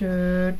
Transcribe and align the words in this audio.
Okay, 0.00 0.54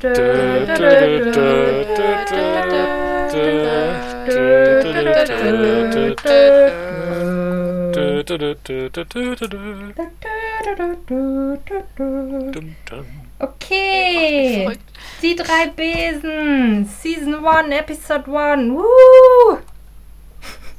die 15.23 15.35
drei 15.35 15.69
Besen, 15.75 16.85
Season 16.85 17.43
1, 17.43 17.71
Episode 17.71 18.31
1, 18.31 18.71
Woo! 18.71 19.57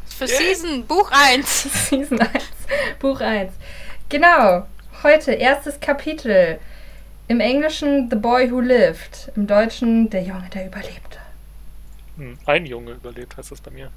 Für 0.06 0.28
Season, 0.28 0.86
Buch 0.86 1.10
1. 1.10 1.88
Season 1.88 2.20
1, 2.20 2.30
Buch 3.00 3.20
1. 3.20 3.52
Genau, 4.08 4.68
heute 5.02 5.32
erstes 5.32 5.80
Kapitel. 5.80 6.60
Im 7.28 7.40
Englischen 7.40 8.10
The 8.10 8.16
Boy 8.16 8.50
Who 8.50 8.60
Lived, 8.60 9.32
im 9.36 9.46
Deutschen 9.46 10.10
Der 10.10 10.22
Junge, 10.22 10.48
der 10.52 10.66
überlebte. 10.66 11.18
Hm, 12.16 12.38
Ein 12.46 12.66
Junge 12.66 12.92
überlebt, 12.92 13.36
heißt 13.36 13.52
das 13.52 13.60
bei 13.60 13.70
mir. 13.70 13.90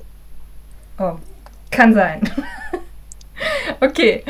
Oh, 0.97 1.15
kann 1.71 1.93
sein. 1.93 2.21
okay, 3.81 4.23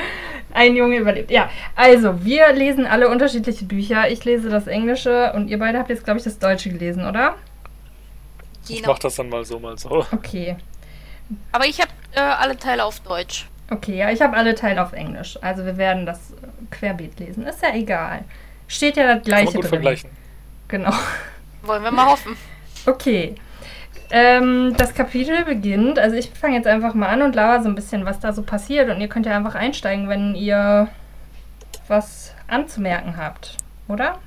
ein 0.53 0.75
Junge 0.75 0.97
überlebt. 0.97 1.29
Ja, 1.29 1.49
also 1.75 2.23
wir 2.25 2.51
lesen 2.53 2.87
alle 2.87 3.09
unterschiedliche 3.09 3.65
Bücher. 3.65 4.09
Ich 4.09 4.25
lese 4.25 4.49
das 4.49 4.65
Englische 4.67 5.33
und 5.33 5.49
ihr 5.49 5.59
beide 5.59 5.77
habt 5.77 5.89
jetzt, 5.89 6.03
glaube 6.05 6.17
ich, 6.17 6.23
das 6.23 6.39
Deutsche 6.39 6.69
gelesen, 6.71 7.05
oder? 7.05 7.35
Ich 8.67 8.83
mach 8.87 8.97
das 8.97 9.15
dann 9.15 9.29
mal 9.29 9.45
so, 9.45 9.59
mal 9.59 9.77
so. 9.77 10.05
Okay, 10.11 10.55
Aber 11.51 11.65
ich 11.67 11.79
habe 11.79 11.91
äh, 12.15 12.19
alle 12.19 12.57
Teile 12.57 12.83
auf 12.83 12.99
Deutsch. 13.01 13.45
okay, 13.69 13.97
ja, 13.97 14.09
ich 14.09 14.21
habe 14.21 14.35
alle 14.35 14.55
Teile 14.55 14.81
auf 14.81 14.93
Englisch. 14.93 15.37
Also 15.41 15.65
wir 15.65 15.77
werden 15.77 16.07
das 16.07 16.31
äh, 16.31 16.47
querbeet 16.71 17.19
lesen. 17.19 17.45
Ist 17.45 17.61
ja 17.61 17.75
egal. 17.75 18.23
Steht 18.67 18.97
ja 18.97 19.03
das 19.03 19.13
Kann 19.15 19.23
gleiche 19.23 19.45
man 19.45 19.53
gut 19.53 19.63
drin. 19.63 19.69
vergleichen. 19.69 20.09
Genau. 20.67 20.93
Wollen 21.63 21.83
wir 21.83 21.91
mal 21.91 22.05
hoffen. 22.07 22.35
Okay. 22.85 23.35
Ähm, 24.11 24.75
das 24.77 24.93
Kapitel 24.93 25.43
beginnt, 25.45 25.97
also 25.97 26.15
ich 26.15 26.29
fange 26.29 26.55
jetzt 26.55 26.67
einfach 26.67 26.93
mal 26.93 27.07
an 27.09 27.23
und 27.23 27.35
laber 27.35 27.63
so 27.63 27.69
ein 27.69 27.75
bisschen, 27.75 28.05
was 28.05 28.19
da 28.19 28.33
so 28.33 28.43
passiert. 28.43 28.89
Und 28.89 29.01
ihr 29.01 29.07
könnt 29.07 29.25
ja 29.25 29.35
einfach 29.35 29.55
einsteigen, 29.55 30.07
wenn 30.09 30.35
ihr 30.35 30.87
was 31.87 32.33
anzumerken 32.47 33.17
habt, 33.17 33.57
oder? 33.87 34.19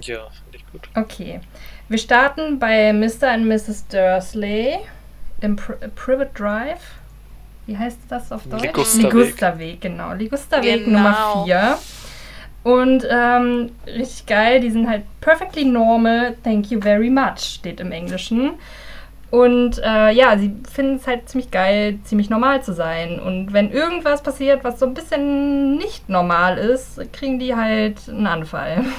Ja, 0.00 0.18
finde 0.44 0.58
ich 0.58 0.66
gut. 0.72 0.88
Okay. 0.94 1.40
Wir 1.88 1.98
starten 1.98 2.58
bei 2.58 2.92
Mr. 2.92 3.34
und 3.34 3.46
Mrs. 3.48 3.86
Dursley 3.88 4.78
im 5.40 5.56
Pri 5.56 5.74
Private 5.94 6.30
Drive. 6.34 6.80
Wie 7.66 7.76
heißt 7.78 7.98
das 8.08 8.30
auf 8.30 8.44
Deutsch? 8.44 8.62
Ligusterweg. 8.62 9.12
Ligusterweg, 9.12 9.80
genau. 9.80 10.12
Ligusterweg 10.12 10.84
Genau. 10.84 10.98
Nummer 10.98 11.44
4. 11.46 11.78
Und 12.66 13.06
ähm, 13.08 13.70
richtig 13.86 14.26
geil, 14.26 14.58
die 14.58 14.70
sind 14.70 14.88
halt 14.88 15.04
perfectly 15.20 15.64
normal, 15.64 16.36
thank 16.42 16.68
you 16.72 16.80
very 16.80 17.10
much, 17.10 17.38
steht 17.38 17.78
im 17.78 17.92
Englischen. 17.92 18.54
Und 19.30 19.78
äh, 19.84 20.10
ja, 20.10 20.36
sie 20.36 20.52
finden 20.68 20.96
es 20.96 21.06
halt 21.06 21.28
ziemlich 21.28 21.52
geil, 21.52 22.00
ziemlich 22.02 22.28
normal 22.28 22.64
zu 22.64 22.72
sein. 22.72 23.20
Und 23.20 23.52
wenn 23.52 23.70
irgendwas 23.70 24.20
passiert, 24.20 24.64
was 24.64 24.80
so 24.80 24.86
ein 24.86 24.94
bisschen 24.94 25.76
nicht 25.76 26.08
normal 26.08 26.58
ist, 26.58 27.00
kriegen 27.12 27.38
die 27.38 27.54
halt 27.54 28.08
einen 28.08 28.26
Anfall. 28.26 28.84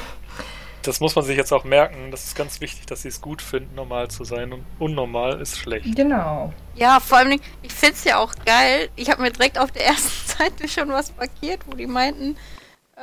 Das 0.84 1.02
muss 1.02 1.18
man 1.18 1.26
sich 1.26 1.36
jetzt 1.36 1.52
auch 1.52 1.66
merken. 1.66 2.12
Das 2.12 2.24
ist 2.24 2.36
ganz 2.38 2.62
wichtig, 2.62 2.86
dass 2.86 3.02
sie 3.02 3.10
es 3.10 3.20
gut 3.20 3.42
finden, 3.42 3.76
normal 3.76 4.08
zu 4.08 4.24
sein. 4.24 4.54
Und 4.54 4.64
unnormal 4.80 5.42
ist 5.42 5.58
schlecht. 5.58 5.94
Genau. 5.98 6.54
Ja, 6.76 7.02
vor 7.02 7.18
allem, 7.18 7.42
ich 7.62 7.74
finde 7.74 7.96
es 7.96 8.06
ja 8.06 8.20
auch 8.20 8.34
geil. 8.46 8.88
Ich 8.96 9.10
habe 9.10 9.22
mir 9.22 9.32
direkt 9.32 9.60
auf 9.60 9.70
der 9.72 9.86
ersten 9.88 10.38
Seite 10.38 10.70
schon 10.70 10.88
was 10.88 11.14
markiert, 11.18 11.60
wo 11.66 11.76
die 11.76 11.88
meinten, 11.88 12.38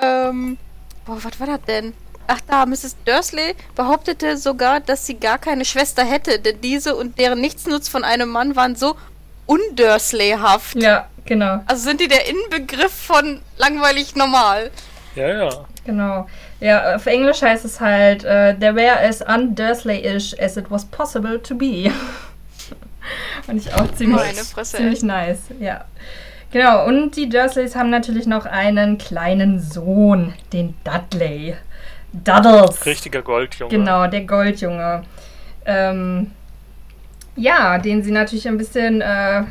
ähm, 0.01 0.59
boah, 1.05 1.19
was 1.23 1.39
war 1.41 1.47
das 1.47 1.63
denn? 1.67 1.93
Ach 2.27 2.41
da, 2.49 2.65
Mrs. 2.65 2.97
Dursley 3.05 3.55
behauptete 3.75 4.37
sogar, 4.37 4.81
dass 4.81 5.07
sie 5.07 5.15
gar 5.15 5.39
keine 5.39 5.65
Schwester 5.65 6.05
hätte, 6.05 6.39
denn 6.39 6.61
diese 6.61 6.97
und 6.97 7.19
deren 7.19 7.41
Nichtsnutz 7.41 7.89
von 7.89 8.03
einem 8.03 8.31
Mann 8.31 8.57
waren 8.57 8.77
so 8.77 8.97
undursleyhaft. 9.47 10.77
Ja, 10.77 11.09
genau. 11.27 11.61
Also 11.67 11.85
sind 11.85 12.01
die 12.01 12.09
der 12.09 12.27
Inbegriff 12.27 12.93
von 12.93 13.41
langweilig 13.59 14.17
normal. 14.17 14.71
Ja, 15.15 15.29
ja. 15.29 15.65
Genau. 15.85 16.27
Ja, 16.61 16.97
auf 16.97 17.05
Englisch 17.05 17.43
heißt 17.43 17.67
es 17.67 17.79
halt, 17.79 18.25
äh, 18.25 18.57
there 18.59 18.75
were 18.75 18.99
as 18.99 19.21
undursley-ish 19.21 20.35
as 20.41 20.57
it 20.57 20.71
was 20.71 20.87
possible 20.87 21.41
to 21.43 21.55
be. 21.55 21.93
Fand 23.45 23.61
ich 23.61 23.73
auch 23.75 23.93
ziemlich, 23.95 24.17
Meine 24.17 24.45
Fresse, 24.45 24.79
ziemlich 24.79 25.03
nice, 25.03 25.41
ja. 25.61 25.85
Genau, 26.55 26.87
und 26.87 27.17
die 27.17 27.29
Dursleys 27.29 27.75
haben 27.75 27.91
natürlich 27.91 28.27
noch 28.29 28.47
einen 28.47 28.97
kleinen 28.97 29.59
Sohn, 29.59 30.35
den 30.53 30.77
Dudley. 30.85 31.57
Duddles. 32.13 32.87
Richtiger 32.87 33.23
Goldjunge. 33.23 33.71
Genau, 33.77 34.07
der 34.07 34.21
Goldjunge. 34.21 35.03
Ähm, 35.67 36.31
ja, 37.35 37.79
den 37.79 38.05
sie 38.05 38.13
natürlich 38.13 38.47
ein 38.47 38.57
bisschen 38.57 39.01
äh, 39.01 39.43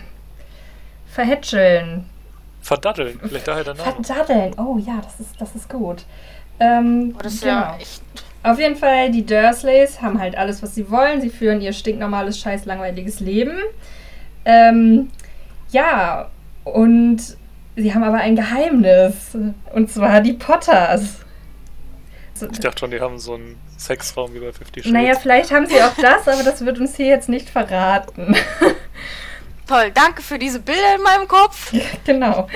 verhätscheln. 1.08 2.06
Verdaddeln. 2.62 3.20
Vielleicht 3.22 3.50
daher 3.50 3.66
der 3.66 3.74
Name. 3.74 3.92
Verdaddeln. 4.02 4.54
Oh 4.58 4.78
ja, 4.78 5.02
das 5.04 5.20
ist, 5.20 5.42
das 5.42 5.56
ist 5.56 5.68
gut. 5.68 6.06
Ähm, 6.62 7.16
Oh, 7.18 7.22
das 7.22 7.34
ist 7.34 7.44
genau. 7.44 7.54
ja 7.54 7.78
echt. 7.82 8.02
Auf 8.44 8.60
jeden 8.60 8.78
Fall, 8.78 9.12
die 9.12 9.26
Dursleys 9.26 10.02
haben 10.02 10.22
halt 10.22 10.38
alles, 10.38 10.64
was 10.64 10.74
sie 10.74 10.90
wollen. 10.90 11.20
Sie 11.20 11.30
führen 11.30 11.60
ihr 11.60 11.74
stinknormales, 11.74 12.40
scheiß 12.40 12.64
langweiliges 12.64 13.20
Leben. 13.20 13.58
Ähm, 14.46 15.10
ja, 15.72 16.30
und 16.64 17.20
sie 17.76 17.94
haben 17.94 18.04
aber 18.04 18.18
ein 18.18 18.36
Geheimnis. 18.36 19.38
Und 19.74 19.92
zwar 19.92 20.22
die 20.22 20.34
Potters. 20.34 21.20
Ich 22.52 22.60
dachte 22.60 22.80
schon, 22.80 22.92
die 22.92 23.00
haben 23.00 23.20
so 23.20 23.36
einen 23.36 23.58
Sexraum 23.78 24.34
wie 24.34 24.40
bei 24.40 24.52
Fifty 24.52 24.82
Shades. 24.82 24.94
naja, 24.94 25.16
vielleicht 25.16 25.52
haben 25.52 25.68
sie 25.68 25.82
auch 25.82 25.96
das, 25.96 26.28
aber 26.28 26.44
das 26.44 26.66
wird 26.66 26.80
uns 26.80 26.96
hier 26.96 27.08
jetzt 27.08 27.30
nicht 27.30 27.50
verraten. 27.50 28.36
Toll, 29.68 29.92
danke 29.94 30.22
für 30.22 30.38
diese 30.38 30.60
Bilder 30.60 30.96
in 30.96 31.02
meinem 31.04 31.28
Kopf. 31.28 31.74
genau. 32.06 32.48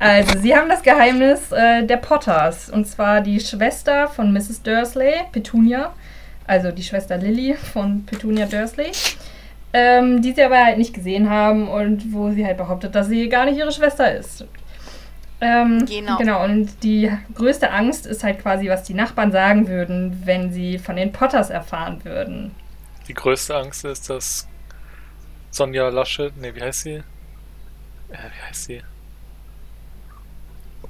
Also, 0.00 0.38
sie 0.40 0.56
haben 0.56 0.68
das 0.68 0.82
Geheimnis 0.82 1.52
äh, 1.52 1.84
der 1.84 1.98
Potters. 1.98 2.70
Und 2.70 2.86
zwar 2.86 3.20
die 3.20 3.38
Schwester 3.38 4.08
von 4.08 4.32
Mrs. 4.32 4.62
Dursley, 4.62 5.14
Petunia. 5.30 5.92
Also 6.46 6.72
die 6.72 6.82
Schwester 6.82 7.16
Lily 7.16 7.54
von 7.54 8.04
Petunia 8.04 8.46
Dursley. 8.46 8.90
Ähm, 9.72 10.20
die 10.20 10.32
sie 10.32 10.42
aber 10.42 10.64
halt 10.64 10.78
nicht 10.78 10.94
gesehen 10.94 11.30
haben 11.30 11.68
und 11.68 12.12
wo 12.12 12.30
sie 12.30 12.44
halt 12.44 12.56
behauptet, 12.56 12.94
dass 12.94 13.06
sie 13.08 13.28
gar 13.28 13.44
nicht 13.44 13.56
ihre 13.56 13.70
Schwester 13.70 14.12
ist. 14.12 14.44
Ähm, 15.40 15.86
Genau. 15.86 16.18
Genau, 16.18 16.44
und 16.44 16.82
die 16.82 17.10
größte 17.34 17.70
Angst 17.70 18.06
ist 18.06 18.24
halt 18.24 18.40
quasi, 18.40 18.68
was 18.68 18.82
die 18.82 18.94
Nachbarn 18.94 19.32
sagen 19.32 19.68
würden, 19.68 20.22
wenn 20.24 20.52
sie 20.52 20.78
von 20.78 20.96
den 20.96 21.12
Potters 21.12 21.50
erfahren 21.50 22.04
würden. 22.04 22.54
Die 23.08 23.14
größte 23.14 23.56
Angst 23.56 23.84
ist, 23.84 24.10
dass 24.10 24.48
Sonja 25.50 25.88
Lasche, 25.88 26.32
nee, 26.40 26.54
wie 26.54 26.62
heißt 26.62 26.82
sie? 26.82 26.94
Äh, 26.94 27.02
wie 28.10 28.48
heißt 28.48 28.64
sie? 28.64 28.82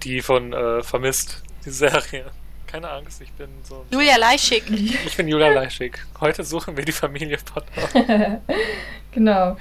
Die 0.02 0.22
von 0.22 0.52
äh, 0.52 0.82
Vermisst, 0.82 1.42
die 1.64 1.70
Serie. 1.70 2.24
Keine 2.70 2.88
Angst, 2.90 3.20
ich 3.20 3.32
bin 3.32 3.48
so. 3.64 3.84
Julia 3.90 4.16
Leischig. 4.16 4.62
Ich 5.06 5.16
bin 5.16 5.26
Julia 5.28 5.48
Leischig. 5.48 5.98
Heute 6.20 6.44
suchen 6.44 6.76
wir 6.76 6.84
die 6.84 6.92
Familie 6.92 7.38
Potter. 7.38 8.40
Genau. 9.12 9.56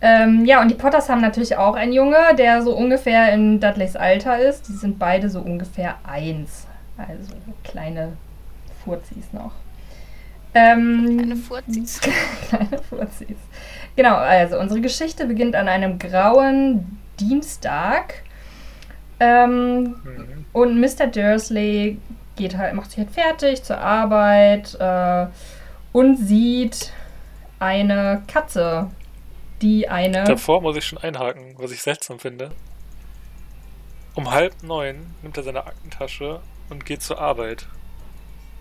Ähm, 0.00 0.46
ja, 0.46 0.62
und 0.62 0.68
die 0.70 0.74
Potters 0.74 1.10
haben 1.10 1.20
natürlich 1.20 1.56
auch 1.56 1.74
einen 1.74 1.92
Junge, 1.92 2.16
der 2.38 2.62
so 2.62 2.74
ungefähr 2.74 3.32
in 3.34 3.60
Dudleys 3.60 3.96
Alter 3.96 4.38
ist. 4.38 4.66
Die 4.68 4.72
sind 4.72 4.98
beide 4.98 5.28
so 5.28 5.40
ungefähr 5.40 5.96
eins. 6.04 6.66
Also 6.96 7.34
kleine 7.64 8.16
Furzis 8.84 9.30
noch. 9.32 9.52
Ähm, 10.54 11.18
Eine 11.22 11.36
Furzis. 11.36 12.00
kleine 12.48 12.78
Furzis. 12.88 13.36
Genau, 13.94 14.14
also 14.14 14.58
unsere 14.58 14.80
Geschichte 14.80 15.26
beginnt 15.26 15.54
an 15.54 15.68
einem 15.68 15.98
grauen 15.98 16.98
Dienstag. 17.20 18.22
Ähm, 19.20 19.96
Mhm. 20.04 20.46
und 20.52 20.80
Mr. 20.80 21.08
Dursley 21.08 21.98
geht 22.38 22.56
halt, 22.56 22.74
macht 22.74 22.90
sich 22.90 22.98
halt 23.00 23.10
fertig 23.10 23.62
zur 23.62 23.78
Arbeit 23.78 24.74
äh, 24.80 25.26
und 25.92 26.16
sieht 26.16 26.92
eine 27.58 28.22
Katze, 28.26 28.90
die 29.60 29.88
eine. 29.88 30.24
Davor 30.24 30.62
muss 30.62 30.76
ich 30.76 30.86
schon 30.86 30.98
einhaken, 30.98 31.54
was 31.58 31.70
ich 31.72 31.82
seltsam 31.82 32.18
finde. 32.18 32.50
Um 34.14 34.30
halb 34.30 34.62
neun 34.62 35.14
nimmt 35.22 35.36
er 35.36 35.42
seine 35.42 35.66
Aktentasche 35.66 36.40
und 36.70 36.86
geht 36.86 37.02
zur 37.02 37.20
Arbeit. 37.20 37.66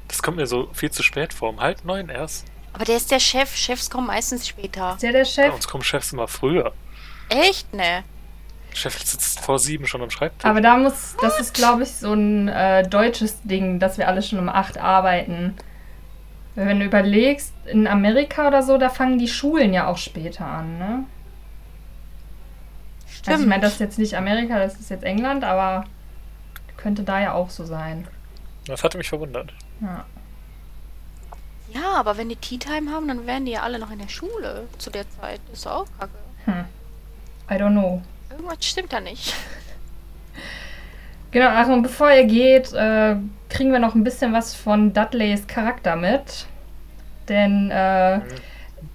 Das 0.07 0.21
kommt 0.21 0.38
mir 0.38 0.47
so 0.47 0.69
viel 0.73 0.91
zu 0.91 1.03
spät 1.03 1.33
vor. 1.33 1.50
Um 1.50 1.59
halb 1.59 1.83
neun 1.85 2.09
erst. 2.09 2.45
Aber 2.73 2.85
der 2.85 2.97
ist 2.97 3.12
der 3.12 3.19
Chef. 3.19 3.56
Chefs 3.56 3.89
kommen 3.89 4.07
meistens 4.07 4.47
später. 4.47 4.94
Ist 4.94 5.03
der 5.03 5.12
der 5.12 5.19
Bei 5.19 5.25
Chef? 5.25 5.53
uns 5.53 5.68
kommen 5.68 5.83
Chefs 5.83 6.13
immer 6.13 6.27
früher. 6.27 6.73
Echt? 7.30 7.73
Ne. 7.73 8.03
Chef 8.74 8.98
sitzt 9.04 9.40
vor 9.40 9.60
sieben 9.60 9.88
schon 9.88 10.02
am 10.02 10.10
Schreibtisch. 10.10 10.46
Aber 10.46 10.62
da 10.62 10.78
muss, 10.78 11.16
das 11.22 11.40
ist 11.40 11.54
glaube 11.54 11.84
ich 11.84 11.94
so 11.94 12.14
ein 12.14 12.48
äh, 12.48 12.88
deutsches 12.88 13.42
Ding, 13.44 13.80
dass 13.80 13.98
wir 13.98 14.08
alle 14.08 14.22
schon 14.22 14.40
um 14.40 14.50
8 14.50 14.78
arbeiten. 14.78 15.56
Wenn 16.56 16.80
du 16.80 16.86
überlegst, 16.86 17.54
in 17.66 17.88
Amerika 17.88 18.48
oder 18.48 18.64
so, 18.64 18.78
da 18.78 18.90
fangen 18.90 19.19
die 19.19 19.28
Schulen 19.28 19.74
ja 19.74 19.88
auch 19.88 19.98
später 19.98 20.46
an, 20.46 20.80
ne? 20.80 21.04
Stimmt. 23.08 23.28
Also 23.30 23.44
ich 23.44 23.50
meine, 23.50 23.62
das 23.62 23.74
ist 23.74 23.80
jetzt 23.80 24.00
nicht 24.00 24.16
Amerika, 24.16 24.58
das 24.60 24.80
ist 24.80 24.90
jetzt 24.90 25.04
England, 25.04 25.44
aber 25.44 25.86
könnte 26.78 27.04
da 27.04 27.19
ja 27.19 27.34
auch 27.34 27.50
so 27.50 27.66
sein. 27.66 28.08
das 28.66 28.84
hatte 28.84 28.98
mich 28.98 29.10
verwundert. 29.10 29.54
Ja. 29.81 30.06
Ja, 31.74 31.94
aber 31.96 32.18
wenn 32.18 32.30
die 32.30 32.36
Tea 32.38 32.58
Time 32.58 32.92
haben, 32.92 33.08
dann 33.08 33.28
wären 33.28 33.46
die 33.46 33.52
ja 33.52 33.62
alle 33.62 33.78
noch 33.80 33.92
in 33.92 34.00
der 34.00 34.08
Schule 34.08 34.68
zu 34.78 34.90
der 34.90 35.10
Zeit. 35.10 35.42
Ist 35.52 35.66
doch 35.66 35.72
auch 35.72 35.88
kacke. 36.00 36.14
Hm. 36.46 36.66
I 37.50 37.54
don't 37.54 37.72
know. 37.72 38.02
Irgendwas 38.38 38.57
stimmt 38.66 38.94
da 38.94 39.00
nicht. 39.00 39.34
Genau, 41.31 41.48
ach, 41.50 41.68
und 41.68 41.81
bevor 41.84 42.10
er 42.10 42.24
geht, 42.24 42.72
äh, 42.74 43.16
kriegen 43.50 43.72
wir 43.72 43.80
noch 43.80 43.95
ein 43.95 44.04
bisschen 44.04 44.31
was 44.34 44.56
von 44.56 44.94
Dudleys 44.94 45.45
Charakter 45.48 45.95
mit. 45.95 46.45
Denn, 47.28 47.69
äh, 47.72 48.22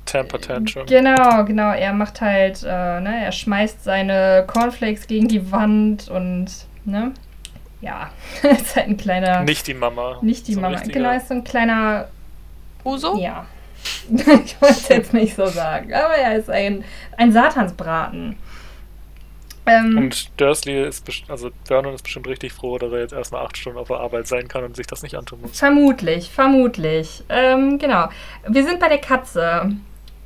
Temper 0.07 0.41
Tantrum. 0.41 0.87
genau, 0.87 1.45
genau, 1.45 1.73
er 1.73 1.93
macht 1.93 2.21
halt, 2.21 2.63
äh, 2.63 3.01
ne, 3.01 3.25
er 3.25 3.33
schmeißt 3.33 3.85
seine 3.85 4.45
Cornflakes 4.47 5.07
gegen 5.07 5.29
die 5.29 5.53
Wand 5.53 6.09
und, 6.09 6.47
ne, 6.85 7.13
ja, 7.83 8.11
ist 8.43 8.75
halt 8.77 8.89
ein 8.89 8.97
kleiner, 8.97 9.43
Nicht 9.43 9.67
die 9.67 9.75
Mama. 9.75 10.19
nicht 10.23 10.49
die 10.49 10.55
So 10.55 10.61
Mama, 10.61 10.77
richtiger- 10.77 10.99
genau, 11.01 11.17
ist 11.17 11.29
so 11.29 11.35
ein 11.35 11.45
kleiner, 11.45 12.09
Uso? 12.85 13.19
ja, 13.19 13.45
ich 14.45 14.61
wollte 14.61 14.75
es 14.75 14.89
jetzt 14.89 15.13
nicht 15.13 15.37
so 15.37 15.47
sagen, 15.47 15.93
aber 15.93 16.15
er 16.15 16.37
ist 16.37 16.49
ein, 16.51 16.85
ein 17.17 17.31
Satansbraten. 17.33 18.37
Ähm, 19.67 19.97
Und 19.97 20.41
Dursley 20.41 20.83
ist, 20.87 21.09
also 21.29 21.51
Vernon 21.65 21.95
ist 21.95 22.03
bestimmt 22.03 22.27
richtig 22.27 22.53
froh, 22.53 22.79
dass 22.79 22.93
er 22.93 23.01
jetzt 23.01 23.13
erstmal 23.13 23.45
acht 23.45 23.57
Stunden 23.57 23.79
auf 23.79 23.89
der 23.89 23.99
Arbeit 23.99 24.27
sein 24.27 24.49
kann 24.49 24.65
und 24.65 24.75
sich 24.75 24.87
das 24.87 25.03
nicht 25.03 25.15
antun 25.15 25.41
muss. 25.43 25.59
Vermutlich, 25.59 26.31
vermutlich. 26.31 27.23
Ähm, 27.29 27.79
genau. 27.79 28.09
Wir 28.49 28.65
sind 28.65 28.81
bei 28.81 28.89
der 28.89 28.99
Katze. 28.99 29.73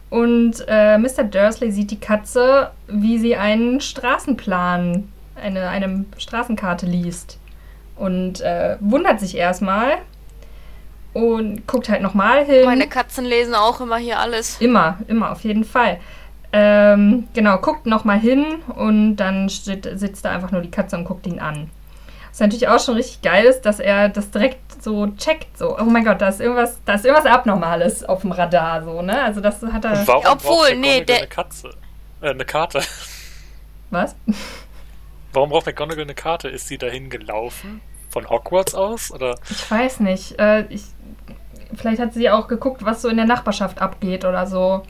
Und 0.09 0.65
äh, 0.69 0.97
Mr. 0.99 1.25
Dursley 1.25 1.71
sieht 1.73 1.91
die 1.91 2.01
Katze, 2.01 2.71
wie 2.87 3.19
sie 3.19 3.37
einen 3.37 3.81
Straßenplan, 3.81 5.13
eine, 5.35 5.69
eine 5.69 6.05
Straßenkarte 6.17 6.87
liest. 6.87 7.39
Und 7.97 8.41
äh, 8.41 8.77
wundert 8.81 9.21
sich 9.21 9.37
erstmal. 9.37 9.99
Und 11.13 11.67
guckt 11.67 11.89
halt 11.89 12.03
nochmal 12.03 12.45
hin. 12.45 12.67
Meine 12.67 12.89
Katzen 12.89 13.25
lesen 13.25 13.55
auch 13.55 13.81
immer 13.81 13.97
hier 13.97 14.19
alles. 14.19 14.61
Immer, 14.61 14.99
immer, 15.09 15.33
auf 15.33 15.41
jeden 15.41 15.65
Fall. 15.65 15.99
Ähm, 16.59 17.29
genau, 17.35 17.59
guckt 17.59 17.85
nochmal 17.85 18.19
hin 18.19 18.47
und 18.75 19.17
dann 19.17 19.51
steht, 19.51 19.87
sitzt 19.99 20.25
da 20.25 20.31
einfach 20.31 20.53
nur 20.53 20.63
die 20.63 20.71
Katze 20.71 20.97
und 20.97 21.05
guckt 21.05 21.27
ihn 21.27 21.39
an. 21.39 21.71
Was 22.31 22.41
natürlich 22.41 22.69
auch 22.69 22.81
schon 22.81 22.95
richtig 22.95 23.21
geil 23.23 23.45
ist, 23.45 23.63
dass 23.63 23.79
er 23.79 24.09
das 24.09 24.31
direkt 24.31 24.83
so 24.83 25.07
checkt, 25.19 25.59
so, 25.59 25.79
oh 25.79 25.85
mein 25.85 26.05
Gott, 26.05 26.21
da 26.23 26.29
ist 26.29 26.41
irgendwas, 26.41 26.81
da 26.87 26.95
ist 26.95 27.05
irgendwas 27.05 27.27
Abnormales 27.31 28.05
auf 28.05 28.23
dem 28.23 28.33
Radar, 28.33 28.83
so, 28.85 29.03
ne? 29.03 29.23
Also 29.23 29.41
das 29.43 29.63
hat 29.63 29.85
er. 29.85 29.99
Und 30.01 30.09
warum 30.09 30.25
Obwohl, 30.27 30.57
braucht 30.57 30.71
nee, 30.77 31.01
McGonagall 31.01 31.05
der- 31.07 31.17
eine 31.19 31.27
Katze? 31.29 31.71
Äh, 32.23 32.31
eine 32.31 32.45
Karte. 32.47 32.81
Was? 33.91 34.17
Warum 35.33 35.51
braucht 35.51 35.67
McGonagall 35.67 36.05
eine 36.05 36.15
Karte? 36.15 36.49
Ist 36.49 36.69
sie 36.69 36.79
dahin 36.79 37.11
gelaufen? 37.11 37.81
Von 38.09 38.31
Hogwarts 38.31 38.75
aus? 38.75 39.11
Oder 39.11 39.35
Ich 39.51 39.71
weiß 39.71 40.01
nicht. 40.01 40.39
Äh, 40.39 40.65
ich, 40.71 40.85
vielleicht 41.75 42.01
hat 42.01 42.15
sie 42.15 42.31
auch 42.31 42.49
geguckt, 42.49 42.85
was 42.85 43.03
so 43.03 43.09
in 43.09 43.17
der 43.17 43.27
Nachbarschaft 43.27 43.81
abgeht 43.83 44.25
oder 44.25 44.47
so. 44.47 44.83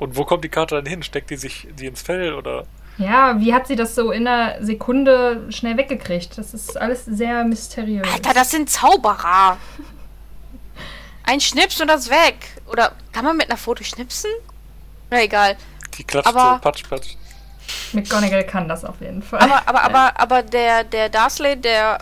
Und 0.00 0.16
wo 0.16 0.24
kommt 0.24 0.42
die 0.42 0.48
Karte 0.48 0.74
dann 0.74 0.86
hin? 0.86 1.02
Steckt 1.04 1.30
die 1.30 1.36
sich 1.36 1.68
die 1.78 1.86
ins 1.86 2.02
Fell 2.02 2.34
oder? 2.34 2.64
Ja, 2.98 3.38
wie 3.38 3.54
hat 3.54 3.66
sie 3.66 3.76
das 3.76 3.94
so 3.94 4.10
in 4.10 4.26
einer 4.26 4.62
Sekunde 4.64 5.46
schnell 5.50 5.76
weggekriegt? 5.76 6.36
Das 6.36 6.52
ist 6.52 6.76
alles 6.76 7.04
sehr 7.04 7.44
mysteriös. 7.44 8.06
Alter, 8.12 8.34
das 8.34 8.50
sind 8.50 8.68
Zauberer. 8.68 9.56
Ein 11.24 11.40
Schnips 11.40 11.80
und 11.80 11.88
das 11.88 12.10
weg. 12.10 12.34
Oder 12.66 12.92
kann 13.12 13.24
man 13.24 13.36
mit 13.36 13.48
einer 13.48 13.56
Foto 13.56 13.84
schnipsen? 13.84 14.30
Na 15.10 15.22
egal. 15.22 15.56
Die 15.96 16.04
klatscht 16.04 16.28
Aber- 16.28 16.54
so 16.56 16.60
patsch, 16.60 16.88
patsch. 16.88 17.14
McGonagall 17.92 18.44
kann 18.44 18.68
das 18.68 18.84
auf 18.84 19.00
jeden 19.00 19.22
Fall. 19.22 19.38
Aber, 19.40 19.62
aber, 19.68 19.82
aber, 19.84 20.20
aber 20.20 20.42
der, 20.42 20.82
der 20.82 21.08
Dursley, 21.08 21.56
der, 21.56 21.98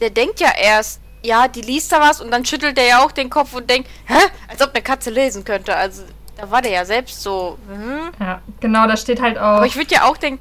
der 0.00 0.10
denkt 0.10 0.40
ja 0.40 0.50
erst, 0.60 1.00
ja, 1.22 1.46
die 1.46 1.60
liest 1.60 1.92
da 1.92 2.00
was 2.00 2.20
und 2.20 2.30
dann 2.32 2.44
schüttelt 2.44 2.76
er 2.78 2.86
ja 2.86 3.04
auch 3.04 3.12
den 3.12 3.30
Kopf 3.30 3.52
und 3.54 3.70
denkt, 3.70 3.88
hä? 4.06 4.14
Als 4.48 4.60
ob 4.62 4.74
eine 4.74 4.82
Katze 4.82 5.10
lesen 5.10 5.44
könnte. 5.44 5.74
Also, 5.76 6.02
da 6.36 6.50
war 6.50 6.62
der 6.62 6.70
ja 6.72 6.84
selbst 6.84 7.22
so, 7.22 7.58
hm. 7.68 8.12
Ja, 8.20 8.40
genau, 8.60 8.86
da 8.86 8.96
steht 8.96 9.20
halt 9.20 9.38
auch. 9.38 9.56
Aber 9.58 9.66
ich 9.66 9.76
würde 9.76 9.94
ja 9.94 10.04
auch 10.04 10.16
denken, 10.16 10.40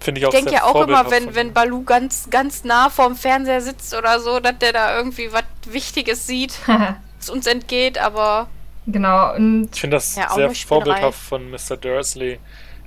Finde 0.00 0.20
ich 0.20 0.26
auch 0.26 0.32
ich 0.32 0.38
denke 0.38 0.52
ja 0.52 0.64
auch 0.64 0.86
immer, 0.86 1.10
wenn, 1.10 1.34
wenn. 1.34 1.52
Balu 1.52 1.82
ganz, 1.82 2.28
ganz 2.30 2.64
nah 2.64 2.90
vorm 2.90 3.16
Fernseher 3.16 3.60
sitzt 3.60 3.94
oder 3.94 4.20
so, 4.20 4.40
dass 4.40 4.58
der 4.58 4.72
da 4.72 4.96
irgendwie 4.96 5.32
was 5.32 5.44
Wichtiges 5.66 6.26
sieht, 6.26 6.58
was 7.18 7.30
uns 7.30 7.46
entgeht, 7.46 7.98
aber 7.98 8.48
genau, 8.86 9.34
und 9.34 9.70
Ich 9.72 9.80
finde 9.80 9.96
das 9.96 10.16
Ja, 10.16 10.30
auch 10.30 10.34
sehr 10.34 10.54
vorbildhaft 10.54 11.18
von 11.18 11.50
Mr. 11.50 11.76
Dursley, 11.76 12.38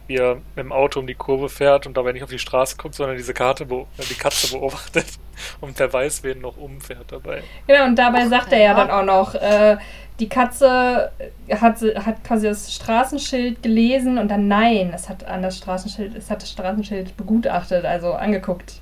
wie 0.08 0.18
er 0.18 0.36
mit 0.56 0.58
dem 0.58 0.72
Auto 0.72 1.00
um 1.00 1.08
die 1.08 1.16
Kurve 1.16 1.50
fährt 1.50 1.88
und 1.88 1.98
dabei 1.98 2.12
nicht 2.14 2.24
auf 2.24 2.30
die 2.30 2.40
Straße 2.40 2.78
guckt, 2.78 2.96
sondern 2.96 3.18
diese 3.18 3.34
Karte, 3.34 3.64
äh, 3.64 4.04
die 4.10 4.16
Katze 4.16 4.52
beobachtet 4.52 5.08
und 5.62 5.78
wer 5.80 5.92
weiß, 5.92 6.24
wen 6.24 6.42
noch 6.42 6.58
umfährt 6.58 7.12
dabei. 7.12 7.44
genau, 7.68 7.86
und 7.86 7.96
dabei 7.96 8.28
sagt 8.28 8.52
er 8.52 8.60
ja 8.60 8.66
ja. 8.66 8.74
dann 8.76 8.92
auch 8.92 9.04
noch, 9.04 9.36
äh, 9.36 9.78
die 10.20 10.30
Katze 10.30 11.12
hat, 11.50 11.82
hat 11.82 12.24
quasi 12.24 12.48
das 12.48 12.74
Straßenschild 12.74 13.64
gelesen 13.64 14.18
und 14.18 14.28
dann 14.30 14.48
nein, 14.48 14.92
es 14.94 15.10
hat 15.10 15.24
an 15.26 15.42
das 15.42 15.58
Straßenschild, 15.58 16.16
es 16.16 16.30
hat 16.30 16.42
das 16.42 16.52
Straßenschild 16.52 17.16
begutachtet, 17.18 17.86
also 17.86 18.14
angeguckt. 18.14 18.82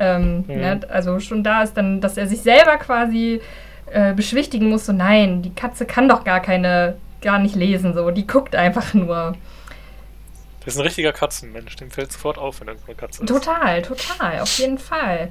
Ähm, 0.00 0.44
Mhm. 0.48 0.54
ne, 0.56 0.80
also 0.88 1.20
schon 1.20 1.44
da 1.44 1.62
ist 1.62 1.76
dann, 1.76 2.00
dass 2.00 2.16
er 2.16 2.26
sich 2.26 2.40
selber 2.42 2.78
quasi 2.78 3.40
äh, 3.92 4.12
beschwichtigen 4.14 4.68
muss, 4.70 4.86
so 4.86 4.92
nein, 4.92 5.42
die 5.42 5.54
Katze 5.54 5.84
kann 5.86 6.08
doch 6.08 6.24
gar 6.24 6.40
keine, 6.40 6.96
gar 7.20 7.38
nicht 7.38 7.54
lesen, 7.54 7.94
so, 7.94 8.10
die 8.10 8.26
guckt 8.26 8.56
einfach 8.56 8.92
nur. 8.94 9.36
Das 10.64 10.74
ist 10.74 10.80
ein 10.80 10.84
richtiger 10.86 11.12
Katzenmensch, 11.12 11.76
dem 11.76 11.90
fällt 11.90 12.10
sofort 12.10 12.38
auf, 12.38 12.60
wenn 12.60 12.68
irgendwo 12.68 12.86
eine 12.86 12.96
Katze 12.96 13.22
ist. 13.22 13.28
Total, 13.28 13.82
total, 13.82 14.40
auf 14.40 14.58
jeden 14.58 14.78
Fall. 14.78 15.30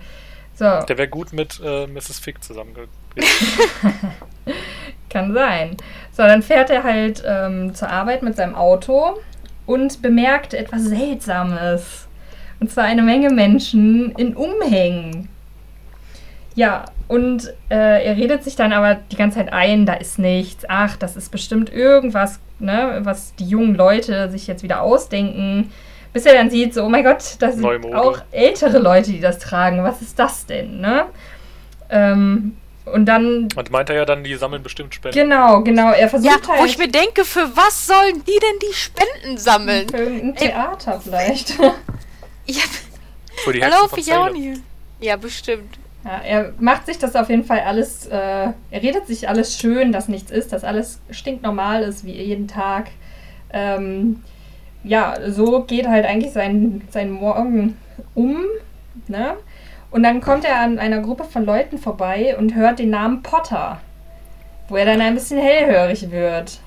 So. 0.56 0.66
Der 0.66 0.98
wäre 0.98 1.08
gut 1.08 1.34
mit 1.34 1.60
äh, 1.66 1.88
Mrs. 1.88 2.20
Fick 2.20 2.44
zusammen. 2.44 2.74
Kann 5.14 5.34
sein. 5.34 5.78
So, 6.12 6.24
dann 6.24 6.42
fährt 6.42 6.72
er 6.72 6.84
halt 6.84 7.24
ähm, 7.26 7.76
zur 7.76 7.90
Arbeit 7.90 8.24
mit 8.24 8.36
seinem 8.36 8.56
Auto 8.56 9.20
und 9.68 10.02
bemerkt 10.02 10.56
etwas 10.56 10.86
Seltsames. 10.86 12.08
Und 12.60 12.72
zwar 12.72 12.86
eine 12.86 13.04
Menge 13.04 13.30
Menschen 13.30 14.12
in 14.18 14.36
Umhängen. 14.36 15.30
Ja, 16.56 16.86
und 17.08 17.54
äh, 17.70 18.06
er 18.06 18.18
redet 18.18 18.44
sich 18.44 18.56
dann 18.56 18.74
aber 18.74 18.96
die 19.12 19.16
ganze 19.16 19.38
Zeit 19.38 19.54
ein, 19.54 19.86
da 19.86 19.94
ist 19.94 20.18
nichts. 20.18 20.66
Ach, 20.68 20.98
das 20.98 21.16
ist 21.16 21.30
bestimmt 21.30 21.72
irgendwas, 21.72 22.40
ne, 22.60 23.02
was 23.04 23.36
die 23.36 23.46
jungen 23.48 23.76
Leute 23.76 24.32
sich 24.32 24.48
jetzt 24.48 24.64
wieder 24.64 24.82
ausdenken. 24.82 25.72
Bis 26.12 26.26
er 26.26 26.34
dann 26.34 26.50
sieht, 26.50 26.74
so, 26.74 26.84
oh 26.84 26.90
mein 26.90 27.04
Gott, 27.04 27.36
das 27.40 27.56
sind 27.56 27.96
auch 27.96 28.22
ältere 28.32 28.80
Leute, 28.80 29.12
die 29.12 29.20
das 29.20 29.40
tragen. 29.40 29.84
Was 29.84 30.02
ist 30.02 30.18
das 30.18 30.46
denn, 30.46 30.80
ne? 30.80 31.06
Ähm, 31.90 32.56
und 32.86 33.06
dann 33.06 33.48
Und 33.56 33.72
meint 33.72 33.90
er 33.90 33.96
ja 33.96 34.06
dann, 34.06 34.24
die 34.24 34.36
sammeln 34.36 34.62
bestimmt 34.64 34.94
Spenden. 34.94 35.18
Genau, 35.18 35.62
genau. 35.62 35.92
Er 35.92 36.02
ja, 36.02 36.08
versucht 36.10 36.48
wo 36.48 36.52
halt 36.54 36.70
ich 36.70 36.78
mir 36.78 36.90
denke, 36.90 37.24
für 37.26 37.50
was 37.56 37.88
sollen 37.88 38.24
die 38.26 38.40
denn 38.40 38.60
die 38.70 38.74
Spenden 38.74 39.38
sammeln? 39.38 39.88
für 39.90 39.98
Ey. 40.10 40.34
Theater 40.50 41.00
vielleicht. 41.04 41.54
Ja, 42.46 42.62
Für 43.46 43.54
die 43.54 43.62
da 43.62 43.70
laufe 43.70 43.98
ich 44.02 44.12
auch 44.12 44.26
Salem. 44.28 44.34
nie. 44.34 44.54
Ja, 45.00 45.16
bestimmt. 45.16 45.78
ja, 46.04 46.18
er 46.26 46.54
macht 46.60 46.86
sich 46.88 47.00
das 47.00 47.16
auf 47.16 47.30
jeden 47.30 47.46
Fall 47.46 47.62
alles, 47.62 48.06
äh, 48.08 48.18
er 48.18 48.54
redet 48.72 49.08
sich 49.08 49.30
alles 49.30 49.58
schön, 49.58 49.94
dass 49.94 50.10
nichts 50.10 50.30
ist, 50.30 50.52
dass 50.52 50.66
alles 50.66 51.00
stinknormal 51.10 51.84
ist, 51.84 52.04
wie 52.06 52.12
jeden 52.22 52.50
Tag. 52.50 52.90
Ähm, 53.54 54.24
ja, 54.84 55.16
so 55.32 55.64
geht 55.64 55.88
halt 55.88 56.06
eigentlich 56.06 56.34
sein, 56.34 56.82
sein 56.92 57.12
Morgen 57.12 57.78
um, 58.14 58.44
ne? 59.08 59.38
Und 59.94 60.02
dann 60.02 60.22
kommt 60.22 60.44
er 60.44 60.60
an 60.60 60.80
einer 60.80 61.02
Gruppe 61.02 61.24
von 61.24 61.46
Leuten 61.46 61.78
vorbei 61.78 62.36
und 62.36 62.56
hört 62.56 62.80
den 62.80 62.90
Namen 62.90 63.22
Potter, 63.22 63.80
wo 64.68 64.76
er 64.76 64.86
dann 64.86 65.00
ein 65.02 65.14
bisschen 65.14 65.40
hellhörig 65.40 66.10
wird. 66.10 66.62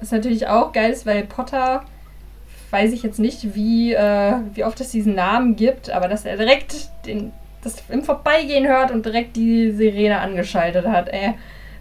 Was 0.00 0.10
natürlich 0.10 0.48
auch 0.48 0.72
geil 0.72 0.90
ist, 0.90 1.06
weil 1.06 1.22
Potter 1.22 1.84
weiß 2.72 2.92
ich 2.92 3.04
jetzt 3.04 3.20
nicht, 3.20 3.54
wie, 3.54 3.92
äh, 3.92 4.34
wie 4.54 4.64
oft 4.64 4.80
es 4.80 4.90
diesen 4.90 5.14
Namen 5.14 5.54
gibt, 5.54 5.90
aber 5.90 6.08
dass 6.08 6.24
er 6.24 6.36
direkt 6.36 6.90
den, 7.06 7.32
das 7.62 7.84
im 7.88 8.02
Vorbeigehen 8.02 8.66
hört 8.66 8.90
und 8.90 9.06
direkt 9.06 9.36
die 9.36 9.70
Sirene 9.70 10.18
angeschaltet 10.18 10.84
hat, 10.84 11.08
ey. 11.08 11.34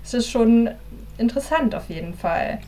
Das 0.04 0.14
ist 0.14 0.30
schon 0.30 0.70
interessant 1.18 1.74
auf 1.74 1.90
jeden 1.90 2.14
Fall. 2.14 2.60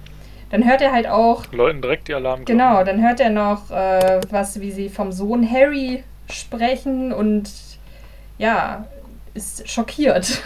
Dann 0.50 0.66
hört 0.66 0.82
er 0.82 0.92
halt 0.92 1.06
auch, 1.06 1.46
Leuten 1.52 1.84
direkt 1.84 2.08
die 2.08 2.16
Alarm. 2.16 2.46
genau, 2.46 2.84
dann 2.84 3.00
hört 3.04 3.20
er 3.20 3.30
noch 3.30 3.70
äh, 3.70 4.22
was, 4.32 4.60
wie 4.60 4.72
sie 4.72 4.90
vom 4.90 5.12
Sohn 5.12 5.48
Harry 5.48 6.04
sprechen 6.32 7.14
und 7.14 7.73
ja, 8.38 8.86
ist 9.34 9.68
schockiert. 9.70 10.42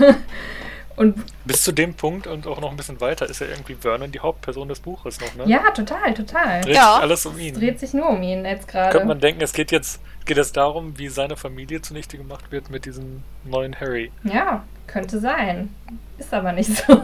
und 0.96 1.16
Bis 1.46 1.64
zu 1.64 1.72
dem 1.72 1.94
Punkt 1.94 2.26
und 2.28 2.48
auch 2.48 2.60
noch 2.62 2.72
ein 2.72 2.78
bisschen 2.78 3.00
weiter 3.02 3.28
ist 3.30 3.40
ja 3.42 3.48
irgendwie 3.48 3.76
Vernon 3.76 4.12
die 4.12 4.20
Hauptperson 4.20 4.68
des 4.68 4.80
Buches 4.80 5.20
noch, 5.20 5.34
ne? 5.36 5.44
ja, 5.52 5.72
total, 5.72 6.14
total. 6.14 6.62
Dreht 6.62 6.76
Ja. 6.76 6.94
sich 6.96 7.02
alles 7.04 7.26
um 7.26 7.38
ihn. 7.40 7.54
Es 7.54 7.60
dreht 7.60 7.80
sich 7.80 7.94
nur 7.94 8.10
um 8.10 8.22
ihn 8.24 8.46
jetzt 8.46 8.68
Könnte 8.68 8.92
gerade. 8.92 9.06
man 9.06 9.20
denken, 9.20 9.42
es 9.42 9.54
geht 9.54 9.72
jetzt 9.72 10.00
geht 10.26 10.38
es 10.38 10.52
darum, 10.52 10.98
wie 10.98 11.08
seine 11.08 11.38
Familie 11.38 11.82
zunichte 11.82 12.18
gemacht 12.18 12.52
wird 12.52 12.70
mit 12.70 12.84
diesem 12.86 13.24
neuen 13.46 13.80
Harry. 13.80 14.12
Ja, 14.24 14.66
könnte 14.86 15.20
sein. 15.22 15.74
Ist 16.18 16.34
aber 16.34 16.52
nicht 16.52 16.76
so. 16.76 17.02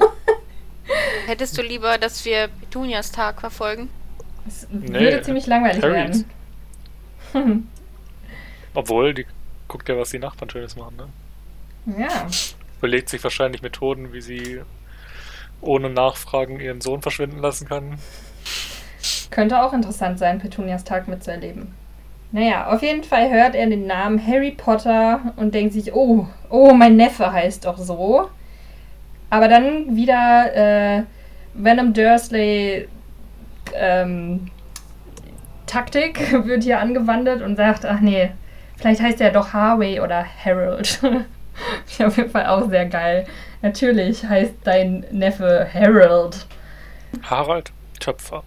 Hättest 1.27 1.57
du 1.57 1.61
lieber, 1.61 1.97
dass 1.97 2.25
wir 2.25 2.49
Petunias 2.49 3.13
Tag 3.13 3.39
verfolgen? 3.39 3.89
Es 4.45 4.67
Nee, 4.69 4.99
würde 4.99 5.21
ziemlich 5.21 5.47
langweilig 5.47 5.81
Harrys. 5.81 6.25
werden. 7.33 7.69
Obwohl, 8.73 9.13
die 9.13 9.25
guckt 9.67 9.89
ja, 9.89 9.97
was 9.97 10.09
die 10.11 10.19
Nachbarn 10.19 10.49
Schönes 10.49 10.75
machen, 10.75 10.95
ne? 10.95 11.97
ja. 11.99 12.27
Überlegt 12.79 13.09
sich 13.09 13.23
wahrscheinlich 13.23 13.61
Methoden, 13.61 14.11
wie 14.13 14.21
sie 14.21 14.61
ohne 15.61 15.89
Nachfragen 15.89 16.59
ihren 16.59 16.81
Sohn 16.81 17.01
verschwinden 17.01 17.39
lassen 17.39 17.67
kann. 17.67 17.97
Könnte 19.31 19.61
auch 19.61 19.73
interessant 19.73 20.19
sein, 20.19 20.39
Petunias 20.39 20.83
Tag 20.83 21.07
mitzuerleben. 21.07 21.73
Naja, 22.31 22.67
auf 22.67 22.81
jeden 22.81 23.03
Fall 23.03 23.31
hört 23.31 23.55
er 23.55 23.67
den 23.67 23.85
Namen 23.85 24.25
Harry 24.25 24.51
Potter 24.51 25.33
und 25.35 25.53
denkt 25.53 25.73
sich, 25.73 25.93
oh, 25.93 26.27
oh, 26.49 26.73
mein 26.73 26.95
Neffe 26.95 27.31
heißt 27.31 27.65
doch 27.65 27.77
so. 27.77 28.29
Aber 29.29 29.47
dann 29.47 29.95
wieder 29.95 30.55
äh, 30.55 31.03
Venom 31.53 31.93
Dursley 31.93 32.87
ähm, 33.75 34.49
Taktik 35.67 36.31
wird 36.45 36.63
hier 36.63 36.79
angewandt 36.79 37.29
und 37.41 37.55
sagt, 37.55 37.85
ach 37.85 37.99
nee, 37.99 38.31
vielleicht 38.77 39.01
heißt 39.01 39.21
er 39.21 39.31
doch 39.31 39.53
Harvey 39.53 39.99
oder 39.99 40.25
Harold. 40.45 40.99
ich 41.87 42.03
auf 42.03 42.17
jeden 42.17 42.29
Fall 42.29 42.47
auch 42.47 42.69
sehr 42.69 42.85
geil. 42.85 43.25
Natürlich 43.61 44.25
heißt 44.25 44.55
dein 44.63 45.05
Neffe 45.11 45.67
Harold. 45.73 46.45
Harald 47.23 47.71
Töpfer. 47.99 48.43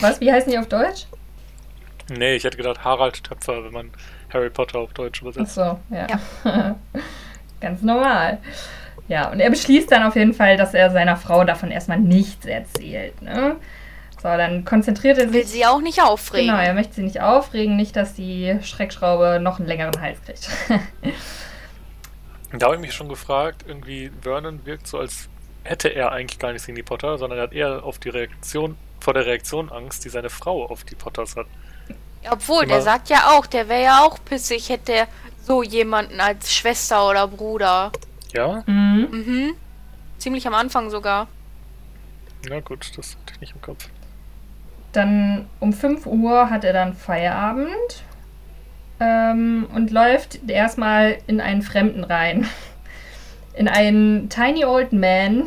Was? 0.00 0.20
Wie 0.20 0.32
heißen 0.32 0.50
die 0.50 0.58
auf 0.58 0.68
Deutsch? 0.68 1.06
Nee, 2.08 2.34
ich 2.34 2.44
hätte 2.44 2.56
gedacht 2.56 2.84
Harald 2.84 3.24
Töpfer, 3.24 3.64
wenn 3.64 3.72
man 3.72 3.90
Harry 4.32 4.50
Potter 4.50 4.80
auf 4.80 4.92
Deutsch 4.92 5.20
Ach 5.20 5.28
übersetzt. 5.28 5.54
so, 5.54 5.78
ja. 5.90 6.06
Ganz 7.60 7.82
normal. 7.82 8.38
Ja, 9.08 9.30
und 9.30 9.40
er 9.40 9.50
beschließt 9.50 9.90
dann 9.90 10.02
auf 10.02 10.16
jeden 10.16 10.34
Fall, 10.34 10.56
dass 10.56 10.74
er 10.74 10.90
seiner 10.90 11.16
Frau 11.16 11.44
davon 11.44 11.70
erstmal 11.70 12.00
nichts 12.00 12.44
erzählt. 12.46 13.20
Ne? 13.22 13.56
So, 14.24 14.30
dann 14.38 14.64
konzentriert 14.64 15.18
er 15.18 15.34
Will 15.34 15.42
sich. 15.42 15.52
sie 15.52 15.66
auch 15.66 15.82
nicht 15.82 16.00
aufregen. 16.02 16.46
Genau, 16.46 16.58
er 16.58 16.72
möchte 16.72 16.94
sie 16.94 17.02
nicht 17.02 17.20
aufregen, 17.20 17.76
nicht, 17.76 17.94
dass 17.94 18.14
die 18.14 18.58
Schreckschraube 18.62 19.38
noch 19.38 19.58
einen 19.58 19.68
längeren 19.68 20.00
Hals 20.00 20.18
kriegt. 20.24 20.48
Da 22.56 22.66
habe 22.66 22.76
ich 22.76 22.80
mich 22.80 22.94
schon 22.94 23.10
gefragt, 23.10 23.64
irgendwie 23.68 24.10
Vernon 24.22 24.64
wirkt 24.64 24.86
so, 24.86 24.98
als 24.98 25.28
hätte 25.62 25.88
er 25.88 26.12
eigentlich 26.12 26.38
gar 26.38 26.52
nichts 26.52 26.64
gegen 26.64 26.76
die 26.76 26.82
Potter, 26.82 27.18
sondern 27.18 27.38
er 27.38 27.42
hat 27.42 27.52
eher 27.52 27.84
auf 27.84 27.98
die 27.98 28.08
Reaktion, 28.08 28.78
vor 28.98 29.12
der 29.12 29.26
Reaktion 29.26 29.70
Angst, 29.70 30.04
die 30.06 30.08
seine 30.08 30.30
Frau 30.30 30.64
auf 30.64 30.84
die 30.84 30.94
Potters 30.94 31.36
hat. 31.36 31.46
Obwohl, 32.30 32.62
Immer- 32.62 32.74
der 32.74 32.82
sagt 32.82 33.10
ja 33.10 33.32
auch, 33.32 33.44
der 33.44 33.68
wäre 33.68 33.82
ja 33.82 34.00
auch 34.06 34.18
pissig, 34.24 34.70
hätte 34.70 34.92
er 34.92 35.08
so 35.42 35.62
jemanden 35.62 36.18
als 36.20 36.54
Schwester 36.54 37.06
oder 37.10 37.28
Bruder. 37.28 37.92
Ja? 38.32 38.62
mhm. 38.66 39.08
Mhm. 39.10 39.54
Ziemlich 40.16 40.46
am 40.46 40.54
Anfang 40.54 40.88
sogar. 40.88 41.26
Na 42.48 42.60
gut, 42.60 42.90
das 42.96 43.16
hatte 43.16 43.34
ich 43.34 43.40
nicht 43.42 43.54
im 43.54 43.60
Kopf. 43.60 43.86
Dann 44.94 45.46
um 45.60 45.72
5 45.72 46.06
Uhr 46.06 46.50
hat 46.50 46.64
er 46.64 46.72
dann 46.72 46.94
Feierabend 46.94 48.04
ähm, 49.00 49.66
und 49.74 49.90
läuft 49.90 50.48
erstmal 50.48 51.18
in 51.26 51.40
einen 51.40 51.62
Fremden 51.62 52.04
rein. 52.04 52.46
In 53.56 53.68
einen 53.68 54.28
Tiny 54.30 54.64
Old 54.64 54.92
Man, 54.92 55.44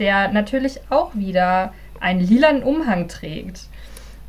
der 0.00 0.32
natürlich 0.32 0.80
auch 0.90 1.14
wieder 1.14 1.72
einen 2.00 2.18
lilanen 2.18 2.64
Umhang 2.64 3.06
trägt. 3.06 3.68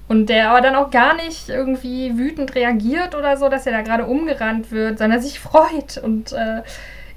Und 0.07 0.29
der 0.29 0.51
aber 0.51 0.61
dann 0.61 0.75
auch 0.75 0.91
gar 0.91 1.15
nicht 1.15 1.49
irgendwie 1.49 2.19
wütend 2.19 2.53
reagiert 2.53 3.15
oder 3.15 3.35
so, 3.37 3.49
dass 3.49 3.65
er 3.65 3.71
da 3.71 3.81
gerade 3.81 4.05
umgerannt 4.05 4.71
wird, 4.71 4.99
sondern 4.99 5.21
sich 5.21 5.39
freut 5.39 5.97
und 5.97 6.33
äh, 6.33 6.61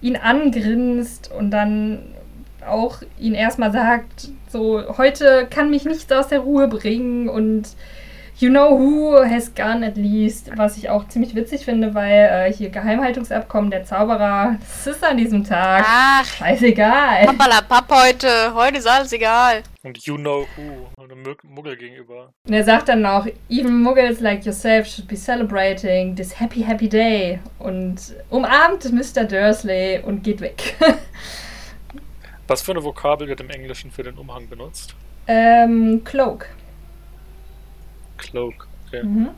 ihn 0.01 0.17
angrinst 0.17 1.31
und 1.31 1.51
dann 1.51 2.15
auch 2.67 2.99
ihn 3.19 3.35
erstmal 3.35 3.73
sagt, 3.73 4.29
so, 4.51 4.83
heute 4.99 5.47
kann 5.51 5.71
mich 5.71 5.85
nichts 5.85 6.11
aus 6.13 6.29
der 6.29 6.41
Ruhe 6.41 6.69
bringen 6.69 7.29
und 7.29 7.69
you 8.39 8.51
know 8.51 8.71
who 8.77 9.17
has 9.25 9.55
gone 9.55 9.87
at 9.87 9.97
least, 9.97 10.51
was 10.57 10.77
ich 10.77 10.89
auch 10.91 11.07
ziemlich 11.09 11.35
witzig 11.37 11.65
finde, 11.65 11.95
weil 11.95 12.49
äh, 12.49 12.53
hier 12.53 12.71
Geheimhaltungsabkommen 12.71 13.71
der 13.71 13.85
Zauberer, 13.85 14.57
das 14.61 14.87
ist 14.97 15.05
an 15.05 15.17
diesem 15.17 15.45
Tag. 15.45 15.85
Ach, 15.87 16.25
Scheißegal. 16.25 17.27
Pappalapapp 17.27 17.91
heute. 17.91 18.29
Heute 18.55 18.79
ist 18.79 18.87
alles 18.89 19.13
egal. 19.13 19.63
Und 19.85 19.99
You 20.07 20.17
Know 20.17 20.47
Who, 20.57 21.03
einem 21.03 21.23
Mug- 21.23 21.45
Muggel 21.45 21.77
gegenüber. 21.77 22.33
Und 22.47 22.53
er 22.53 22.65
sagt 22.65 22.89
dann 22.89 23.05
auch, 23.07 23.27
even 23.49 23.81
Muggles 23.83 24.21
like 24.21 24.45
yourself 24.45 24.87
should 24.89 25.07
be 25.09 25.17
celebrating 25.17 26.15
this 26.17 26.39
happy, 26.41 26.63
happy 26.63 26.89
day. 26.89 27.39
Und 27.59 27.97
umarmt 28.31 28.91
Mr. 28.93 29.25
Dursley 29.25 30.01
und 30.05 30.25
geht 30.25 30.41
weg. 30.41 30.75
Was 32.53 32.61
für 32.61 32.73
eine 32.73 32.85
Vokabel 32.85 33.29
wird 33.29 33.41
im 33.41 33.49
Englischen 33.49 33.91
für 33.91 34.03
den 34.03 34.19
Umhang 34.19 34.47
benutzt? 34.47 34.95
ähm, 35.27 36.03
Cloak. 36.05 36.51
Cloak. 38.19 38.69
Okay. 38.87 39.03
Mhm. 39.03 39.31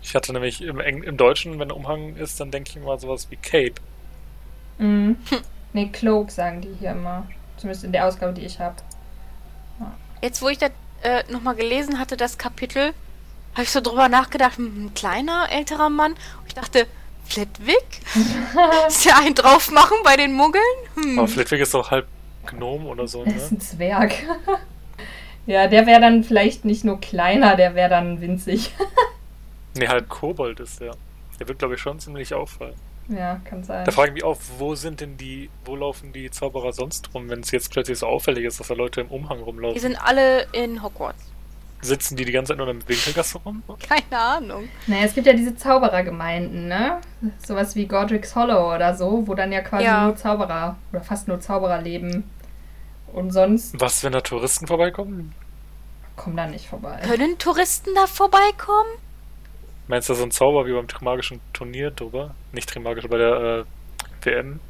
Ich 0.00 0.14
hatte 0.14 0.32
nämlich 0.32 0.62
im, 0.62 0.80
Eng 0.80 1.02
im 1.02 1.18
Deutschen, 1.18 1.58
wenn 1.58 1.70
Umhang 1.70 2.16
ist, 2.16 2.40
dann 2.40 2.50
denke 2.50 2.70
ich 2.70 2.76
immer 2.78 2.98
sowas 2.98 3.30
wie 3.30 3.36
Cape. 3.36 3.74
Mhm. 4.78 5.16
Nee, 5.74 5.88
Cloak 5.88 6.30
sagen 6.30 6.62
die 6.62 6.72
hier 6.78 6.92
immer. 6.92 7.26
Zumindest 7.58 7.84
in 7.84 7.92
der 7.92 8.06
Ausgabe, 8.06 8.32
die 8.32 8.46
ich 8.46 8.60
habe. 8.60 8.76
Jetzt, 10.22 10.40
wo 10.40 10.48
ich 10.48 10.56
das 10.56 10.70
äh, 11.02 11.24
nochmal 11.30 11.56
gelesen 11.56 11.98
hatte, 11.98 12.16
das 12.16 12.38
Kapitel, 12.38 12.94
habe 13.52 13.64
ich 13.64 13.70
so 13.70 13.82
drüber 13.82 14.08
nachgedacht, 14.08 14.56
hm, 14.56 14.86
ein 14.86 14.94
kleiner, 14.94 15.48
älterer 15.50 15.90
Mann. 15.90 16.12
Und 16.12 16.46
ich 16.46 16.54
dachte, 16.54 16.86
Flitwick? 17.26 18.00
Ist 18.86 19.04
ja 19.04 19.18
ein 19.22 19.34
drauf 19.34 19.70
machen 19.70 19.96
bei 20.04 20.16
den 20.16 20.32
Muggeln? 20.32 20.62
Hm. 20.94 21.18
Aber 21.18 21.28
Flitwick 21.28 21.60
ist 21.60 21.74
doch 21.74 21.90
halb 21.90 22.06
Gnome 22.46 22.86
oder 22.88 23.06
so, 23.08 23.24
Er 23.24 23.34
ist 23.34 23.50
ne? 23.52 23.56
ein 23.58 23.60
Zwerg. 23.60 24.14
ja, 25.46 25.66
der 25.66 25.86
wäre 25.86 26.00
dann 26.00 26.24
vielleicht 26.24 26.64
nicht 26.64 26.84
nur 26.84 27.00
kleiner, 27.00 27.56
der 27.56 27.74
wäre 27.74 27.88
dann 27.90 28.20
winzig. 28.20 28.72
Ne, 29.76 29.88
halb 29.88 30.08
Kobold 30.08 30.60
ist 30.60 30.78
der. 30.80 30.94
Der 31.40 31.48
wird, 31.48 31.58
glaube 31.58 31.74
ich, 31.74 31.80
schon 31.80 31.98
ziemlich 31.98 32.32
auffallen. 32.32 32.76
ja, 33.08 33.40
kann 33.44 33.64
sein. 33.64 33.84
Da 33.84 33.90
frage 33.90 34.10
ich 34.10 34.14
mich 34.14 34.22
auch, 34.22 34.38
wo 34.58 34.76
sind 34.76 35.00
denn 35.00 35.16
die, 35.16 35.50
wo 35.64 35.74
laufen 35.74 36.12
die 36.12 36.30
Zauberer 36.30 36.72
sonst 36.72 37.12
rum, 37.12 37.28
wenn 37.28 37.40
es 37.40 37.50
jetzt 37.50 37.72
plötzlich 37.72 37.98
so 37.98 38.06
auffällig 38.06 38.44
ist, 38.44 38.60
dass 38.60 38.68
da 38.68 38.74
Leute 38.74 39.00
im 39.00 39.08
Umhang 39.08 39.38
Die 39.38 39.42
rumlaufen? 39.42 39.80
sind 39.80 39.96
alle 39.96 40.46
in 40.52 40.80
Hogwarts. 40.80 41.24
Sitzen 41.84 42.16
die 42.16 42.24
die 42.24 42.32
ganze 42.32 42.50
Zeit 42.50 42.58
nur 42.58 42.68
in 42.68 42.78
der 42.80 42.88
Winkelgasse 42.88 43.38
rum? 43.44 43.62
Keine 43.88 44.18
Ahnung. 44.20 44.68
Naja, 44.86 45.04
es 45.04 45.14
gibt 45.14 45.26
ja 45.26 45.32
diese 45.34 45.54
Zauberergemeinden, 45.54 46.68
ne? 46.68 47.00
Sowas 47.46 47.76
wie 47.76 47.86
Godric's 47.86 48.34
Hollow 48.34 48.74
oder 48.74 48.94
so, 48.94 49.24
wo 49.26 49.34
dann 49.34 49.52
ja 49.52 49.60
quasi 49.60 49.84
Ja. 49.84 50.04
nur 50.06 50.16
Zauberer 50.16 50.76
oder 50.92 51.02
fast 51.02 51.28
nur 51.28 51.40
Zauberer 51.40 51.80
leben. 51.82 52.30
Und 53.12 53.30
sonst 53.32 53.78
Was, 53.80 54.02
wenn 54.02 54.12
da 54.12 54.20
Touristen 54.20 54.66
vorbeikommen? 54.66 55.34
kommen 56.16 56.36
da 56.36 56.46
nicht 56.46 56.68
vorbei. 56.68 57.00
Können 57.04 57.38
Touristen 57.38 57.90
da 57.94 58.06
vorbeikommen? 58.06 58.88
Meinst 59.88 60.08
du 60.08 60.14
so 60.14 60.22
ein 60.22 60.30
Zauber 60.30 60.64
wie 60.64 60.72
beim 60.72 60.86
Trimagischen 60.88 61.40
Turnier 61.52 61.90
drüber? 61.90 62.34
Nicht 62.52 62.68
Trimagisch, 62.70 63.06
bei 63.08 63.18
der 63.18 63.34
äh, 63.36 63.64
WM? 64.24 64.60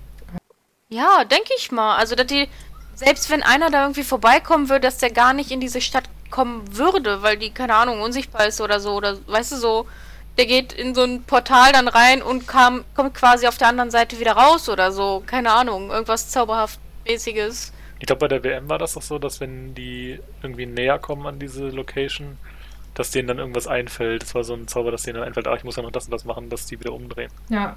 Ja, 0.88 1.24
denke 1.24 1.50
ich 1.58 1.70
mal. 1.70 1.96
Also, 1.96 2.14
dass 2.16 2.26
die, 2.26 2.48
selbst 2.94 3.30
wenn 3.30 3.42
einer 3.42 3.70
da 3.70 3.82
irgendwie 3.82 4.02
vorbeikommen 4.04 4.68
würde, 4.68 4.80
dass 4.80 4.98
der 4.98 5.10
gar 5.12 5.32
nicht 5.34 5.50
in 5.50 5.60
diese 5.60 5.80
Stadt 5.80 6.08
kommen 6.34 6.76
würde, 6.76 7.22
weil 7.22 7.36
die, 7.36 7.50
keine 7.50 7.76
Ahnung, 7.76 8.00
unsichtbar 8.00 8.48
ist 8.48 8.60
oder 8.60 8.80
so. 8.80 8.96
Oder, 8.96 9.16
weißt 9.28 9.52
du, 9.52 9.56
so, 9.56 9.86
der 10.36 10.46
geht 10.46 10.72
in 10.72 10.92
so 10.92 11.04
ein 11.04 11.22
Portal 11.22 11.70
dann 11.70 11.86
rein 11.86 12.22
und 12.22 12.48
kam, 12.48 12.84
kommt 12.96 13.14
quasi 13.14 13.46
auf 13.46 13.56
der 13.56 13.68
anderen 13.68 13.92
Seite 13.92 14.18
wieder 14.18 14.32
raus 14.32 14.68
oder 14.68 14.90
so. 14.90 15.22
Keine 15.24 15.52
Ahnung, 15.52 15.90
irgendwas 15.90 16.34
zauberhaft-mäßiges. 16.34 17.72
Ich 18.00 18.06
glaube, 18.06 18.18
bei 18.18 18.26
der 18.26 18.42
WM 18.42 18.68
war 18.68 18.78
das 18.78 18.94
doch 18.94 19.02
so, 19.02 19.20
dass 19.20 19.38
wenn 19.38 19.76
die 19.76 20.18
irgendwie 20.42 20.66
näher 20.66 20.98
kommen 20.98 21.24
an 21.24 21.38
diese 21.38 21.68
Location, 21.68 22.36
dass 22.94 23.12
denen 23.12 23.28
dann 23.28 23.38
irgendwas 23.38 23.68
einfällt. 23.68 24.22
Das 24.22 24.34
war 24.34 24.42
so 24.42 24.54
ein 24.54 24.66
Zauber, 24.66 24.90
dass 24.90 25.02
denen 25.02 25.18
dann 25.20 25.28
einfällt, 25.28 25.46
ah, 25.46 25.54
ich 25.54 25.62
muss 25.62 25.76
ja 25.76 25.84
noch 25.84 25.92
das 25.92 26.06
und 26.06 26.10
das 26.10 26.24
machen, 26.24 26.50
dass 26.50 26.66
die 26.66 26.80
wieder 26.80 26.92
umdrehen. 26.92 27.30
Ja. 27.48 27.76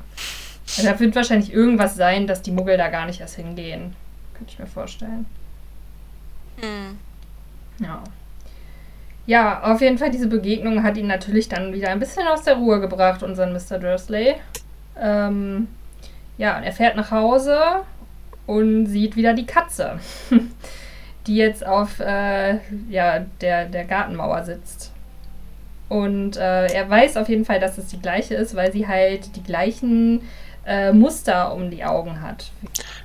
Also 0.65 0.81
da 0.81 0.99
wird 0.99 1.15
wahrscheinlich 1.15 1.53
irgendwas 1.53 1.95
sein, 1.95 2.25
dass 2.25 2.41
die 2.41 2.51
Muggel 2.51 2.75
da 2.77 2.87
gar 2.87 3.05
nicht 3.05 3.21
erst 3.21 3.35
hingehen. 3.35 3.95
Könnte 4.33 4.53
ich 4.53 4.57
mir 4.57 4.65
vorstellen. 4.65 5.27
Hm. 6.59 6.97
Ja. 7.79 8.01
Ja, 9.27 9.61
auf 9.63 9.81
jeden 9.81 9.97
Fall, 9.97 10.09
diese 10.09 10.27
Begegnung 10.27 10.83
hat 10.83 10.95
ihn 10.95 11.07
natürlich 11.07 11.49
dann 11.49 11.73
wieder 11.73 11.89
ein 11.89 11.99
bisschen 11.99 12.25
aus 12.27 12.43
der 12.43 12.55
Ruhe 12.55 12.79
gebracht, 12.79 13.23
unseren 13.23 13.51
Mr. 13.51 13.77
Dursley. 13.77 14.35
Ähm, 14.97 15.67
ja, 16.37 16.57
er 16.59 16.71
fährt 16.71 16.95
nach 16.95 17.11
Hause 17.11 17.59
und 18.45 18.85
sieht 18.85 19.17
wieder 19.17 19.33
die 19.33 19.45
Katze, 19.45 19.99
die 21.27 21.35
jetzt 21.35 21.67
auf 21.67 21.99
äh, 21.99 22.59
ja, 22.89 23.25
der, 23.41 23.65
der 23.65 23.83
Gartenmauer 23.83 24.43
sitzt. 24.43 24.93
Und 25.89 26.37
äh, 26.37 26.67
er 26.67 26.89
weiß 26.89 27.17
auf 27.17 27.27
jeden 27.27 27.43
Fall, 27.43 27.59
dass 27.59 27.77
es 27.77 27.87
die 27.87 28.01
gleiche 28.01 28.35
ist, 28.35 28.55
weil 28.55 28.71
sie 28.71 28.87
halt 28.87 29.35
die 29.35 29.43
gleichen 29.43 30.21
äh, 30.67 30.91
Muster 30.91 31.53
um 31.53 31.71
die 31.71 31.83
Augen 31.83 32.21
hat. 32.21 32.51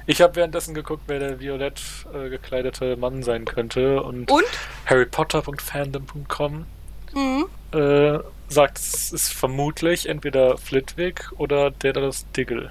Ich 0.07 0.21
habe 0.21 0.37
währenddessen 0.37 0.75
geguckt, 0.75 1.05
wer 1.07 1.19
der 1.21 1.41
violett 1.41 1.81
äh, 2.13 2.29
gekleidete 2.29 2.97
Mann 2.97 3.23
sein 3.23 3.45
könnte 3.45 4.03
und, 4.03 4.31
Und? 4.31 4.45
harrypotter.fandom.com 4.87 6.67
Mhm. 7.15 7.47
äh, 7.79 8.19
sagt, 8.49 8.79
es 8.79 9.13
ist 9.13 9.33
vermutlich 9.33 10.09
entweder 10.09 10.57
Flitwick 10.59 11.31
oder 11.39 11.71
Daedalus 11.71 12.27
Diggle. 12.37 12.71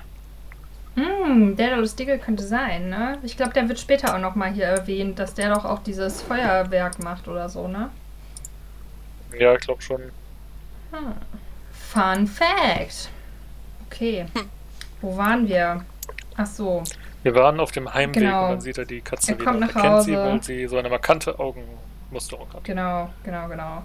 Hm, 0.96 1.56
der 1.56 1.68
Daedalus 1.68 1.96
Diggle 1.96 2.20
könnte 2.20 2.44
sein, 2.44 2.90
ne? 2.90 3.18
Ich 3.24 3.38
glaube, 3.38 3.54
der 3.54 3.70
wird 3.70 3.80
später 3.80 4.14
auch 4.16 4.20
nochmal 4.20 4.52
hier 4.52 4.66
erwähnt, 4.66 5.20
dass 5.20 5.34
der 5.36 5.54
doch 5.54 5.64
auch 5.64 5.80
dieses 5.84 6.22
Feuerwerk 6.22 7.00
macht 7.00 7.28
oder 7.28 7.48
so, 7.50 7.68
ne? 7.68 7.90
Ja, 9.40 9.54
ich 9.54 9.62
glaube 9.62 9.82
schon. 9.82 10.02
Hm. 10.92 11.14
Fun 11.72 12.28
Fact. 12.28 13.10
Okay. 13.88 14.26
Wo 15.02 15.18
waren 15.18 15.48
wir? 15.48 15.84
Ach 16.38 16.46
so. 16.46 16.84
Wir 17.24 17.36
waren 17.36 17.60
auf 17.60 17.72
dem 17.72 17.94
Heimweg 17.94 18.24
Genau. 18.24 18.46
und 18.46 18.52
dann 18.52 18.62
sieht 18.62 18.78
er 18.78 18.86
die 18.86 19.02
Katze 19.02 19.32
Er 19.34 19.40
wieder. 19.40 19.46
kommt 19.46 19.60
nach 19.60 19.76
erkennt 19.76 20.04
sie, 20.04 20.16
Hause. 20.18 20.30
weil 20.32 20.44
sie 20.44 20.68
so 20.68 20.78
eine 20.78 20.90
markante 20.90 21.38
Augenmusterung 21.40 22.48
hat. 22.54 22.64
Genau, 22.64 23.10
genau, 23.24 23.48
genau. 23.48 23.84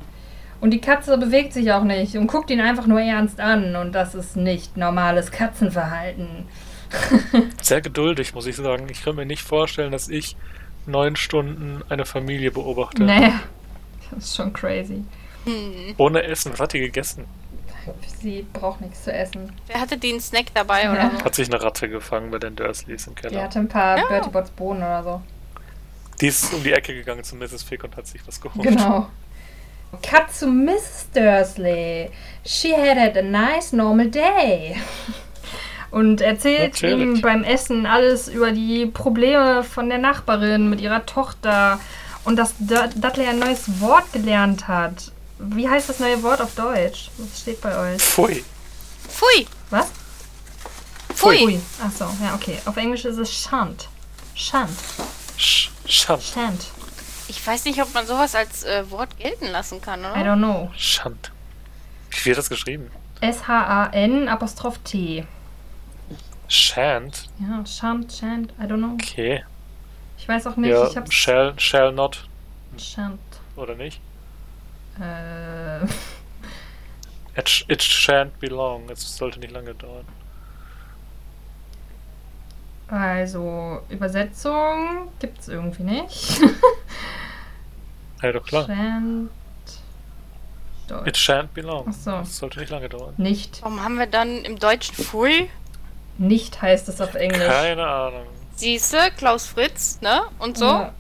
Und 0.61 0.71
die 0.71 0.81
Katze 0.81 1.19
bewegt 1.19 1.53
sich 1.53 1.71
auch 1.73 1.85
nicht 1.85 2.17
und 2.17 2.29
guckt 2.29 2.51
ihn 2.51 2.61
einfach 2.63 2.87
nur 2.87 3.01
ernst 3.01 3.41
an. 3.41 3.77
Und 3.77 3.93
das 3.93 4.15
ist 4.15 4.37
nicht 4.37 4.77
normales 4.79 5.31
Katzenverhalten. 5.31 6.47
Sehr 7.63 7.81
geduldig, 7.83 8.35
muss 8.35 8.47
ich 8.47 8.57
sagen. 8.57 8.87
Ich 8.91 9.05
kann 9.05 9.17
mir 9.17 9.27
nicht 9.27 9.43
vorstellen, 9.43 9.93
dass 9.93 10.09
ich 10.09 10.35
neun 10.87 11.17
Stunden 11.17 11.83
eine 11.91 12.07
Familie 12.07 12.53
beobachte. 12.53 13.03
Nee, 13.03 13.33
das 14.11 14.25
ist 14.25 14.37
schon 14.37 14.53
crazy. 14.55 15.05
Hm. 15.45 15.95
Ohne 15.99 16.23
Essen. 16.23 16.53
Was 16.53 16.61
hat 16.61 16.73
die 16.73 16.81
gegessen? 16.81 17.25
Sie 18.21 18.47
braucht 18.53 18.81
nichts 18.81 19.05
zu 19.05 19.13
essen. 19.13 19.53
Wer 19.67 19.81
hatte 19.81 19.97
den 19.99 20.21
Snack 20.21 20.47
dabei 20.55 20.85
Ja. 20.85 20.93
oder 20.93 21.11
so? 21.19 21.25
Hat 21.25 21.35
sich 21.35 21.49
eine 21.53 21.63
Ratte 21.63 21.89
gefangen 21.89 22.31
bei 22.31 22.39
den 22.39 22.57
Dursleys 22.57 23.07
im 23.07 23.15
Die 23.15 23.23
Keller. 23.23 23.43
hatte 23.43 23.59
ein 23.59 23.69
paar 23.69 23.99
Ja. 23.99 24.07
Bertie 24.07 24.31
Bots 24.31 24.51
Bohnen 24.51 24.83
oder 24.83 25.03
so. 25.03 25.23
Die 26.21 26.29
ist 26.29 26.53
um 26.55 26.63
die 26.63 26.73
Ecke 26.73 26.95
gegangen 26.95 27.23
zu 27.25 27.37
Mrs. 27.37 27.63
Fick 27.63 27.85
und 27.85 27.97
hat 27.97 28.07
sich 28.07 28.27
was 28.27 28.41
geholt. 28.41 28.63
Genau. 28.67 29.07
Cut 30.03 30.33
zu 30.33 30.47
Mrs. 30.49 31.09
Dursley. 31.15 32.11
She 32.45 32.73
had 32.75 32.97
had 32.99 33.17
a 33.17 33.23
nice 33.23 33.73
normal 33.73 34.09
day. 34.11 34.77
Und 35.91 36.21
erzählt 36.21 36.75
Natürlich. 36.75 37.01
ihm 37.19 37.21
beim 37.21 37.45
Essen 37.45 37.87
alles 37.87 38.29
über 38.29 38.51
die 38.53 38.87
Probleme 38.87 39.63
von 39.63 39.89
der 39.89 39.99
Nachbarin 39.99 40.69
mit 40.69 40.81
ihrer 40.81 41.07
Tochter 41.07 41.79
und 42.25 42.37
dass 42.37 42.55
Dud- 42.59 42.91
Dudley 42.97 43.27
ein 43.27 43.39
neues 43.39 43.81
Wort 43.81 44.13
gelernt 44.13 44.67
hat. 44.69 45.13
Wie 45.39 45.69
heißt 45.69 45.89
das 45.89 45.99
neue 46.01 46.23
Wort 46.23 46.41
auf 46.41 46.55
Deutsch? 46.55 47.11
Was 47.19 47.41
steht 47.41 47.61
bei 47.61 47.77
euch? 47.95 48.01
Pfui. 48.03 48.45
Pfui! 49.09 49.47
Was? 49.71 49.91
Pfui! 51.15 51.45
Ui. 51.45 51.61
Achso, 51.83 52.05
ja, 52.23 52.35
okay. 52.35 52.59
Auf 52.65 52.77
Englisch 52.77 53.05
ist 53.05 53.19
es 53.19 53.33
Shunt. 53.33 53.89
Shunt. 54.35 54.71
Sch 55.37 55.71
Schand. 55.87 56.23
Shunt. 56.23 56.67
Ich 57.29 57.45
weiß 57.47 57.65
nicht, 57.65 57.81
ob 57.83 57.93
man 57.93 58.07
sowas 58.07 58.35
als 58.35 58.65
äh, 58.65 58.89
Wort 58.91 59.19
gelten 59.19 59.47
lassen 59.47 59.81
kann, 59.81 60.03
I 60.03 60.07
oder? 60.07 60.33
don't 60.33 60.39
know. 60.39 60.71
Schand. 60.77 61.33
Wie 62.11 62.27
wird 62.27 62.39
das 62.39 62.49
geschrieben? 62.49 62.91
S-H-A-N 63.21 64.29
Apostroph 64.29 64.79
T. 64.85 65.27
Shant. 66.49 67.29
Ja, 67.41 67.65
Shunt, 67.67 68.13
Shunt, 68.13 68.53
I 68.61 68.65
don't 68.65 68.77
know. 68.79 68.95
Okay. 68.95 69.45
Ich 70.19 70.29
weiß 70.29 70.47
auch 70.47 70.57
nicht, 70.57 70.71
ja, 70.71 70.87
ich 70.89 70.97
hab's. 70.97 71.13
shall, 71.13 71.55
shall 71.59 71.93
not. 71.93 72.29
Shunt. 72.79 73.21
Oder 73.57 73.75
nicht? 73.75 74.01
Äh, 75.01 75.85
It, 77.39 77.49
sh- 77.49 77.65
it 77.69 77.81
shan't 77.83 78.31
be 78.41 78.47
long. 78.47 78.89
Es 78.91 79.17
sollte 79.17 79.39
nicht 79.41 79.53
lange 79.53 79.75
dauern. 79.75 80.07
also, 82.89 83.81
Übersetzung 83.89 85.09
gibt's 85.19 85.49
irgendwie 85.49 85.83
nicht. 85.83 86.41
Ja, 88.23 88.33
doch 88.33 88.45
klar. 88.45 88.65
Shunt. 88.67 89.31
It 91.05 91.17
shan't 91.17 91.49
be 91.53 91.61
long. 91.63 91.85
Ach 91.89 91.93
so. 91.93 92.11
Es 92.19 92.37
sollte 92.39 92.61
nicht 92.61 92.71
lange 92.71 92.89
dauern. 92.89 93.13
Nicht. 93.19 93.61
Warum 93.63 93.83
haben 93.83 93.99
wir 93.99 94.07
dann 94.07 94.45
im 94.45 94.59
Deutschen 94.59 94.95
Pfui? 94.95 95.51
Nicht 96.17 96.63
heißt 96.63 96.89
es 96.89 97.01
auf 97.01 97.15
Englisch. 97.15 97.45
Keine 97.47 97.87
Ahnung. 97.87 98.27
Siehste, 98.55 99.11
Klaus 99.17 99.47
Fritz, 99.47 100.01
ne? 100.01 100.23
Und 100.39 100.57
so. 100.57 100.65
Ja. 100.67 100.95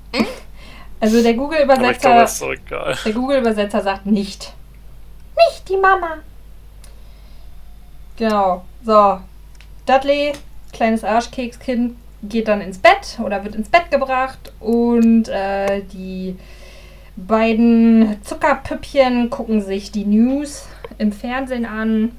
Also 1.00 1.22
der 1.22 1.34
Google-Übersetzer 1.34 2.26
so 2.26 2.52
der 2.70 3.12
Google-Übersetzer 3.12 3.82
sagt 3.82 4.06
nicht. 4.06 4.52
Nicht 5.36 5.68
die 5.68 5.76
Mama. 5.76 6.18
Genau. 8.16 8.64
So. 8.84 9.20
Dudley, 9.84 10.32
kleines 10.72 11.04
Arschkekskind, 11.04 11.96
geht 12.22 12.48
dann 12.48 12.60
ins 12.60 12.78
Bett 12.78 13.18
oder 13.22 13.44
wird 13.44 13.54
ins 13.54 13.68
Bett 13.68 13.90
gebracht 13.90 14.52
und 14.58 15.28
äh, 15.28 15.82
die 15.92 16.36
beiden 17.16 18.18
Zuckerpüppchen 18.24 19.30
gucken 19.30 19.62
sich 19.62 19.92
die 19.92 20.04
News 20.04 20.66
im 20.98 21.12
Fernsehen 21.12 21.66
an 21.66 22.12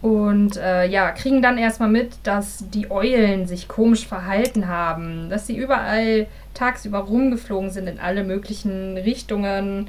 und 0.00 0.56
äh, 0.56 0.86
ja, 0.86 1.10
kriegen 1.10 1.42
dann 1.42 1.58
erstmal 1.58 1.88
mit, 1.88 2.14
dass 2.22 2.64
die 2.70 2.90
Eulen 2.90 3.46
sich 3.46 3.68
komisch 3.68 4.06
verhalten 4.06 4.68
haben, 4.68 5.28
dass 5.28 5.46
sie 5.46 5.56
überall 5.56 6.26
tagsüber 6.58 6.98
rumgeflogen 6.98 7.70
sind 7.70 7.88
in 7.88 8.00
alle 8.00 8.24
möglichen 8.24 8.96
Richtungen, 8.96 9.88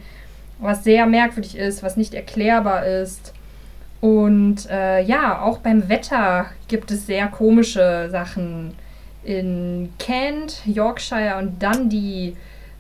was 0.60 0.84
sehr 0.84 1.06
merkwürdig 1.06 1.58
ist, 1.58 1.84
was 1.84 1.98
nicht 1.98 2.14
erklärbar 2.14 2.86
ist. 2.86 3.34
Und 4.02 4.70
äh, 4.70 5.02
ja, 5.02 5.42
auch 5.42 5.60
beim 5.60 5.90
Wetter 5.90 6.48
gibt 6.68 6.92
es 6.92 7.06
sehr 7.06 7.28
komische 7.28 8.08
Sachen. 8.12 8.76
In 9.24 9.90
Kent, 10.00 10.62
Yorkshire 10.66 11.38
und 11.38 11.62
Dundee 11.62 12.36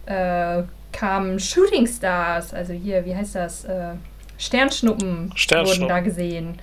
äh, 0.05 0.63
kamen 0.93 1.39
Shooting 1.39 1.85
Stars, 1.85 2.53
also 2.53 2.73
hier, 2.73 3.05
wie 3.05 3.15
heißt 3.15 3.35
das? 3.35 3.65
Äh, 3.65 3.95
Sternschnuppen, 4.37 5.31
Sternschnuppen. 5.35 5.81
wurden 5.81 5.89
da 5.89 5.99
gesehen. 5.99 6.59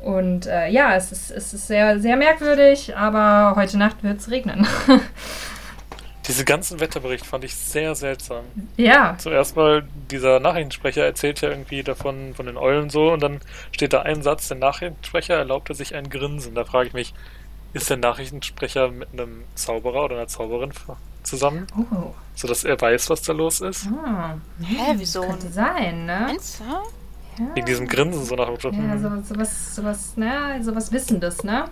Und 0.00 0.46
äh, 0.46 0.68
ja, 0.68 0.96
es 0.96 1.12
ist, 1.12 1.30
es 1.30 1.52
ist 1.52 1.66
sehr, 1.66 2.00
sehr 2.00 2.16
merkwürdig, 2.16 2.96
aber 2.96 3.54
heute 3.56 3.78
Nacht 3.78 4.02
wird 4.02 4.18
es 4.18 4.30
regnen. 4.30 4.66
Diese 6.28 6.44
ganzen 6.44 6.78
Wetterberichte 6.80 7.26
fand 7.26 7.44
ich 7.44 7.54
sehr 7.56 7.94
seltsam. 7.96 8.44
ja, 8.76 9.16
Zuerst 9.18 9.56
mal, 9.56 9.88
dieser 10.10 10.38
Nachrichtensprecher 10.40 11.04
erzählt 11.04 11.40
ja 11.40 11.50
irgendwie 11.50 11.82
davon, 11.82 12.34
von 12.34 12.46
den 12.46 12.56
Eulen 12.56 12.90
so, 12.90 13.12
und 13.12 13.20
dann 13.20 13.40
steht 13.72 13.92
da 13.92 14.02
ein 14.02 14.22
Satz, 14.22 14.48
der 14.48 14.56
Nachrichtensprecher 14.58 15.34
erlaubte 15.34 15.74
sich 15.74 15.94
ein 15.94 16.08
Grinsen. 16.10 16.54
Da 16.54 16.64
frage 16.64 16.88
ich 16.88 16.94
mich, 16.94 17.14
ist 17.72 17.90
der 17.90 17.96
Nachrichtensprecher 17.96 18.88
mit 18.90 19.08
einem 19.12 19.44
Zauberer 19.54 20.04
oder 20.04 20.16
einer 20.16 20.28
Zauberin 20.28 20.72
zusammen, 21.22 21.66
oh, 21.76 22.12
sodass 22.34 22.64
er 22.64 22.80
weiß, 22.80 23.10
was 23.10 23.22
da 23.22 23.32
los 23.32 23.60
ist? 23.60 23.88
ah, 24.04 24.36
Hä, 24.60 24.94
wieso? 24.96 25.22
könnte 25.22 25.48
sein, 25.48 26.06
ne? 26.06 26.20
Meinst 26.28 26.60
du? 26.60 26.64
Ja. 27.42 27.54
Wegen 27.54 27.66
diesem 27.66 27.88
Grinsen 27.88 28.24
so 28.24 28.34
nach 28.34 28.44
dem 28.46 28.52
Motto, 28.52 28.70
Ja, 28.70 28.76
hm, 28.78 28.98
sowas, 28.98 29.28
sowas, 29.28 29.74
sowas, 29.76 30.16
ne, 30.16 30.60
sowas 30.62 30.92
Wissendes, 30.92 31.42
ne? 31.44 31.64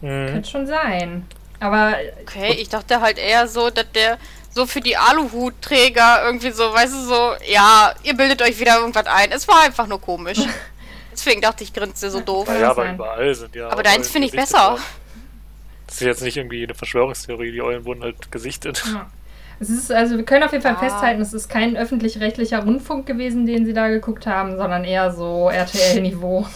hm. 0.00 0.26
Könnte 0.26 0.50
schon 0.50 0.66
sein. 0.66 1.24
Aber 1.60 1.94
Okay, 2.22 2.52
ich 2.58 2.68
dachte 2.68 3.00
halt 3.00 3.18
eher 3.18 3.46
so, 3.46 3.70
dass 3.70 3.90
der 3.94 4.18
so 4.52 4.66
für 4.66 4.80
die 4.80 4.96
Aluhutträger 4.96 6.22
irgendwie 6.24 6.50
so, 6.50 6.72
weißt 6.72 6.92
du, 6.92 6.98
so, 7.06 7.32
ja, 7.46 7.94
ihr 8.02 8.14
bildet 8.14 8.42
euch 8.42 8.58
wieder 8.58 8.78
irgendwas 8.78 9.06
ein. 9.06 9.30
Es 9.32 9.46
war 9.46 9.62
einfach 9.62 9.86
nur 9.86 10.00
komisch. 10.00 10.38
Deswegen 11.12 11.40
dachte 11.40 11.62
ich, 11.64 11.72
grinste 11.72 12.10
so 12.10 12.20
doof. 12.20 12.48
Ja, 12.48 12.68
auch 12.68 12.70
aber 12.72 12.82
sein. 12.84 12.94
überall 12.94 13.34
sind 13.34 13.54
ja. 13.54 13.68
Aber 13.68 13.82
deins 13.82 14.08
finde 14.08 14.26
ich 14.26 14.32
besser. 14.32 14.78
Das 15.86 15.96
ist 15.96 16.06
jetzt 16.06 16.22
nicht 16.22 16.36
irgendwie 16.36 16.62
eine 16.64 16.74
Verschwörungstheorie, 16.74 17.52
die 17.52 17.60
Eulen 17.62 17.84
wurden 17.84 18.02
halt 18.02 18.30
gesichtet. 18.32 18.82
ja. 18.86 19.06
es 19.58 19.68
ist, 19.70 19.90
also 19.92 20.16
wir 20.16 20.24
können 20.24 20.44
auf 20.44 20.52
jeden 20.52 20.62
Fall 20.62 20.76
Ah. 20.76 20.78
festhalten, 20.80 21.20
es 21.20 21.32
ist 21.32 21.48
kein 21.48 21.76
öffentlich-rechtlicher 21.76 22.60
Rundfunk 22.64 23.06
gewesen, 23.06 23.44
den 23.44 23.66
sie 23.66 23.72
da 23.74 23.88
geguckt 23.88 24.26
haben, 24.26 24.56
sondern 24.56 24.84
eher 24.84 25.12
so 25.12 25.50
RTL-Niveau. 25.50 26.46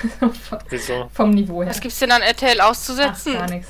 Wieso? 0.68 1.08
Vom 1.12 1.30
Niveau 1.30 1.62
her. 1.62 1.70
Was 1.70 1.80
gibt's 1.80 1.98
denn 1.98 2.10
an 2.12 2.22
RTL 2.22 2.60
Ach, 2.60 2.70
auszusetzen? 2.70 3.34
gar 3.34 3.48
nichts. 3.50 3.68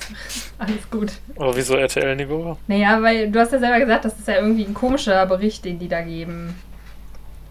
Alles 0.58 0.90
gut. 0.90 1.12
Aber 1.36 1.54
wieso 1.56 1.76
RTL-Niveau? 1.76 2.56
Naja, 2.66 3.00
weil 3.02 3.30
du 3.30 3.40
hast 3.40 3.52
ja 3.52 3.58
selber 3.58 3.78
gesagt, 3.80 4.04
das 4.04 4.18
ist 4.18 4.28
ja 4.28 4.36
irgendwie 4.36 4.64
ein 4.64 4.74
komischer 4.74 5.24
Bericht, 5.26 5.64
den 5.64 5.78
die 5.78 5.88
da 5.88 6.00
geben. 6.02 6.58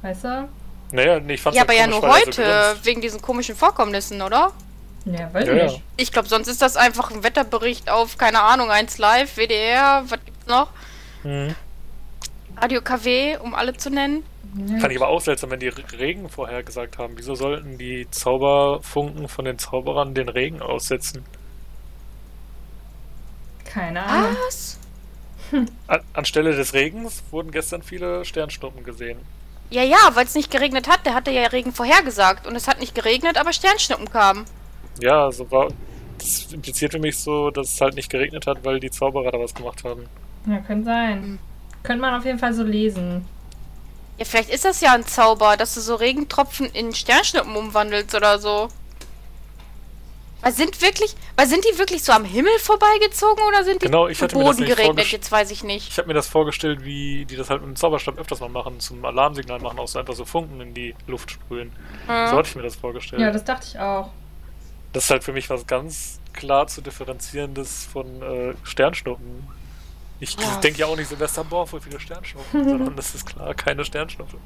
Weißt 0.02 0.24
du? 0.24 0.50
Naja, 0.92 1.20
nee, 1.20 1.34
ich 1.36 1.42
fand's 1.42 1.56
Ja, 1.58 1.62
halt 1.62 1.70
aber 1.70 1.78
ja 1.78 1.86
komisch, 1.86 2.02
nur 2.02 2.10
er 2.10 2.14
so 2.14 2.26
heute, 2.28 2.42
grinst. 2.72 2.86
wegen 2.86 3.02
diesen 3.02 3.22
komischen 3.22 3.56
Vorkommnissen, 3.56 4.22
oder? 4.22 4.52
Ja, 5.06 5.34
weiß 5.34 5.48
Ja, 5.48 5.54
ja. 5.54 5.64
nicht. 5.66 5.82
Ich 5.98 6.12
glaube, 6.12 6.28
sonst 6.28 6.48
ist 6.48 6.62
das 6.62 6.76
einfach 6.78 7.12
ein 7.12 7.24
Wetterbericht 7.24 7.90
auf, 7.90 8.18
keine 8.18 8.42
Ahnung, 8.42 8.70
1 8.70 8.98
Live, 8.98 9.38
WDR, 9.38 10.04
was 10.08 10.20
gibt's 10.26 10.48
noch? 10.48 10.70
Hm. 11.24 11.56
Radio 12.62 12.82
KW, 12.82 13.38
um 13.38 13.56
alle 13.56 13.76
zu 13.76 13.90
nennen. 13.90 14.24
Ja, 14.56 14.80
Fand 14.80 14.92
ich 14.92 15.02
aber 15.02 15.08
auch 15.08 15.22
seltsam, 15.22 15.50
wenn 15.50 15.60
die 15.60 15.70
Regen 15.70 16.30
vorhergesagt 16.30 16.98
haben. 17.00 17.14
Wieso 17.18 17.34
sollten 17.34 17.78
die 17.78 18.08
Zauberfunken 18.12 19.28
von 19.28 19.46
den 19.46 19.58
Zauberern 19.58 20.14
den 20.14 20.30
Regen 20.30 20.62
aussetzen? 20.62 21.26
Keine 23.66 24.04
Ahnung. 24.04 24.36
Was? 24.46 24.78
An, 25.88 26.02
anstelle 26.14 26.56
des 26.56 26.74
Regens 26.74 27.24
wurden 27.32 27.52
gestern 27.52 27.82
viele 27.82 28.24
Sternschnuppen 28.26 28.84
gesehen. 28.84 29.20
Ja, 29.70 29.84
ja, 29.84 29.98
weil 30.14 30.26
es 30.26 30.36
nicht 30.36 30.52
geregnet 30.52 30.88
hat. 30.88 31.06
Der 31.06 31.14
hatte 31.14 31.32
ja 31.32 31.48
Regen 31.48 31.72
vorhergesagt. 31.72 32.46
Und 32.46 32.56
es 32.56 32.68
hat 32.68 32.80
nicht 32.80 32.94
geregnet, 32.94 33.38
aber 33.38 33.54
Sternschnuppen 33.54 34.10
kamen. 34.10 34.46
Ja, 35.00 35.32
so 35.32 35.50
war. 35.50 35.70
Das 36.20 36.54
impliziert 36.54 36.92
für 36.92 37.00
mich 37.00 37.18
so, 37.18 37.50
dass 37.50 37.74
es 37.74 37.82
halt 37.82 37.96
nicht 37.96 38.12
geregnet 38.12 38.46
hat, 38.46 38.64
weil 38.64 38.80
die 38.80 38.92
Zauberer 38.92 39.32
da 39.32 39.40
was 39.40 39.56
gemacht 39.56 39.84
haben. 39.84 40.06
Ja, 40.46 40.60
könnte 40.60 40.86
sein. 40.86 41.24
Hm. 41.24 41.40
Könnte 41.84 42.02
man 42.02 42.14
auf 42.16 42.26
jeden 42.26 42.40
Fall 42.40 42.54
so 42.54 42.64
lesen. 42.64 43.26
Ja, 44.18 44.26
vielleicht 44.26 44.50
ist 44.52 44.66
das 44.66 44.82
ja 44.82 44.94
ein 44.94 45.06
Zauber, 45.06 45.58
dass 45.58 45.74
du 45.74 45.82
so 45.82 45.96
Regentropfen 45.96 46.68
in 46.68 46.94
Sternschnuppen 46.94 47.56
umwandelst 47.56 48.14
oder 48.14 48.38
so. 48.40 48.68
Weil 50.44 50.54
sind 50.54 50.82
wirklich, 50.82 51.16
weil 51.36 51.48
sind 51.48 51.64
die 51.72 51.78
wirklich 51.78 52.04
so 52.04 52.12
am 52.12 52.26
Himmel 52.26 52.52
vorbeigezogen 52.60 53.44
oder 53.48 53.64
sind 53.64 53.82
die 53.82 53.86
Genau, 53.86 54.08
ich 54.08 54.18
vom 54.18 54.26
hatte 54.26 54.38
mir 54.38 54.44
das 54.46 54.58
Boden 54.58 54.68
geregnet? 54.68 55.06
Jetzt 55.12 55.32
weiß 55.32 55.52
ich 55.52 55.64
nicht. 55.64 55.90
Ich 55.90 55.98
habe 56.00 56.08
mir 56.08 56.16
das 56.16 56.28
vorgestellt, 56.28 56.84
wie 56.84 57.26
die 57.26 57.36
das 57.36 57.52
halt 57.52 57.62
mit 57.62 57.70
dem 57.70 57.76
Zauberstab 57.76 58.18
öfters 58.18 58.40
mal 58.40 58.50
machen, 58.50 58.80
zum 58.80 59.06
Alarmsignal 59.06 59.60
machen, 59.60 59.78
auch 59.78 59.88
so 59.88 60.00
einfach 60.00 60.16
so 60.16 60.26
Funken 60.26 60.60
in 60.62 60.74
die 60.74 60.96
Luft 61.06 61.30
sprühen. 61.32 61.72
So 62.08 62.12
Hm. 62.14 62.32
hatte 62.32 62.50
ich 62.50 62.56
mir 62.56 62.64
das 62.64 62.76
vorgestellt. 62.76 63.22
Ja, 63.22 63.32
das 63.32 63.44
dachte 63.44 63.68
ich 63.72 63.80
auch. 63.80 64.10
Das 64.94 65.04
ist 65.06 65.10
halt 65.12 65.24
für 65.24 65.32
mich 65.32 65.50
was 65.50 65.68
ganz 65.68 66.20
klar 66.34 66.66
zu 66.66 66.82
differenzierendes 66.82 67.86
von 67.92 68.22
äh, 68.24 68.54
Sternschnuppen. 68.64 69.48
Ich 70.22 70.38
Ja. 70.40 70.58
denke 70.64 70.80
ja 70.80 70.86
auch 70.86 70.96
nicht 70.96 71.10
Silvester, 71.10 71.44
boah, 71.44 71.68
voll 71.68 71.82
viele 71.82 72.00
Sternschnuppen, 72.00 72.64
sondern 72.70 72.96
das 72.96 73.14
ist 73.16 73.26
klar 73.26 73.54
keine 73.54 73.84
Sternschnuppe. 73.84 74.38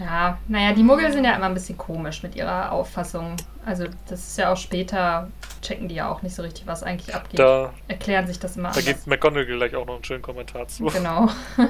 Ja, 0.00 0.38
naja, 0.48 0.72
die 0.72 0.82
Muggel 0.84 1.10
sind 1.12 1.24
ja 1.24 1.34
immer 1.34 1.46
ein 1.46 1.54
bisschen 1.54 1.76
komisch 1.76 2.22
mit 2.22 2.34
ihrer 2.36 2.70
Auffassung. 2.72 3.34
Also 3.66 3.84
das 4.08 4.20
ist 4.28 4.38
ja 4.38 4.52
auch 4.52 4.56
später, 4.56 5.28
checken 5.60 5.88
die 5.88 5.96
ja 5.96 6.08
auch 6.08 6.22
nicht 6.22 6.34
so 6.36 6.42
richtig, 6.42 6.66
was 6.66 6.82
eigentlich 6.84 7.14
abgeht. 7.14 7.38
Da, 7.40 7.72
Erklären 7.88 8.26
sich 8.28 8.38
das 8.38 8.56
immer 8.56 8.68
da 8.70 8.78
anders. 8.78 8.84
gibt 8.86 9.06
McGonagall 9.08 9.56
gleich 9.56 9.74
auch 9.76 9.86
noch 9.86 9.96
einen 9.96 10.04
schönen 10.04 10.22
Kommentar 10.22 10.66
zu. 10.68 10.84
Genau. 10.84 11.28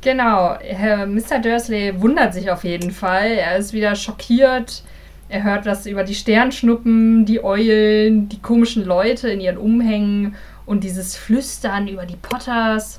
genau. 0.00 0.56
Herr 0.60 1.06
Mr. 1.06 1.38
Dursley 1.40 2.00
wundert 2.00 2.34
sich 2.34 2.50
auf 2.50 2.64
jeden 2.64 2.90
Fall. 2.90 3.30
Er 3.32 3.56
ist 3.56 3.72
wieder 3.72 3.94
schockiert. 3.94 4.82
Er 5.28 5.44
hört 5.44 5.64
was 5.64 5.86
über 5.86 6.04
die 6.04 6.14
Sternschnuppen, 6.14 7.24
die 7.24 7.42
Eulen, 7.42 8.28
die 8.28 8.40
komischen 8.42 8.84
Leute 8.84 9.30
in 9.30 9.40
ihren 9.40 9.56
Umhängen 9.56 10.36
und 10.72 10.82
dieses 10.82 11.16
Flüstern 11.16 11.86
über 11.86 12.06
die 12.06 12.16
Potters. 12.16 12.98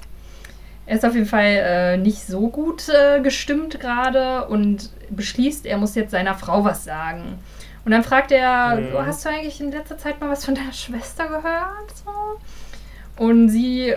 Er 0.86 0.96
ist 0.98 1.06
auf 1.06 1.16
jeden 1.16 1.26
Fall 1.26 1.44
äh, 1.46 1.98
nicht 1.98 2.22
so 2.28 2.50
gut 2.50 2.88
äh, 2.90 3.20
gestimmt 3.22 3.80
gerade 3.80 4.46
und 4.48 4.92
beschließt, 5.10 5.66
er 5.66 5.78
muss 5.78 5.96
jetzt 5.96 6.12
seiner 6.12 6.36
Frau 6.36 6.64
was 6.64 6.84
sagen. 6.84 7.40
Und 7.84 7.92
dann 7.92 8.04
fragt 8.04 8.32
er, 8.32 8.76
Mhm. 8.76 8.92
so, 8.92 9.06
hast 9.06 9.26
du 9.26 9.30
eigentlich 9.30 9.60
in 9.60 9.72
letzter 9.72 9.98
Zeit 9.98 10.22
mal 10.22 10.30
was 10.30 10.46
von 10.46 10.54
deiner 10.56 10.72
Schwester 10.74 11.28
gehört? 11.28 11.90
So? 12.06 13.24
Und 13.24 13.50
sie 13.50 13.94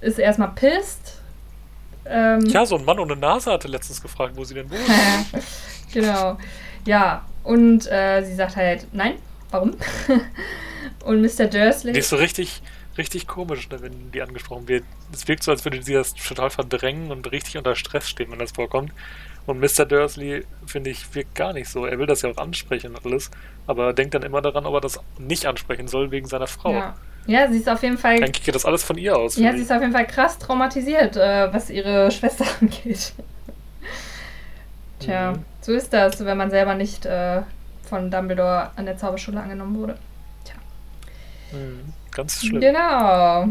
ist 0.00 0.18
erstmal 0.18 0.50
pisst. 0.54 1.18
Ähm, 2.04 2.40
Ja, 2.46 2.66
so 2.66 2.76
ein 2.76 2.84
Mann 2.84 2.98
ohne 2.98 3.16
Nase 3.16 3.50
hatte 3.52 3.68
letztens 3.68 4.02
gefragt, 4.02 4.34
wo 4.36 4.44
sie 4.44 4.54
denn 4.54 4.70
wohnt. 4.70 4.80
genau. 5.94 6.36
Ja, 6.84 7.24
und 7.44 7.86
äh, 7.90 8.22
sie 8.22 8.34
sagt 8.34 8.56
halt, 8.56 8.86
nein, 8.92 9.14
warum? 9.50 9.74
und 11.04 11.22
Mr. 11.22 11.46
Dursley. 11.46 11.96
Ist 11.96 12.08
so 12.10 12.16
richtig, 12.16 12.60
richtig 12.98 13.26
komisch, 13.26 13.68
ne, 13.70 13.80
wenn 13.82 14.12
die 14.12 14.22
angesprochen 14.22 14.68
wird. 14.68 14.84
Es 15.12 15.26
wirkt 15.28 15.42
so, 15.42 15.50
als 15.50 15.64
würde 15.64 15.82
sie 15.82 15.94
das 15.94 16.14
total 16.14 16.50
verdrängen 16.50 17.10
und 17.10 17.30
richtig 17.32 17.56
unter 17.56 17.74
Stress 17.74 18.08
stehen, 18.08 18.30
wenn 18.30 18.38
das 18.38 18.52
vorkommt. 18.52 18.92
Und 19.46 19.58
Mr. 19.60 19.84
Dursley, 19.86 20.44
finde 20.66 20.90
ich, 20.90 21.14
wirkt 21.14 21.34
gar 21.34 21.52
nicht 21.52 21.68
so. 21.68 21.84
Er 21.86 21.98
will 21.98 22.06
das 22.06 22.22
ja 22.22 22.30
auch 22.30 22.36
ansprechen 22.36 22.94
und 22.94 23.04
alles, 23.04 23.30
aber 23.66 23.92
denkt 23.92 24.14
dann 24.14 24.22
immer 24.22 24.40
daran, 24.40 24.66
ob 24.66 24.74
er 24.74 24.80
das 24.80 25.00
nicht 25.18 25.46
ansprechen 25.46 25.88
soll 25.88 26.10
wegen 26.12 26.28
seiner 26.28 26.46
Frau. 26.46 26.72
Ja. 26.72 26.94
ja, 27.26 27.50
sie 27.50 27.58
ist 27.58 27.68
auf 27.68 27.82
jeden 27.82 27.98
Fall. 27.98 28.22
Eigentlich 28.22 28.44
geht 28.44 28.54
das 28.54 28.64
alles 28.64 28.84
von 28.84 28.96
ihr 28.98 29.16
aus. 29.16 29.36
Ja, 29.36 29.50
sie 29.50 29.56
ich. 29.56 29.62
ist 29.64 29.72
auf 29.72 29.80
jeden 29.80 29.92
Fall 29.92 30.06
krass 30.06 30.38
traumatisiert, 30.38 31.16
äh, 31.16 31.52
was 31.52 31.70
ihre 31.70 32.10
Schwester 32.12 32.44
angeht. 32.60 33.12
Tja, 35.00 35.32
Mhm. 35.32 35.44
so 35.60 35.72
ist 35.72 35.92
das, 35.92 36.24
wenn 36.24 36.36
man 36.36 36.50
selber 36.50 36.74
nicht 36.74 37.04
äh, 37.06 37.42
von 37.88 38.10
Dumbledore 38.10 38.70
an 38.76 38.86
der 38.86 38.96
Zauberschule 38.96 39.40
angenommen 39.40 39.74
wurde. 39.76 39.98
Mhm, 41.52 41.92
Ganz 42.12 42.44
schlimm. 42.44 42.60
Genau. 42.60 43.48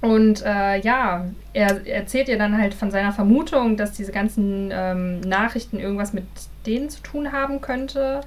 Und 0.00 0.42
äh, 0.46 0.80
ja, 0.80 1.26
er 1.52 1.86
erzählt 1.86 2.28
ihr 2.28 2.38
dann 2.38 2.56
halt 2.56 2.72
von 2.74 2.90
seiner 2.90 3.12
Vermutung, 3.12 3.76
dass 3.76 3.92
diese 3.92 4.12
ganzen 4.12 4.70
ähm, 4.72 5.20
Nachrichten 5.20 5.78
irgendwas 5.78 6.12
mit 6.12 6.24
denen 6.66 6.88
zu 6.88 7.02
tun 7.02 7.32
haben 7.32 7.60
könnte. 7.60 8.22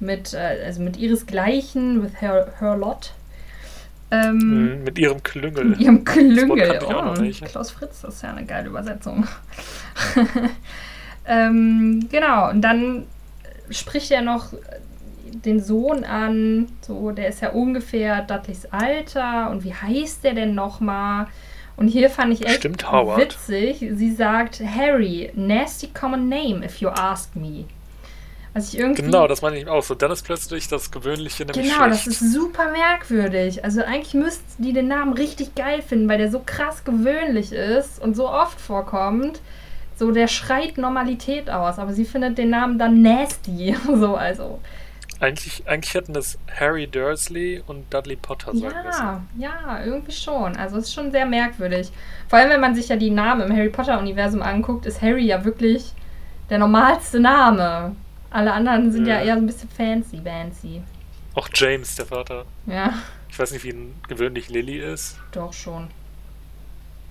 Mit, 0.00 0.34
äh, 0.34 0.64
also 0.64 0.82
mit 0.82 0.96
ihresgleichen, 0.96 2.02
with 2.02 2.20
her, 2.20 2.52
her 2.58 2.76
lot. 2.76 3.12
Ähm, 4.10 4.38
Mhm, 4.78 4.84
Mit 4.84 4.98
ihrem 4.98 5.22
Klüngel. 5.22 5.64
mit 5.64 5.80
ihrem 5.80 6.04
Klüngel. 6.04 6.80
Oh, 6.86 6.92
noch 6.92 7.18
nicht. 7.18 7.44
Klaus 7.44 7.70
Fritz, 7.70 8.02
das 8.02 8.16
ist 8.16 8.22
ja 8.22 8.30
eine 8.34 8.44
geile 8.44 8.68
Übersetzung. 8.68 9.26
ähm, 11.26 12.08
genau, 12.10 12.50
und 12.50 12.60
dann 12.62 13.06
spricht 13.70 14.10
er 14.10 14.22
noch 14.22 14.52
den 15.32 15.60
Sohn 15.60 16.04
an, 16.04 16.68
so, 16.80 17.10
der 17.10 17.28
ist 17.28 17.40
ja 17.42 17.50
ungefähr 17.50 18.22
Dudleys 18.22 18.66
Alter 18.66 19.50
und 19.50 19.64
wie 19.64 19.74
heißt 19.74 20.24
der 20.24 20.34
denn 20.34 20.54
nochmal? 20.54 21.26
Und 21.76 21.88
hier 21.88 22.10
fand 22.10 22.32
ich 22.32 22.44
echt 22.44 22.56
Stimmt, 22.56 22.84
witzig. 22.84 23.78
Sie 23.94 24.12
sagt, 24.12 24.60
Harry, 24.60 25.32
nasty 25.34 25.88
common 25.88 26.28
name, 26.28 26.64
if 26.64 26.78
you 26.80 26.88
ask 26.88 27.34
me. 27.34 27.64
Was 28.54 28.68
ich 28.72 28.78
irgendwie 28.78 29.02
Genau, 29.02 29.26
das 29.26 29.40
meine 29.40 29.58
ich 29.58 29.66
auch 29.66 29.82
so. 29.82 29.94
Dann 29.94 30.10
ist 30.10 30.22
plötzlich 30.24 30.68
das 30.68 30.90
Gewöhnliche 30.90 31.46
nämlich 31.46 31.72
Genau, 31.72 31.88
das 31.88 32.02
schlecht. 32.02 32.20
ist 32.20 32.32
super 32.34 32.70
merkwürdig. 32.70 33.64
Also 33.64 33.82
eigentlich 33.82 34.12
müssten 34.14 34.62
die 34.62 34.74
den 34.74 34.88
Namen 34.88 35.14
richtig 35.14 35.54
geil 35.54 35.80
finden, 35.80 36.08
weil 36.08 36.18
der 36.18 36.30
so 36.30 36.42
krass 36.44 36.84
gewöhnlich 36.84 37.52
ist 37.52 38.00
und 38.02 38.14
so 38.14 38.28
oft 38.28 38.60
vorkommt. 38.60 39.40
So, 39.96 40.10
der 40.10 40.28
schreit 40.28 40.78
Normalität 40.78 41.48
aus, 41.48 41.78
aber 41.78 41.92
sie 41.92 42.04
findet 42.04 42.36
den 42.36 42.50
Namen 42.50 42.78
dann 42.78 43.00
nasty. 43.02 43.74
So, 43.86 44.16
also. 44.16 44.60
Eigentlich, 45.22 45.68
eigentlich 45.68 45.94
hätten 45.94 46.12
das 46.14 46.36
Harry 46.58 46.86
Dursley 46.88 47.62
und 47.66 47.92
Dudley 47.94 48.16
Potter 48.16 48.52
sein 48.56 48.72
müssen. 48.84 49.28
Ja, 49.38 49.52
ja, 49.68 49.84
irgendwie 49.84 50.10
schon. 50.12 50.56
Also 50.56 50.78
es 50.78 50.86
ist 50.88 50.94
schon 50.94 51.12
sehr 51.12 51.26
merkwürdig. 51.26 51.92
Vor 52.28 52.38
allem, 52.40 52.50
wenn 52.50 52.60
man 52.60 52.74
sich 52.74 52.88
ja 52.88 52.96
die 52.96 53.10
Namen 53.10 53.42
im 53.48 53.56
Harry 53.56 53.68
Potter-Universum 53.68 54.42
anguckt, 54.42 54.84
ist 54.84 55.00
Harry 55.00 55.24
ja 55.26 55.44
wirklich 55.44 55.92
der 56.50 56.58
normalste 56.58 57.20
Name. 57.20 57.94
Alle 58.30 58.52
anderen 58.52 58.90
sind 58.90 59.06
ja, 59.06 59.16
Ja. 59.20 59.22
eher 59.26 59.34
so 59.34 59.40
ein 59.42 59.46
bisschen 59.46 59.68
fancy, 59.68 60.20
fancy. 60.24 60.82
Auch 61.34 61.48
James, 61.54 61.94
der 61.94 62.06
Vater. 62.06 62.44
Ja, 62.66 62.92
Ich 63.30 63.38
weiß 63.38 63.52
nicht, 63.52 63.62
wie 63.64 63.70
ein 63.70 63.94
gewöhnlich 64.08 64.48
Lily 64.48 64.78
ist, 64.78 65.18
doch 65.30 65.52
schon. 65.52 65.88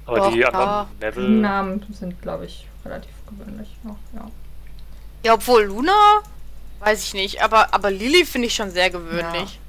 aber 0.05 0.17
Doch, 0.17 0.31
die 0.33 0.39
ja. 0.39 0.49
anderen 0.49 1.35
Die. 1.35 1.39
Namen 1.41 1.85
sind, 1.93 2.21
glaube 2.21 2.45
ich, 2.45 2.67
relativ 2.83 3.13
gewöhnlich 3.25 3.69
noch, 3.83 3.97
ja. 4.13 4.27
Ja, 5.23 5.33
obwohl 5.35 5.63
Luna, 5.63 6.21
weiß 6.81 7.03
ich 7.03 7.13
nicht, 7.13 7.41
aber, 7.41 7.73
aber 7.73 7.89
Lily 7.91 8.25
finde 8.25 8.47
ich 8.47 8.55
schon 8.55 8.71
sehr 8.71 8.89
gewöhnlich. 8.89 9.59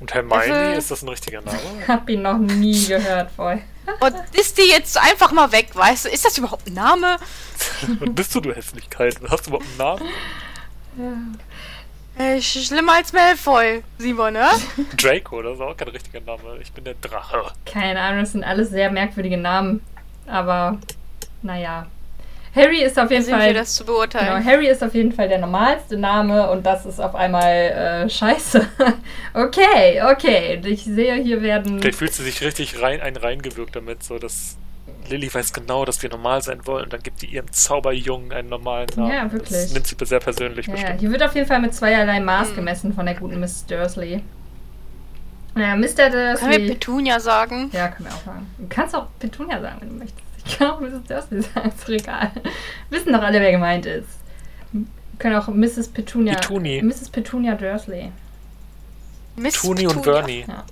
Und 0.00 0.12
Hermione, 0.14 0.46
Neville. 0.48 0.76
ist 0.76 0.90
das 0.90 1.02
ein 1.02 1.08
richtiger 1.08 1.40
Name? 1.42 1.58
Hab 1.88 2.08
ihn 2.08 2.22
noch 2.22 2.38
nie 2.38 2.86
gehört 2.88 3.30
vorher. 3.34 3.62
Und 4.00 4.14
ist 4.38 4.58
die 4.58 4.68
jetzt 4.70 4.96
einfach 4.96 5.32
mal 5.32 5.50
weg, 5.52 5.70
weißt 5.74 6.04
du? 6.04 6.08
Ist 6.08 6.24
das 6.24 6.38
überhaupt 6.38 6.66
ein 6.68 6.74
Name? 6.74 7.18
Und 8.00 8.14
bist 8.14 8.34
du, 8.34 8.40
du 8.40 8.52
Hässlichkeit? 8.54 9.16
Hast 9.28 9.46
du 9.46 9.50
überhaupt 9.50 9.66
einen 9.68 9.78
Namen? 9.78 11.28
Äh, 12.18 12.36
sch- 12.38 12.66
schlimmer 12.66 12.94
als 12.94 13.12
Malfoy, 13.12 13.82
Simon, 13.98 14.34
ne? 14.34 14.48
Draco, 14.96 15.40
das 15.42 15.54
ist 15.54 15.60
auch 15.60 15.76
kein 15.76 15.88
richtiger 15.88 16.20
Name. 16.20 16.58
Ich 16.60 16.70
bin 16.72 16.84
der 16.84 16.94
Drache. 16.94 17.52
Keine 17.64 18.00
Ahnung, 18.00 18.20
das 18.20 18.32
sind 18.32 18.44
alles 18.44 18.70
sehr 18.70 18.90
merkwürdige 18.90 19.38
Namen. 19.38 19.82
Aber, 20.26 20.78
naja. 21.42 21.86
Harry 22.54 22.82
ist 22.82 22.98
auf 22.98 23.10
jeden 23.10 23.22
Sind 23.24 23.34
wir 23.34 23.40
Fall. 23.40 23.54
das 23.54 23.74
zu 23.76 23.84
Genau, 23.84 23.96
beurteilen? 23.98 24.44
Harry 24.44 24.68
ist 24.68 24.82
auf 24.84 24.94
jeden 24.94 25.12
Fall 25.12 25.28
der 25.28 25.38
normalste 25.38 25.96
Name 25.96 26.50
und 26.50 26.66
das 26.66 26.84
ist 26.84 27.00
auf 27.00 27.14
einmal 27.14 27.46
äh, 27.50 28.10
scheiße. 28.10 28.66
okay, 29.34 30.02
okay. 30.10 30.60
Ich 30.64 30.84
sehe, 30.84 31.14
hier 31.14 31.40
werden. 31.40 31.80
Vielleicht 31.80 31.98
fühlt 31.98 32.12
sie 32.12 32.22
sich 32.24 32.42
richtig 32.42 32.82
rein, 32.82 33.00
ein 33.00 33.16
reingewirkt 33.16 33.74
damit, 33.74 34.02
so 34.02 34.18
dass 34.18 34.56
Lilly 35.08 35.32
weiß 35.32 35.52
genau, 35.54 35.84
dass 35.86 36.02
wir 36.02 36.10
normal 36.10 36.42
sein 36.42 36.66
wollen 36.66 36.84
und 36.84 36.92
dann 36.92 37.02
gibt 37.02 37.22
die 37.22 37.26
ihrem 37.26 37.50
Zauberjungen 37.50 38.32
einen 38.32 38.48
normalen 38.50 38.88
Namen. 38.96 39.10
Ja, 39.10 39.32
wirklich. 39.32 39.48
Das 39.50 39.72
nimmt 39.72 39.86
sie 39.86 39.96
sehr 40.04 40.20
persönlich 40.20 40.66
Ja, 40.66 40.72
bestimmt. 40.74 41.00
hier 41.00 41.10
wird 41.10 41.22
auf 41.22 41.34
jeden 41.34 41.46
Fall 41.46 41.60
mit 41.60 41.74
zweierlei 41.74 42.20
Maß 42.20 42.48
Hm. 42.48 42.56
gemessen 42.56 42.92
von 42.94 43.06
der 43.06 43.14
guten 43.14 43.40
Miss 43.40 43.64
Dursley. 43.66 44.22
Ja, 45.56 45.74
Mr. 45.76 45.76
Können 45.76 45.96
wir 45.96 46.10
Dursley. 46.10 46.68
Petunia 46.68 47.18
sagen? 47.20 47.70
Ja, 47.72 47.88
können 47.88 48.08
wir 48.08 48.14
auch 48.14 48.24
sagen. 48.24 48.46
Du 48.58 48.66
kannst 48.68 48.94
auch 48.94 49.06
Petunia 49.18 49.60
sagen, 49.60 49.76
wenn 49.80 49.88
du 49.88 49.94
möchtest. 49.96 50.22
Ich 50.44 50.58
kann 50.58 50.70
auch 50.70 50.80
Mrs. 50.80 51.04
Dursley 51.08 51.42
sagen, 51.42 51.68
ist 51.68 51.82
doch 51.82 51.88
egal. 51.88 52.30
Wissen 52.90 53.12
doch 53.12 53.22
alle, 53.22 53.40
wer 53.40 53.52
gemeint 53.52 53.86
ist. 53.86 54.08
Wir 54.72 54.84
können 55.18 55.36
auch 55.36 55.48
Mrs. 55.48 55.88
Petunia. 55.88 56.34
Petuni. 56.34 56.82
Mrs. 56.82 57.10
Petunia 57.10 57.54
Dursley. 57.54 58.10
Miss 59.36 59.54
Tuni 59.60 59.86
und 59.86 59.96
Petunia. 60.02 60.12
Bernie. 60.20 60.44
Ja. 60.48 60.64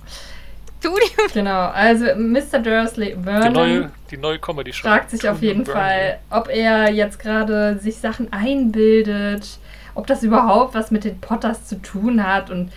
Tuni 0.81 1.05
und 1.23 1.33
Genau, 1.33 1.67
also 1.69 2.05
Mr. 2.15 2.59
Dursley, 2.59 3.15
Die 3.15 3.23
Vernon, 3.23 3.53
neue, 3.53 3.91
die 4.09 4.17
neue 4.17 4.39
comedy 4.39 4.71
-Show. 4.71 4.81
fragt 4.81 5.11
sich 5.11 5.27
auf 5.29 5.37
Tuni 5.37 5.47
jeden 5.47 5.59
und 5.61 5.65
Bernie. 5.65 5.79
Fall, 5.79 6.19
ob 6.31 6.49
er 6.49 6.91
jetzt 6.91 7.19
gerade 7.19 7.77
sich 7.79 7.97
Sachen 7.97 8.31
einbildet, 8.33 9.59
ob 9.95 10.07
das 10.07 10.23
überhaupt 10.23 10.73
was 10.73 10.89
mit 10.91 11.03
den 11.03 11.19
Potters 11.19 11.65
zu 11.67 11.81
tun 11.81 12.25
hat 12.25 12.49
und 12.49 12.71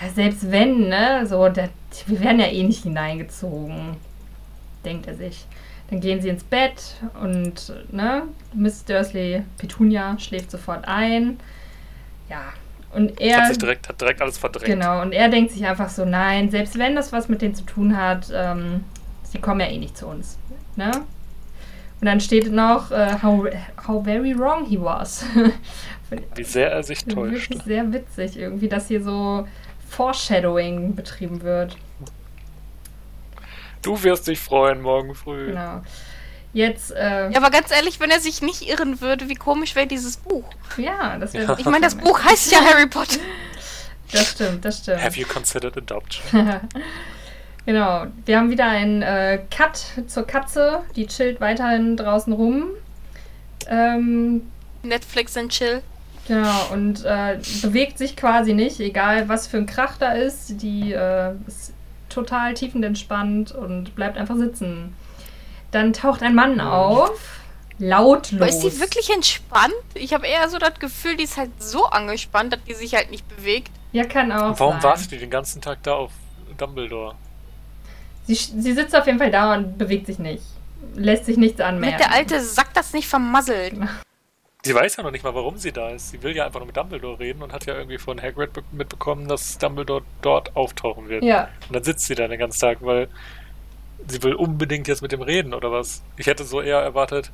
ja, 0.00 0.08
selbst 0.08 0.50
wenn, 0.50 0.88
ne, 0.88 1.26
so, 1.26 1.48
der, 1.50 1.68
wir 2.06 2.20
werden 2.20 2.40
ja 2.40 2.46
eh 2.46 2.62
nicht 2.62 2.84
hineingezogen, 2.84 3.96
denkt 4.84 5.06
er 5.06 5.14
sich. 5.14 5.46
Dann 5.90 6.00
gehen 6.00 6.20
sie 6.20 6.28
ins 6.28 6.44
Bett 6.44 6.94
und, 7.20 7.72
ne, 7.90 8.22
Miss 8.54 8.84
Dursley, 8.84 9.42
Petunia, 9.58 10.18
schläft 10.18 10.50
sofort 10.50 10.86
ein. 10.86 11.38
Ja, 12.28 12.52
und 12.92 13.20
er... 13.20 13.38
Hat 13.38 13.48
sich 13.48 13.58
direkt, 13.58 13.88
hat 13.88 14.00
direkt 14.00 14.22
alles 14.22 14.38
verdrängt. 14.38 14.66
Genau, 14.66 15.02
und 15.02 15.12
er 15.12 15.28
denkt 15.28 15.52
sich 15.52 15.66
einfach 15.66 15.88
so, 15.88 16.04
nein, 16.04 16.50
selbst 16.50 16.78
wenn 16.78 16.94
das 16.94 17.12
was 17.12 17.28
mit 17.28 17.42
denen 17.42 17.54
zu 17.54 17.64
tun 17.64 17.96
hat, 17.96 18.30
ähm, 18.32 18.84
sie 19.24 19.38
kommen 19.38 19.60
ja 19.60 19.66
eh 19.66 19.78
nicht 19.78 19.96
zu 19.96 20.06
uns. 20.06 20.38
Ne? 20.76 20.90
Und 22.00 22.06
dann 22.06 22.20
steht 22.20 22.50
noch, 22.50 22.90
äh, 22.92 23.16
how, 23.22 23.46
how 23.86 24.02
very 24.04 24.36
wrong 24.36 24.64
he 24.64 24.80
was. 24.80 25.24
Wie 26.34 26.44
sehr 26.44 26.70
er 26.70 26.82
sich 26.82 27.04
täuscht. 27.04 27.50
Wirklich 27.50 27.62
sehr 27.62 27.92
witzig 27.92 28.38
irgendwie, 28.38 28.68
dass 28.68 28.88
hier 28.88 29.02
so 29.02 29.46
Foreshadowing 29.88 30.94
betrieben 30.94 31.42
wird. 31.42 31.76
Du 33.82 34.02
wirst 34.02 34.26
dich 34.26 34.40
freuen 34.40 34.80
morgen 34.82 35.14
früh. 35.14 35.46
Genau. 35.46 35.82
Jetzt, 36.52 36.90
äh, 36.90 37.30
Ja, 37.30 37.36
aber 37.38 37.50
ganz 37.50 37.70
ehrlich, 37.70 38.00
wenn 38.00 38.10
er 38.10 38.20
sich 38.20 38.42
nicht 38.42 38.68
irren 38.68 39.00
würde, 39.00 39.28
wie 39.28 39.34
komisch 39.36 39.74
wäre 39.76 39.86
dieses 39.86 40.16
Buch? 40.16 40.44
ja, 40.76 41.16
das 41.18 41.32
wäre 41.32 41.44
Ja. 41.52 41.58
Ich 41.58 41.64
meine, 41.66 41.80
das 41.84 41.94
Buch 41.94 42.22
heißt 42.22 42.50
ja 42.52 42.58
Harry 42.60 42.86
Potter. 42.86 43.20
Das 44.12 44.32
stimmt, 44.32 44.64
das 44.64 44.78
stimmt. 44.78 45.00
Have 45.00 45.16
you 45.20 45.24
considered 45.24 45.76
adoption? 45.76 46.22
genau. 47.64 48.06
Wir 48.26 48.38
haben 48.38 48.50
wieder 48.50 48.66
einen 48.66 49.02
äh, 49.02 49.38
Cut 49.56 49.84
zur 50.08 50.26
Katze. 50.26 50.80
Die 50.96 51.06
chillt 51.06 51.40
weiterhin 51.40 51.96
draußen 51.96 52.32
rum. 52.32 52.70
Ähm, 53.68 54.50
Netflix 54.82 55.36
and 55.36 55.52
chill. 55.52 55.80
genau, 56.26 56.70
und 56.72 57.04
äh, 57.04 57.38
bewegt 57.62 57.98
sich 57.98 58.16
quasi 58.16 58.52
nicht, 58.52 58.80
egal 58.80 59.28
was 59.28 59.46
für 59.46 59.58
ein 59.58 59.66
Krach 59.66 59.96
da 59.98 60.10
ist. 60.10 60.60
Die 60.60 60.92
äh, 60.92 61.30
ist 61.46 61.72
total 62.10 62.54
tiefenentspannt 62.54 63.52
und 63.52 63.94
bleibt 63.94 64.18
einfach 64.18 64.36
sitzen. 64.36 64.94
Dann 65.70 65.92
taucht 65.92 66.22
ein 66.22 66.34
Mann 66.34 66.60
auf. 66.60 67.40
Lautlos. 67.78 68.40
Aber 68.40 68.48
ist 68.48 68.60
die 68.60 68.80
wirklich 68.80 69.10
entspannt? 69.10 69.72
Ich 69.94 70.12
habe 70.12 70.26
eher 70.26 70.48
so 70.50 70.58
das 70.58 70.74
Gefühl, 70.78 71.16
die 71.16 71.24
ist 71.24 71.38
halt 71.38 71.50
so 71.58 71.86
angespannt, 71.86 72.52
dass 72.52 72.62
die 72.64 72.74
sich 72.74 72.94
halt 72.94 73.10
nicht 73.10 73.26
bewegt. 73.34 73.70
Ja, 73.92 74.04
kann 74.04 74.30
auch. 74.30 74.58
Warum 74.60 74.74
sein. 74.74 74.82
wartet 74.82 75.10
die 75.12 75.18
den 75.18 75.30
ganzen 75.30 75.62
Tag 75.62 75.82
da 75.82 75.94
auf 75.94 76.12
Dumbledore? 76.58 77.14
Sie, 78.26 78.34
sie 78.34 78.72
sitzt 78.72 78.94
auf 78.94 79.06
jeden 79.06 79.18
Fall 79.18 79.30
da 79.30 79.54
und 79.54 79.78
bewegt 79.78 80.06
sich 80.06 80.18
nicht. 80.18 80.42
Lässt 80.94 81.24
sich 81.24 81.36
nichts 81.36 81.60
anmerken. 81.60 81.96
Mit 81.96 82.04
der 82.04 82.12
alte 82.12 82.40
Sack 82.42 82.74
das 82.74 82.92
nicht 82.92 83.08
vermasselt. 83.08 83.74
Sie 84.62 84.74
weiß 84.74 84.96
ja 84.96 85.02
noch 85.02 85.10
nicht 85.10 85.24
mal, 85.24 85.34
warum 85.34 85.56
sie 85.56 85.72
da 85.72 85.88
ist. 85.90 86.10
Sie 86.10 86.22
will 86.22 86.36
ja 86.36 86.44
einfach 86.44 86.60
nur 86.60 86.66
mit 86.66 86.76
Dumbledore 86.76 87.18
reden 87.18 87.42
und 87.42 87.52
hat 87.52 87.64
ja 87.66 87.74
irgendwie 87.74 87.96
von 87.98 88.20
Hagrid 88.20 88.52
be- 88.52 88.62
mitbekommen, 88.72 89.26
dass 89.26 89.56
Dumbledore 89.56 90.02
dort 90.20 90.54
auftauchen 90.54 91.08
wird. 91.08 91.24
Ja, 91.24 91.48
Und 91.68 91.76
dann 91.76 91.84
sitzt 91.84 92.06
sie 92.06 92.14
da 92.14 92.28
den 92.28 92.38
ganzen 92.38 92.60
Tag, 92.60 92.78
weil 92.82 93.08
sie 94.06 94.22
will 94.22 94.34
unbedingt 94.34 94.86
jetzt 94.86 95.00
mit 95.00 95.12
dem 95.12 95.22
reden 95.22 95.54
oder 95.54 95.72
was. 95.72 96.02
Ich 96.18 96.26
hätte 96.26 96.44
so 96.44 96.60
eher 96.60 96.78
erwartet, 96.78 97.30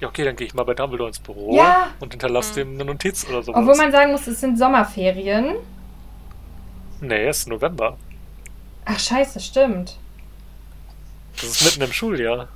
ja 0.00 0.08
okay, 0.08 0.24
dann 0.24 0.36
gehe 0.36 0.46
ich 0.46 0.54
mal 0.54 0.62
bei 0.64 0.72
Dumbledore 0.74 1.08
ins 1.08 1.18
Büro 1.18 1.54
Ja. 1.56 1.88
und 2.00 2.12
hinterlasse 2.14 2.52
Mhm. 2.52 2.54
dem 2.54 2.74
eine 2.80 2.84
Notiz 2.92 3.26
oder 3.28 3.42
sowas. 3.42 3.60
obwohl 3.60 3.76
man 3.76 3.92
sagen 3.92 4.12
muss, 4.12 4.26
es 4.26 4.40
sind 4.40 4.58
Sommerferien. 4.58 5.56
nee, 7.02 7.26
es 7.26 7.38
ist 7.40 7.48
November. 7.48 7.98
Ach, 8.86 8.98
scheiße, 8.98 9.40
stimmt. 9.40 9.98
Das 11.34 11.44
ist 11.44 11.64
mitten 11.64 11.82
im 11.82 11.92
Schuljahr. 11.92 12.48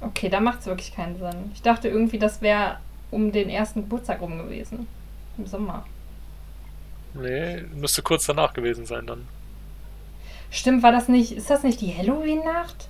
Okay, 0.00 0.28
da 0.28 0.40
macht 0.40 0.60
es 0.60 0.66
wirklich 0.66 0.92
keinen 0.94 1.16
Sinn. 1.18 1.52
Ich 1.54 1.62
dachte 1.62 1.88
irgendwie, 1.88 2.18
das 2.18 2.42
wäre 2.42 2.78
um 3.14 3.32
den 3.32 3.48
ersten 3.48 3.82
Geburtstag 3.82 4.20
rum 4.20 4.36
gewesen. 4.38 4.86
Im 5.38 5.46
Sommer. 5.46 5.84
Nee, 7.14 7.62
müsste 7.74 8.02
kurz 8.02 8.26
danach 8.26 8.52
gewesen 8.54 8.86
sein 8.86 9.06
dann. 9.06 9.26
Stimmt, 10.50 10.82
war 10.82 10.92
das 10.92 11.08
nicht. 11.08 11.32
Ist 11.32 11.50
das 11.50 11.62
nicht 11.62 11.80
die 11.80 11.94
Halloween-Nacht? 11.96 12.88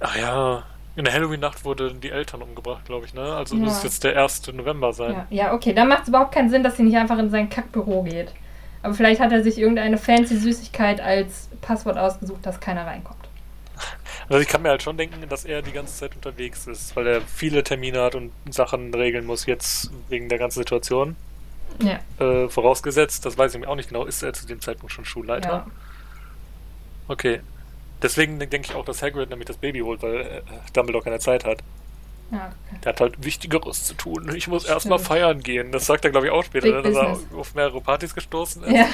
Ach 0.00 0.16
ja, 0.16 0.62
in 0.96 1.04
der 1.04 1.12
Halloween-Nacht 1.14 1.64
wurden 1.64 2.00
die 2.00 2.10
Eltern 2.10 2.42
umgebracht, 2.42 2.84
glaube 2.84 3.06
ich, 3.06 3.14
ne? 3.14 3.22
Also 3.34 3.56
Ja. 3.56 3.62
muss 3.64 3.82
jetzt 3.82 4.04
der 4.04 4.16
1. 4.16 4.52
November 4.52 4.92
sein. 4.92 5.12
Ja, 5.12 5.26
ja, 5.30 5.52
okay, 5.54 5.72
dann 5.72 5.88
macht 5.88 6.02
es 6.02 6.08
überhaupt 6.08 6.32
keinen 6.32 6.50
Sinn, 6.50 6.62
dass 6.62 6.76
sie 6.76 6.82
nicht 6.82 6.96
einfach 6.96 7.18
in 7.18 7.30
sein 7.30 7.48
Kackbüro 7.48 8.02
geht. 8.02 8.32
Aber 8.82 8.94
vielleicht 8.94 9.20
hat 9.20 9.32
er 9.32 9.42
sich 9.42 9.58
irgendeine 9.58 9.98
fancy 9.98 10.36
Süßigkeit 10.36 11.00
als 11.00 11.48
Passwort 11.60 11.98
ausgesucht, 11.98 12.44
dass 12.46 12.60
keiner 12.60 12.86
reinkommt. 12.86 13.27
Also 14.28 14.42
ich 14.42 14.48
kann 14.48 14.62
mir 14.62 14.70
halt 14.70 14.82
schon 14.82 14.96
denken, 14.98 15.26
dass 15.28 15.44
er 15.44 15.62
die 15.62 15.72
ganze 15.72 15.94
Zeit 15.96 16.14
unterwegs 16.14 16.66
ist, 16.66 16.94
weil 16.96 17.06
er 17.06 17.22
viele 17.22 17.62
Termine 17.64 18.02
hat 18.02 18.14
und 18.14 18.32
Sachen 18.50 18.92
regeln 18.94 19.24
muss, 19.26 19.46
jetzt 19.46 19.90
wegen 20.08 20.28
der 20.28 20.38
ganzen 20.38 20.58
Situation. 20.60 21.16
Ja, 21.82 22.00
Äh, 22.18 22.48
vorausgesetzt, 22.48 23.24
das 23.24 23.38
weiß 23.38 23.54
ich 23.54 23.60
mir 23.60 23.68
auch 23.68 23.76
nicht 23.76 23.88
genau, 23.88 24.04
ist 24.04 24.22
er 24.22 24.32
zu 24.34 24.46
dem 24.46 24.60
Zeitpunkt 24.60 24.92
schon 24.92 25.04
Schulleiter? 25.04 25.48
ja. 25.50 25.66
Okay. 27.08 27.40
Deswegen 28.02 28.38
denke 28.38 28.60
ich 28.60 28.74
auch, 28.74 28.84
dass 28.84 29.02
Hagrid 29.02 29.30
nämlich 29.30 29.46
das 29.48 29.56
Baby 29.58 29.80
holt, 29.80 30.02
weil 30.02 30.20
äh, 30.20 30.42
Dumbledore 30.72 31.04
keine 31.04 31.18
Zeit 31.18 31.44
hat. 31.44 31.64
ja 32.30 32.46
okay. 32.48 32.80
Der 32.84 32.90
hat 32.92 33.00
halt 33.00 33.24
Wichtigeres 33.24 33.84
zu 33.84 33.94
tun. 33.94 34.30
Ich 34.34 34.48
muss 34.48 34.64
erstmal 34.64 34.98
feiern 34.98 35.42
gehen. 35.42 35.72
Das 35.72 35.86
sagt 35.86 36.04
er, 36.04 36.10
glaube 36.10 36.26
ich, 36.26 36.32
auch 36.32 36.44
später, 36.44 36.66
Big 36.66 36.74
ne, 36.74 36.82
dass 36.82 36.96
er 36.96 37.18
auf 37.38 37.54
mehrere 37.54 37.80
Partys 37.80 38.14
gestoßen 38.14 38.64
ist. 38.64 38.72
ja. 38.72 38.86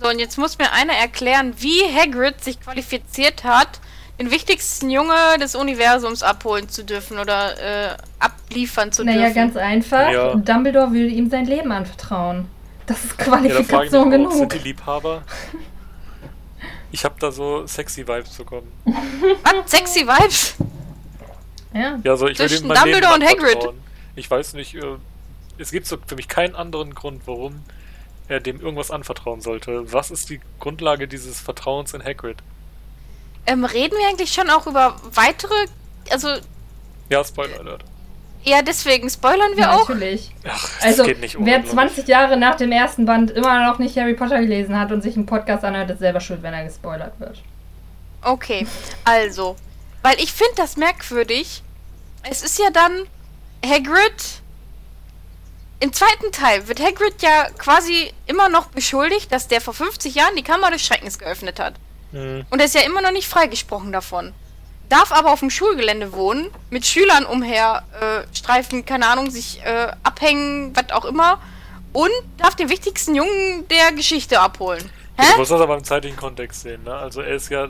So, 0.00 0.08
und 0.08 0.18
jetzt 0.18 0.38
muss 0.38 0.56
mir 0.56 0.72
einer 0.72 0.94
erklären, 0.94 1.54
wie 1.58 1.82
Hagrid 1.94 2.42
sich 2.42 2.58
qualifiziert 2.60 3.44
hat, 3.44 3.80
den 4.20 4.30
wichtigsten 4.30 4.90
Junge 4.90 5.14
des 5.40 5.54
Universums 5.54 6.22
abholen 6.22 6.68
zu 6.68 6.84
dürfen 6.84 7.18
oder 7.18 7.90
äh, 7.92 7.96
abliefern 8.18 8.92
zu 8.92 9.02
Naja, 9.04 9.20
dürfen. 9.22 9.34
ganz 9.34 9.56
einfach. 9.56 10.10
Ja. 10.10 10.34
Dumbledore 10.34 10.92
will 10.92 11.10
ihm 11.10 11.30
sein 11.30 11.46
Leben 11.46 11.72
anvertrauen. 11.72 12.46
Das 12.86 13.02
ist 13.04 13.14
Ja, 13.18 13.24
Qualifikation 13.24 14.06
auch, 14.08 14.10
genug. 14.10 14.32
sind 14.32 14.52
die 14.52 14.58
Liebhaber? 14.58 15.22
Ich 16.92 17.04
habe 17.04 17.14
da 17.18 17.30
so 17.32 17.66
sexy 17.66 18.06
Vibes 18.06 18.30
bekommen. 18.36 18.70
Was? 18.84 19.70
Sexy 19.70 20.06
Vibes? 20.06 20.54
Ja. 21.72 21.98
Ja, 22.02 22.16
so 22.16 22.26
ich 22.26 22.38
will 22.38 22.48
Zwischen 22.48 22.64
dem 22.64 22.68
mein 22.68 22.84
Leben 22.84 23.00
Dumbledore 23.00 23.14
und 23.14 23.24
Hagrid. 23.24 23.54
anvertrauen. 23.56 23.80
Ich 24.16 24.30
weiß 24.30 24.54
nicht, 24.54 24.74
äh, 24.74 24.82
es 25.56 25.70
gibt 25.70 25.86
so 25.86 25.96
für 26.06 26.16
mich 26.16 26.28
keinen 26.28 26.54
anderen 26.56 26.94
Grund, 26.94 27.22
warum 27.26 27.60
er 28.28 28.40
dem 28.40 28.60
irgendwas 28.60 28.90
anvertrauen 28.90 29.40
sollte. 29.40 29.92
Was 29.92 30.10
ist 30.10 30.28
die 30.30 30.40
Grundlage 30.58 31.08
dieses 31.08 31.40
Vertrauens 31.40 31.94
in 31.94 32.04
Hagrid? 32.04 32.38
Ähm, 33.46 33.64
reden 33.64 33.96
wir 33.98 34.08
eigentlich 34.08 34.32
schon 34.32 34.50
auch 34.50 34.66
über 34.66 34.96
weitere, 35.14 35.54
also, 36.10 36.28
Ja, 37.08 37.24
Spoiler 37.24 37.58
Alert. 37.60 37.84
ja, 38.44 38.62
deswegen 38.62 39.08
spoilern 39.10 39.52
wir 39.56 39.64
Ja, 39.64 39.74
auch. 39.76 39.88
natürlich. 39.88 40.30
Ach, 40.48 40.62
das 40.76 40.82
Also, 40.84 41.04
geht 41.04 41.20
nicht 41.20 41.36
ohne, 41.36 41.46
wer 41.46 41.54
glaub 41.60 41.66
ich. 41.66 41.72
20 41.72 42.08
Jahre 42.08 42.36
nach 42.36 42.56
dem 42.56 42.70
ersten 42.72 43.06
Band 43.06 43.30
immer 43.32 43.66
noch 43.66 43.78
nicht 43.78 43.96
Harry 43.96 44.14
Potter 44.14 44.40
gelesen 44.40 44.78
hat 44.78 44.92
und 44.92 45.02
sich 45.02 45.16
einen 45.16 45.26
Podcast 45.26 45.64
anhört, 45.64 45.90
ist 45.90 45.98
selber 46.00 46.20
schuld, 46.20 46.42
wenn 46.42 46.54
er 46.54 46.64
gespoilert 46.64 47.18
wird. 47.18 47.42
Okay, 48.22 48.66
also, 49.04 49.56
weil 50.02 50.18
ich 50.20 50.32
finde 50.32 50.52
das 50.56 50.76
merkwürdig. 50.76 51.62
Es 52.22 52.42
ist 52.42 52.58
ja 52.58 52.70
dann 52.70 53.06
Hagrid. 53.64 54.12
Im 55.82 55.92
zweiten 55.94 56.30
Teil 56.30 56.68
wird 56.68 56.78
Hagrid 56.80 57.22
ja 57.22 57.48
quasi 57.56 58.12
immer 58.26 58.50
noch 58.50 58.66
beschuldigt, 58.66 59.32
dass 59.32 59.48
der 59.48 59.62
vor 59.62 59.72
50 59.72 60.14
Jahren 60.14 60.36
die 60.36 60.42
Kammer 60.42 60.70
des 60.70 60.82
Schreckens 60.84 61.18
geöffnet 61.18 61.58
hat. 61.58 61.72
Hm, 62.12 62.44
Und 62.50 62.58
er 62.58 62.64
ist 62.66 62.74
ja 62.74 62.82
immer 62.82 63.02
noch 63.02 63.12
nicht 63.12 63.28
freigesprochen 63.28 63.92
davon. 63.92 64.32
Darf 64.88 65.12
aber 65.12 65.32
auf 65.32 65.40
dem 65.40 65.50
Schulgelände 65.50 66.12
wohnen, 66.12 66.50
mit 66.70 66.84
Schülern 66.84 67.24
umher 67.24 67.84
äh, 68.00 68.36
streifen, 68.36 68.84
keine 68.84 69.06
Ahnung, 69.06 69.30
sich 69.30 69.60
äh, 69.64 69.92
abhängen, 70.02 70.74
was 70.74 70.90
auch 70.90 71.04
immer. 71.04 71.38
Und 71.92 72.10
darf 72.38 72.56
den 72.56 72.68
wichtigsten 72.68 73.14
Jungen 73.14 73.66
der 73.68 73.92
Geschichte 73.92 74.40
abholen. 74.40 74.90
Du 75.16 75.22
Hä? 75.22 75.36
musst 75.36 75.50
das 75.52 75.60
aber 75.60 75.76
im 75.76 75.84
zeitlichen 75.84 76.16
Kontext 76.16 76.62
sehen, 76.62 76.82
ne? 76.84 76.94
Also 76.94 77.20
er 77.20 77.34
ist 77.36 77.48
ja. 77.50 77.68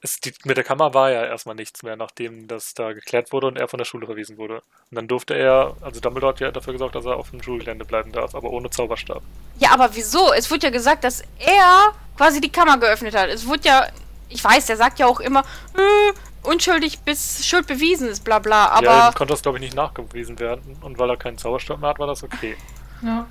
Es, 0.00 0.20
die, 0.20 0.32
mit 0.44 0.56
der 0.56 0.64
Kammer 0.64 0.94
war 0.94 1.10
ja 1.10 1.24
erstmal 1.24 1.56
nichts 1.56 1.82
mehr, 1.82 1.96
nachdem 1.96 2.46
das 2.46 2.74
da 2.74 2.92
geklärt 2.92 3.32
wurde 3.32 3.48
und 3.48 3.56
er 3.56 3.66
von 3.66 3.78
der 3.78 3.84
Schule 3.84 4.06
verwiesen 4.06 4.36
wurde. 4.36 4.62
Und 4.90 4.94
dann 4.94 5.08
durfte 5.08 5.34
er, 5.34 5.76
also 5.80 6.00
Dumbledore 6.00 6.34
hat 6.34 6.40
ja 6.40 6.50
dafür 6.52 6.72
gesorgt, 6.72 6.94
dass 6.94 7.04
er 7.04 7.16
auf 7.16 7.30
dem 7.30 7.42
Schulgelände 7.42 7.84
bleiben 7.84 8.12
darf, 8.12 8.34
aber 8.34 8.50
ohne 8.50 8.70
Zauberstab. 8.70 9.22
Ja, 9.58 9.72
aber 9.72 9.90
wieso? 9.94 10.32
Es 10.32 10.50
wurde 10.50 10.68
ja 10.68 10.70
gesagt, 10.70 11.02
dass 11.02 11.22
er 11.38 11.92
quasi 12.16 12.40
die 12.40 12.50
Kammer 12.50 12.78
geöffnet 12.78 13.16
hat. 13.16 13.28
Es 13.28 13.46
wurde 13.46 13.62
ja, 13.64 13.86
ich 14.28 14.42
weiß, 14.42 14.66
der 14.66 14.76
sagt 14.76 15.00
ja 15.00 15.06
auch 15.06 15.18
immer, 15.18 15.40
äh, 15.74 16.12
unschuldig 16.42 17.00
bis 17.00 17.44
Schuld 17.46 17.66
bewiesen 17.66 18.08
ist, 18.08 18.24
bla 18.24 18.38
bla. 18.38 18.68
Aber 18.68 18.86
ja, 18.86 19.12
konnte 19.12 19.32
das, 19.32 19.42
glaube 19.42 19.58
ich, 19.58 19.62
nicht 19.62 19.74
nachgewiesen 19.74 20.38
werden. 20.38 20.76
Und 20.80 20.98
weil 20.98 21.10
er 21.10 21.16
keinen 21.16 21.38
Zauberstab 21.38 21.80
mehr 21.80 21.90
hat, 21.90 21.98
war 21.98 22.06
das 22.06 22.22
okay. 22.22 22.56
Ja. 23.02 23.26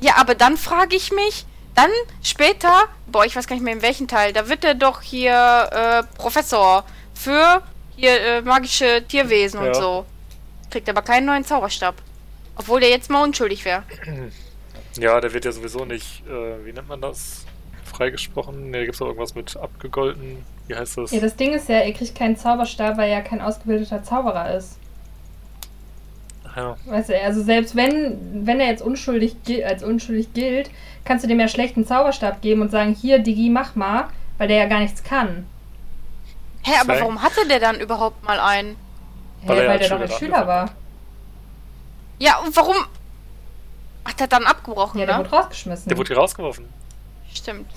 ja, 0.00 0.16
aber 0.16 0.34
dann 0.34 0.56
frage 0.56 0.96
ich 0.96 1.12
mich, 1.12 1.46
dann 1.74 1.90
später, 2.22 2.84
boah, 3.06 3.24
ich 3.24 3.34
weiß 3.34 3.46
gar 3.46 3.56
nicht 3.56 3.64
mehr 3.64 3.74
in 3.74 3.82
welchem 3.82 4.08
Teil, 4.08 4.32
da 4.32 4.48
wird 4.48 4.64
er 4.64 4.74
doch 4.74 5.02
hier 5.02 5.68
äh, 5.72 6.02
Professor 6.16 6.84
für 7.14 7.62
hier 7.96 8.20
äh, 8.20 8.42
magische 8.42 9.04
Tierwesen 9.08 9.60
Ja. 9.60 9.68
und 9.68 9.76
so. 9.76 10.06
Kriegt 10.70 10.88
aber 10.88 11.02
keinen 11.02 11.26
neuen 11.26 11.44
Zauberstab. 11.44 11.94
Obwohl 12.56 12.80
der 12.80 12.90
jetzt 12.90 13.10
mal 13.10 13.22
unschuldig 13.24 13.64
wäre. 13.64 13.82
Ja, 14.98 15.20
der 15.20 15.32
wird 15.32 15.44
ja 15.44 15.52
sowieso 15.52 15.84
nicht, 15.84 16.22
äh, 16.28 16.64
wie 16.64 16.72
nennt 16.72 16.88
man 16.88 17.00
das? 17.00 17.44
Freigesprochen? 17.84 18.70
Ne, 18.70 18.78
da 18.78 18.84
gibt 18.84 18.94
es 18.94 19.02
auch 19.02 19.06
irgendwas 19.06 19.34
mit 19.34 19.56
abgegolten. 19.56 20.44
Wie 20.66 20.74
heißt 20.74 20.98
das? 20.98 21.10
ja, 21.10 21.20
das 21.20 21.36
Ding 21.36 21.52
ist 21.52 21.68
ja, 21.68 21.76
er 21.76 21.92
kriegt 21.92 22.14
keinen 22.16 22.36
Zauberstab, 22.36 22.96
weil 22.96 23.10
er 23.10 23.22
kein 23.22 23.40
ausgebildeter 23.40 24.02
Zauberer 24.02 24.54
ist. 24.54 24.78
Ja. 26.56 26.76
Weißt 26.86 27.08
du, 27.08 27.20
also 27.20 27.42
selbst 27.42 27.74
wenn, 27.74 28.46
wenn 28.46 28.60
er 28.60 28.68
jetzt 28.68 28.82
unschuldig 28.82 29.36
als 29.66 29.82
unschuldig 29.82 30.32
gilt, 30.34 30.70
kannst 31.04 31.24
du 31.24 31.28
dem 31.28 31.40
ja 31.40 31.48
schlecht 31.48 31.76
einen 31.76 31.86
Zauberstab 31.86 32.40
geben 32.42 32.62
und 32.62 32.70
sagen, 32.70 32.94
hier, 32.94 33.18
Digi, 33.18 33.50
mach 33.50 33.74
mal, 33.74 34.08
weil 34.38 34.48
der 34.48 34.56
ja 34.58 34.66
gar 34.66 34.80
nichts 34.80 35.02
kann. 35.02 35.46
Hä, 36.62 36.72
aber 36.80 36.94
Zwei. 36.94 37.00
warum 37.00 37.22
hatte 37.22 37.46
der 37.48 37.60
dann 37.60 37.78
überhaupt 37.78 38.24
mal 38.24 38.40
einen? 38.40 38.76
Hä, 39.42 39.48
Weil 39.48 39.56
weil, 39.58 39.64
er 39.66 39.70
als 39.72 39.80
der 39.80 39.88
doch 39.90 40.00
als 40.00 40.18
Schüler 40.18 40.46
war. 40.46 40.70
Ja, 42.18 42.38
und 42.38 42.56
warum 42.56 42.76
hat 44.04 44.20
er 44.20 44.26
dann 44.28 44.44
abgebrochen, 44.44 45.00
Ja, 45.00 45.06
der 45.06 45.18
ne? 45.18 45.24
wurde 45.24 45.36
rausgeschmissen. 45.36 45.88
Der 45.88 45.98
wurde 45.98 46.08
hier 46.08 46.16
rausgeworfen. 46.16 46.66
Stimmt. 47.32 47.70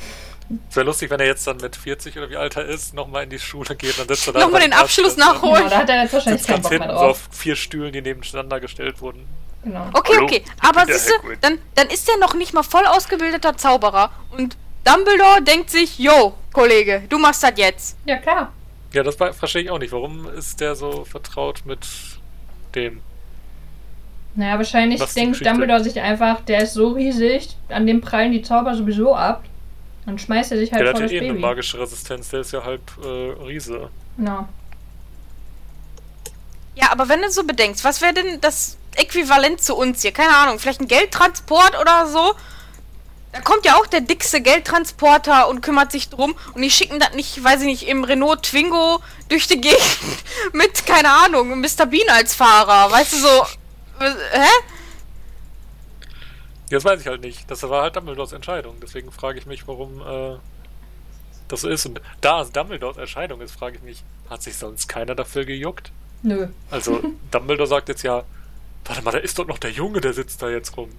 Es 0.70 0.76
wäre 0.78 0.86
lustig, 0.86 1.10
wenn 1.10 1.20
er 1.20 1.26
jetzt 1.26 1.46
dann 1.46 1.58
mit 1.58 1.76
40 1.76 2.18
oder 2.18 2.30
wie 2.30 2.38
alt 2.38 2.56
er 2.56 2.64
ist, 2.66 2.94
nochmal 2.94 3.24
in 3.24 3.30
die 3.30 3.40
Schule 3.40 3.76
geht. 3.76 4.00
Dann 4.00 4.08
sitzt 4.08 4.28
er 4.28 4.34
da. 4.34 4.40
Nochmal 4.40 4.62
den 4.62 4.72
Abschluss 4.72 5.18
nachholen. 5.18 5.56
Genau, 5.64 5.70
da 5.70 5.78
hat 5.80 5.90
er 5.90 6.04
jetzt 6.04 6.14
wahrscheinlich 6.14 6.42
Sitzt 6.44 6.48
keinen 6.50 6.62
ganz 6.62 6.70
Bock 6.70 6.72
mehr 6.80 6.88
hinten 6.88 6.98
so 6.98 7.06
auf 7.06 7.24
drauf. 7.28 7.36
vier 7.38 7.56
Stühlen, 7.58 7.92
die 7.92 8.02
nebeneinander 8.02 8.60
gestellt 8.62 9.02
wurden. 9.02 9.28
Genau. 9.68 9.86
Okay, 9.94 10.14
Hallo, 10.16 10.26
okay. 10.26 10.44
Aber 10.62 10.86
der 10.86 10.98
siehste, 10.98 11.14
Hagrid. 11.18 11.40
dann, 11.42 11.60
dann 11.76 11.88
ist 11.88 12.08
er 12.10 12.18
noch 12.20 12.34
nicht 12.36 12.54
mal 12.54 12.64
voll 12.64 12.86
ausgebildeter 12.86 13.58
Zauberer. 13.58 14.12
Und 14.32 14.56
Dumbledore 14.86 15.42
denkt 15.42 15.70
sich, 15.70 16.00
yo, 16.00 16.36
Kollege, 16.54 17.04
du 17.10 17.18
machst 17.18 17.44
das 17.44 17.52
jetzt. 17.58 17.98
Ja, 18.06 18.16
klar. 18.18 18.54
Ja, 18.94 19.04
das 19.04 19.16
verstehe 19.16 19.64
ich 19.64 19.70
auch 19.70 19.80
nicht. 19.80 19.92
Warum 19.92 20.26
ist 20.30 20.62
der 20.62 20.76
so 20.76 21.04
vertraut 21.04 21.64
mit 21.66 21.86
dem? 22.76 23.02
Naja, 24.36 24.56
wahrscheinlich 24.58 25.04
denkt? 25.04 25.46
Dumbledore 25.46 25.84
sich 25.84 26.00
einfach, 26.00 26.40
der 26.42 26.62
ist 26.64 26.74
so 26.74 26.90
riesig, 26.90 27.50
an 27.68 27.86
dem 27.86 28.00
prallen 28.00 28.32
die 28.32 28.44
Zauber 28.44 28.74
sowieso 28.76 29.14
ab. 29.16 29.44
Dann 30.06 30.18
schmeißt 30.18 30.54
er 30.54 30.60
sich 30.60 30.72
halt 30.72 30.84
Der 30.86 30.92
vor 30.92 31.02
hat 31.02 31.06
das 31.06 31.12
ja 31.12 31.18
eh 31.18 31.22
eine 31.26 31.34
Baby. 31.34 31.42
magische 31.42 31.78
Resistenz, 31.80 32.30
der 32.30 32.40
ist 32.40 32.54
ja 32.54 32.64
halb 32.64 32.82
äh, 33.04 33.44
Riese. 33.44 33.90
Genau. 34.16 34.48
Ja, 36.78 36.92
aber 36.92 37.10
wenn 37.10 37.24
du 37.24 37.32
so 37.32 37.44
bedenkst, 37.44 37.84
was 37.84 38.02
wäre 38.02 38.14
denn 38.14 38.40
das 38.40 38.78
Äquivalent 38.96 39.64
zu 39.64 39.76
uns 39.76 40.04
hier? 40.04 40.12
Keine 40.12 40.36
Ahnung, 40.36 40.60
vielleicht 40.60 40.80
ein 40.80 40.88
Geldtransport 40.88 41.80
oder 41.82 42.06
so? 42.06 42.36
Da 43.32 43.42
kommt 43.42 43.66
ja 43.66 43.78
auch 43.78 43.88
der 43.88 44.02
dickste 44.02 44.42
Geldtransporter 44.42 45.48
und 45.48 45.62
kümmert 45.62 45.92
sich 45.92 46.10
drum 46.10 46.36
und 46.54 46.62
die 46.62 46.70
schicken 46.70 47.00
das 47.00 47.14
nicht, 47.14 47.44
weiß 47.44 47.62
ich 47.62 47.66
nicht, 47.66 47.88
im 47.88 48.04
Renault 48.04 48.44
Twingo 48.44 49.02
durch 49.28 49.48
die 49.48 49.60
Gegend 49.60 49.82
mit, 50.54 50.86
keine 50.86 51.10
Ahnung, 51.10 51.60
Mr. 51.60 51.88
Bean 51.88 52.10
als 52.10 52.36
Fahrer. 52.36 52.92
Weißt 52.92 53.14
du 53.14 53.18
so, 53.18 53.46
äh, 54.00 54.14
hä? 54.34 54.50
Das 56.70 56.86
weiß 56.86 57.02
ich 57.02 57.08
halt 57.08 57.22
nicht. 57.22 57.50
Das 57.50 57.64
war 57.64 57.82
halt 57.82 57.96
Dumbledores 57.96 58.34
Entscheidung. 58.34 58.80
Deswegen 58.82 59.12
frage 59.12 59.40
ich 59.40 59.48
mich, 59.48 59.68
warum 59.68 60.02
äh, 60.02 60.38
das 61.48 61.62
so 61.62 61.70
ist. 61.70 61.88
Und 61.88 62.02
da 62.22 62.42
es 62.42 62.52
Dumbledores 62.52 62.98
Entscheidung 62.98 63.42
ist, 63.42 63.54
frage 63.54 63.78
ich 63.78 63.82
mich, 63.82 64.04
hat 64.30 64.44
sich 64.44 64.56
sonst 64.58 64.88
keiner 64.88 65.16
dafür 65.16 65.44
gejuckt? 65.44 65.92
Nö. 66.24 66.48
Also, 66.72 67.02
Dumbledore 67.32 67.68
sagt 67.68 67.90
jetzt 67.90 68.04
ja, 68.04 68.24
warte 68.86 69.04
mal, 69.04 69.12
da 69.12 69.20
ist 69.20 69.38
doch 69.40 69.48
noch 69.48 69.58
der 69.58 69.72
Junge, 69.72 70.02
der 70.02 70.14
sitzt 70.14 70.42
da 70.42 70.50
jetzt 70.50 70.76
rum. 70.78 70.90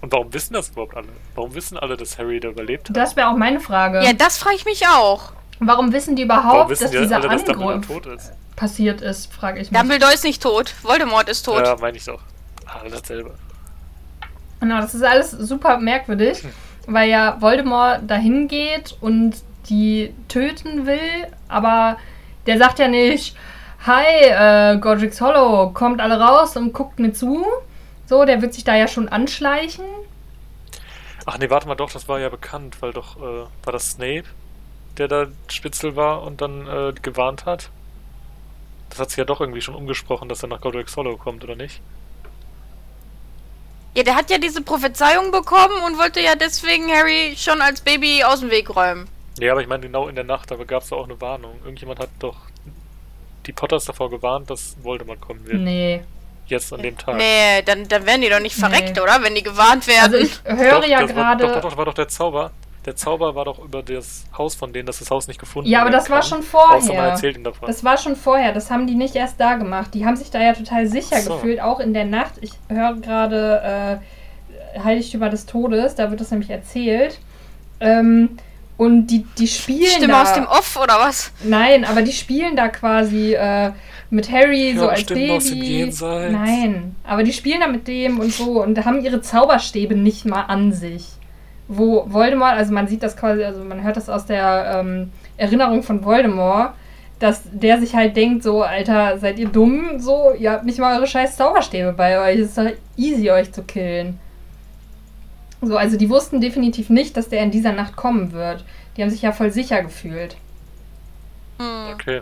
Und 0.00 0.12
warum 0.12 0.32
wissen 0.34 0.52
das 0.52 0.68
überhaupt 0.70 0.96
alle? 0.96 1.08
Warum 1.34 1.54
wissen 1.54 1.78
alle, 1.78 1.96
dass 1.96 2.18
Harry 2.18 2.38
da 2.38 2.48
überlebt 2.48 2.88
hat? 2.88 2.96
Das 2.96 3.16
wäre 3.16 3.28
auch 3.28 3.36
meine 3.36 3.58
Frage. 3.58 4.04
Ja, 4.04 4.12
das 4.12 4.36
frage 4.36 4.56
ich 4.56 4.64
mich 4.66 4.86
auch. 4.86 5.32
Warum 5.60 5.92
wissen 5.92 6.14
die 6.14 6.28
Warum 6.28 6.44
überhaupt, 6.50 6.70
wissen 6.70 6.82
dass 6.84 6.90
die 6.90 6.98
dieser 6.98 7.16
alle, 7.16 7.28
dass 7.28 7.44
Dumbledore 7.44 7.74
Angriff 7.74 7.86
tot 7.86 8.06
ist? 8.06 8.32
passiert 8.56 9.00
ist, 9.00 9.32
frage 9.32 9.60
ich 9.60 9.70
mich. 9.70 9.80
Dumbledore 9.80 10.12
ist 10.12 10.24
nicht 10.24 10.42
tot, 10.42 10.74
Voldemort 10.82 11.28
ist 11.28 11.44
tot. 11.44 11.64
Ja, 11.64 11.76
meine 11.80 11.96
ich 11.96 12.04
doch. 12.04 12.20
Alle 12.66 12.90
dasselbe. 12.90 13.34
Genau, 14.60 14.80
das 14.80 14.94
ist 14.94 15.02
alles 15.02 15.30
super 15.30 15.78
merkwürdig, 15.78 16.42
weil 16.86 17.08
ja 17.08 17.40
Voldemort 17.40 18.02
dahin 18.08 18.48
geht 18.48 18.96
und 19.00 19.36
die 19.68 20.12
töten 20.28 20.86
will, 20.86 21.26
aber 21.48 21.96
der 22.46 22.58
sagt 22.58 22.78
ja 22.78 22.88
nicht, 22.88 23.36
hi, 23.86 24.04
äh, 24.06 24.78
Godric's 24.78 25.20
Hollow, 25.20 25.70
kommt 25.70 26.00
alle 26.00 26.18
raus 26.18 26.56
und 26.56 26.72
guckt 26.72 26.98
mir 26.98 27.12
zu. 27.12 27.44
So, 28.06 28.24
der 28.24 28.42
wird 28.42 28.54
sich 28.54 28.64
da 28.64 28.74
ja 28.74 28.88
schon 28.88 29.08
anschleichen. 29.08 29.84
Ach 31.26 31.38
nee, 31.38 31.48
warte 31.48 31.68
mal 31.68 31.74
doch, 31.74 31.90
das 31.90 32.08
war 32.08 32.20
ja 32.20 32.28
bekannt, 32.28 32.80
weil 32.80 32.92
doch, 32.92 33.16
äh, 33.16 33.46
war 33.64 33.72
das 33.72 33.92
Snape, 33.92 34.24
der 34.98 35.08
da 35.08 35.26
Spitzel 35.48 35.96
war 35.96 36.22
und 36.22 36.40
dann 36.40 36.66
äh, 36.66 36.92
gewarnt 37.00 37.46
hat? 37.46 37.70
Das 38.90 38.98
hat 38.98 39.10
sich 39.10 39.18
ja 39.18 39.24
doch 39.24 39.40
irgendwie 39.40 39.62
schon 39.62 39.74
umgesprochen, 39.74 40.28
dass 40.28 40.42
er 40.42 40.48
nach 40.48 40.60
Godric's 40.60 40.96
Hollow 40.96 41.16
kommt, 41.16 41.42
oder 41.44 41.56
nicht? 41.56 41.80
Ja, 43.94 44.02
der 44.02 44.16
hat 44.16 44.30
ja 44.30 44.38
diese 44.38 44.60
Prophezeiung 44.60 45.30
bekommen 45.30 45.82
und 45.86 45.98
wollte 45.98 46.20
ja 46.20 46.34
deswegen 46.34 46.88
Harry 46.90 47.34
schon 47.36 47.60
als 47.60 47.80
Baby 47.80 48.24
aus 48.24 48.40
dem 48.40 48.50
Weg 48.50 48.74
räumen. 48.74 49.08
Ja, 49.38 49.52
aber 49.52 49.62
ich 49.62 49.68
meine 49.68 49.82
genau 49.82 50.08
in 50.08 50.14
der 50.14 50.24
Nacht, 50.24 50.52
aber 50.52 50.64
gab 50.64 50.82
es 50.82 50.90
da 50.90 50.96
auch 50.96 51.04
eine 51.04 51.20
Warnung. 51.20 51.58
Irgendjemand 51.64 52.00
hat 52.00 52.10
doch 52.18 52.36
die 53.46 53.52
Potters 53.52 53.84
davor 53.84 54.10
gewarnt, 54.10 54.50
dass 54.50 54.76
Voldemort 54.82 55.20
kommen 55.20 55.46
wird. 55.46 55.60
Nee. 55.60 56.00
Jetzt 56.46 56.72
an 56.72 56.82
dem 56.82 56.96
Tag. 56.98 57.16
Nee, 57.16 57.62
dann, 57.64 57.88
dann 57.88 58.04
wären 58.06 58.20
die 58.20 58.28
doch 58.28 58.40
nicht 58.40 58.54
verreckt, 58.56 58.96
Nee. 58.96 59.00
oder? 59.02 59.22
Wenn 59.22 59.34
die 59.34 59.42
gewarnt 59.42 59.86
werden. 59.86 60.14
Also 60.14 60.16
ich 60.18 60.40
höre 60.44 60.80
Doch, 60.80 60.86
ja 60.86 61.00
war, 61.00 61.06
gerade. 61.06 61.46
doch, 61.46 61.54
doch, 61.54 61.60
doch, 61.70 61.76
war 61.76 61.84
doch 61.86 61.94
der 61.94 62.08
Zauber. 62.08 62.50
Der 62.84 62.94
Zauber 62.96 63.34
war 63.34 63.46
doch 63.46 63.58
über 63.64 63.82
das 63.82 64.26
Haus 64.36 64.54
von 64.54 64.70
denen, 64.74 64.84
dass 64.84 64.98
das 64.98 65.10
Haus 65.10 65.26
nicht 65.26 65.40
gefunden 65.40 65.70
Ja, 65.70 65.80
aber 65.80 65.88
das 65.90 66.10
war 66.10 66.20
kann. 66.20 66.28
schon 66.28 66.38
Außer 66.40 66.68
man 66.72 66.82
vorher. 66.82 67.04
erzählt 67.12 67.36
ihm 67.38 67.44
davon. 67.44 67.66
Das 67.66 67.82
war 67.82 67.96
schon 67.96 68.14
vorher, 68.14 68.52
das 68.52 68.70
haben 68.70 68.86
die 68.86 68.94
nicht 68.94 69.16
erst 69.16 69.40
da 69.40 69.54
gemacht. 69.54 69.94
Die 69.94 70.04
haben 70.04 70.16
sich 70.16 70.30
da 70.30 70.38
ja 70.42 70.52
total 70.52 70.86
sicher 70.86 71.18
so. 71.22 71.36
gefühlt, 71.36 71.62
auch 71.62 71.80
in 71.80 71.94
der 71.94 72.04
Nacht. 72.04 72.32
Ich 72.42 72.52
höre 72.68 72.92
gerade 72.96 74.00
äh, 74.76 74.80
Heiligtümer 74.80 75.30
des 75.30 75.46
Todes, 75.46 75.94
da 75.94 76.10
wird 76.10 76.20
das 76.20 76.30
nämlich 76.30 76.50
erzählt. 76.50 77.20
Ähm, 77.80 78.36
und 78.76 79.06
die, 79.06 79.24
die 79.38 79.46
spielen 79.46 79.86
Stimme 79.86 80.08
da. 80.08 80.22
aus 80.22 80.32
dem 80.32 80.46
Off, 80.46 80.76
oder 80.76 80.98
was? 80.98 81.32
Nein, 81.44 81.84
aber 81.84 82.02
die 82.02 82.12
spielen 82.12 82.56
da 82.56 82.68
quasi 82.68 83.34
äh, 83.34 83.70
mit 84.10 84.30
Harry 84.30 84.70
Ich 84.70 84.78
so 84.78 84.88
als 84.88 85.00
Stimmen 85.02 85.30
aus 85.30 85.44
dem 85.44 85.60
Baby. 85.60 85.78
Jenseits. 85.78 86.32
Nein, 86.32 86.96
aber 87.04 87.22
die 87.22 87.32
spielen 87.32 87.60
da 87.60 87.68
mit 87.68 87.86
dem 87.86 88.18
und 88.18 88.32
so 88.32 88.62
und 88.62 88.84
haben 88.84 89.00
ihre 89.04 89.20
Zauberstäbe 89.20 89.94
nicht 89.94 90.24
mal 90.24 90.42
an 90.42 90.72
sich. 90.72 91.06
Wo 91.68 92.04
Voldemort, 92.08 92.52
also 92.52 92.72
man 92.72 92.88
sieht 92.88 93.02
das 93.02 93.16
quasi, 93.16 93.44
also 93.44 93.64
man 93.64 93.82
hört 93.82 93.96
das 93.96 94.08
aus 94.08 94.26
der 94.26 94.80
ähm, 94.80 95.12
Erinnerung 95.36 95.82
von 95.82 96.04
Voldemort, 96.04 96.74
dass 97.20 97.42
der 97.50 97.80
sich 97.80 97.94
halt 97.94 98.16
denkt, 98.16 98.42
so, 98.42 98.62
Alter, 98.62 99.18
seid 99.18 99.38
ihr 99.38 99.48
dumm? 99.48 99.98
So, 99.98 100.32
ihr 100.38 100.50
habt 100.50 100.64
nicht 100.64 100.78
mal 100.78 100.96
eure 100.96 101.06
scheiß 101.06 101.36
Zauberstäbe 101.36 101.92
bei 101.92 102.20
euch. 102.20 102.40
Es 102.40 102.48
ist 102.48 102.58
doch 102.58 102.70
easy, 102.96 103.30
euch 103.30 103.52
zu 103.52 103.62
killen. 103.62 104.18
So, 105.66 105.76
also 105.76 105.96
die 105.96 106.10
wussten 106.10 106.40
definitiv 106.40 106.90
nicht, 106.90 107.16
dass 107.16 107.28
der 107.28 107.42
in 107.42 107.50
dieser 107.50 107.72
Nacht 107.72 107.96
kommen 107.96 108.32
wird. 108.32 108.64
Die 108.96 109.02
haben 109.02 109.10
sich 109.10 109.22
ja 109.22 109.32
voll 109.32 109.50
sicher 109.50 109.82
gefühlt. 109.82 110.36
Hm. 111.58 111.94
Okay. 111.94 112.20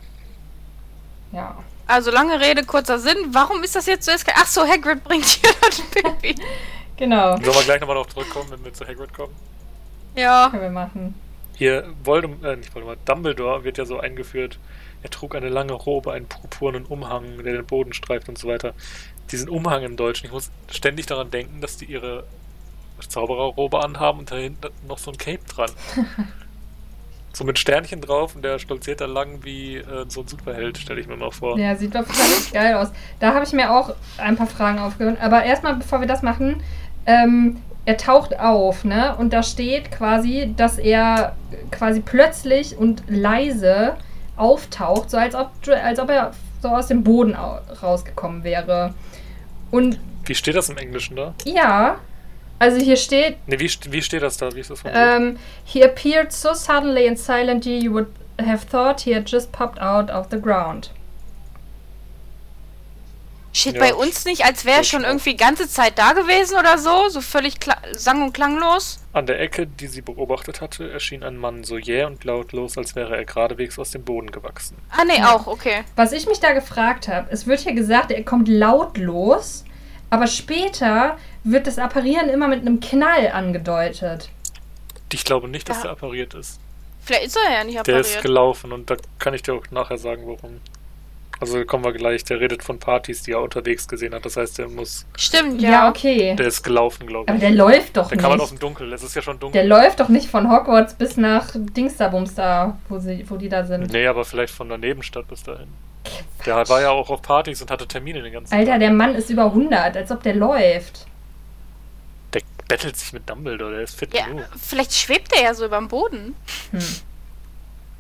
Ja. 1.33 1.57
Also 1.87 2.11
lange 2.11 2.41
Rede, 2.41 2.65
kurzer 2.65 2.99
Sinn. 2.99 3.17
Warum 3.31 3.63
ist 3.63 3.75
das 3.75 3.87
jetzt 3.87 4.05
so 4.05 4.13
eskaliert? 4.13 4.43
Ach 4.45 4.49
so, 4.49 4.63
Hagrid 4.67 5.03
bringt 5.05 5.25
hier 5.25 5.51
das 5.61 5.81
Baby. 5.81 6.35
Genau. 6.99 7.33
Sollen 7.33 7.47
wir 7.47 7.63
gleich 7.65 7.81
nochmal 7.81 7.97
darauf 7.97 8.13
zurückkommen, 8.13 8.51
wenn 8.51 8.65
wir 8.65 8.73
zu 8.73 8.87
Hagrid 8.87 9.13
kommen? 9.13 9.35
Ja. 10.15 10.49
Können 10.51 10.63
wir 10.63 10.71
machen. 10.71 11.15
Hier, 11.57 11.93
Voldemort, 12.05 12.45
äh, 12.45 12.57
nicht 12.57 12.73
Voldemort, 12.73 12.99
Dumbledore 13.07 13.65
wird 13.65 13.79
ja 13.79 13.87
so 13.87 13.99
eingeführt, 13.99 14.59
er 15.03 15.11
trug 15.11 15.35
eine 15.35 15.49
lange 15.49 15.73
Robe, 15.73 16.13
einen 16.13 16.27
purpurnen 16.27 16.85
Umhang, 16.85 17.43
der 17.43 17.55
den 17.55 17.67
Boden 17.67 17.93
streift 17.93 18.29
und 18.29 18.39
so 18.39 18.47
weiter. 18.47 18.75
Diesen 19.33 19.49
Umhang 19.49 19.83
im 19.83 19.97
Deutschen, 19.97 20.27
ich 20.27 20.33
muss 20.33 20.51
ständig 20.71 21.07
daran 21.07 21.31
denken, 21.31 21.61
dass 21.61 21.77
die 21.77 21.87
ihre 21.87 22.25
Zaubererrobe 23.09 23.83
anhaben 23.83 24.21
und 24.21 24.31
dahinter 24.31 24.71
noch 24.89 24.99
so 24.99 25.11
ein 25.11 25.19
Cape 25.19 25.41
dran. 25.49 25.71
so 27.33 27.45
mit 27.45 27.59
Sternchen 27.59 28.01
drauf 28.03 28.35
und 28.37 28.43
der 28.43 28.59
stolziert 28.59 29.01
da 29.01 29.07
lang 29.07 29.43
wie 29.43 29.77
äh, 29.77 30.05
so 30.09 30.21
ein 30.21 30.29
Superheld, 30.29 30.77
stelle 30.79 31.01
ich 31.01 31.07
mir 31.07 31.17
mal 31.17 31.31
vor. 31.31 31.59
Ja, 31.59 31.75
sieht 31.77 31.95
doch 31.95 32.07
richtig 32.09 32.53
geil 32.53 32.75
aus. 32.75 32.89
Da 33.21 33.33
habe 33.35 33.45
ich 33.45 33.53
mir 33.53 33.71
auch 33.73 33.95
ein 34.19 34.37
paar 34.37 34.47
Fragen 34.47 34.79
aufgehört. 34.79 35.19
Aber 35.21 35.43
erstmal, 35.43 35.77
bevor 35.77 36.01
wir 36.01 36.07
das 36.07 36.21
machen, 36.23 36.63
ähm, 37.07 37.57
er 37.87 37.97
taucht 37.97 38.39
auf, 38.39 38.85
ne? 38.85 39.17
Und 39.17 39.33
da 39.33 39.43
steht 39.43 39.91
quasi, 39.91 40.53
dass 40.57 40.79
er 40.79 41.35
quasi 41.71 42.01
plötzlich 42.01 42.77
und 42.77 43.03
leise 43.09 43.97
auftaucht, 44.37 45.11
so 45.11 45.17
als 45.17 45.35
ob, 45.35 45.51
als 45.83 45.99
ob 45.99 46.11
er 46.11 46.33
so 46.61 46.69
aus 46.69 46.87
dem 46.89 47.03
Boden 47.03 47.35
au- 47.35 47.59
rausgekommen 47.83 48.45
wäre. 48.45 48.95
Und 49.71 49.99
Wie 50.27 50.35
steht 50.35 50.55
das 50.55 50.69
im 50.69 50.77
Englischen 50.77 51.17
da? 51.17 51.35
ja, 51.45 51.97
also 52.59 52.77
hier 52.79 52.97
steht, 52.97 53.37
Ne, 53.49 53.59
wie, 53.59 53.71
wie 53.91 54.03
steht 54.03 54.23
das 54.23 54.37
da? 54.37 54.55
Wie 54.55 54.61
ist 54.61 54.71
das 54.71 54.81
ähm, 54.85 55.39
he 55.65 55.83
appeared 55.85 56.33
so 56.33 56.55
suddenly 56.55 57.09
and 57.09 57.19
silently 57.19 57.79
you 57.79 57.93
would 57.93 58.09
have 58.41 58.67
thought 58.67 59.01
he 59.01 59.15
had 59.15 59.29
just 59.29 59.51
popped 59.53 59.81
out 59.81 60.11
of 60.11 60.27
the 60.31 60.41
ground. 60.41 60.91
Steht 63.55 63.75
Ja. 63.75 63.81
bei 63.81 63.95
uns 63.95 64.25
nicht, 64.25 64.47
als 64.47 64.65
wäre 64.65 64.79
er 64.79 64.85
schon 64.85 65.05
irgendwie 65.05 65.37
ganze 65.37 65.69
Zeit 65.69 65.99
da 65.99 66.15
gewesen 66.15 66.57
oder 66.59 66.79
so? 66.79 67.11
So 67.11 67.21
völlig 67.21 67.57
sang- 67.93 68.23
und 68.23 68.33
klanglos? 68.33 69.01
An 69.13 69.27
der 69.27 69.41
Ecke, 69.41 69.67
die 69.67 69.89
sie 69.89 70.01
beobachtet 70.01 70.63
hatte, 70.63 70.91
erschien 70.91 71.23
ein 71.23 71.37
Mann 71.37 71.63
so 71.63 71.77
jäh 71.77 72.05
und 72.05 72.25
lautlos, 72.25 72.79
als 72.79 72.97
wäre 72.97 73.15
er 73.15 73.27
geradewegs 73.27 73.79
aus 73.79 73.91
dem 73.91 74.05
Boden 74.05 74.31
gewachsen. 74.31 74.79
Ah, 74.89 75.05
nee, 75.05 75.19
Ja. 75.19 75.35
auch, 75.35 75.47
okay. 75.47 75.85
Was 75.97 76.13
ich 76.13 76.27
mich 76.27 76.41
da 76.41 76.53
gefragt 76.55 77.09
habe, 77.09 77.29
es 77.31 77.47
wird 77.47 77.61
hier 77.61 77.75
gesagt, 77.75 78.11
er 78.11 78.25
kommt 78.25 78.49
lautlos, 78.49 79.65
aber 80.09 80.27
später 80.29 81.19
wird 81.45 81.67
das 81.67 81.79
Apparieren 81.79 82.29
immer 82.29 82.49
mit 82.49 82.61
einem 82.61 82.81
Knall 82.81 83.29
angedeutet. 83.33 84.31
Ich 85.13 85.25
glaube 85.25 85.49
nicht, 85.49 85.69
dass 85.69 85.79
Ja. 85.79 85.83
der 85.85 85.91
appariert 85.93 86.35
ist. 86.35 86.59
Vielleicht 87.05 87.27
ist 87.27 87.37
er 87.49 87.53
ja 87.53 87.65
nicht 87.65 87.87
Der 87.87 87.99
ist 87.99 88.07
appariert. 88.09 88.23
gelaufen 88.23 88.73
und 88.73 88.89
da 88.91 88.97
kann 89.19 89.35
ich 89.35 89.43
dir 89.43 89.55
auch 89.55 89.65
nachher 89.71 89.99
sagen, 89.99 90.23
warum. 90.27 90.61
Also 91.41 91.65
kommen 91.65 91.85
wir 91.85 91.93
gleich. 91.93 92.23
Der 92.23 92.39
redet 92.39 92.63
von 92.63 92.79
Partys, 92.79 93.23
die 93.25 93.33
er 93.33 93.41
unterwegs 93.43 93.89
gesehen 93.89 94.15
hat. 94.15 94.25
Das 94.25 94.37
heißt, 94.37 94.59
der 94.59 94.69
muss. 94.69 95.05
Stimmt, 95.17 95.61
Ja, 95.61 95.71
ja. 95.71 95.89
okay. 95.89 96.37
Der 96.37 96.47
ist 96.47 96.63
gelaufen, 96.63 97.05
glaube 97.09 97.27
Aber 97.29 97.35
ich. 97.35 97.41
der 97.41 97.51
läuft 97.51 97.97
doch 97.97 98.09
Der 98.09 98.17
kann 98.17 98.31
man 98.31 98.41
aus 98.41 98.53
nicht. 98.53 98.63
dem 98.63 98.69
Dunkel. 98.69 98.93
Es 98.93 99.03
ist 99.03 99.17
ja 99.17 99.23
schon 99.23 99.35
Der 99.35 99.41
dunkel. 99.41 99.67
läuft 99.67 99.99
doch 99.99 100.09
nicht 100.09 100.29
von 100.31 100.49
Hogwarts 100.49 100.95
bis 100.95 101.17
nach 101.17 101.49
Dingsterbums 101.53 102.37
da, 102.37 102.79
wo, 102.89 103.01
sie, 103.01 103.29
wo 103.29 103.37
die 103.37 103.49
da 103.49 103.65
sind. 103.65 103.91
Nee, 103.93 104.07
aber 104.07 104.25
vielleicht 104.25 104.55
von 104.55 104.69
der 104.69 104.79
Nebenstadt 104.79 105.27
bis 105.27 105.43
dahin. 105.43 105.67
Der 106.47 106.69
war 106.69 106.81
ja 106.81 106.91
auch 106.91 107.11
auf 107.11 107.23
Partys 107.23 107.61
und 107.61 107.73
hatte 107.73 107.89
Termine 107.89 108.23
den 108.23 108.33
ganzen 108.33 108.55
Alter, 108.55 108.73
Tag. 108.73 108.81
der 108.81 108.91
Mann 108.93 109.17
ist 109.17 109.29
über 109.29 109.47
100, 109.47 109.97
als 109.97 110.13
ob 110.13 110.23
der 110.23 110.37
läuft. 110.37 111.07
Bettelt 112.73 112.97
sich 112.97 113.13
mit 113.13 113.29
Dumbledore, 113.29 113.73
der 113.73 113.83
ist 113.83 113.99
fit 113.99 114.15
ja. 114.15 114.25
genug. 114.25 114.47
Vielleicht 114.59 114.95
schwebt 114.95 115.31
er 115.37 115.43
ja 115.43 115.53
so 115.53 115.67
über 115.67 115.77
dem 115.77 115.89
Boden. 115.89 116.35
Hm. 116.71 116.81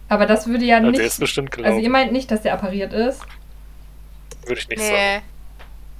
Aber 0.09 0.25
das 0.25 0.47
würde 0.47 0.65
ja 0.65 0.77
Also 0.77 0.89
nicht. 0.89 0.99
der 0.99 1.07
ist 1.07 1.21
bestimmt 1.21 1.55
Also 1.63 1.79
ihr 1.79 1.91
meint 1.91 2.11
nicht, 2.11 2.31
dass 2.31 2.41
der 2.41 2.55
appariert 2.55 2.95
ist? 2.95 3.21
Würde 4.47 4.63
ich 4.63 4.69
nicht 4.71 4.81
sagen. 4.81 4.95
Nee. 4.95 5.21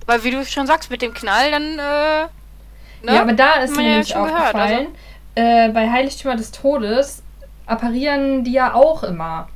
Weil 0.07 0.25
wie 0.25 0.31
du 0.31 0.43
schon 0.47 0.67
sagst, 0.67 0.91
mit 0.91 1.03
dem 1.03 1.13
Knall, 1.13 1.51
dann, 1.51 1.63
äh. 1.79 2.23
Ne? 3.05 3.15
Ja, 3.15 3.21
aber 3.21 3.35
da 3.35 3.57
ist 3.57 3.73
mir 3.73 3.83
wir 3.83 3.85
ja 3.85 3.91
nämlich 3.91 4.09
schon 4.09 4.25
gehört, 4.25 4.55
also. 4.55 4.59
aufgefallen, 4.59 4.87
äh, 5.35 5.69
bei 5.69 5.91
Heiligtümer 5.91 6.37
des 6.37 6.51
Todes 6.51 7.23
apparieren 7.67 8.43
die 8.43 8.53
ja 8.53 8.73
auch 8.73 9.03
immer. 9.03 9.51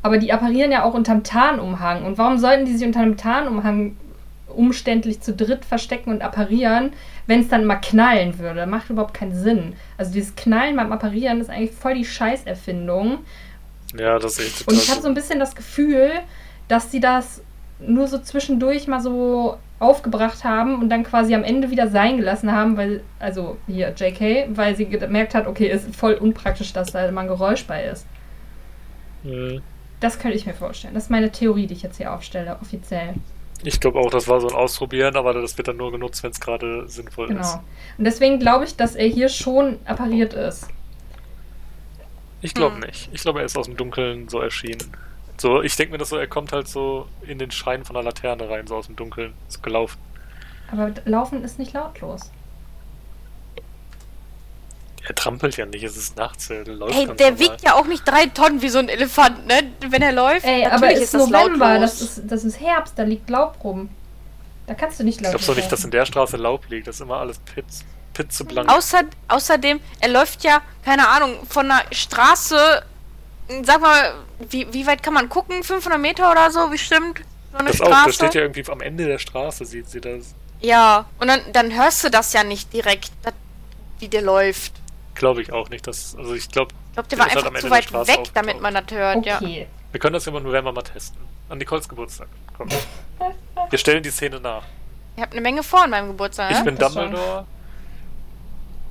Aber 0.00 0.16
die 0.16 0.32
apparieren 0.32 0.72
ja 0.72 0.84
auch 0.84 0.94
unterm 0.94 1.22
Tarnumhang. 1.22 2.04
Und 2.04 2.16
warum 2.16 2.38
sollten 2.38 2.64
die 2.64 2.74
sich 2.74 2.86
unter 2.86 3.00
einem 3.00 3.18
Tarnumhang 3.18 3.98
umständlich 4.48 5.20
zu 5.20 5.34
dritt 5.34 5.66
verstecken 5.66 6.10
und 6.10 6.22
apparieren, 6.22 6.94
wenn 7.26 7.40
es 7.40 7.48
dann 7.48 7.64
mal 7.64 7.76
knallen 7.76 8.38
würde. 8.38 8.66
Macht 8.66 8.90
überhaupt 8.90 9.14
keinen 9.14 9.34
Sinn. 9.34 9.74
Also 9.96 10.12
dieses 10.12 10.34
Knallen 10.36 10.76
beim 10.76 10.92
Apparieren 10.92 11.40
ist 11.40 11.50
eigentlich 11.50 11.72
voll 11.72 11.94
die 11.94 12.04
Scheißerfindung. 12.04 13.18
Ja, 13.98 14.18
das 14.18 14.36
sehe 14.36 14.46
ich 14.46 14.60
Und 14.60 14.66
total. 14.66 14.82
ich 14.82 14.90
habe 14.90 15.02
so 15.02 15.08
ein 15.08 15.14
bisschen 15.14 15.38
das 15.38 15.54
Gefühl, 15.54 16.10
dass 16.68 16.90
sie 16.90 17.00
das 17.00 17.42
nur 17.78 18.06
so 18.06 18.18
zwischendurch 18.18 18.86
mal 18.86 19.00
so 19.00 19.58
aufgebracht 19.78 20.44
haben 20.44 20.80
und 20.80 20.88
dann 20.88 21.04
quasi 21.04 21.34
am 21.34 21.44
Ende 21.44 21.70
wieder 21.70 21.88
sein 21.88 22.16
gelassen 22.16 22.52
haben, 22.52 22.76
weil, 22.76 23.02
also 23.18 23.56
hier 23.66 23.92
JK, 23.94 24.56
weil 24.56 24.76
sie 24.76 24.86
gemerkt 24.86 25.34
hat, 25.34 25.46
okay, 25.46 25.68
ist 25.68 25.94
voll 25.94 26.14
unpraktisch, 26.14 26.72
dass 26.72 26.92
da 26.92 27.10
mal 27.10 27.22
ein 27.22 27.28
Geräusch 27.28 27.66
bei 27.66 27.84
ist. 27.84 28.06
Mhm. 29.22 29.62
Das 30.00 30.18
könnte 30.18 30.36
ich 30.36 30.46
mir 30.46 30.54
vorstellen. 30.54 30.94
Das 30.94 31.04
ist 31.04 31.10
meine 31.10 31.30
Theorie, 31.30 31.66
die 31.66 31.74
ich 31.74 31.82
jetzt 31.82 31.96
hier 31.96 32.12
aufstelle, 32.12 32.56
offiziell. 32.60 33.14
Ich 33.64 33.80
glaube 33.80 33.98
auch, 33.98 34.10
das 34.10 34.28
war 34.28 34.40
so 34.40 34.48
ein 34.48 34.54
Ausprobieren, 34.54 35.16
aber 35.16 35.32
das 35.32 35.56
wird 35.58 35.68
dann 35.68 35.78
nur 35.78 35.90
genutzt, 35.90 36.22
wenn 36.22 36.30
es 36.30 36.40
gerade 36.40 36.86
sinnvoll 36.88 37.32
ist. 37.32 37.52
Genau. 37.54 37.64
Und 37.98 38.04
deswegen 38.04 38.38
glaube 38.38 38.64
ich, 38.64 38.76
dass 38.76 38.94
er 38.94 39.06
hier 39.08 39.28
schon 39.28 39.78
appariert 39.86 40.34
ist. 40.34 40.68
Ich 42.42 42.54
glaube 42.54 42.76
Hm. 42.76 42.80
nicht. 42.80 43.08
Ich 43.12 43.22
glaube, 43.22 43.40
er 43.40 43.46
ist 43.46 43.56
aus 43.56 43.66
dem 43.66 43.76
Dunkeln 43.76 44.28
so 44.28 44.38
erschienen. 44.40 44.92
So, 45.38 45.62
ich 45.62 45.74
denke 45.76 45.92
mir 45.92 45.98
das 45.98 46.10
so, 46.10 46.16
er 46.16 46.26
kommt 46.28 46.52
halt 46.52 46.68
so 46.68 47.08
in 47.22 47.38
den 47.38 47.50
Schein 47.50 47.84
von 47.84 47.94
der 47.94 48.02
Laterne 48.02 48.48
rein, 48.48 48.66
so 48.66 48.76
aus 48.76 48.86
dem 48.86 48.96
Dunkeln. 48.96 49.32
So 49.48 49.60
gelaufen. 49.60 49.98
Aber 50.70 50.92
Laufen 51.06 51.42
ist 51.42 51.58
nicht 51.58 51.72
lautlos. 51.72 52.30
Er 55.06 55.14
trampelt 55.14 55.56
ja 55.58 55.66
nicht, 55.66 55.82
es 55.84 55.96
ist 55.98 56.16
nachts, 56.16 56.48
er 56.48 56.64
läuft 56.64 56.96
Ey, 56.96 57.04
ganz 57.06 57.18
der 57.18 57.32
normal. 57.32 57.46
wiegt 57.46 57.62
ja 57.62 57.74
auch 57.74 57.86
nicht 57.86 58.08
drei 58.08 58.26
Tonnen 58.26 58.62
wie 58.62 58.70
so 58.70 58.78
ein 58.78 58.88
Elefant, 58.88 59.46
ne? 59.46 59.72
Wenn 59.88 60.00
er 60.00 60.12
läuft. 60.12 60.46
Ey, 60.46 60.64
aber 60.64 60.92
es 60.92 61.00
ist 61.00 61.12
November, 61.12 61.78
das 61.78 62.00
ist, 62.00 62.22
das 62.26 62.42
ist 62.44 62.58
Herbst, 62.58 62.94
da 62.96 63.02
liegt 63.02 63.28
Laub 63.28 63.62
rum. 63.62 63.90
Da 64.66 64.72
kannst 64.72 64.98
du 64.98 65.04
nicht 65.04 65.16
Ich 65.16 65.22
laut 65.22 65.32
glaube 65.32 65.44
so 65.44 65.52
nicht, 65.52 65.70
dass 65.70 65.84
in 65.84 65.90
der 65.90 66.06
Straße 66.06 66.38
Laub 66.38 66.68
liegt. 66.70 66.86
Das 66.86 66.96
ist 66.96 67.00
immer 67.02 67.18
alles 67.18 67.38
Pitz, 67.38 67.84
pitzeblank. 68.14 68.72
Außer, 68.72 69.02
außerdem, 69.28 69.78
er 70.00 70.08
läuft 70.08 70.42
ja, 70.42 70.62
keine 70.82 71.06
Ahnung, 71.06 71.46
von 71.46 71.68
der 71.68 71.82
Straße, 71.92 72.82
sag 73.62 73.80
mal, 73.82 74.14
wie, 74.48 74.72
wie 74.72 74.86
weit 74.86 75.02
kann 75.02 75.12
man 75.12 75.28
gucken? 75.28 75.62
500 75.62 76.00
Meter 76.00 76.30
oder 76.30 76.50
so, 76.50 76.72
wie 76.72 76.78
stimmt? 76.78 77.20
So 77.52 77.58
eine 77.58 77.68
das 77.68 77.80
auch, 77.82 77.88
Straße? 77.88 78.06
das 78.06 78.14
steht 78.14 78.34
ja 78.36 78.40
irgendwie 78.40 78.64
am 78.70 78.80
Ende 78.80 79.04
der 79.04 79.18
Straße, 79.18 79.66
sieht 79.66 79.90
sie 79.90 80.00
das. 80.00 80.34
Ja, 80.62 81.04
und 81.18 81.28
dann, 81.28 81.40
dann 81.52 81.74
hörst 81.74 82.02
du 82.04 82.08
das 82.10 82.32
ja 82.32 82.42
nicht 82.42 82.72
direkt, 82.72 83.10
wie 83.98 84.08
der 84.08 84.22
läuft. 84.22 84.72
Glaube 85.14 85.42
ich 85.42 85.52
auch 85.52 85.68
nicht. 85.70 85.86
Dass, 85.86 86.16
also 86.16 86.34
ich 86.34 86.48
glaube, 86.48 86.74
Ich 86.88 86.92
glaube, 86.94 87.08
der 87.08 87.18
war 87.18 87.26
ist 87.26 87.34
halt 87.34 87.46
einfach 87.46 87.48
am 87.50 87.54
Ende 87.54 87.60
zu 87.60 87.68
der 87.68 87.76
weit 87.76 87.84
Straße 87.84 88.08
weg, 88.12 88.18
aufgetaucht. 88.18 88.36
damit 88.36 88.60
man 88.60 88.74
das 88.74 88.84
hört, 88.90 89.26
ja. 89.26 89.36
Okay. 89.36 89.66
wir 89.92 90.00
können 90.00 90.12
das 90.14 90.26
im 90.26 90.34
November 90.34 90.72
mal 90.72 90.82
testen. 90.82 91.20
An 91.48 91.58
Nicoles 91.58 91.88
Geburtstag. 91.88 92.28
Komm. 92.56 92.68
Wir 93.70 93.78
stellen 93.78 94.02
die 94.02 94.10
Szene 94.10 94.40
nach. 94.40 94.62
Ich 95.16 95.22
habe 95.22 95.32
eine 95.32 95.40
Menge 95.40 95.62
vor 95.62 95.84
an 95.84 95.90
meinem 95.90 96.08
Geburtstag, 96.08 96.50
Ich 96.50 96.58
ne? 96.58 96.64
bin 96.64 96.76
das 96.76 96.92
schon. 96.92 97.02
Dumbledore. 97.04 97.46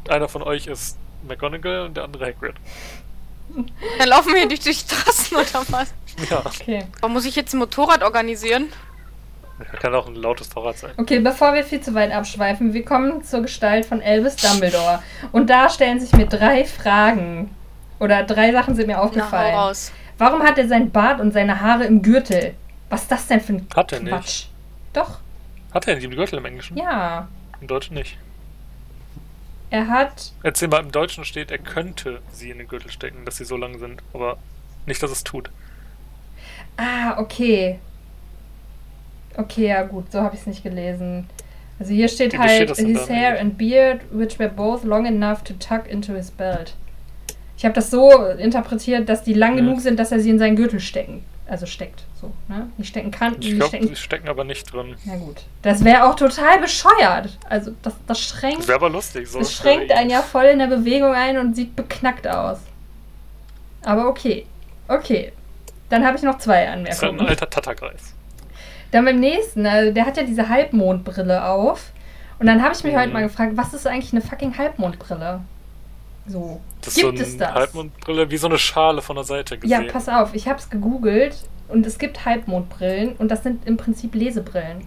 Einer 0.09 0.27
von 0.29 0.43
euch 0.43 0.67
ist 0.67 0.97
McGonagall 1.27 1.85
und 1.85 1.95
der 1.97 2.03
andere 2.05 2.25
Hagrid. 2.27 2.55
Dann 3.99 4.07
laufen 4.07 4.29
wir 4.33 4.39
hier 4.39 4.47
durch 4.47 4.59
die 4.61 4.73
Straßen 4.73 5.37
oder 5.37 5.65
was? 5.69 5.93
Ja, 6.29 6.41
Okay. 6.45 6.85
Warum 7.01 7.13
muss 7.13 7.25
ich 7.25 7.35
jetzt 7.35 7.53
ein 7.53 7.57
Motorrad 7.59 8.03
organisieren? 8.03 8.71
Kann 9.79 9.93
auch 9.95 10.07
ein 10.07 10.15
lautes 10.15 10.47
Fahrrad 10.47 10.77
sein. 10.77 10.91
Okay, 10.97 11.19
bevor 11.19 11.53
wir 11.53 11.63
viel 11.63 11.79
zu 11.81 11.93
weit 11.93 12.11
abschweifen, 12.11 12.73
wir 12.73 12.83
kommen 12.83 13.23
zur 13.23 13.41
Gestalt 13.41 13.85
von 13.85 14.01
Albus 14.01 14.35
Dumbledore. 14.35 15.01
Und 15.31 15.49
da 15.49 15.69
stellen 15.69 15.99
sich 15.99 16.11
mir 16.13 16.25
drei 16.25 16.65
Fragen. 16.65 17.53
Oder 17.99 18.23
drei 18.23 18.51
Sachen 18.51 18.75
sind 18.75 18.87
mir 18.87 18.93
Na, 18.97 19.01
aufgefallen. 19.03 19.55
raus. 19.55 19.91
Warum 20.17 20.41
hat 20.43 20.57
er 20.57 20.67
sein 20.67 20.91
Bart 20.91 21.19
und 21.21 21.31
seine 21.31 21.61
Haare 21.61 21.85
im 21.85 22.01
Gürtel? 22.01 22.53
Was 22.89 23.03
ist 23.03 23.11
das 23.11 23.27
denn 23.27 23.39
für 23.41 23.53
ein 23.53 23.67
Hat 23.75 23.91
er 23.93 23.99
nicht. 23.99 24.09
Quatsch? 24.11 24.45
Doch, 24.93 25.19
Hat 25.73 25.87
er 25.87 25.95
nicht 25.95 26.03
im 26.03 26.11
Gürtel 26.11 26.37
im 26.39 26.45
Englischen? 26.45 26.77
ja. 26.77 27.27
Im 27.61 27.67
Deutschen 27.67 27.93
nicht. 27.95 28.17
Er 29.69 29.87
hat. 29.87 30.33
Erzähl 30.43 30.67
mal, 30.67 30.81
im 30.81 30.91
Deutschen 30.91 31.23
steht, 31.25 31.49
er 31.49 31.57
könnte 31.59 32.21
sie 32.31 32.49
in 32.51 32.57
den 32.57 32.67
Gürtel 32.67 32.91
stecken, 32.91 33.23
dass 33.25 33.37
sie 33.37 33.45
so 33.45 33.55
lang 33.57 33.79
sind, 33.79 34.03
aber 34.13 34.37
nicht, 34.85 35.01
dass 35.01 35.09
es 35.11 35.23
tut. 35.23 35.49
Ah, 36.77 37.17
okay. 37.17 37.79
Okay, 39.37 39.67
ja 39.67 39.83
gut, 39.83 40.11
so 40.11 40.21
habe 40.21 40.35
ich 40.35 40.41
es 40.41 40.47
nicht 40.47 40.63
gelesen. 40.63 41.27
Also 41.79 41.91
hier 41.93 42.07
steht 42.07 42.33
Wie 42.33 42.37
halt 42.37 42.69
steht 42.75 42.87
his 42.87 43.09
hair 43.09 43.39
and 43.39 43.57
beard, 43.57 44.01
which 44.11 44.37
were 44.39 44.49
both 44.49 44.83
long 44.83 45.05
enough 45.05 45.43
to 45.43 45.53
tuck 45.53 45.87
into 45.87 46.13
his 46.13 46.29
belt. 46.31 46.75
Ich 47.57 47.65
habe 47.65 47.73
das 47.73 47.89
so 47.89 48.25
interpretiert, 48.37 49.09
dass 49.09 49.23
die 49.23 49.33
lang 49.33 49.53
Mhm. 49.53 49.57
genug 49.57 49.81
sind, 49.81 49.99
dass 49.99 50.11
er 50.11 50.19
sie 50.19 50.29
in 50.29 50.37
seinen 50.39 50.55
Gürtel 50.55 50.79
stecken, 50.79 51.23
also 51.47 51.65
steckt, 51.65 52.03
so, 52.19 52.31
ne? 52.47 52.69
Nicht 52.77 52.89
stecken 52.89 53.09
kann, 53.09 53.35
Ich 53.39 53.51
glaube, 53.55 53.67
stecken. 53.69 53.87
sie 53.87 53.95
stecken 53.95 54.27
aber 54.29 54.43
nicht 54.43 54.71
drin. 54.71 54.95
Na 55.05 55.15
gut. 55.15 55.41
Das 55.61 55.83
wäre 55.83 56.03
auch 56.05 56.15
total 56.15 56.59
bescheuert. 56.59 57.37
Also 57.49 57.71
das, 57.81 57.93
das 57.93 58.05
Das 58.07 58.21
schränkt, 58.21 58.67
wäre 58.67 58.75
aber 58.77 58.89
lustig. 58.89 59.27
So 59.29 59.39
das 59.39 59.53
schränkt 59.53 59.91
einen 59.91 60.09
ja 60.09 60.21
voll 60.21 60.45
in 60.45 60.59
der 60.59 60.67
Bewegung 60.67 61.13
ein 61.13 61.37
und 61.37 61.55
sieht 61.55 61.75
beknackt 61.75 62.27
aus. 62.27 62.59
Aber 63.83 64.07
okay, 64.07 64.45
okay. 64.87 65.31
Dann 65.89 66.05
habe 66.05 66.17
ich 66.17 66.23
noch 66.23 66.37
zwei 66.39 66.65
Das 66.65 66.95
ist 66.97 67.03
ein 67.03 67.09
Anmerkungen. 67.09 67.29
alter 67.29 67.49
Tatterkreis. 67.49 68.13
Dann 68.93 69.05
beim 69.05 69.19
nächsten, 69.19 69.65
also 69.65 69.91
der 69.91 70.05
hat 70.05 70.17
ja 70.17 70.23
diese 70.23 70.47
Halbmondbrille 70.49 71.45
auf. 71.45 71.91
Und 72.39 72.45
dann 72.47 72.61
habe 72.63 72.73
ich 72.75 72.83
mich 72.83 72.93
Mhm. 72.93 72.99
heute 72.99 73.13
mal 73.13 73.23
gefragt, 73.23 73.53
was 73.55 73.73
ist 73.73 73.87
eigentlich 73.87 74.13
eine 74.13 74.21
fucking 74.21 74.57
Halbmondbrille? 74.57 75.41
So. 76.27 76.61
Das 76.81 76.93
Gibt 76.95 77.17
so 77.17 77.23
es 77.23 77.37
das? 77.37 77.53
Halbmondbrille, 77.53 78.29
wie 78.29 78.37
so 78.37 78.47
eine 78.47 78.57
Schale 78.57 79.01
von 79.01 79.15
der 79.15 79.25
Seite 79.25 79.55
Ja, 79.63 79.79
gesehen. 79.79 79.91
pass 79.91 80.07
auf, 80.09 80.33
ich 80.35 80.47
habe 80.47 80.59
es 80.59 80.69
gegoogelt 80.69 81.35
und 81.69 81.85
es 81.85 81.97
gibt 81.97 82.25
Halbmondbrillen 82.25 83.13
und 83.17 83.29
das 83.31 83.43
sind 83.43 83.65
im 83.67 83.77
Prinzip 83.77 84.13
Lesebrillen. 84.15 84.85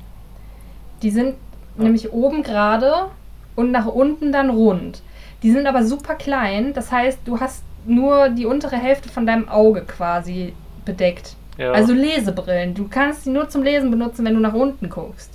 Die 1.02 1.10
sind 1.10 1.34
Ja. 1.76 1.84
nämlich 1.84 2.12
oben 2.12 2.42
gerade 2.42 3.08
und 3.54 3.70
nach 3.72 3.86
unten 3.86 4.32
dann 4.32 4.50
rund. 4.50 5.02
Die 5.42 5.50
sind 5.50 5.66
aber 5.66 5.84
super 5.84 6.14
klein, 6.14 6.72
das 6.74 6.90
heißt, 6.92 7.18
du 7.24 7.40
hast 7.40 7.62
nur 7.86 8.28
die 8.30 8.46
untere 8.46 8.76
Hälfte 8.76 9.08
von 9.08 9.26
deinem 9.26 9.48
Auge 9.48 9.82
quasi 9.82 10.54
bedeckt. 10.84 11.36
Ja. 11.58 11.72
Also 11.72 11.92
Lesebrillen. 11.92 12.74
Du 12.74 12.88
kannst 12.88 13.24
sie 13.24 13.30
nur 13.30 13.48
zum 13.48 13.62
Lesen 13.62 13.90
benutzen, 13.90 14.24
wenn 14.24 14.34
du 14.34 14.40
nach 14.40 14.54
unten 14.54 14.88
guckst. 14.88 15.30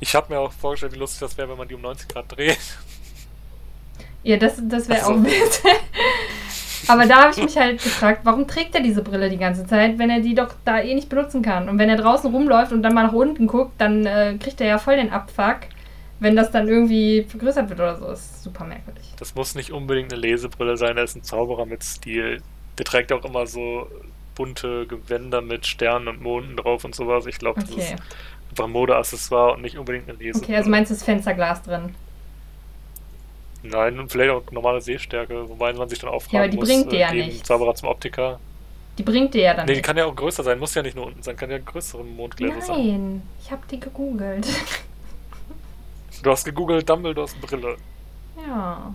ich 0.00 0.14
habe 0.14 0.32
mir 0.32 0.40
auch 0.40 0.52
vorgestellt, 0.52 0.92
wie 0.94 0.98
lustig 0.98 1.20
das 1.20 1.36
wäre, 1.36 1.48
wenn 1.48 1.58
man 1.58 1.68
die 1.68 1.74
um 1.74 1.82
90 1.82 2.08
Grad 2.08 2.24
dreht. 2.28 2.58
Ja, 4.22 4.36
das, 4.36 4.60
das 4.62 4.88
wäre 4.88 5.00
Ach 5.02 5.06
so. 5.06 5.12
auch 5.12 5.22
wild. 5.22 5.62
Aber 6.88 7.06
da 7.06 7.22
habe 7.22 7.32
ich 7.32 7.42
mich 7.42 7.56
halt 7.56 7.82
gefragt, 7.82 8.20
warum 8.24 8.46
trägt 8.48 8.74
er 8.74 8.82
diese 8.82 9.02
Brille 9.02 9.30
die 9.30 9.36
ganze 9.36 9.66
Zeit, 9.66 9.98
wenn 9.98 10.10
er 10.10 10.20
die 10.20 10.34
doch 10.34 10.54
da 10.64 10.80
eh 10.80 10.94
nicht 10.94 11.08
benutzen 11.08 11.40
kann? 11.42 11.68
Und 11.68 11.78
wenn 11.78 11.88
er 11.88 11.96
draußen 11.96 12.32
rumläuft 12.34 12.72
und 12.72 12.82
dann 12.82 12.94
mal 12.94 13.04
nach 13.04 13.12
unten 13.12 13.46
guckt, 13.46 13.72
dann 13.78 14.06
äh, 14.06 14.36
kriegt 14.40 14.60
er 14.60 14.66
ja 14.66 14.78
voll 14.78 14.96
den 14.96 15.10
Abfuck, 15.10 15.60
wenn 16.18 16.36
das 16.36 16.50
dann 16.50 16.68
irgendwie 16.68 17.22
vergrößert 17.28 17.68
wird 17.68 17.80
oder 17.80 17.96
so. 17.96 18.06
Das 18.06 18.20
ist 18.20 18.42
super 18.42 18.64
merkwürdig. 18.64 19.14
Das 19.18 19.34
muss 19.34 19.54
nicht 19.54 19.70
unbedingt 19.70 20.12
eine 20.12 20.20
Lesebrille 20.20 20.76
sein, 20.76 20.96
er 20.96 21.04
ist 21.04 21.16
ein 21.16 21.22
Zauberer 21.22 21.66
mit 21.66 21.84
Stil. 21.84 22.42
Der 22.78 22.84
trägt 22.84 23.12
auch 23.12 23.24
immer 23.24 23.46
so 23.46 23.86
bunte 24.40 24.86
Gewänder 24.86 25.42
mit 25.42 25.66
Sternen 25.66 26.08
und 26.08 26.20
Monden 26.22 26.56
drauf 26.56 26.84
und 26.84 26.94
sowas. 26.94 27.26
Ich 27.26 27.38
glaube, 27.38 27.60
das 27.60 27.70
Okay. 27.70 27.76
ist 27.76 27.96
einfach 28.50 28.64
ein 28.64 28.72
Modeaccessoire 28.72 29.54
und 29.54 29.62
nicht 29.62 29.78
unbedingt 29.78 30.08
eine 30.08 30.18
Lesebrille. 30.18 30.42
Okay, 30.42 30.56
also 30.56 30.70
meinst 30.70 30.90
du 30.90 30.94
das 30.94 31.02
Fensterglas 31.04 31.62
drin? 31.62 31.94
Nein, 33.62 33.98
und 33.98 34.10
vielleicht 34.10 34.30
auch 34.30 34.50
normale 34.50 34.80
Sehstärke, 34.80 35.48
wobei 35.48 35.72
man 35.72 35.88
sich 35.88 35.98
dann 35.98 36.10
auch 36.10 36.20
fragen 36.22 36.36
Ja, 36.36 36.40
aber 36.44 36.50
die 36.50 36.56
muss, 36.56 36.66
bringt 36.66 36.92
dir 36.92 36.98
äh, 36.98 37.00
ja 37.00 37.12
gehen 37.12 37.26
nichts. 37.26 37.42
Zauberer 37.42 37.74
zum 37.74 37.88
Optiker. 37.88 38.40
Die 38.98 39.02
bringt 39.02 39.34
dir 39.34 39.42
ja 39.42 39.54
dann 39.54 39.66
Nee, 39.66 39.74
die 39.74 39.80
nicht. 39.80 39.82
kann 39.82 39.96
ja 39.96 40.04
auch 40.04 40.14
größer 40.16 40.42
sein, 40.44 40.58
muss 40.58 40.74
ja 40.74 40.82
nicht 40.82 40.96
nur 40.96 41.06
unten 41.06 41.22
sein, 41.22 41.36
kann 41.36 41.50
ja 41.50 41.58
größere 41.58 42.04
Mondgläser 42.04 42.60
sein. 42.60 42.76
Nein, 42.76 43.22
ich 43.38 43.50
habe 43.50 43.62
die 43.70 43.80
gegoogelt. 43.80 44.46
Du 46.22 46.30
hast 46.30 46.44
gegoogelt 46.44 46.88
Dumbledores 46.88 47.34
Brille. 47.34 47.76
ja. 48.36 48.94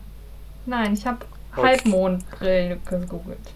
Nein, 0.65 0.93
ich 0.93 1.05
habe 1.07 1.27
Okay. 1.55 1.63
Halbmondbrillen 1.63 2.83
gegoogelt. 2.85 3.55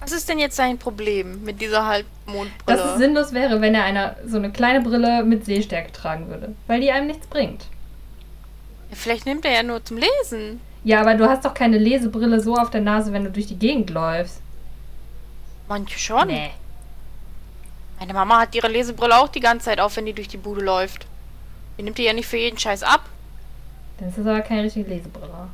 Was 0.00 0.12
ist 0.12 0.28
denn 0.28 0.38
jetzt 0.38 0.56
sein 0.56 0.78
Problem 0.78 1.42
mit 1.44 1.60
dieser 1.60 1.86
Halbmondbrille? 1.86 2.78
Dass 2.78 2.92
es 2.92 2.98
sinnlos 2.98 3.32
wäre, 3.32 3.60
wenn 3.60 3.74
er 3.74 3.84
eine, 3.84 4.16
so 4.26 4.36
eine 4.36 4.50
kleine 4.50 4.80
Brille 4.80 5.24
mit 5.24 5.44
Sehstärke 5.44 5.92
tragen 5.92 6.28
würde. 6.28 6.54
Weil 6.66 6.80
die 6.80 6.90
einem 6.90 7.06
nichts 7.06 7.26
bringt. 7.26 7.66
Ja, 8.90 8.96
Vielleicht 8.96 9.26
nimmt 9.26 9.44
er 9.44 9.52
ja 9.52 9.62
nur 9.62 9.84
zum 9.84 9.98
Lesen. 9.98 10.60
Ja, 10.84 11.00
aber 11.00 11.14
du 11.14 11.28
hast 11.28 11.44
doch 11.44 11.54
keine 11.54 11.78
Lesebrille 11.78 12.40
so 12.40 12.56
auf 12.56 12.70
der 12.70 12.82
Nase, 12.82 13.12
wenn 13.12 13.24
du 13.24 13.30
durch 13.30 13.46
die 13.46 13.58
Gegend 13.58 13.90
läufst. 13.90 14.40
Manche 15.66 15.98
schon. 15.98 16.28
Meine 17.98 18.12
Mama 18.12 18.40
hat 18.40 18.54
ihre 18.54 18.68
Lesebrille 18.68 19.16
auch 19.18 19.28
die 19.28 19.40
ganze 19.40 19.66
Zeit 19.66 19.80
auf, 19.80 19.96
wenn 19.96 20.04
die 20.04 20.12
durch 20.12 20.28
die 20.28 20.36
Bude 20.36 20.60
läuft. 20.60 21.06
Die 21.78 21.82
nimmt 21.82 21.96
die 21.96 22.02
ja 22.02 22.12
nicht 22.12 22.28
für 22.28 22.36
jeden 22.36 22.58
Scheiß 22.58 22.82
ab. 22.82 23.08
Dann 23.98 24.08
ist 24.08 24.18
das 24.18 24.26
aber 24.26 24.40
keine 24.42 24.64
richtige 24.64 24.88
Lesebrille. 24.88 25.48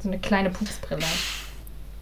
So 0.00 0.08
eine 0.08 0.18
kleine 0.18 0.50
Pupsbrille. 0.50 1.02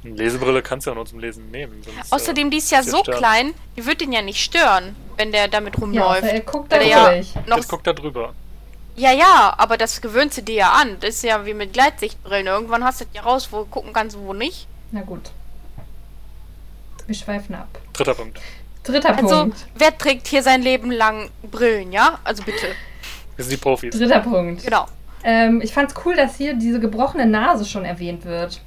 Eine 0.03 0.15
Lesebrille 0.15 0.63
kannst 0.63 0.87
du 0.87 0.91
ja 0.91 0.95
nur 0.95 1.05
zum 1.07 1.19
Lesen 1.19 1.51
nehmen. 1.51 1.83
Sonst, 1.85 2.13
Außerdem, 2.13 2.51
die 2.51 2.57
ist 2.59 2.71
ja 2.71 2.83
so 2.83 2.99
stark. 3.03 3.19
klein, 3.19 3.53
die 3.77 3.85
wird 3.85 4.01
den 4.01 4.13
ja 4.13 4.23
nicht 4.23 4.43
stören, 4.43 4.97
wenn 5.17 5.31
der 5.31 5.49
damit 5.49 5.75
Ja, 5.77 5.81
rumläuft. 5.81 6.23
außer 6.25 6.33
er 6.33 6.41
guckt 6.41 6.73
da 6.73 6.77
Weil 6.77 6.83
er 6.85 6.89
ja 6.89 7.13
äh, 7.13 7.25
noch 7.47 7.57
Jetzt 7.59 7.69
guckt 7.69 7.87
da 7.87 7.93
drüber. 7.93 8.33
Ja, 8.97 9.13
ja, 9.13 9.55
aber 9.59 9.77
das 9.77 10.01
gewöhnt 10.01 10.33
sie 10.35 10.43
dir 10.43 10.55
ja 10.55 10.73
an. 10.73 10.97
Das 11.01 11.17
ist 11.17 11.23
ja 11.25 11.45
wie 11.47 11.55
mit 11.55 11.73
Gleitsichtbrillen. 11.75 12.47
Irgendwann 12.47 12.83
hast 12.85 13.01
du 13.01 13.05
das 13.05 13.15
ja 13.15 13.23
raus, 13.23 13.49
wo 13.51 13.59
du 13.61 13.67
gucken 13.67 13.93
kannst, 13.93 14.19
wo 14.19 14.33
nicht. 14.33 14.67
Na 14.91 15.03
gut. 15.03 15.31
Wir 17.07 17.15
schweifen 17.15 17.55
ab. 17.55 17.69
Dritter 17.93 18.15
Punkt. 18.15 18.41
Dritter 18.85 19.17
Also, 19.17 19.41
Punkt. 19.41 19.67
wer 19.75 19.97
trägt 19.97 20.27
hier 20.29 20.43
sein 20.43 20.63
Leben 20.63 20.91
lang 20.91 21.31
Brillen, 21.43 21.93
ja? 21.93 22.19
Also 22.25 22.43
bitte. 22.43 22.69
Wir 23.37 23.45
sind 23.45 23.53
die 23.53 23.57
Profis. 23.59 23.97
Dritter 23.97 24.21
Punkt. 24.21 24.65
Genau. 24.65 24.87
Ähm, 25.25 25.61
ich 25.63 25.73
fand's 25.73 25.95
cool, 26.05 26.17
dass 26.17 26.37
hier 26.37 26.55
diese 26.55 26.81
gebrochene 26.81 27.27
Nase 27.27 27.65
schon 27.67 27.85
erwähnt 27.85 28.25
wird. 28.25 28.61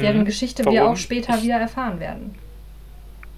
Deren 0.00 0.20
Mhm. 0.20 0.24
Geschichte 0.24 0.64
wir 0.64 0.80
Warum? 0.80 0.92
auch 0.94 0.96
später 0.96 1.42
wieder 1.42 1.56
erfahren 1.58 2.00
werden. 2.00 2.34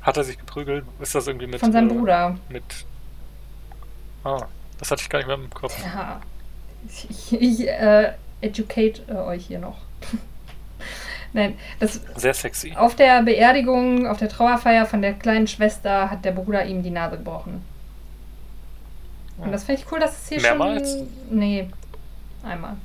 Hat 0.02 0.16
er 0.16 0.24
sich 0.24 0.38
geprügelt? 0.38 0.84
Ist 1.00 1.14
das 1.14 1.26
irgendwie 1.26 1.46
mit. 1.46 1.61
Von 1.61 1.72
seinem 1.72 1.90
äh, 1.90 1.94
Bruder. 1.94 2.36
Mit. 2.48 2.62
Ah, 4.22 4.46
das 4.78 4.90
hatte 4.90 5.02
ich 5.02 5.09
gar 5.09 5.18
nicht 5.18 5.26
mehr 5.26 5.36
im 5.36 5.50
Kopf. 5.50 5.76
Ja. 5.82 6.20
Ich, 6.88 7.09
ich, 7.32 7.40
ich 7.61 7.68
äh, 7.68 8.12
educate 8.42 9.02
äh, 9.09 9.14
euch 9.14 9.46
hier 9.46 9.59
noch. 9.59 9.78
Nein, 11.32 11.55
das, 11.80 12.00
Sehr 12.16 12.34
sexy. 12.34 12.74
auf 12.76 12.94
der 12.94 13.22
Beerdigung, 13.22 14.07
auf 14.07 14.18
der 14.18 14.28
Trauerfeier 14.28 14.86
von 14.86 15.02
der 15.02 15.14
kleinen 15.14 15.46
Schwester 15.48 16.11
hat 16.11 16.24
der 16.24 16.30
Bruder 16.32 16.64
ihm 16.64 16.82
die 16.82 16.90
Nase 16.90 17.16
gebrochen. 17.16 17.62
Und 19.38 19.50
das 19.50 19.64
finde 19.64 19.80
ich 19.82 19.90
cool, 19.90 19.98
dass 19.98 20.12
es 20.22 20.28
hier 20.28 20.40
Mehrmals? 20.40 20.92
schon. 20.92 21.09
Nee, 21.30 21.68
einmal. 22.44 22.76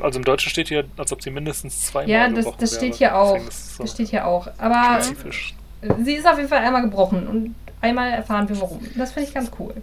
Also 0.00 0.18
im 0.18 0.24
Deutschen 0.24 0.50
steht 0.50 0.68
hier, 0.68 0.84
als 0.96 1.12
ob 1.12 1.22
sie 1.22 1.30
mindestens 1.30 1.86
zweimal 1.86 2.10
Ja, 2.10 2.28
das, 2.28 2.36
gebrochen 2.38 2.56
das 2.60 2.72
wäre. 2.72 2.80
steht 2.80 2.94
hier 2.96 3.16
auch. 3.16 3.38
So 3.50 3.82
Das 3.84 3.92
steht 3.92 4.08
hier 4.08 4.26
auch. 4.26 4.48
Aber 4.58 5.02
spezifisch. 5.02 5.54
sie 6.02 6.14
ist 6.14 6.26
auf 6.26 6.36
jeden 6.36 6.48
Fall 6.48 6.58
einmal 6.58 6.82
gebrochen 6.82 7.26
und 7.26 7.54
einmal 7.80 8.10
erfahren 8.10 8.48
wir 8.48 8.60
warum. 8.60 8.80
Das 8.96 9.12
finde 9.12 9.28
ich 9.28 9.34
ganz 9.34 9.50
cool. 9.58 9.74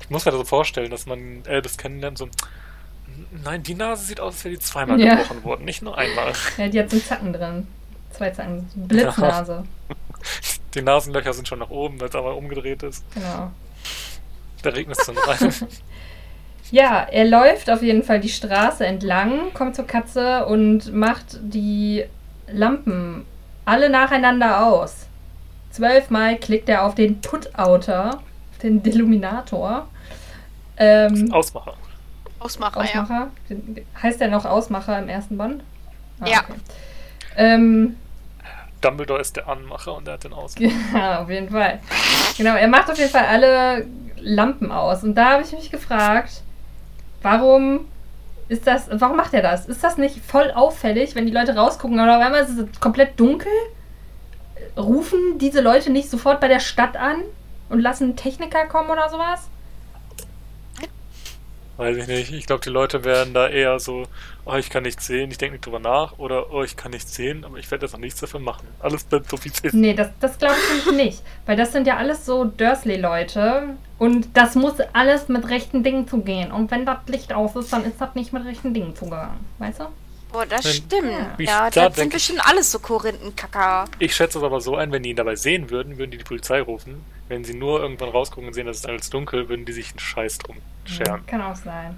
Ich 0.00 0.10
muss 0.10 0.24
mir 0.24 0.30
das 0.32 0.38
so 0.40 0.44
vorstellen, 0.44 0.90
dass 0.90 1.06
man 1.06 1.44
Elvis 1.46 1.76
kennenlernt, 1.78 2.18
so. 2.18 2.28
Nein, 3.44 3.62
die 3.62 3.74
Nase 3.74 4.04
sieht 4.04 4.20
aus, 4.20 4.34
als 4.34 4.44
wäre 4.44 4.54
die 4.54 4.60
zweimal 4.60 5.00
Ja. 5.00 5.14
gebrochen 5.16 5.44
worden, 5.44 5.64
nicht 5.64 5.82
nur 5.82 5.96
einmal. 5.96 6.32
Ja, 6.58 6.68
die 6.68 6.78
hat 6.78 6.90
so 6.90 6.96
einen 6.96 7.04
Zacken 7.04 7.32
drin. 7.32 7.66
Zwei 8.10 8.30
Zacken. 8.30 8.68
Blitznase. 8.74 9.64
Die 10.74 10.82
Nasenlöcher 10.82 11.32
sind 11.32 11.48
schon 11.48 11.58
nach 11.60 11.70
oben, 11.70 11.98
weil 12.00 12.08
es 12.08 12.14
einmal 12.14 12.34
umgedreht 12.34 12.82
ist. 12.82 13.02
Genau. 13.14 13.50
Da 14.62 14.70
regnet 14.70 14.98
es 14.98 15.06
dann 15.06 15.16
rein. 15.16 15.54
Ja, 16.70 17.06
er 17.10 17.24
läuft 17.26 17.70
auf 17.70 17.82
jeden 17.82 18.02
Fall 18.02 18.20
die 18.20 18.28
Straße 18.28 18.84
entlang, 18.84 19.52
kommt 19.54 19.76
zur 19.76 19.86
Katze 19.86 20.46
und 20.46 20.92
macht 20.94 21.38
die 21.40 22.04
Lampen 22.48 23.24
alle 23.64 23.88
nacheinander 23.88 24.66
aus. 24.66 25.06
Zwölfmal 25.70 26.36
klickt 26.36 26.68
er 26.68 26.84
auf 26.84 26.94
den 26.94 27.20
Put-Outer, 27.20 28.10
auf 28.18 28.58
den 28.62 28.82
Deluminator. 28.82 29.88
Ähm, 30.76 31.32
Ausmacher. 31.32 31.74
Ausmacher, 32.38 32.84
ja. 32.84 33.02
Ausmacher. 33.02 33.28
Den- 33.48 33.84
Heißt 34.02 34.20
der 34.20 34.28
noch 34.28 34.44
Ausmacher 34.44 34.98
im 34.98 35.08
ersten 35.08 35.36
Band? 35.36 35.62
Ah, 36.20 36.26
Ja. 36.28 36.38
okay. 36.40 36.58
Ähm, 37.36 37.96
Dumbledore 38.80 39.20
ist 39.20 39.36
der 39.36 39.48
Anmacher 39.48 39.94
und 39.96 40.06
er 40.08 40.14
hat 40.14 40.24
den 40.24 40.32
Ausmacher. 40.32 40.72
ja, 40.94 41.22
auf 41.22 41.30
jeden 41.30 41.50
Fall. 41.50 41.78
Genau, 42.36 42.54
er 42.54 42.68
macht 42.68 42.90
auf 42.90 42.98
jeden 42.98 43.10
Fall 43.10 43.26
alle 43.26 43.86
Lampen 44.18 44.70
aus. 44.72 45.02
Und 45.02 45.14
da 45.14 45.32
habe 45.32 45.42
ich 45.42 45.52
mich 45.52 45.70
gefragt, 45.70 46.42
warum 47.26 47.88
ist 48.48 48.68
das, 48.68 48.88
warum 48.92 49.16
macht 49.16 49.34
er 49.34 49.42
das? 49.42 49.66
Ist 49.66 49.82
das 49.82 49.98
nicht 49.98 50.24
voll 50.24 50.52
auffällig, 50.52 51.16
wenn 51.16 51.26
die 51.26 51.32
Leute 51.32 51.56
rausgucken 51.56 51.98
oder 51.98 52.16
auf 52.16 52.24
einmal 52.24 52.42
ist 52.42 52.56
es 52.56 52.80
komplett 52.80 53.18
dunkel? 53.18 53.50
Rufen 54.76 55.38
diese 55.38 55.60
Leute 55.60 55.90
nicht 55.90 56.08
sofort 56.08 56.40
bei 56.40 56.46
der 56.46 56.60
Stadt 56.60 56.96
an 56.96 57.16
und 57.68 57.80
lassen 57.80 58.14
Techniker 58.14 58.66
kommen 58.66 58.90
oder 58.90 59.08
sowas? 59.08 59.50
Weiß 61.76 61.96
ich 61.98 62.06
nicht. 62.06 62.32
Ich 62.32 62.46
glaube, 62.46 62.62
die 62.64 62.70
Leute 62.70 63.04
werden 63.04 63.34
da 63.34 63.48
eher 63.48 63.78
so, 63.78 64.04
oh, 64.46 64.54
ich 64.54 64.70
kann 64.70 64.82
nichts 64.84 65.06
sehen, 65.06 65.30
ich 65.30 65.36
denke 65.36 65.54
nicht 65.56 65.66
drüber 65.66 65.78
nach. 65.78 66.18
Oder, 66.18 66.50
oh, 66.52 66.62
ich 66.62 66.76
kann 66.76 66.90
nichts 66.92 67.14
sehen, 67.14 67.44
aber 67.44 67.58
ich 67.58 67.70
werde 67.70 67.84
jetzt 67.84 67.92
noch 67.92 68.00
nichts 68.00 68.18
dafür 68.20 68.40
machen. 68.40 68.66
Alles 68.80 69.04
bleibt 69.04 69.28
so, 69.28 69.44
wie 69.44 69.50
es 69.50 69.60
ist. 69.60 69.74
Nee, 69.74 69.92
das, 69.92 70.08
das 70.18 70.38
glaube 70.38 70.54
ich 70.54 70.86
nämlich 70.86 71.04
nicht. 71.06 71.22
Weil 71.44 71.56
das 71.56 71.72
sind 71.72 71.86
ja 71.86 71.98
alles 71.98 72.24
so 72.24 72.44
Dursley-Leute. 72.44 73.74
Und 73.98 74.28
das 74.34 74.54
muss 74.54 74.74
alles 74.94 75.28
mit 75.28 75.48
rechten 75.48 75.82
Dingen 75.82 76.08
zugehen. 76.08 76.50
Und 76.52 76.70
wenn 76.70 76.86
das 76.86 76.98
Licht 77.08 77.32
aus 77.32 77.54
ist, 77.56 77.72
dann 77.72 77.84
ist 77.84 78.00
das 78.00 78.14
nicht 78.14 78.32
mit 78.32 78.44
rechten 78.44 78.72
Dingen 78.72 78.94
zugegangen. 78.96 79.38
Weißt 79.58 79.80
du? 79.80 79.84
Boah, 80.32 80.44
das 80.46 80.64
Wenn- 80.64 80.72
stimmt. 80.72 81.38
Ja, 81.38 81.70
da 81.70 81.88
das 81.88 81.96
sind 81.96 82.12
bestimmt 82.12 82.40
alles 82.46 82.72
so 82.72 82.78
Korinthenkacker. 82.78 83.84
Ich 83.98 84.14
schätze 84.16 84.38
es 84.38 84.44
aber 84.44 84.60
so 84.60 84.76
ein, 84.76 84.92
wenn 84.92 85.02
die 85.02 85.10
ihn 85.10 85.16
dabei 85.16 85.36
sehen 85.36 85.70
würden, 85.70 85.98
würden 85.98 86.10
die 86.10 86.18
die 86.18 86.24
Polizei 86.24 86.60
rufen. 86.60 87.04
Wenn 87.28 87.44
sie 87.44 87.54
nur 87.54 87.80
irgendwann 87.80 88.10
rausgucken 88.10 88.48
und 88.48 88.54
sehen, 88.54 88.66
dass 88.66 88.78
es 88.78 88.86
alles 88.86 89.10
dunkel, 89.10 89.48
würden 89.48 89.64
die 89.64 89.72
sich 89.72 89.90
einen 89.90 89.98
Scheiß 89.98 90.38
drum 90.38 90.56
scheren. 90.84 91.26
Kann 91.26 91.42
auch 91.42 91.56
sein. 91.56 91.96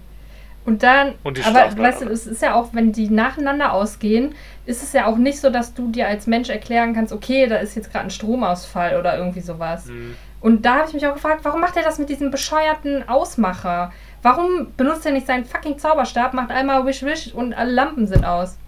Und 0.65 0.83
dann, 0.83 1.15
Und 1.25 1.39
die 1.39 1.45
aber 1.45 1.77
weißt 1.79 2.03
du, 2.03 2.09
es 2.09 2.27
ist 2.27 2.43
ja 2.43 2.55
auch, 2.55 2.71
wenn 2.73 2.93
die 2.93 3.09
nacheinander 3.09 3.73
ausgehen, 3.73 4.35
ist 4.67 4.83
es 4.83 4.93
ja 4.93 5.07
auch 5.07 5.17
nicht 5.17 5.41
so, 5.41 5.49
dass 5.49 5.73
du 5.73 5.91
dir 5.91 6.07
als 6.07 6.27
Mensch 6.27 6.51
erklären 6.51 6.95
kannst, 6.95 7.13
okay, 7.13 7.47
da 7.47 7.57
ist 7.57 7.75
jetzt 7.75 7.91
gerade 7.91 8.05
ein 8.05 8.11
Stromausfall 8.11 8.99
oder 8.99 9.17
irgendwie 9.17 9.41
sowas. 9.41 9.87
Hm. 9.87 10.15
Und 10.41 10.67
da 10.67 10.77
habe 10.77 10.89
ich 10.89 10.95
mich 10.95 11.07
auch 11.07 11.15
gefragt, 11.15 11.41
warum 11.45 11.61
macht 11.61 11.77
er 11.77 11.83
das 11.83 11.99
mit 11.99 12.11
diesem 12.11 12.31
bescheuerten 12.31 13.09
Ausmacher? 13.09 13.93
Warum 14.23 14.73
benutzt 14.77 15.07
er 15.07 15.13
nicht 15.13 15.27
seinen 15.27 15.45
fucking 15.45 15.79
Zauberstab, 15.79 16.35
macht 16.35 16.51
einmal 16.51 16.85
Wish 16.85 17.03
Wish 17.03 17.33
und 17.33 17.55
alle 17.55 17.73
Lampen 17.73 18.07
sind 18.07 18.25
aus? 18.25 18.59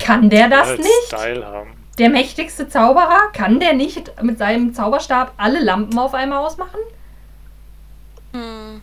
Kann 0.00 0.30
der 0.30 0.48
das 0.48 0.70
Als 0.70 0.78
nicht? 0.78 1.06
Style 1.06 1.46
haben. 1.46 1.79
Der 2.00 2.08
mächtigste 2.10 2.68
Zauberer? 2.68 3.30
Kann 3.34 3.60
der 3.60 3.74
nicht 3.74 4.10
mit 4.22 4.38
seinem 4.38 4.74
Zauberstab 4.74 5.34
alle 5.36 5.60
Lampen 5.62 5.98
auf 5.98 6.14
einmal 6.14 6.38
ausmachen? 6.44 6.80
Hm, 8.32 8.80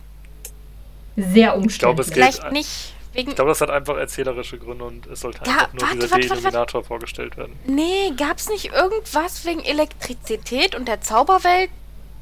Sehr 1.16 1.56
umständlich. 1.56 2.06
es 2.06 2.12
vielleicht 2.12 2.52
nicht 2.52 2.94
wegen. 3.12 3.30
Ich 3.30 3.34
glaube, 3.36 3.50
das 3.50 3.60
hat 3.60 3.70
einfach 3.70 3.96
erzählerische 3.96 4.58
Gründe 4.58 4.84
und 4.84 5.06
es 5.08 5.20
sollte 5.20 5.40
Ja, 5.46 5.52
einfach 5.52 5.72
nur 5.72 5.82
warte, 5.82 5.98
dieser 5.98 6.16
Deilluminator 6.18 6.84
vorgestellt 6.84 7.36
werden. 7.36 7.58
Nee, 7.66 8.12
gab's 8.16 8.48
nicht 8.48 8.66
irgendwas 8.72 9.44
wegen 9.44 9.60
Elektrizität 9.64 10.74
und 10.76 10.86
der 10.86 11.00
Zauberwelt? 11.00 11.70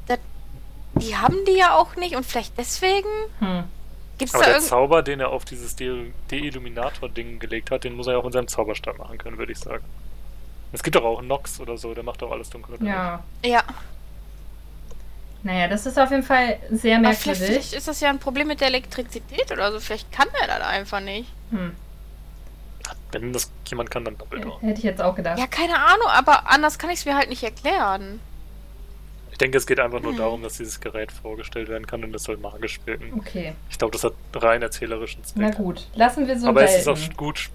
Das, 0.07 0.19
die 0.95 1.15
haben 1.15 1.37
die 1.47 1.57
ja 1.57 1.75
auch 1.75 1.95
nicht 1.95 2.15
und 2.15 2.25
vielleicht 2.25 2.57
deswegen? 2.57 3.07
hm. 3.39 3.63
Gibt's 4.17 4.33
Aber 4.33 4.45
da 4.45 4.49
der. 4.53 4.59
Zauber, 4.61 5.03
den 5.03 5.19
er 5.19 5.29
auf 5.29 5.45
dieses 5.45 5.75
De- 5.75 6.11
De-Illuminator-Ding 6.31 7.37
gelegt 7.37 7.69
hat, 7.69 7.83
den 7.83 7.93
muss 7.95 8.07
er 8.07 8.13
ja 8.13 8.19
auch 8.19 8.25
in 8.25 8.31
seinem 8.31 8.47
Zauberstab 8.47 8.97
machen 8.97 9.19
können, 9.19 9.37
würde 9.37 9.51
ich 9.51 9.59
sagen. 9.59 9.83
Es 10.73 10.83
gibt 10.83 10.95
doch 10.95 11.03
auch 11.03 11.21
Nox 11.21 11.59
oder 11.59 11.77
so, 11.77 11.93
der 11.93 12.03
macht 12.03 12.21
doch 12.21 12.31
alles 12.31 12.49
dunkel. 12.49 12.75
oder 12.75 12.83
nicht? 12.83 12.93
Ja. 12.93 13.23
Ja, 13.45 13.63
Naja, 15.43 15.67
das 15.67 15.85
ist 15.85 15.97
auf 15.97 16.11
jeden 16.11 16.23
Fall 16.23 16.57
sehr 16.71 16.97
aber 16.97 17.13
vielleicht, 17.13 17.25
merkwürdig. 17.39 17.47
vielleicht 17.47 17.73
ist 17.73 17.87
das 17.87 17.99
ja 18.01 18.09
ein 18.09 18.19
Problem 18.19 18.47
mit 18.47 18.59
der 18.59 18.67
Elektrizität 18.67 19.51
oder 19.51 19.71
so. 19.71 19.79
Vielleicht 19.79 20.11
kann 20.11 20.27
er 20.41 20.47
das 20.47 20.61
einfach 20.67 20.99
nicht. 20.99 21.31
Hm. 21.51 21.73
Wenn 23.11 23.31
das 23.33 23.49
jemand 23.69 23.89
kann, 23.89 24.03
dann 24.03 24.17
Dumbledore. 24.17 24.59
Hätte 24.61 24.79
ich 24.79 24.83
jetzt 24.83 25.01
auch 25.01 25.15
gedacht. 25.15 25.39
Ja, 25.39 25.47
keine 25.47 25.79
Ahnung, 25.79 26.07
aber 26.07 26.49
anders 26.49 26.77
kann 26.77 26.89
ich 26.89 26.99
es 26.99 27.05
mir 27.05 27.15
halt 27.15 27.29
nicht 27.29 27.43
erklären. 27.43 28.19
Ich 29.31 29.37
denke, 29.37 29.57
es 29.57 29.67
geht 29.67 29.79
einfach 29.79 30.01
nur 30.01 30.11
Hm. 30.11 30.17
darum, 30.17 30.43
dass 30.43 30.57
dieses 30.57 30.79
Gerät 30.81 31.11
vorgestellt 31.11 31.69
werden 31.69 31.85
kann 31.87 32.03
und 32.03 32.11
das 32.11 32.23
soll 32.23 32.37
magisch 32.37 32.79
wirken. 32.85 33.13
Okay, 33.19 33.53
Ich 33.69 33.77
glaube, 33.77 33.91
das 33.93 34.03
hat 34.03 34.13
rein 34.33 34.61
erzählerischen 34.61 35.23
Zweck. 35.23 35.35
na 35.37 35.49
gut. 35.51 35.87
Lassen 35.95 36.27
wir 36.27 36.37
so 36.39 36.47
Aber 36.47 36.63
es 36.63 36.75
ist 36.75 36.87
auch 36.87 36.97
gut. 37.15 37.49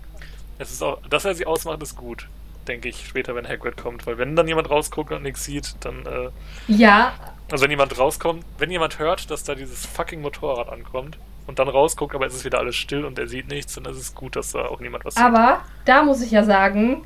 Es 0.59 0.71
ist 0.71 0.83
auch, 0.83 1.01
dass 1.11 1.25
er 1.25 1.35
sie 1.35 1.45
ausmacht, 1.45 1.83
ist 1.83 1.97
gut, 1.97 2.29
denke 2.69 2.89
ich, 2.89 3.07
später, 3.07 3.35
wenn 3.35 3.47
Hagrid 3.49 3.77
kommt. 3.77 4.07
Weil 4.07 4.19
wenn 4.19 4.37
dann 4.37 4.49
jemand 4.49 4.71
rausguckt 4.71 5.13
und 5.13 5.23
nichts 5.23 5.45
sieht, 5.45 5.75
dann, 5.81 6.07
äh, 6.07 6.31
Ja, 6.69 7.13
also 7.51 7.65
wenn 7.65 7.71
jemand 7.71 7.99
rauskommt, 7.99 8.45
wenn 8.59 8.71
jemand 8.71 8.99
hört, 8.99 9.31
dass 9.31 9.45
da 9.45 9.55
dieses 9.55 9.85
fucking 9.85 10.23
Motorrad 10.23 10.69
ankommt 10.71 11.19
und 11.47 11.59
dann 11.59 11.69
rausguckt, 11.69 12.15
aber 12.15 12.27
es 12.27 12.35
ist 12.35 12.45
wieder 12.45 12.59
alles 12.59 12.77
still 12.77 13.05
und 13.05 13.19
er 13.19 13.29
sieht 13.29 13.49
nichts, 13.49 13.75
dann 13.75 13.85
ist 13.85 13.99
es 13.99 14.15
gut, 14.15 14.37
dass 14.37 14.53
da 14.53 14.67
auch 14.67 14.81
niemand 14.81 15.05
was 15.05 15.15
sieht. 15.15 15.23
aber 15.25 15.61
da 15.85 16.03
muss 16.03 16.23
ich 16.23 16.31
ja 16.31 16.45
sagen, 16.45 17.05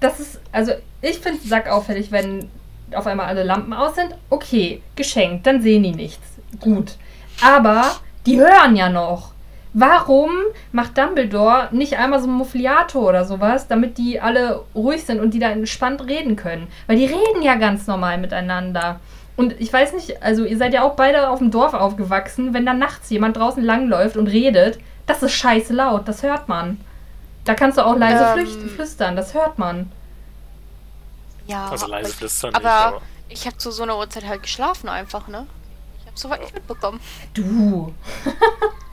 das 0.00 0.20
ist, 0.20 0.40
also 0.52 0.72
ich 1.02 1.18
finde 1.18 1.38
es 1.38 1.48
sackauffällig, 1.48 2.10
wenn 2.12 2.48
auf 2.94 3.06
einmal 3.06 3.26
alle 3.26 3.42
Lampen 3.42 3.72
aus 3.72 3.94
sind. 3.96 4.14
Okay, 4.30 4.80
geschenkt, 4.96 5.46
dann 5.46 5.60
sehen 5.62 5.82
die 5.82 5.92
nichts. 5.92 6.38
Gut. 6.60 6.96
Aber 7.42 7.96
die 8.26 8.38
hören 8.38 8.76
ja 8.76 8.88
noch. 8.88 9.33
Warum 9.76 10.30
macht 10.70 10.96
Dumbledore 10.96 11.68
nicht 11.72 11.98
einmal 11.98 12.20
so 12.20 12.28
einen 12.28 12.36
Muffliator 12.36 13.02
oder 13.08 13.24
sowas, 13.24 13.66
damit 13.66 13.98
die 13.98 14.20
alle 14.20 14.62
ruhig 14.74 15.04
sind 15.04 15.18
und 15.20 15.32
die 15.34 15.40
da 15.40 15.48
entspannt 15.50 16.06
reden 16.06 16.36
können? 16.36 16.68
Weil 16.86 16.96
die 16.96 17.06
reden 17.06 17.42
ja 17.42 17.56
ganz 17.56 17.88
normal 17.88 18.18
miteinander. 18.18 19.00
Und 19.36 19.60
ich 19.60 19.72
weiß 19.72 19.92
nicht, 19.94 20.22
also 20.22 20.44
ihr 20.44 20.56
seid 20.58 20.74
ja 20.74 20.82
auch 20.84 20.94
beide 20.94 21.28
auf 21.28 21.40
dem 21.40 21.50
Dorf 21.50 21.74
aufgewachsen. 21.74 22.54
Wenn 22.54 22.64
da 22.64 22.72
nachts 22.72 23.10
jemand 23.10 23.36
draußen 23.36 23.64
langläuft 23.64 24.16
und 24.16 24.28
redet, 24.28 24.78
das 25.06 25.24
ist 25.24 25.32
scheiße 25.32 25.72
laut, 25.72 26.06
das 26.06 26.22
hört 26.22 26.48
man. 26.48 26.78
Da 27.44 27.54
kannst 27.54 27.76
du 27.76 27.84
auch 27.84 27.96
leise 27.96 28.22
Ähm. 28.24 28.32
flücht- 28.46 28.70
flüstern, 28.76 29.16
das 29.16 29.34
hört 29.34 29.58
man. 29.58 29.90
Ja, 31.48 31.66
also 31.68 31.86
aber 31.86 31.96
leise 31.96 32.10
ich- 32.10 32.16
flüstern 32.16 32.50
nicht, 32.52 32.64
aber 32.64 32.70
aber 32.86 33.02
ich 33.28 33.44
habe 33.46 33.58
zu 33.58 33.72
so 33.72 33.82
einer 33.82 33.98
Uhrzeit 33.98 34.24
halt 34.26 34.42
geschlafen 34.44 34.88
einfach, 34.88 35.26
ne? 35.26 35.48
Ich 36.00 36.06
habe 36.06 36.16
soweit 36.16 36.40
nicht 36.42 36.54
mitbekommen. 36.54 37.00
Du. 37.34 37.92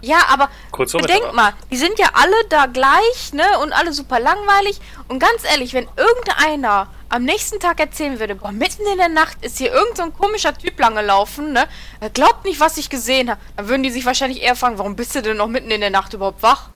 Ja, 0.00 0.18
aber 0.28 0.48
kurz 0.70 0.92
vor 0.92 1.00
bedenk 1.00 1.32
mal, 1.34 1.52
die 1.70 1.76
sind 1.76 1.98
ja 1.98 2.08
alle 2.14 2.34
da 2.48 2.66
gleich, 2.66 3.32
ne? 3.32 3.44
Und 3.62 3.72
alle 3.72 3.92
super 3.92 4.18
langweilig. 4.20 4.80
Und 5.08 5.18
ganz 5.18 5.44
ehrlich, 5.50 5.74
wenn 5.74 5.88
irgendeiner 5.96 6.88
am 7.08 7.24
nächsten 7.24 7.58
Tag 7.58 7.80
erzählen 7.80 8.20
würde, 8.20 8.36
boah, 8.36 8.52
mitten 8.52 8.82
in 8.90 8.98
der 8.98 9.08
Nacht 9.08 9.44
ist 9.44 9.58
hier 9.58 9.72
irgend 9.72 9.96
so 9.96 10.04
ein 10.04 10.14
komischer 10.14 10.56
Typ 10.56 10.78
langgelaufen, 10.78 11.52
ne? 11.52 11.64
Er 12.00 12.10
glaubt 12.10 12.44
nicht, 12.44 12.60
was 12.60 12.78
ich 12.78 12.88
gesehen 12.88 13.30
habe. 13.30 13.40
Dann 13.56 13.68
würden 13.68 13.82
die 13.82 13.90
sich 13.90 14.06
wahrscheinlich 14.06 14.42
eher 14.42 14.56
fragen, 14.56 14.78
warum 14.78 14.96
bist 14.96 15.14
du 15.14 15.22
denn 15.22 15.36
noch 15.36 15.48
mitten 15.48 15.70
in 15.70 15.80
der 15.80 15.90
Nacht 15.90 16.14
überhaupt 16.14 16.42
wach? 16.42 16.70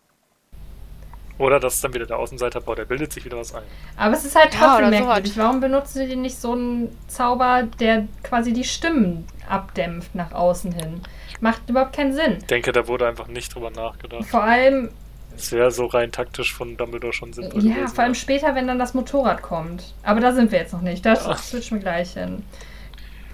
Oder 1.37 1.59
das 1.59 1.75
ist 1.75 1.85
dann 1.85 1.93
wieder 1.93 2.07
der 2.07 2.19
Außenseiter, 2.19 2.61
boah, 2.61 2.77
der 2.77 2.85
bildet 2.85 3.13
sich 3.13 3.25
wieder 3.25 3.37
was 3.37 3.55
ein. 3.55 3.63
Aber 3.97 4.15
es 4.15 4.25
ist 4.25 4.37
halt 4.37 4.55
Ja, 4.55 4.61
trotzdem 4.61 4.85
so 4.85 4.91
merkwürdig. 4.91 5.37
Warum 5.37 5.61
benutzen 5.61 6.09
sie 6.09 6.17
nicht 6.17 6.41
so 6.41 6.53
einen 6.53 6.97
Zauber, 7.09 7.65
der 7.81 8.07
quasi 8.23 8.53
die 8.53 8.63
Stimmen 8.63 9.27
abdämpft 9.49 10.15
nach 10.15 10.31
außen 10.33 10.73
hin? 10.73 11.03
Macht 11.45 11.69
überhaupt 11.69 11.95
keinen 11.95 12.15
Sinn. 12.15 12.39
Ich 12.39 12.47
denke, 12.47 12.73
da 12.73 12.89
wurde 12.89 13.07
einfach 13.07 13.27
nicht 13.29 13.55
drüber 13.55 13.71
nachgedacht. 13.71 14.25
Vor 14.25 14.43
allem, 14.43 14.89
Es 15.37 15.53
wäre 15.53 15.71
so 15.71 15.85
rein 15.85 16.11
taktisch 16.11 16.55
von 16.55 16.77
Dumbledore 16.79 17.13
schon 17.13 17.35
sinnvoll 17.35 17.63
ja, 17.67 17.75
gewesen. 17.75 17.95
vor 17.95 18.05
allem 18.05 18.15
später, 18.15 18.55
wenn 18.55 18.67
dann 18.67 18.79
das 18.79 18.95
Motorrad 18.95 19.43
kommt. 19.43 19.93
Aber 20.03 20.21
da 20.21 20.33
sind 20.33 20.51
wir 20.53 20.59
jetzt 20.61 20.73
noch 20.73 20.81
nicht. 20.81 21.05
Da 21.05 21.13
Ja. 21.15 21.37
switchen 21.37 21.77
wir 21.79 21.83
gleich 21.83 22.15
hin. 22.15 22.45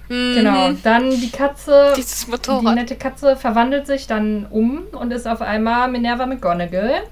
Mhm. 0.09 0.35
Genau, 0.35 0.71
dann 0.83 1.09
die 1.09 1.31
Katze, 1.31 1.93
Dieses 1.95 2.25
die 2.25 2.31
Motorrad. 2.31 2.75
nette 2.75 2.97
Katze 2.97 3.37
verwandelt 3.37 3.87
sich 3.87 4.07
dann 4.07 4.45
um 4.49 4.81
und 4.91 5.11
ist 5.13 5.25
auf 5.25 5.41
einmal 5.41 5.87
Minerva 5.89 6.25
McGonagall. 6.25 7.03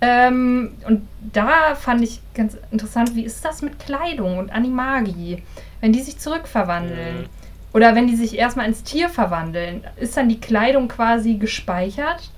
Ähm, 0.00 0.72
und 0.88 1.06
da 1.32 1.76
fand 1.76 2.02
ich 2.02 2.20
ganz 2.34 2.56
interessant, 2.72 3.14
wie 3.14 3.22
ist 3.24 3.44
das 3.44 3.62
mit 3.62 3.78
Kleidung 3.78 4.38
und 4.38 4.50
Animagi? 4.50 5.44
Wenn 5.80 5.92
die 5.92 6.00
sich 6.00 6.18
zurückverwandeln 6.18 7.20
Mhm. 7.20 7.41
Oder 7.72 7.94
wenn 7.94 8.06
die 8.06 8.16
sich 8.16 8.36
erstmal 8.36 8.66
ins 8.66 8.82
Tier 8.82 9.08
verwandeln, 9.08 9.84
ist 9.96 10.16
dann 10.16 10.28
die 10.28 10.40
Kleidung 10.40 10.88
quasi 10.88 11.34
gespeichert? 11.34 12.30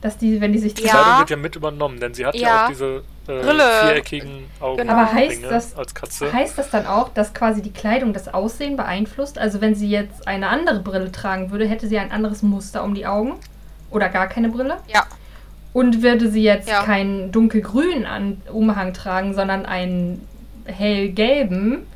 Dass 0.00 0.16
die, 0.16 0.40
wenn 0.40 0.52
die 0.52 0.58
sich 0.58 0.72
Die 0.74 0.84
Ja. 0.84 0.90
Kleidung 0.92 1.18
wird 1.20 1.30
ja 1.30 1.36
mit 1.36 1.56
übernommen, 1.56 2.00
denn 2.00 2.14
sie 2.14 2.24
hat 2.24 2.34
ja, 2.34 2.40
Ja. 2.48 2.64
auch 2.64 2.68
diese 2.68 3.02
äh, 3.28 3.42
Brille. 3.42 3.62
viereckigen 3.82 4.46
Augen 4.58 4.78
Genau. 4.78 4.92
Aber 4.94 5.12
heißt 5.12 5.44
das- 5.44 5.76
als 5.76 5.94
Katze. 5.94 6.32
Heißt 6.32 6.56
das 6.56 6.70
dann 6.70 6.86
auch, 6.86 7.10
dass 7.10 7.34
quasi 7.34 7.60
die 7.60 7.70
Kleidung 7.72 8.14
das 8.14 8.32
Aussehen 8.32 8.76
beeinflusst? 8.76 9.38
Also 9.38 9.60
wenn 9.60 9.74
sie 9.74 9.90
jetzt 9.90 10.26
eine 10.26 10.48
andere 10.48 10.80
Brille 10.80 11.12
tragen 11.12 11.50
würde, 11.50 11.68
hätte 11.68 11.86
sie 11.86 11.98
ein 11.98 12.12
anderes 12.12 12.42
Muster 12.42 12.82
um 12.82 12.94
die 12.94 13.06
Augen? 13.06 13.34
Oder 13.90 14.08
gar 14.08 14.26
keine 14.28 14.48
Brille? 14.48 14.78
Ja. 14.88 15.04
Und 15.74 16.02
würde 16.02 16.30
sie 16.30 16.42
jetzt 16.42 16.68
Ja. 16.68 16.82
keinen 16.82 17.30
dunkelgrünen 17.30 18.06
An 18.06 18.40
Umhang 18.50 18.94
tragen, 18.94 19.34
sondern 19.34 19.66
einen 19.66 20.26
hellgelben, 20.64 21.86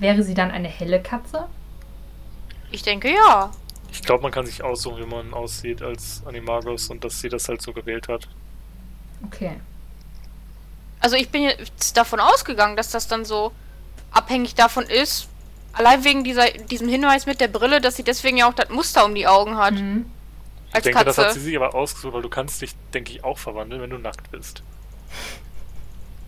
wäre 0.00 0.22
sie 0.24 0.34
dann 0.34 0.50
eine 0.50 0.68
helle 0.68 1.00
Katze? 1.00 1.44
Ich 2.72 2.82
denke 2.82 3.12
ja. 3.12 3.50
Ich 3.90 4.02
glaube, 4.02 4.22
man 4.22 4.32
kann 4.32 4.46
sich 4.46 4.62
aussuchen, 4.62 4.98
wie 5.02 5.06
man 5.06 5.34
aussieht 5.34 5.82
als 5.82 6.22
Animagus 6.26 6.88
und 6.88 7.04
dass 7.04 7.20
sie 7.20 7.28
das 7.28 7.48
halt 7.48 7.60
so 7.60 7.72
gewählt 7.72 8.08
hat. 8.08 8.26
Okay. 9.26 9.60
Also 10.98 11.16
ich 11.16 11.28
bin 11.28 11.42
jetzt 11.42 11.96
davon 11.96 12.18
ausgegangen, 12.20 12.76
dass 12.76 12.90
das 12.90 13.06
dann 13.06 13.24
so 13.24 13.52
abhängig 14.10 14.54
davon 14.54 14.84
ist. 14.84 15.28
Allein 15.74 16.04
wegen 16.04 16.24
dieser, 16.24 16.50
diesem 16.50 16.88
Hinweis 16.88 17.26
mit 17.26 17.40
der 17.40 17.48
Brille, 17.48 17.80
dass 17.80 17.96
sie 17.96 18.02
deswegen 18.02 18.36
ja 18.38 18.48
auch 18.48 18.54
das 18.54 18.70
Muster 18.70 19.04
um 19.04 19.14
die 19.14 19.26
Augen 19.26 19.56
hat. 19.56 19.74
Mhm. 19.74 20.06
Ich 20.68 20.74
Als 20.74 20.84
denke, 20.84 21.04
das 21.04 21.16
Katze. 21.16 21.28
hat 21.28 21.34
sie 21.34 21.40
sich 21.40 21.56
aber 21.56 21.74
ausgesucht, 21.74 22.14
weil 22.14 22.22
du 22.22 22.30
kannst 22.30 22.62
dich, 22.62 22.74
denke 22.94 23.12
ich, 23.12 23.24
auch 23.24 23.38
verwandeln, 23.38 23.82
wenn 23.82 23.90
du 23.90 23.98
nackt 23.98 24.30
bist. 24.30 24.62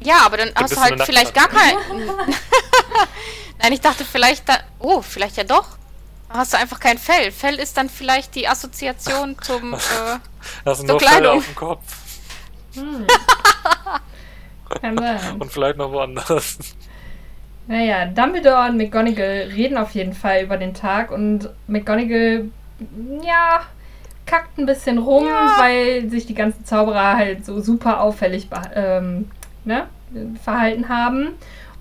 Ja, 0.01 0.19
aber 0.27 0.37
dann 0.37 0.51
hast 0.55 0.71
bist 0.71 0.77
du 0.77 0.81
halt 0.83 1.03
vielleicht 1.03 1.35
gar 1.35 1.51
Nacktkatze. 1.51 1.77
kein. 1.89 2.07
Nein, 3.59 3.73
ich 3.73 3.81
dachte 3.81 4.05
vielleicht 4.05 4.47
da. 4.49 4.59
Oh, 4.79 5.01
vielleicht 5.01 5.37
ja 5.39 5.45
doch. 5.45 5.79
Hast 6.35 6.53
du 6.53 6.59
einfach 6.59 6.81
kein 6.81 6.99
Fell. 6.99 7.31
Fell 7.31 7.55
ist 7.61 7.77
dann 7.77 7.89
vielleicht 7.89 8.35
die 8.35 8.49
Assoziation 8.49 9.37
zum. 9.43 9.75
Äh, 9.75 9.79
du 10.65 10.75
So 10.75 10.83
nur 10.85 10.99
Fell 11.01 11.09
Kleidung. 11.09 11.39
auf 11.39 11.47
dem 11.47 11.55
Kopf 11.55 11.83
Hm. 12.75 13.07
Kann 14.81 14.99
sein. 14.99 15.19
und 15.39 15.53
vielleicht 15.53 15.77
noch 15.77 15.93
woanders. 15.93 16.59
Naja, 17.69 18.07
Dumbledore 18.07 18.69
und 18.69 18.77
McGonagall 18.77 19.49
reden 19.55 19.79
auf 19.79 19.93
jeden 19.93 20.13
Fall 20.13 20.43
über 20.43 20.57
den 20.57 20.75
Tag 20.75 21.11
und 21.13 21.49
McGonagall, 21.69 22.47
ja, 23.23 23.63
kackt 24.27 24.59
ein 24.59 24.67
bisschen 24.67 24.99
rum, 24.99 25.27
Ja. 25.27 25.55
weil 25.59 26.11
sich 26.11 26.27
die 26.27 26.35
ganzen 26.35 26.65
Zauberer 26.65 27.17
halt 27.17 27.47
so 27.47 27.61
super 27.61 28.01
auffällig 28.01 28.49
ähm, 28.75 29.31
ne, 29.65 29.87
verhalten 30.43 30.89
haben. 30.89 31.29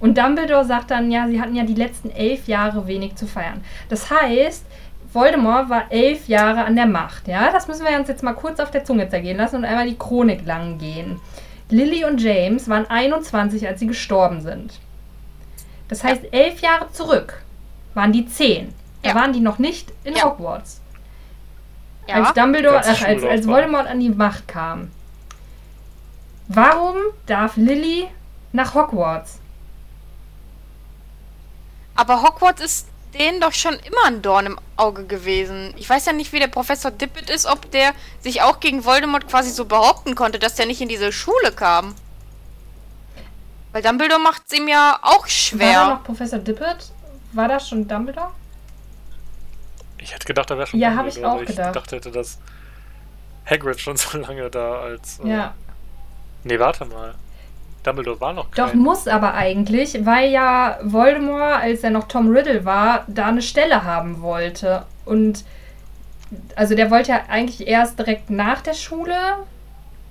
Und 0.03 0.17
Dumbledore 0.17 0.65
sagt 0.65 0.91
dann, 0.91 1.09
ja, 1.11 1.27
sie 1.29 1.39
hatten 1.39 1.55
ja 1.55 1.63
die 1.63 1.75
letzten 1.75 2.09
elf 2.11 2.47
Jahre 2.47 2.87
wenig 2.87 3.15
zu 3.15 3.25
feiern. 3.25 3.63
Das 3.87 4.11
heißt, 4.11 4.65
Voldemort 5.13 5.69
war 5.69 5.91
elf 5.91 6.27
Jahre 6.27 6.65
an 6.65 6.75
der 6.75 6.87
Macht, 6.87 7.27
ja? 7.29 7.51
Das 7.53 7.69
müssen 7.69 7.85
wir 7.85 7.97
uns 7.97 8.09
jetzt 8.09 8.21
mal 8.21 8.33
kurz 8.33 8.59
auf 8.59 8.69
der 8.69 8.83
Zunge 8.83 9.07
zergehen 9.07 9.37
lassen 9.37 9.55
und 9.57 9.65
einmal 9.65 9.87
die 9.87 9.97
Chronik 9.97 10.45
lang 10.45 10.77
gehen. 10.77 11.21
Lily 11.69 12.03
und 12.03 12.21
James 12.21 12.67
waren 12.67 12.85
21, 12.89 13.65
als 13.65 13.79
sie 13.79 13.87
gestorben 13.87 14.41
sind. 14.41 14.79
Das 15.87 16.03
heißt, 16.03 16.33
elf 16.33 16.59
Jahre 16.59 16.91
zurück 16.91 17.41
waren 17.93 18.11
die 18.11 18.25
zehn. 18.25 18.73
Da 19.03 19.09
Ja. 19.11 19.15
waren 19.15 19.31
die 19.31 19.39
noch 19.39 19.57
nicht 19.57 19.93
in 20.03 20.15
Ja. 20.15 20.25
Hogwarts. 20.25 20.81
ja. 22.09 22.15
Als 22.15 22.33
Dumbledore, 22.33 22.79
ach, 22.81 22.87
als, 22.87 23.01
als 23.03 23.21
Schullaufbahn. 23.21 23.45
Voldemort 23.47 23.87
an 23.87 23.99
die 24.01 24.09
Macht 24.09 24.49
kam. 24.49 24.91
Warum 26.49 26.95
darf 27.25 27.55
Lily 27.55 28.07
nach 28.51 28.73
Hogwarts? 28.75 29.39
Aber 31.95 32.21
Hogwarts 32.23 32.61
ist 32.61 32.87
denen 33.13 33.39
doch 33.39 33.53
schon 33.53 33.75
immer 33.75 34.05
ein 34.07 34.21
Dorn 34.23 34.47
im 34.47 34.59
Auge 34.75 35.05
gewesen. 35.05 35.73
Ich 35.77 35.87
weiß 35.87 36.05
ja 36.07 36.13
nicht, 36.13 36.33
wie 36.33 36.39
der 36.39 36.47
Professor 36.47 36.89
Dippet 36.89 37.29
ist, 37.29 37.45
ob 37.45 37.69
der 37.71 37.93
sich 38.21 38.41
auch 38.41 38.59
gegen 38.59 38.83
Voldemort 38.85 39.27
quasi 39.27 39.51
so 39.51 39.65
behaupten 39.65 40.15
konnte, 40.15 40.39
dass 40.39 40.55
der 40.55 40.65
nicht 40.65 40.81
in 40.81 40.89
diese 40.89 41.11
Schule 41.11 41.51
kam. 41.55 41.93
Weil 43.71 43.81
Dumbledore 43.83 44.19
macht 44.19 44.43
es 44.47 44.57
ihm 44.57 44.67
ja 44.67 44.97
auch 45.01 45.19
War 45.19 45.21
da 45.23 45.27
schwer. 45.29 45.87
noch 45.89 46.03
Professor 46.03 46.39
Dippet? 46.39 46.91
War 47.33 47.47
das 47.47 47.69
schon 47.69 47.87
Dumbledore? 47.87 48.31
Ich 49.97 50.13
hätte 50.13 50.25
gedacht, 50.25 50.49
da 50.49 50.57
wäre 50.57 50.67
schon 50.67 50.79
Ja, 50.79 50.95
hab 50.95 51.07
ich 51.07 51.13
Dumbledore, 51.15 51.31
auch 51.33 51.37
aber 51.37 51.45
gedacht. 51.45 51.67
Ich 51.67 51.73
dachte, 51.81 51.95
hätte 51.95 52.11
das 52.11 52.39
Hagrid 53.45 53.79
schon 53.79 53.97
so 53.97 54.17
lange 54.17 54.49
da 54.49 54.79
als... 54.81 55.19
äh, 55.23 55.29
Ja. 55.29 55.53
Nee, 56.43 56.59
warte 56.59 56.85
mal. 56.85 57.15
Dumbledore 57.83 58.19
war 58.21 58.33
noch 58.33 58.49
Doch, 58.51 58.69
kein... 58.71 58.79
muss 58.79 59.07
aber 59.07 59.33
eigentlich, 59.33 60.05
weil 60.05 60.31
ja 60.31 60.77
Voldemort, 60.83 61.61
als 61.61 61.83
er 61.83 61.89
noch 61.91 62.07
Tom 62.07 62.29
Riddle 62.29 62.65
war, 62.65 63.03
da 63.07 63.27
eine 63.27 63.41
Stelle 63.41 63.83
haben 63.83 64.21
wollte. 64.21 64.83
Und 65.05 65.43
also 66.55 66.75
der 66.75 66.89
wollte 66.89 67.11
ja 67.11 67.21
eigentlich 67.27 67.67
erst 67.67 67.99
direkt 67.99 68.29
nach 68.29 68.61
der 68.61 68.73
Schule 68.73 69.15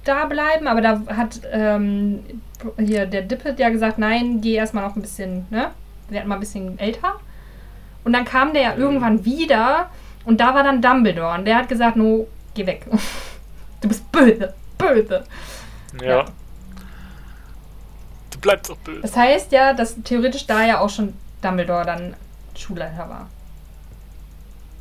da 0.04 0.26
bleiben, 0.26 0.66
aber 0.68 0.80
da 0.80 1.02
hat 1.16 1.40
ähm, 1.52 2.20
hier 2.78 3.06
der 3.06 3.22
Dippet 3.22 3.58
ja 3.58 3.70
gesagt, 3.70 3.98
nein, 3.98 4.40
geh 4.40 4.54
erstmal 4.54 4.84
noch 4.86 4.96
ein 4.96 5.02
bisschen, 5.02 5.46
ne? 5.50 5.70
Werd 6.10 6.26
mal 6.26 6.34
ein 6.34 6.40
bisschen 6.40 6.78
älter. 6.78 7.14
Und 8.04 8.12
dann 8.12 8.24
kam 8.24 8.52
der 8.52 8.62
ja 8.62 8.74
Mhm. 8.74 8.82
irgendwann 8.82 9.24
wieder 9.24 9.90
und 10.24 10.40
da 10.40 10.54
war 10.54 10.62
dann 10.64 10.82
Dumbledore 10.82 11.34
und 11.38 11.44
der 11.46 11.56
hat 11.56 11.68
gesagt, 11.68 11.96
no, 11.96 12.26
geh 12.54 12.66
weg. 12.66 12.86
Du 13.80 13.88
bist 13.88 14.12
böse, 14.12 14.54
böse. 14.78 15.24
ja. 16.00 16.08
ja. 16.08 16.24
Du 18.42 18.48
bleibst 18.48 18.70
auch 18.70 18.76
böse. 18.78 19.00
Das 19.00 19.16
heißt 19.16 19.52
ja, 19.52 19.72
dass 19.72 19.96
theoretisch 20.02 20.46
da 20.46 20.64
ja 20.64 20.80
auch 20.80 20.90
schon 20.90 21.14
Dumbledore 21.40 21.86
dann 21.86 22.14
Schulleiter 22.56 23.08
war. 23.08 23.28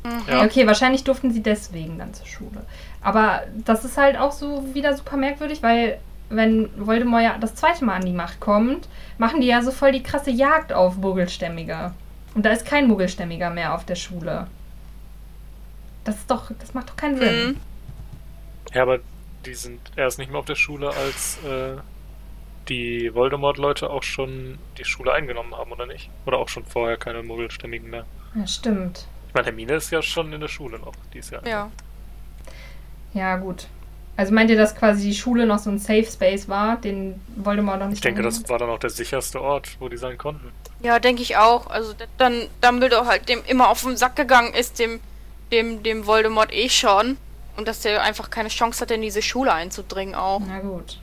Mhm. 0.04 0.22
Ja. 0.28 0.44
Okay, 0.44 0.66
wahrscheinlich 0.66 1.04
durften 1.04 1.32
sie 1.32 1.42
deswegen 1.42 1.98
dann 1.98 2.12
zur 2.12 2.26
Schule. 2.26 2.66
Aber 3.00 3.42
das 3.64 3.84
ist 3.84 3.96
halt 3.96 4.18
auch 4.18 4.32
so 4.32 4.74
wieder 4.74 4.96
super 4.96 5.16
merkwürdig, 5.16 5.62
weil 5.62 5.98
wenn 6.28 6.70
Voldemort 6.76 7.22
ja 7.22 7.38
das 7.38 7.54
zweite 7.54 7.84
Mal 7.84 7.96
an 7.96 8.04
die 8.04 8.12
Macht 8.12 8.40
kommt, 8.40 8.88
machen 9.18 9.40
die 9.40 9.46
ja 9.46 9.62
so 9.62 9.70
voll 9.70 9.92
die 9.92 10.02
krasse 10.02 10.30
Jagd 10.30 10.72
auf 10.72 10.96
Muggelstämmige. 10.96 11.92
Und 12.34 12.44
da 12.44 12.50
ist 12.50 12.64
kein 12.64 12.88
Muggelstämmiger 12.88 13.50
mehr 13.50 13.74
auf 13.74 13.84
der 13.84 13.96
Schule. 13.96 14.46
Das 16.04 16.16
ist 16.16 16.30
doch, 16.30 16.50
das 16.58 16.74
macht 16.74 16.88
doch 16.90 16.96
keinen 16.96 17.18
Sinn. 17.18 17.46
Mhm. 17.46 17.56
Ja, 18.72 18.82
aber 18.82 18.98
die 19.44 19.54
sind 19.54 19.80
erst 19.96 20.18
nicht 20.18 20.30
mehr 20.30 20.40
auf 20.40 20.46
der 20.46 20.54
Schule, 20.54 20.88
als 20.88 21.38
äh, 21.44 21.76
die 22.68 23.14
Voldemort-Leute 23.14 23.90
auch 23.90 24.02
schon 24.02 24.58
die 24.78 24.84
Schule 24.84 25.12
eingenommen 25.12 25.56
haben, 25.56 25.72
oder 25.72 25.86
nicht? 25.86 26.10
Oder 26.26 26.38
auch 26.38 26.48
schon 26.48 26.64
vorher 26.64 26.96
keine 26.96 27.22
Muggelstämmigen 27.22 27.90
mehr. 27.90 28.04
Ja, 28.34 28.46
stimmt. 28.46 29.06
Ich 29.28 29.34
meine, 29.34 29.46
Hermine 29.46 29.74
ist 29.74 29.90
ja 29.90 30.02
schon 30.02 30.32
in 30.32 30.40
der 30.40 30.48
Schule 30.48 30.78
noch 30.78 30.92
dieses 31.12 31.30
Jahr. 31.30 31.46
Ja. 31.46 31.70
Ja, 33.14 33.36
gut. 33.36 33.66
Also 34.16 34.34
meint 34.34 34.50
ihr, 34.50 34.56
dass 34.56 34.76
quasi 34.76 35.08
die 35.08 35.14
Schule 35.14 35.46
noch 35.46 35.58
so 35.58 35.70
ein 35.70 35.78
Safe 35.78 36.04
Space 36.04 36.48
war, 36.48 36.76
den 36.76 37.20
Voldemort 37.36 37.80
noch 37.80 37.86
nicht 37.88 37.96
Ich 37.96 38.02
denke, 38.02 38.22
das 38.22 38.46
war 38.48 38.58
dann 38.58 38.68
auch 38.68 38.78
der 38.78 38.90
sicherste 38.90 39.40
Ort, 39.40 39.76
wo 39.80 39.88
die 39.88 39.96
sein 39.96 40.18
konnten. 40.18 40.52
Ja, 40.82 40.98
denke 40.98 41.22
ich 41.22 41.36
auch. 41.36 41.68
Also 41.68 41.94
dann 42.18 42.48
Dumbledore 42.60 43.06
halt 43.06 43.28
dem 43.28 43.42
immer 43.46 43.68
auf 43.70 43.82
den 43.82 43.96
Sack 43.96 44.16
gegangen 44.16 44.52
ist, 44.52 44.78
dem, 44.78 45.00
dem, 45.50 45.82
dem 45.82 46.06
Voldemort 46.06 46.52
eh 46.52 46.68
schon. 46.68 47.16
Und 47.56 47.68
dass 47.68 47.80
der 47.80 48.02
einfach 48.02 48.30
keine 48.30 48.48
Chance 48.48 48.80
hatte, 48.80 48.94
in 48.94 49.02
diese 49.02 49.22
Schule 49.22 49.52
einzudringen 49.52 50.14
auch. 50.14 50.40
Na 50.46 50.60
gut. 50.60 50.98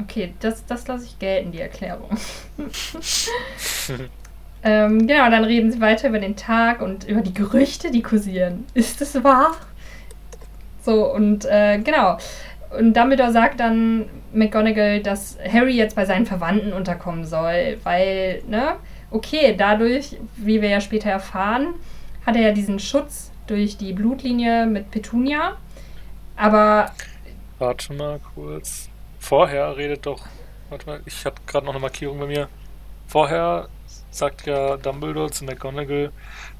Okay, 0.00 0.34
das, 0.40 0.64
das 0.66 0.86
lasse 0.86 1.04
ich 1.04 1.18
gelten, 1.18 1.50
die 1.50 1.60
Erklärung. 1.60 2.10
ähm, 4.62 5.06
genau, 5.06 5.30
dann 5.30 5.44
reden 5.44 5.72
sie 5.72 5.80
weiter 5.80 6.08
über 6.08 6.20
den 6.20 6.36
Tag 6.36 6.80
und 6.80 7.04
über 7.04 7.20
die 7.20 7.34
Gerüchte, 7.34 7.90
die 7.90 8.02
kursieren. 8.02 8.64
Ist 8.74 9.00
es 9.00 9.22
wahr? 9.24 9.56
So, 10.82 11.12
und 11.12 11.44
äh, 11.46 11.78
genau. 11.78 12.18
Und 12.78 12.96
Dumbledore 12.96 13.32
sagt 13.32 13.60
dann 13.60 14.08
McGonagall, 14.32 15.00
dass 15.00 15.36
Harry 15.50 15.72
jetzt 15.72 15.96
bei 15.96 16.04
seinen 16.04 16.26
Verwandten 16.26 16.72
unterkommen 16.72 17.24
soll, 17.24 17.78
weil, 17.82 18.42
ne, 18.46 18.76
okay, 19.10 19.54
dadurch, 19.56 20.16
wie 20.36 20.60
wir 20.60 20.68
ja 20.68 20.80
später 20.80 21.10
erfahren, 21.10 21.74
hat 22.24 22.36
er 22.36 22.42
ja 22.42 22.52
diesen 22.52 22.78
Schutz 22.78 23.32
durch 23.46 23.78
die 23.78 23.92
Blutlinie 23.92 24.66
mit 24.66 24.90
Petunia. 24.90 25.56
Aber 26.36 26.92
Warte 27.58 27.92
mal 27.94 28.20
kurz. 28.34 28.87
Vorher 29.28 29.76
redet 29.76 30.06
doch. 30.06 30.24
Warte 30.70 30.86
mal, 30.86 31.02
ich 31.04 31.26
habe 31.26 31.36
gerade 31.46 31.66
noch 31.66 31.74
eine 31.74 31.82
Markierung 31.82 32.18
bei 32.18 32.26
mir. 32.26 32.48
Vorher 33.06 33.68
sagt 34.10 34.46
ja 34.46 34.78
Dumbledore 34.78 35.30
zu 35.30 35.44
McGonagall, 35.44 36.12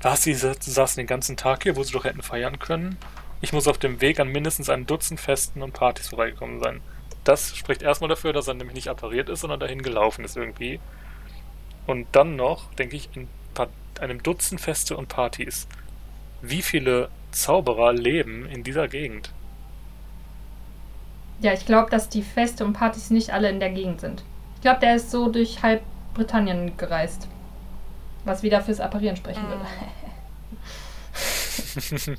was 0.03 0.23
sie 0.23 0.35
saßen 0.35 1.01
den 1.01 1.07
ganzen 1.07 1.37
Tag 1.39 1.63
hier, 1.63 1.77
wo 1.77 1.83
sie 1.83 1.93
doch 1.93 2.05
hätten 2.05 2.23
feiern 2.23 2.59
können. 2.59 2.99
Ich 3.41 3.55
muss 3.55 3.69
auf 3.69 3.79
dem 3.79 4.03
Weg 4.03 4.21
an 4.21 4.29
mindestens 4.29 4.69
ein 4.69 4.85
Dutzend 4.85 5.19
Festen 5.19 5.63
und 5.63 5.73
Partys 5.73 6.09
vorbeigekommen 6.09 6.61
sein. 6.61 6.83
Das 7.25 7.57
spricht 7.57 7.83
erstmal 7.83 8.09
dafür, 8.09 8.35
dass 8.35 8.49
er 8.49 8.55
nämlich 8.55 8.75
nicht 8.75 8.89
appariert 8.89 9.31
ist, 9.31 9.41
sondern 9.41 9.61
dahin 9.61 9.83
gelaufen 9.83 10.25
ist 10.25 10.37
irgendwie. 10.37 10.79
Und 11.87 12.07
dann 12.13 12.37
noch, 12.37 12.73
denke 12.75 12.97
ich, 12.97 13.09
in 13.15 13.29
einem 13.99 14.23
Dutzend 14.23 14.61
Feste 14.61 14.97
und 14.97 15.09
Partys. 15.09 15.67
Wie 16.43 16.63
viele 16.63 17.09
Zauberer 17.31 17.93
leben 17.93 18.47
in 18.47 18.63
dieser 18.63 18.89
Gegend? 18.89 19.33
Ja, 21.41 21.53
ich 21.53 21.67
glaube, 21.67 21.91
dass 21.91 22.09
die 22.09 22.23
Feste 22.23 22.65
und 22.65 22.73
Partys 22.73 23.11
nicht 23.11 23.33
alle 23.33 23.49
in 23.49 23.61
der 23.61 23.71
Gegend 23.71 24.01
sind. 24.01 24.25
Ich 24.57 24.63
glaube, 24.63 24.81
der 24.81 24.97
ist 24.97 25.11
so 25.11 25.31
durch 25.31 25.63
halb 25.63 25.83
Britannien 26.15 26.77
gereist. 26.77 27.29
Was 28.25 28.43
wieder 28.43 28.61
fürs 28.61 28.81
Apparieren 28.81 29.17
sprechen 29.17 29.45
würde. 29.49 29.65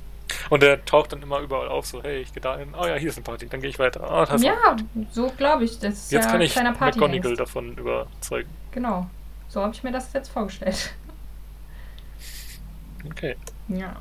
Und 0.50 0.64
der 0.64 0.84
taucht 0.86 1.12
dann 1.12 1.22
immer 1.22 1.40
überall 1.40 1.68
auf, 1.68 1.86
so, 1.86 2.02
hey, 2.02 2.22
ich 2.22 2.34
gehe 2.34 2.42
da 2.42 2.58
hin, 2.58 2.74
oh 2.80 2.86
ja, 2.86 2.96
hier 2.96 3.10
ist 3.10 3.18
eine 3.18 3.24
Party, 3.24 3.48
dann 3.48 3.62
gehe 3.62 3.70
ich 3.70 3.78
weiter. 3.78 4.02
Oh, 4.04 4.26
ja, 4.38 4.76
so 5.12 5.30
glaube 5.38 5.64
ich. 5.66 5.80
Das 5.80 5.94
ist 5.94 6.12
jetzt 6.12 6.26
ja 6.26 6.32
kann 6.32 6.42
ich 6.42 6.54
kleiner 6.54 6.74
Party 6.74 7.00
McGonagall 7.00 7.36
davon 7.36 7.76
überzeugen. 7.78 8.50
Genau. 8.72 9.08
So 9.48 9.62
habe 9.62 9.74
ich 9.74 9.84
mir 9.84 9.92
das 9.92 10.12
jetzt 10.14 10.30
vorgestellt. 10.30 10.94
Okay. 13.10 13.38
Ja. 13.70 13.96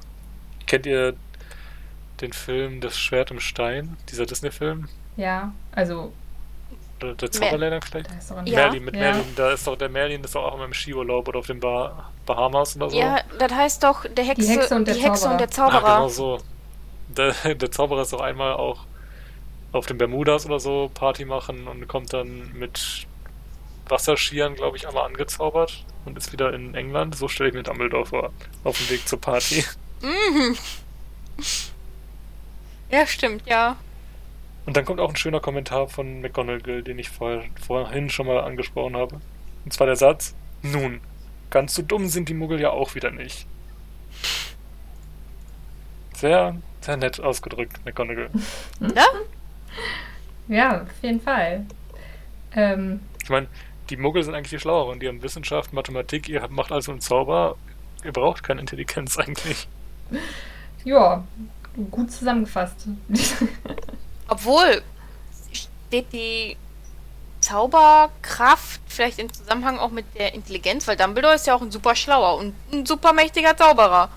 Kennt 0.66 0.84
ihr 0.84 1.14
den 2.20 2.32
Film 2.32 2.80
Das 2.80 2.98
Schwert 2.98 3.30
im 3.30 3.38
Stein, 3.38 3.96
dieser 4.10 4.26
Disney-Film? 4.26 4.88
Ja, 5.18 5.52
also. 5.72 6.12
Der, 7.02 7.14
der 7.14 7.30
Zauberländer 7.30 7.80
vielleicht? 7.82 8.08
Ja. 8.44 8.54
Merlin, 8.54 8.84
mit 8.84 8.94
ja. 8.94 9.00
Merlin, 9.00 9.34
da 9.36 9.50
ist 9.50 9.66
doch 9.66 9.76
der 9.76 9.88
Merlin 9.88 10.24
ist 10.24 10.34
doch 10.34 10.44
auch 10.44 10.54
immer 10.54 10.64
im 10.64 10.72
Skiurlaub 10.72 11.28
oder 11.28 11.40
auf 11.40 11.46
den 11.46 11.60
bah 11.60 12.10
Bahamas 12.24 12.76
oder 12.76 12.90
so. 12.90 12.96
Ja, 12.96 13.20
das 13.38 13.52
heißt 13.52 13.82
doch 13.82 14.04
der 14.06 14.24
Hexe, 14.24 14.42
die 14.42 14.48
Hexe 14.48 14.74
und 14.74 14.86
der 14.86 14.94
die 14.94 15.02
Hexe 15.02 15.22
Zauberer. 15.22 15.32
Und 15.32 15.40
der 15.40 15.50
Zauberer. 15.50 15.84
Ah, 15.84 15.96
genau 15.96 16.08
so. 16.08 16.40
Der, 17.08 17.32
der 17.54 17.70
Zauberer 17.70 18.02
ist 18.02 18.12
doch 18.12 18.20
einmal 18.20 18.54
auch 18.54 18.84
auf 19.72 19.86
den 19.86 19.98
Bermudas 19.98 20.46
oder 20.46 20.60
so 20.60 20.90
Party 20.94 21.24
machen 21.24 21.66
und 21.66 21.88
kommt 21.88 22.12
dann 22.12 22.52
mit 22.52 23.06
Wasserskiern, 23.88 24.54
glaube 24.54 24.76
ich, 24.76 24.86
einmal 24.86 25.06
angezaubert 25.06 25.84
und 26.04 26.16
ist 26.16 26.32
wieder 26.32 26.52
in 26.52 26.74
England. 26.74 27.16
So 27.16 27.28
stelle 27.28 27.48
ich 27.48 27.54
mir 27.54 27.64
Dumbledore 27.64 28.06
vor. 28.06 28.32
Auf 28.62 28.78
dem 28.78 28.90
Weg 28.90 29.08
zur 29.08 29.20
Party. 29.20 29.64
Mhm. 30.00 30.56
Ja, 32.90 33.06
stimmt, 33.06 33.46
ja. 33.46 33.76
Und 34.68 34.76
dann 34.76 34.84
kommt 34.84 35.00
auch 35.00 35.08
ein 35.08 35.16
schöner 35.16 35.40
Kommentar 35.40 35.88
von 35.88 36.20
McGonagall, 36.20 36.82
den 36.82 36.98
ich 36.98 37.08
vor, 37.08 37.42
vorhin 37.58 38.10
schon 38.10 38.26
mal 38.26 38.40
angesprochen 38.40 38.98
habe. 38.98 39.18
Und 39.64 39.72
zwar 39.72 39.86
der 39.86 39.96
Satz: 39.96 40.34
Nun, 40.60 41.00
ganz 41.48 41.74
so 41.74 41.80
dumm 41.80 42.06
sind 42.06 42.28
die 42.28 42.34
Muggel 42.34 42.60
ja 42.60 42.68
auch 42.68 42.94
wieder 42.94 43.10
nicht. 43.10 43.46
Sehr, 46.14 46.54
sehr 46.82 46.98
nett 46.98 47.18
ausgedrückt, 47.18 47.82
McGonagall. 47.86 48.28
Ja? 48.94 49.06
Ja, 50.48 50.82
auf 50.82 51.02
jeden 51.02 51.22
Fall. 51.22 51.64
Ähm, 52.54 53.00
ich 53.22 53.30
meine, 53.30 53.46
die 53.88 53.96
Muggel 53.96 54.22
sind 54.22 54.34
eigentlich 54.34 54.50
die 54.50 54.60
Schlaueren. 54.60 55.00
Die 55.00 55.08
haben 55.08 55.22
Wissenschaft, 55.22 55.72
Mathematik, 55.72 56.28
ihr 56.28 56.46
macht 56.50 56.72
also 56.72 56.92
einen 56.92 57.00
Zauber. 57.00 57.56
Ihr 58.04 58.12
braucht 58.12 58.42
keine 58.42 58.60
Intelligenz 58.60 59.16
eigentlich. 59.16 59.66
Ja, 60.84 61.24
gut 61.90 62.12
zusammengefasst. 62.12 62.86
Obwohl, 64.28 64.82
steht 65.52 66.12
die 66.12 66.56
Zauberkraft 67.40 68.80
vielleicht 68.86 69.18
im 69.18 69.32
Zusammenhang 69.32 69.78
auch 69.78 69.90
mit 69.90 70.04
der 70.18 70.34
Intelligenz, 70.34 70.86
weil 70.86 70.96
Dumbledore 70.96 71.34
ist 71.34 71.46
ja 71.46 71.54
auch 71.54 71.62
ein 71.62 71.70
super 71.70 71.94
schlauer 71.94 72.38
und 72.38 72.54
ein 72.72 72.84
super 72.84 73.12
mächtiger 73.12 73.56
Zauberer. 73.56 74.10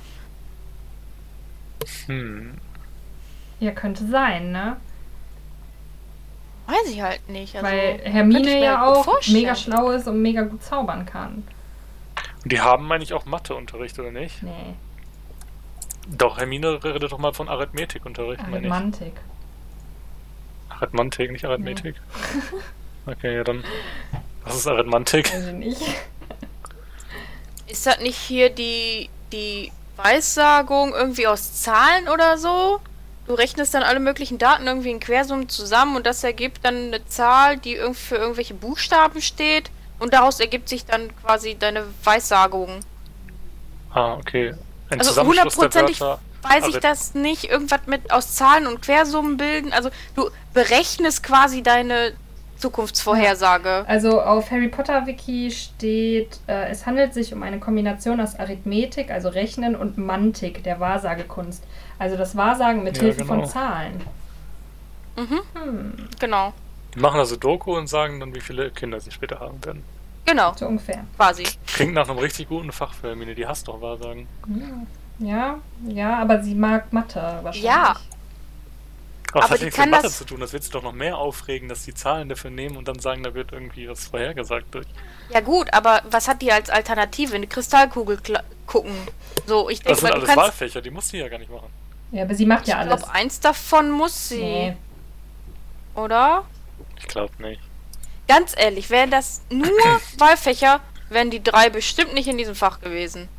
Hm. 2.07 2.57
Ja, 3.59 3.71
könnte 3.71 4.07
sein, 4.07 4.51
ne? 4.51 4.77
Weiß 6.67 6.89
ich 6.89 7.01
halt 7.01 7.27
nicht. 7.29 7.55
Also, 7.55 7.67
Weil 7.67 7.99
Hermine 8.03 8.59
ja 8.61 8.85
auch 8.85 9.03
vorstellen. 9.03 9.41
mega 9.41 9.55
schlau 9.55 9.91
ist 9.91 10.07
und 10.07 10.21
mega 10.21 10.41
gut 10.43 10.63
zaubern 10.63 11.05
kann. 11.05 11.43
Und 12.43 12.51
die 12.51 12.59
haben, 12.61 12.87
meine 12.87 13.03
ich, 13.03 13.13
auch 13.13 13.25
Matheunterricht, 13.25 13.99
oder 13.99 14.11
nicht? 14.11 14.41
Nee, 14.41 14.75
Doch, 16.07 16.37
Hermine 16.39 16.83
redet 16.83 17.11
doch 17.11 17.19
mal 17.19 17.33
von 17.33 17.49
Arithmetikunterricht, 17.49 18.41
meine 18.47 18.65
ich. 18.67 18.71
Arithmantik. 18.71 19.13
Arithmantik, 20.81 21.31
nicht 21.31 21.45
Arithmetik? 21.45 21.95
Okay, 23.07 23.35
ja 23.35 23.43
dann. 23.43 23.63
Was 24.43 24.57
ist 24.57 24.67
Arithmantik? 24.67 25.33
Ich 25.33 25.53
nicht. 25.53 25.81
Ist 27.67 27.87
das 27.87 27.99
nicht 27.99 28.15
hier 28.17 28.51
die, 28.51 29.09
die 29.31 29.71
Weissagung 29.97 30.93
irgendwie 30.93 31.25
aus 31.25 31.61
Zahlen 31.63 32.07
oder 32.09 32.37
so? 32.37 32.79
Du 33.25 33.33
rechnest 33.33 33.73
dann 33.73 33.81
alle 33.81 33.99
möglichen 33.99 34.37
Daten 34.37 34.67
irgendwie 34.67 34.91
in 34.91 34.99
Quersummen 34.99 35.49
zusammen 35.49 35.95
und 35.95 36.05
das 36.05 36.23
ergibt 36.23 36.63
dann 36.63 36.75
eine 36.75 37.05
Zahl, 37.07 37.57
die 37.57 37.73
irgend 37.73 37.97
für 37.97 38.17
irgendwelche 38.17 38.53
Buchstaben 38.53 39.19
steht 39.21 39.71
und 39.97 40.13
daraus 40.13 40.39
ergibt 40.39 40.69
sich 40.69 40.85
dann 40.85 41.09
quasi 41.23 41.55
deine 41.57 41.85
Weissagung. 42.03 42.81
Ah, 43.93 44.13
okay. 44.13 44.53
Ein 44.89 44.99
Also 44.99 45.23
hundertprozentig 45.23 46.01
Wörter. 46.01 46.21
Weiß 46.43 46.67
ich 46.67 46.75
Arith- 46.75 46.81
das 46.81 47.13
nicht 47.13 47.45
irgendwas 47.45 47.81
mit 47.87 48.11
aus 48.11 48.33
Zahlen 48.35 48.67
und 48.67 48.81
Quersummen 48.81 49.37
bilden? 49.37 49.71
Also 49.73 49.89
du 50.15 50.29
berechnest 50.53 51.23
quasi 51.23 51.61
deine 51.63 52.13
Zukunftsvorhersage. 52.57 53.85
Also 53.87 54.21
auf 54.21 54.51
Harry 54.51 54.67
Potter 54.67 55.05
Wiki 55.07 55.49
steht, 55.51 56.39
äh, 56.47 56.69
es 56.69 56.85
handelt 56.85 57.13
sich 57.13 57.33
um 57.33 57.41
eine 57.43 57.59
Kombination 57.59 58.19
aus 58.21 58.37
Arithmetik, 58.39 59.09
also 59.11 59.29
Rechnen, 59.29 59.75
und 59.75 59.97
Mantik, 59.97 60.63
der 60.63 60.79
Wahrsagekunst. 60.79 61.63
Also 61.99 62.17
das 62.17 62.35
Wahrsagen 62.35 62.83
mit 62.83 62.97
Ja, 62.97 63.03
Hilfe 63.03 63.21
genau. 63.23 63.33
von 63.41 63.45
Zahlen. 63.45 64.01
Mhm, 65.15 65.41
Hm, 65.53 65.93
genau. 66.19 66.53
Die 66.95 66.99
machen 66.99 67.19
also 67.19 67.35
Doku 67.35 67.75
und 67.77 67.87
sagen 67.87 68.19
dann, 68.19 68.33
wie 68.35 68.41
viele 68.41 68.69
Kinder 68.71 68.99
sie 68.99 69.11
später 69.11 69.39
haben 69.39 69.63
werden. 69.65 69.83
Genau, 70.25 70.53
so 70.55 70.67
ungefähr. 70.67 71.03
quasi. 71.17 71.43
Klingt 71.67 71.93
nach 71.93 72.07
einem 72.09 72.19
richtig 72.19 72.47
guten 72.47 72.71
Fach 72.71 72.93
für 72.93 73.07
Hermine. 73.09 73.33
Die 73.35 73.45
hasst 73.47 73.67
doch 73.67 73.81
Wahrsagen. 73.81 74.27
Ja, 74.47 74.65
ja, 75.21 76.17
aber 76.19 76.43
sie 76.43 76.55
mag 76.55 76.91
Mathe 76.93 77.19
wahrscheinlich. 77.41 77.63
Ja. 77.63 77.95
Aber, 79.33 79.43
Aber 79.45 79.47
das 79.47 79.51
hat 79.51 79.61
nichts 79.61 79.75
kann 79.77 79.85
mit 79.89 79.91
Mathe 79.91 80.03
das- 80.07 80.17
zu 80.17 80.25
tun. 80.25 80.39
Das 80.41 80.51
wird 80.51 80.63
sich 80.63 80.71
doch 80.73 80.83
noch 80.83 80.91
mehr 80.91 81.17
aufregen, 81.17 81.69
dass 81.69 81.83
die 81.85 81.93
Zahlen 81.93 82.27
dafür 82.27 82.49
nehmen 82.51 82.75
und 82.75 82.87
dann 82.87 82.99
sagen, 82.99 83.23
da 83.23 83.33
wird 83.33 83.53
irgendwie 83.53 83.87
was 83.87 84.07
vorhergesagt 84.07 84.73
durch. 84.75 84.85
Ja 85.29 85.39
gut, 85.39 85.73
aber 85.73 86.01
was 86.09 86.27
hat 86.27 86.41
die 86.41 86.51
als 86.51 86.69
Alternative? 86.69 87.35
Eine 87.35 87.47
Kristallkugel 87.47 88.19
gucken. 88.67 88.91
So, 89.45 89.69
ich 89.69 89.79
Das 89.79 89.85
denke 89.85 89.99
sind 90.01 90.03
mal, 90.03 90.09
du 90.09 90.15
alles 90.17 90.27
kannst. 90.27 90.37
Wahlfächer, 90.43 90.81
die 90.81 90.89
muss 90.91 91.07
sie 91.07 91.17
ja 91.19 91.29
gar 91.29 91.37
nicht 91.39 91.49
machen. 91.51 91.69
Ja, 92.11 92.23
aber 92.23 92.35
sie 92.35 92.45
macht 92.45 92.63
Ich 92.63 92.67
ja 92.69 92.77
alles. 92.79 92.97
glaube, 93.03 93.13
eins 93.13 93.39
davon 93.39 93.89
muss 93.89 94.27
sie, 94.29 94.41
Nee. 94.41 94.77
oder? 95.95 96.43
Ich 96.97 97.07
glaube 97.07 97.31
nicht. 97.41 97.61
Ganz 98.27 98.53
ehrlich, 98.57 98.89
wären 98.89 99.11
das 99.11 99.41
nur 99.49 99.69
Wahlfächer, 100.17 100.81
wären 101.09 101.29
die 101.31 101.41
drei 101.41 101.69
bestimmt 101.69 102.13
nicht 102.13 102.27
in 102.27 102.37
diesem 102.37 102.55
Fach 102.55 102.81
gewesen. 102.81 103.29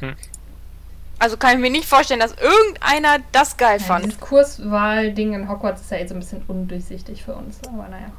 Hm. 0.00 0.14
Also 1.18 1.36
kann 1.38 1.54
ich 1.54 1.58
mir 1.58 1.70
nicht 1.70 1.88
vorstellen, 1.88 2.20
dass 2.20 2.34
irgendeiner 2.34 3.18
das 3.32 3.56
geil 3.56 3.78
Ja, 3.80 3.86
fand. 3.86 4.04
dieses 4.04 4.20
Kurswahl-Ding 4.20 5.32
in 5.32 5.48
Hogwarts 5.48 5.80
ist 5.82 5.90
ja 5.90 6.06
so 6.06 6.14
ein 6.14 6.20
bisschen 6.20 6.42
undurchsichtig 6.46 7.22
für 7.24 7.34
uns, 7.34 7.58
aber 7.66 7.88
naja. 7.88 8.10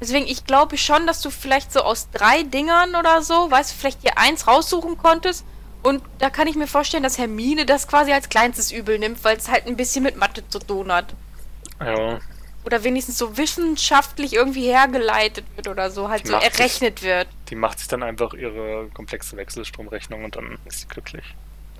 Deswegen, 0.00 0.26
ich 0.26 0.44
glaube 0.44 0.76
schon, 0.76 1.06
dass 1.06 1.22
du 1.22 1.30
vielleicht 1.30 1.72
so 1.72 1.80
aus 1.80 2.10
drei 2.10 2.42
Dingern 2.42 2.94
oder 2.96 3.22
so, 3.22 3.50
weißt 3.50 3.72
du, 3.72 3.76
vielleicht 3.76 4.02
dir 4.02 4.18
eins 4.18 4.46
raussuchen 4.46 4.98
konntest. 4.98 5.44
Und 5.82 6.02
da 6.18 6.28
kann 6.30 6.46
ich 6.46 6.56
mir 6.56 6.66
vorstellen, 6.66 7.02
dass 7.02 7.16
Hermine 7.18 7.64
das 7.64 7.88
quasi 7.88 8.12
als 8.12 8.28
kleinstes 8.28 8.72
Übel 8.72 8.98
nimmt, 8.98 9.22
weil 9.24 9.36
es 9.36 9.48
halt 9.50 9.66
ein 9.66 9.76
bisschen 9.76 10.02
mit 10.02 10.16
Mathe 10.16 10.46
zu 10.48 10.58
tun 10.58 10.92
hat. 10.92 11.14
Ja, 11.80 12.18
Oder 12.64 12.82
wenigstens 12.84 13.18
so 13.18 13.36
wissenschaftlich 13.36 14.32
irgendwie 14.34 14.66
hergeleitet 14.68 15.44
wird 15.56 15.68
oder 15.68 15.90
so, 15.90 16.08
halt 16.08 16.24
Die 16.24 16.28
so 16.30 16.36
es. 16.38 16.44
errechnet 16.58 17.02
wird. 17.02 17.26
die 17.50 17.54
macht 17.56 17.78
sich 17.78 17.88
dann 17.88 18.02
einfach 18.02 18.32
ihre 18.34 18.88
komplexe 18.94 19.36
Wechselstromrechnung 19.36 20.24
und 20.24 20.36
dann 20.36 20.58
ist 20.64 20.80
sie 20.80 20.88
glücklich. 20.88 21.24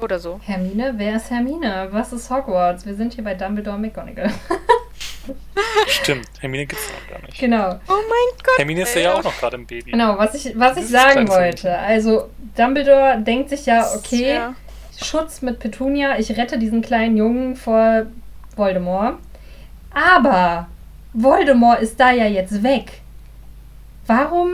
Oder 0.01 0.19
so. 0.19 0.41
Hermine? 0.45 0.93
Wer 0.97 1.17
ist 1.17 1.31
Hermine? 1.31 1.89
Was 1.93 2.13
ist 2.13 2.29
Hogwarts? 2.29 2.85
Wir 2.85 2.95
sind 2.97 3.15
hier 3.15 3.25
bei 3.25 3.35
Dumbledore 3.35 3.79
McGonagall. 3.79 4.31
Stimmt, 5.87 6.29
Hermine 6.41 6.67
gibt's 6.67 6.85
noch 6.89 7.09
gar 7.17 7.25
nicht. 7.27 7.39
genau. 7.39 7.71
Oh 7.89 7.93
mein 7.93 8.39
Gott. 8.45 8.59
Hermine 8.59 8.83
ist 8.83 8.95
ja, 8.95 9.03
ja 9.03 9.15
auch 9.15 9.23
noch 9.25 9.39
gerade 9.39 9.57
ein 9.57 9.67
Baby. 9.67 9.93
Genau, 9.93 10.19
was 10.19 10.35
ich, 10.35 10.53
was 10.59 10.77
ich 10.77 10.87
sagen 10.89 11.29
wollte. 11.29 11.77
Also, 11.79 12.29
Dumbledore 12.57 13.21
denkt 13.23 13.51
sich 13.51 13.67
ja, 13.67 13.87
okay, 13.95 14.35
Ja. 14.35 14.55
Schutz 15.03 15.43
mit 15.43 15.59
Petunia, 15.59 16.19
ich 16.19 16.31
rette 16.37 16.59
diesen 16.59 16.83
kleinen 16.83 17.17
Jungen 17.17 17.57
vor 17.57 18.07
Voldemort. 18.57 19.19
Aber 19.93 20.69
Voldemort 21.15 21.81
ist 21.81 21.99
da 21.99 22.11
ja 22.11 22.27
jetzt 22.27 22.63
weg. 22.63 23.01
Warum 24.07 24.51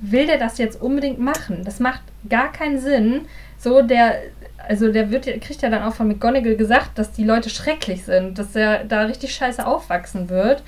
will 0.00 0.26
der 0.26 0.38
das 0.38 0.58
jetzt 0.58 0.80
unbedingt 0.80 1.20
machen? 1.20 1.62
Das 1.64 1.78
macht 1.78 2.00
gar 2.28 2.50
keinen 2.50 2.80
Sinn. 2.80 3.26
So, 3.58 3.82
der, 3.82 4.22
also 4.66 4.90
der 4.90 5.10
wird, 5.10 5.24
kriegt 5.24 5.62
ja 5.62 5.70
dann 5.70 5.82
auch 5.82 5.94
von 5.94 6.08
McGonagall 6.08 6.56
gesagt, 6.56 6.98
dass 6.98 7.12
die 7.12 7.24
Leute 7.24 7.50
schrecklich 7.50 8.04
sind, 8.04 8.38
dass 8.38 8.56
er 8.56 8.84
da 8.84 9.02
richtig 9.02 9.34
scheiße 9.34 9.64
aufwachsen 9.66 10.28
wird. 10.28 10.62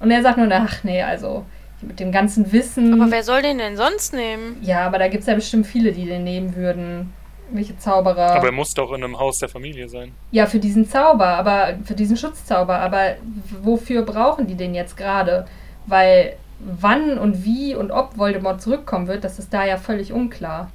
Und 0.00 0.10
er 0.10 0.22
sagt 0.22 0.38
nur, 0.38 0.48
ach 0.50 0.84
nee, 0.84 1.02
also 1.02 1.44
mit 1.80 2.00
dem 2.00 2.12
ganzen 2.12 2.52
Wissen. 2.52 3.00
Aber 3.00 3.10
wer 3.10 3.22
soll 3.22 3.42
den 3.42 3.58
denn 3.58 3.76
sonst 3.76 4.14
nehmen? 4.14 4.56
ja, 4.62 4.86
aber 4.86 4.98
da 4.98 5.08
gibt 5.08 5.22
es 5.22 5.26
ja 5.26 5.34
bestimmt 5.34 5.66
viele, 5.66 5.92
die 5.92 6.06
den 6.06 6.24
nehmen 6.24 6.54
würden. 6.56 7.12
Welche 7.50 7.78
Zauberer? 7.78 8.34
Aber 8.36 8.46
er 8.46 8.52
muss 8.52 8.74
doch 8.74 8.92
in 8.92 9.04
einem 9.04 9.18
Haus 9.18 9.38
der 9.38 9.48
Familie 9.48 9.88
sein. 9.88 10.12
Ja, 10.30 10.46
für 10.46 10.58
diesen 10.58 10.88
Zauber, 10.88 11.26
aber 11.26 11.74
für 11.84 11.94
diesen 11.94 12.16
Schutzzauber. 12.16 12.78
Aber 12.78 13.16
wofür 13.62 14.02
brauchen 14.02 14.46
die 14.46 14.56
den 14.56 14.74
jetzt 14.74 14.96
gerade? 14.96 15.46
Weil 15.86 16.36
wann 16.58 17.18
und 17.18 17.44
wie 17.44 17.74
und 17.74 17.90
ob 17.90 18.16
Voldemort 18.16 18.62
zurückkommen 18.62 19.06
wird, 19.06 19.24
das 19.24 19.38
ist 19.38 19.52
da 19.52 19.64
ja 19.64 19.76
völlig 19.76 20.12
unklar. 20.12 20.70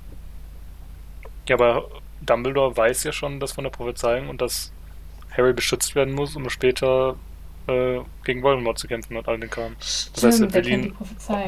Ja, 1.48 1.56
aber 1.56 1.86
Dumbledore 2.22 2.76
weiß 2.76 3.04
ja 3.04 3.12
schon 3.12 3.40
das 3.40 3.54
von 3.54 3.64
der 3.64 3.72
Prophezeiung 3.72 4.30
und 4.30 4.42
dass 4.42 4.72
Harry 5.36 5.54
beschützt 5.54 5.96
werden 5.96 6.14
muss, 6.14 6.36
um 6.36 6.50
später 6.50 7.16
äh, 7.70 8.02
gegen 8.24 8.42
Voldemort 8.44 8.78
zu 8.78 8.88
kämpfen 8.88 9.16
und 9.16 9.28
all 9.28 9.40
den 9.40 9.50
Kram. 9.50 9.76
Das 9.78 10.24
heißt, 10.24 10.42
er 10.42 10.54
will 10.54 10.68
ihn 10.68 10.96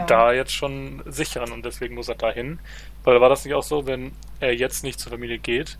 da 0.08 0.32
jetzt 0.32 0.54
schon 0.54 1.02
sichern 1.06 1.52
und 1.52 1.66
deswegen 1.66 1.96
muss 1.96 2.10
er 2.10 2.16
dahin. 2.16 2.60
Weil 3.04 3.20
war 3.20 3.30
das 3.30 3.46
nicht 3.46 3.54
auch 3.54 3.64
so, 3.64 3.88
wenn 3.88 4.12
er 4.40 4.54
jetzt 4.54 4.84
nicht 4.84 5.00
zur 5.00 5.12
Familie 5.12 5.40
geht, 5.40 5.78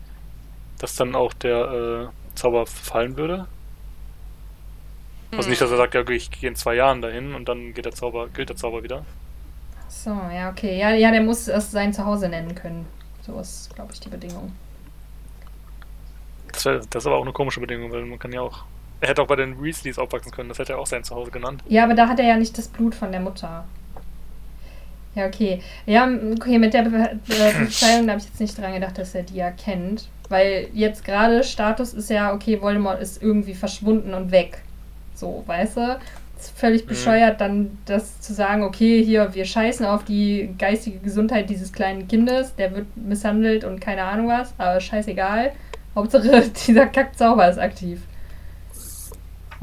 dass 0.78 0.96
dann 0.96 1.14
auch 1.14 1.32
der 1.32 2.10
äh, 2.10 2.36
Zauber 2.36 2.66
fallen 2.66 3.16
würde? 3.16 3.46
Also 5.36 5.48
nicht, 5.48 5.62
dass 5.62 5.70
er 5.70 5.78
sagt, 5.78 5.94
ja, 5.94 6.06
ich 6.08 6.30
gehe 6.30 6.50
in 6.50 6.56
zwei 6.56 6.74
Jahren 6.74 7.00
dahin 7.00 7.34
und 7.34 7.48
dann 7.48 7.72
geht 7.72 7.86
der 7.86 7.92
Zauber, 7.92 8.28
gilt 8.28 8.50
der 8.50 8.56
Zauber 8.56 8.82
wieder. 8.82 9.04
So, 9.88 10.10
ja, 10.10 10.50
okay. 10.50 10.78
Ja, 10.78 10.90
ja, 10.90 11.10
der 11.10 11.22
muss 11.22 11.48
es 11.48 11.70
sein 11.70 11.92
Zuhause 11.92 12.28
nennen 12.28 12.54
können. 12.54 12.86
So 13.22 13.38
ist, 13.38 13.74
glaube 13.74 13.92
ich, 13.92 14.00
die 14.00 14.08
Bedingung. 14.08 14.52
Das, 16.52 16.64
wär, 16.64 16.80
das 16.90 17.02
ist 17.02 17.06
aber 17.06 17.16
auch 17.16 17.22
eine 17.22 17.32
komische 17.32 17.60
Bedingung, 17.60 17.90
weil 17.92 18.04
man 18.04 18.18
kann 18.18 18.32
ja 18.32 18.40
auch. 18.42 18.64
Er 19.02 19.08
hätte 19.08 19.20
auch 19.20 19.26
bei 19.26 19.34
den 19.36 19.60
Weasleys 19.60 19.98
aufwachsen 19.98 20.30
können, 20.30 20.48
das 20.48 20.60
hätte 20.60 20.74
er 20.74 20.78
auch 20.78 20.86
sein 20.86 21.02
Zuhause 21.02 21.32
genannt. 21.32 21.62
Ja, 21.68 21.82
aber 21.84 21.94
da 21.94 22.08
hat 22.08 22.20
er 22.20 22.26
ja 22.26 22.36
nicht 22.36 22.56
das 22.56 22.68
Blut 22.68 22.94
von 22.94 23.10
der 23.10 23.20
Mutter. 23.20 23.64
Ja, 25.16 25.26
okay. 25.26 25.60
Ja, 25.86 26.08
okay, 26.34 26.58
mit 26.58 26.72
der 26.72 26.82
Be 26.82 26.90
Be 26.90 27.10
Prophezeiung 27.28 28.06
da 28.06 28.12
habe 28.12 28.20
ich 28.22 28.28
jetzt 28.28 28.40
nicht 28.40 28.56
dran 28.56 28.72
gedacht, 28.72 28.96
dass 28.96 29.14
er 29.14 29.24
die 29.24 29.34
ja 29.34 29.50
kennt. 29.50 30.08
Weil 30.28 30.68
jetzt 30.72 31.04
gerade 31.04 31.42
Status 31.42 31.92
ist 31.94 32.10
ja, 32.10 32.32
okay, 32.32 32.62
Voldemort 32.62 33.02
ist 33.02 33.20
irgendwie 33.20 33.54
verschwunden 33.54 34.14
und 34.14 34.30
weg. 34.30 34.62
So, 35.14 35.42
weißt 35.46 35.76
du? 35.78 35.98
Ist 36.38 36.56
völlig 36.56 36.84
Mhm. 36.84 36.88
bescheuert, 36.90 37.40
dann 37.40 37.76
das 37.86 38.20
zu 38.20 38.32
sagen, 38.32 38.62
okay, 38.62 39.04
hier, 39.04 39.34
wir 39.34 39.44
scheißen 39.44 39.84
auf 39.84 40.04
die 40.04 40.54
geistige 40.58 40.98
Gesundheit 41.00 41.50
dieses 41.50 41.72
kleinen 41.72 42.06
Kindes, 42.06 42.54
der 42.54 42.74
wird 42.74 42.86
misshandelt 42.96 43.64
und 43.64 43.80
keine 43.80 44.04
Ahnung 44.04 44.28
was, 44.28 44.54
aber 44.58 44.80
scheißegal. 44.80 45.52
Hauptsache, 45.96 46.48
dieser 46.66 46.86
Kackzauber 46.86 47.50
ist 47.50 47.58
aktiv. 47.58 48.00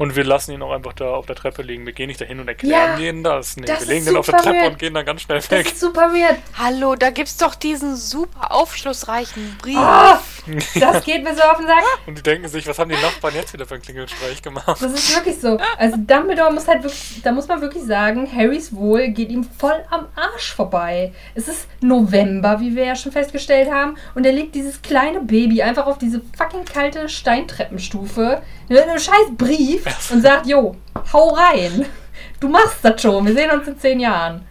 Und 0.00 0.16
wir 0.16 0.24
lassen 0.24 0.52
ihn 0.52 0.62
auch 0.62 0.72
einfach 0.72 0.94
da 0.94 1.10
auf 1.10 1.26
der 1.26 1.36
Treppe 1.36 1.60
liegen. 1.60 1.84
Wir 1.84 1.92
gehen 1.92 2.06
nicht 2.06 2.22
dahin 2.22 2.40
und 2.40 2.48
erklären 2.48 2.92
Ja, 2.92 2.96
denen 2.96 3.22
das. 3.22 3.58
Nee, 3.58 3.66
das 3.66 3.80
wir 3.80 3.88
legen 3.94 4.06
den 4.06 4.16
auf 4.16 4.24
der 4.24 4.38
Treppe 4.38 4.56
weird. 4.56 4.72
und 4.72 4.78
gehen 4.78 4.94
dann 4.94 5.04
ganz 5.04 5.20
schnell 5.20 5.36
Das 5.36 5.50
weg. 5.50 5.66
ist 5.66 5.78
super 5.78 6.10
weird. 6.14 6.38
Hallo, 6.58 6.94
da 6.94 7.10
gibt's 7.10 7.36
doch 7.36 7.54
diesen 7.54 7.96
super 7.96 8.50
aufschlussreichen 8.50 9.58
Brief. 9.60 9.76
Ah, 9.76 10.18
das 10.80 11.04
geht 11.04 11.22
mir 11.22 11.34
so 11.34 11.42
auf 11.42 11.58
den 11.58 11.66
Sack. 11.66 11.84
Und 12.06 12.16
die 12.16 12.22
denken 12.22 12.48
sich, 12.48 12.66
was 12.66 12.78
haben 12.78 12.88
die 12.88 12.96
Nachbarn 12.96 13.34
jetzt 13.34 13.52
wieder 13.52 13.66
für 13.66 13.74
einen 13.74 13.82
Klingelstreich 13.82 14.40
gemacht? 14.40 14.80
Das 14.80 14.90
ist 14.90 15.14
wirklich 15.14 15.38
so. 15.38 15.58
Also 15.76 15.98
Dumbledore 15.98 16.50
muss 16.50 16.66
halt 16.66 16.82
wirklich, 16.82 17.20
da 17.22 17.32
muss 17.32 17.46
man 17.46 17.60
wirklich 17.60 17.84
sagen, 17.84 18.26
Harrys 18.34 18.74
Wohl 18.74 19.08
geht 19.08 19.28
ihm 19.28 19.44
voll 19.44 19.84
am 19.90 20.06
Arsch 20.16 20.54
vorbei. 20.54 21.12
Es 21.34 21.46
ist 21.46 21.66
November, 21.82 22.58
wie 22.60 22.74
wir 22.74 22.86
ja 22.86 22.96
schon 22.96 23.12
festgestellt 23.12 23.70
haben, 23.70 23.98
und 24.14 24.24
er 24.24 24.32
legt 24.32 24.54
dieses 24.54 24.80
kleine 24.80 25.20
Baby 25.20 25.60
einfach 25.60 25.84
auf 25.86 25.98
diese 25.98 26.22
fucking 26.38 26.64
kalte 26.64 27.06
Steintreppenstufe 27.10 28.40
mit 28.70 28.78
einem 28.78 28.98
scheiß 28.98 29.36
Brief 29.36 29.84
und 30.10 30.22
sagt, 30.22 30.46
jo, 30.46 30.76
hau 31.12 31.28
rein. 31.30 31.86
Du 32.38 32.48
machst 32.48 32.78
das 32.82 33.00
schon, 33.02 33.26
wir 33.26 33.34
sehen 33.34 33.50
uns 33.50 33.68
in 33.68 33.78
zehn 33.78 34.00
Jahren. 34.00 34.46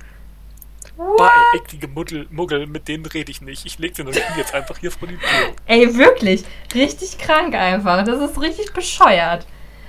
Eklige 1.56 1.88
Muggel, 1.88 2.28
Muggel, 2.30 2.68
mit 2.68 2.88
denen 2.88 3.06
rede 3.06 3.32
ich 3.32 3.42
nicht. 3.42 3.66
Ich 3.66 3.80
leg 3.80 3.94
den 3.94 4.10
jetzt 4.38 4.54
einfach 4.54 4.78
hier 4.78 4.92
vor 4.92 5.08
die 5.08 5.16
Tür. 5.16 5.56
Ey, 5.66 5.96
wirklich, 5.96 6.44
richtig 6.76 7.18
krank 7.18 7.56
einfach. 7.56 8.04
Das 8.04 8.22
ist 8.22 8.40
richtig 8.42 8.74
bescheuert. 8.74 9.46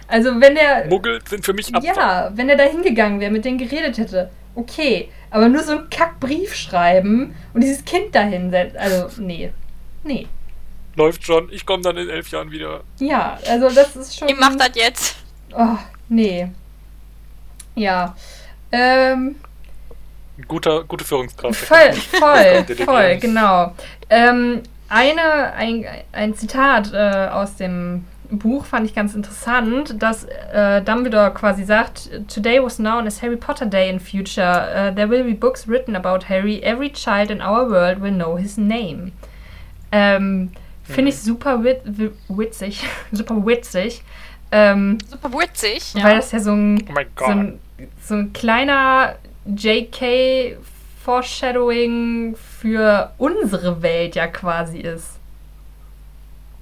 Also 0.07 0.41
wenn 0.41 0.55
der... 0.55 0.87
Muggel 0.87 1.21
sind 1.29 1.45
für 1.45 1.53
mich 1.53 1.75
Abfall. 1.75 1.95
Ja, 1.97 2.31
wenn 2.35 2.49
er 2.49 2.57
da 2.57 2.65
hingegangen 2.65 3.21
wäre, 3.21 3.31
mit 3.31 3.45
denen 3.45 3.59
geredet 3.59 3.99
hätte, 3.99 4.31
okay. 4.55 5.09
Aber 5.31 5.49
nur 5.49 5.63
so 5.63 5.73
einen 5.73 5.91
Kackbrief 5.91 6.55
schreiben 6.55 7.35
und 7.55 7.63
dieses 7.63 7.85
Kind 7.85 8.15
da 8.15 8.23
hinsetzen. 8.23 8.79
Also, 8.79 9.09
nee. 9.21 9.53
Nee. 10.03 10.27
Läuft 10.97 11.25
schon, 11.25 11.53
ich 11.53 11.65
komme 11.67 11.83
dann 11.83 11.97
in 11.97 12.09
elf 12.09 12.29
Jahren 12.31 12.51
wieder. 12.51 12.83
Ja, 12.99 13.39
also 13.49 13.69
das 13.69 13.95
ist 13.97 14.19
schon. 14.19 14.29
Wie 14.29 14.35
macht 14.35 14.61
das 14.61 14.71
jetzt? 14.75 15.17
Oh, 15.57 15.79
nee. 16.09 16.51
Ja. 17.75 18.15
Ähm, 18.73 19.37
Guter, 20.49 20.85
gute 20.85 21.05
Führungskraft. 21.05 21.55
voll, 21.57 21.93
voll, 21.93 22.65
voll, 22.85 23.17
genau. 23.19 23.75
Ähm, 24.09 24.63
eine, 24.89 25.53
ein, 25.55 25.85
ein 26.13 26.35
Zitat 26.35 26.93
äh, 26.95 27.29
aus 27.31 27.57
dem 27.57 28.05
Buch 28.31 28.65
fand 28.65 28.87
ich 28.87 28.95
ganz 28.95 29.15
interessant, 29.15 30.01
dass 30.03 30.25
äh, 30.25 30.81
Dumbledore 30.83 31.33
quasi 31.35 31.65
sagt, 31.65 32.11
Today 32.33 32.63
was 32.63 32.77
known 32.77 33.07
as 33.07 33.21
Harry 33.23 33.37
Potter 33.37 33.67
Day 33.67 33.91
in 33.91 34.01
future. 34.01 34.69
Uh, 34.91 34.95
there 34.95 35.11
will 35.11 35.25
be 35.25 35.35
books 35.35 35.67
written 35.69 35.95
about 35.97 36.29
Harry. 36.29 36.61
Every 36.63 36.91
child 36.91 37.31
in 37.31 37.43
our 37.43 37.69
world 37.69 38.01
will 38.01 38.13
know 38.13 38.37
his 38.37 38.57
name. 38.57 39.13
Ähm, 39.93 40.53
Finde 40.85 41.11
ich 41.11 41.19
super 41.21 41.63
wit 41.63 41.83
wi- 41.85 42.13
witzig. 42.29 42.83
super 43.13 43.45
witzig. 43.45 44.03
Ähm, 44.53 44.99
Super 45.09 45.33
witzig. 45.33 45.95
Weil 45.95 46.17
das 46.17 46.33
ja 46.33 46.41
so 46.41 46.51
ein, 46.53 46.85
Oh 46.89 46.93
mein 46.93 47.07
so 47.17 47.25
ein, 47.27 47.61
so 48.03 48.15
ein 48.15 48.33
kleiner 48.33 49.15
JK-Foreshadowing 49.47 52.35
für 52.37 53.13
unsere 53.19 53.81
Welt 53.83 54.17
ja 54.17 54.27
quasi 54.27 54.79
ist. 54.79 55.19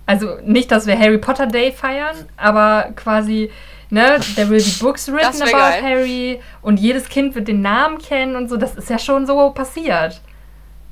Also 0.07 0.37
nicht, 0.45 0.71
dass 0.71 0.87
wir 0.87 0.99
Harry 0.99 1.17
Potter 1.19 1.47
Day 1.47 1.73
feiern, 1.73 2.17
aber 2.37 2.93
quasi, 2.97 3.51
ne, 3.91 4.19
there 4.37 4.49
will 4.49 4.63
be 4.63 4.71
books 4.81 5.07
written 5.09 5.43
about 5.43 5.53
geil. 5.53 5.83
Harry 5.83 6.41
und 6.63 6.81
jedes 6.81 7.11
Kind 7.11 7.35
wird 7.35 7.49
den 7.49 7.61
Namen 7.61 7.99
kennen 7.99 8.35
und 8.37 8.49
so. 8.49 8.57
Das 8.57 8.75
ist 8.75 8.89
ja 8.89 8.99
schon 8.99 9.27
so 9.27 9.51
passiert. 9.51 10.23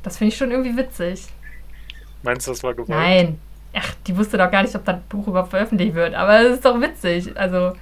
Das 0.02 0.18
finde 0.18 0.32
ich 0.32 0.38
schon 0.38 0.50
irgendwie 0.50 0.76
witzig. 0.76 1.22
Meinst 2.22 2.46
du, 2.46 2.50
das 2.50 2.62
war 2.62 2.74
gewollt? 2.74 2.90
Nein. 2.90 3.40
Ach, 3.78 3.94
die 4.06 4.16
wusste 4.16 4.38
doch 4.38 4.50
gar 4.50 4.62
nicht, 4.62 4.74
ob 4.74 4.84
das 4.84 5.00
Buch 5.08 5.26
überhaupt 5.28 5.50
veröffentlicht 5.50 5.94
wird. 5.94 6.14
Aber 6.14 6.40
es 6.40 6.54
ist 6.54 6.64
doch 6.64 6.80
witzig. 6.80 7.36
Also, 7.36 7.76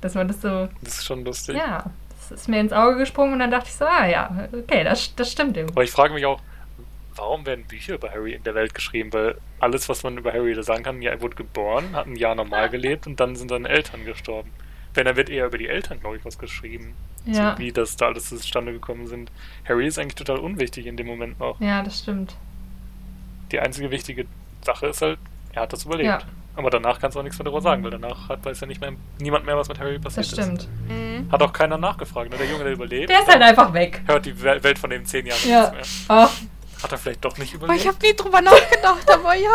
dass 0.00 0.14
man 0.14 0.28
das 0.28 0.40
so. 0.40 0.68
Das 0.82 0.98
ist 0.98 1.04
schon 1.06 1.24
lustig. 1.24 1.56
Ja, 1.56 1.84
das 2.28 2.40
ist 2.40 2.48
mir 2.48 2.60
ins 2.60 2.72
Auge 2.72 2.98
gesprungen 2.98 3.32
und 3.34 3.38
dann 3.38 3.50
dachte 3.50 3.66
ich 3.68 3.74
so, 3.74 3.84
ah 3.86 4.06
ja, 4.06 4.48
okay, 4.52 4.84
das, 4.84 5.14
das 5.14 5.32
stimmt 5.32 5.56
irgendwie. 5.56 5.74
Aber 5.74 5.84
ich 5.84 5.90
frage 5.90 6.12
mich 6.14 6.26
auch, 6.26 6.40
warum 7.14 7.46
werden 7.46 7.64
Bücher 7.64 7.94
über 7.94 8.10
Harry 8.10 8.34
in 8.34 8.42
der 8.42 8.54
Welt 8.54 8.74
geschrieben? 8.74 9.12
Weil 9.12 9.36
alles, 9.60 9.88
was 9.88 10.02
man 10.02 10.18
über 10.18 10.32
Harry 10.32 10.60
sagen 10.62 10.82
kann, 10.84 11.00
ja, 11.00 11.10
er 11.12 11.20
wurde 11.22 11.36
geboren, 11.36 11.94
hat 11.94 12.06
ein 12.06 12.16
Jahr 12.16 12.34
normal 12.34 12.68
gelebt 12.68 13.06
und 13.06 13.20
dann 13.20 13.36
sind 13.36 13.48
seine 13.48 13.68
Eltern 13.68 14.04
gestorben. 14.04 14.50
Wenn, 14.94 15.06
dann 15.06 15.16
wird 15.16 15.28
eher 15.30 15.46
über 15.46 15.58
die 15.58 15.68
Eltern, 15.68 16.00
glaube 16.00 16.16
ich, 16.16 16.24
was 16.24 16.38
geschrieben. 16.38 16.94
Ja, 17.26 17.54
So, 17.54 17.58
wie 17.58 17.72
das 17.72 17.96
da 17.96 18.06
alles 18.06 18.28
zustande 18.28 18.72
gekommen 18.72 19.06
sind. 19.06 19.30
Harry 19.66 19.86
ist 19.86 19.98
eigentlich 19.98 20.14
total 20.16 20.38
unwichtig 20.38 20.86
in 20.86 20.96
dem 20.96 21.06
Moment 21.06 21.38
noch. 21.40 21.58
ja, 21.60 21.82
das 21.82 22.00
stimmt. 22.00 22.36
Die 23.52 23.60
einzige 23.60 23.90
wichtige 23.90 24.26
Sache 24.64 24.86
ist 24.86 25.02
halt, 25.02 25.18
er 25.52 25.62
hat 25.62 25.72
das 25.72 25.84
überlebt. 25.84 26.08
Ja. 26.08 26.18
Aber 26.56 26.70
danach 26.70 27.00
kannst 27.00 27.16
du 27.16 27.18
auch 27.20 27.24
nichts 27.24 27.36
mehr 27.38 27.44
darüber 27.44 27.60
sagen, 27.60 27.82
weil 27.82 27.90
danach 27.90 28.28
hat, 28.28 28.44
weiß 28.44 28.60
ja 28.60 28.66
nicht 28.68 28.80
mehr, 28.80 28.92
niemand 29.18 29.44
mehr, 29.44 29.56
was 29.56 29.68
mit 29.68 29.78
Harry 29.80 29.98
passiert 29.98 30.26
Das 30.26 30.32
stimmt. 30.44 30.60
ist. 30.62 30.68
Mhm. 30.88 31.28
Hat 31.32 31.42
auch 31.42 31.52
keiner 31.52 31.78
nachgefragt. 31.78 32.30
Ne? 32.30 32.36
Der 32.36 32.46
Junge, 32.46 32.62
der 32.64 32.74
überlebt, 32.74 33.10
Der 33.10 33.20
ist 33.20 33.28
halt 33.28 33.42
einfach 33.42 33.72
weg. 33.72 34.02
hört 34.06 34.24
die 34.24 34.34
Wel- 34.40 34.62
Welt 34.62 34.78
von 34.78 34.90
den 34.90 35.04
zehn 35.04 35.26
Jahren 35.26 35.38
Ja. 35.48 35.70
nichts 35.72 36.06
mehr. 36.08 36.16
Ach, 36.16 36.30
Hat 36.82 36.92
er 36.92 36.98
vielleicht 36.98 37.24
doch 37.24 37.36
nicht 37.38 37.54
Aber 37.54 37.64
überlebt? 37.64 37.82
ich 37.82 37.88
habe 37.88 37.98
nie 38.06 38.14
drüber 38.14 38.40
nachgedacht, 38.40 39.10
aber 39.10 39.34
ja. 39.34 39.50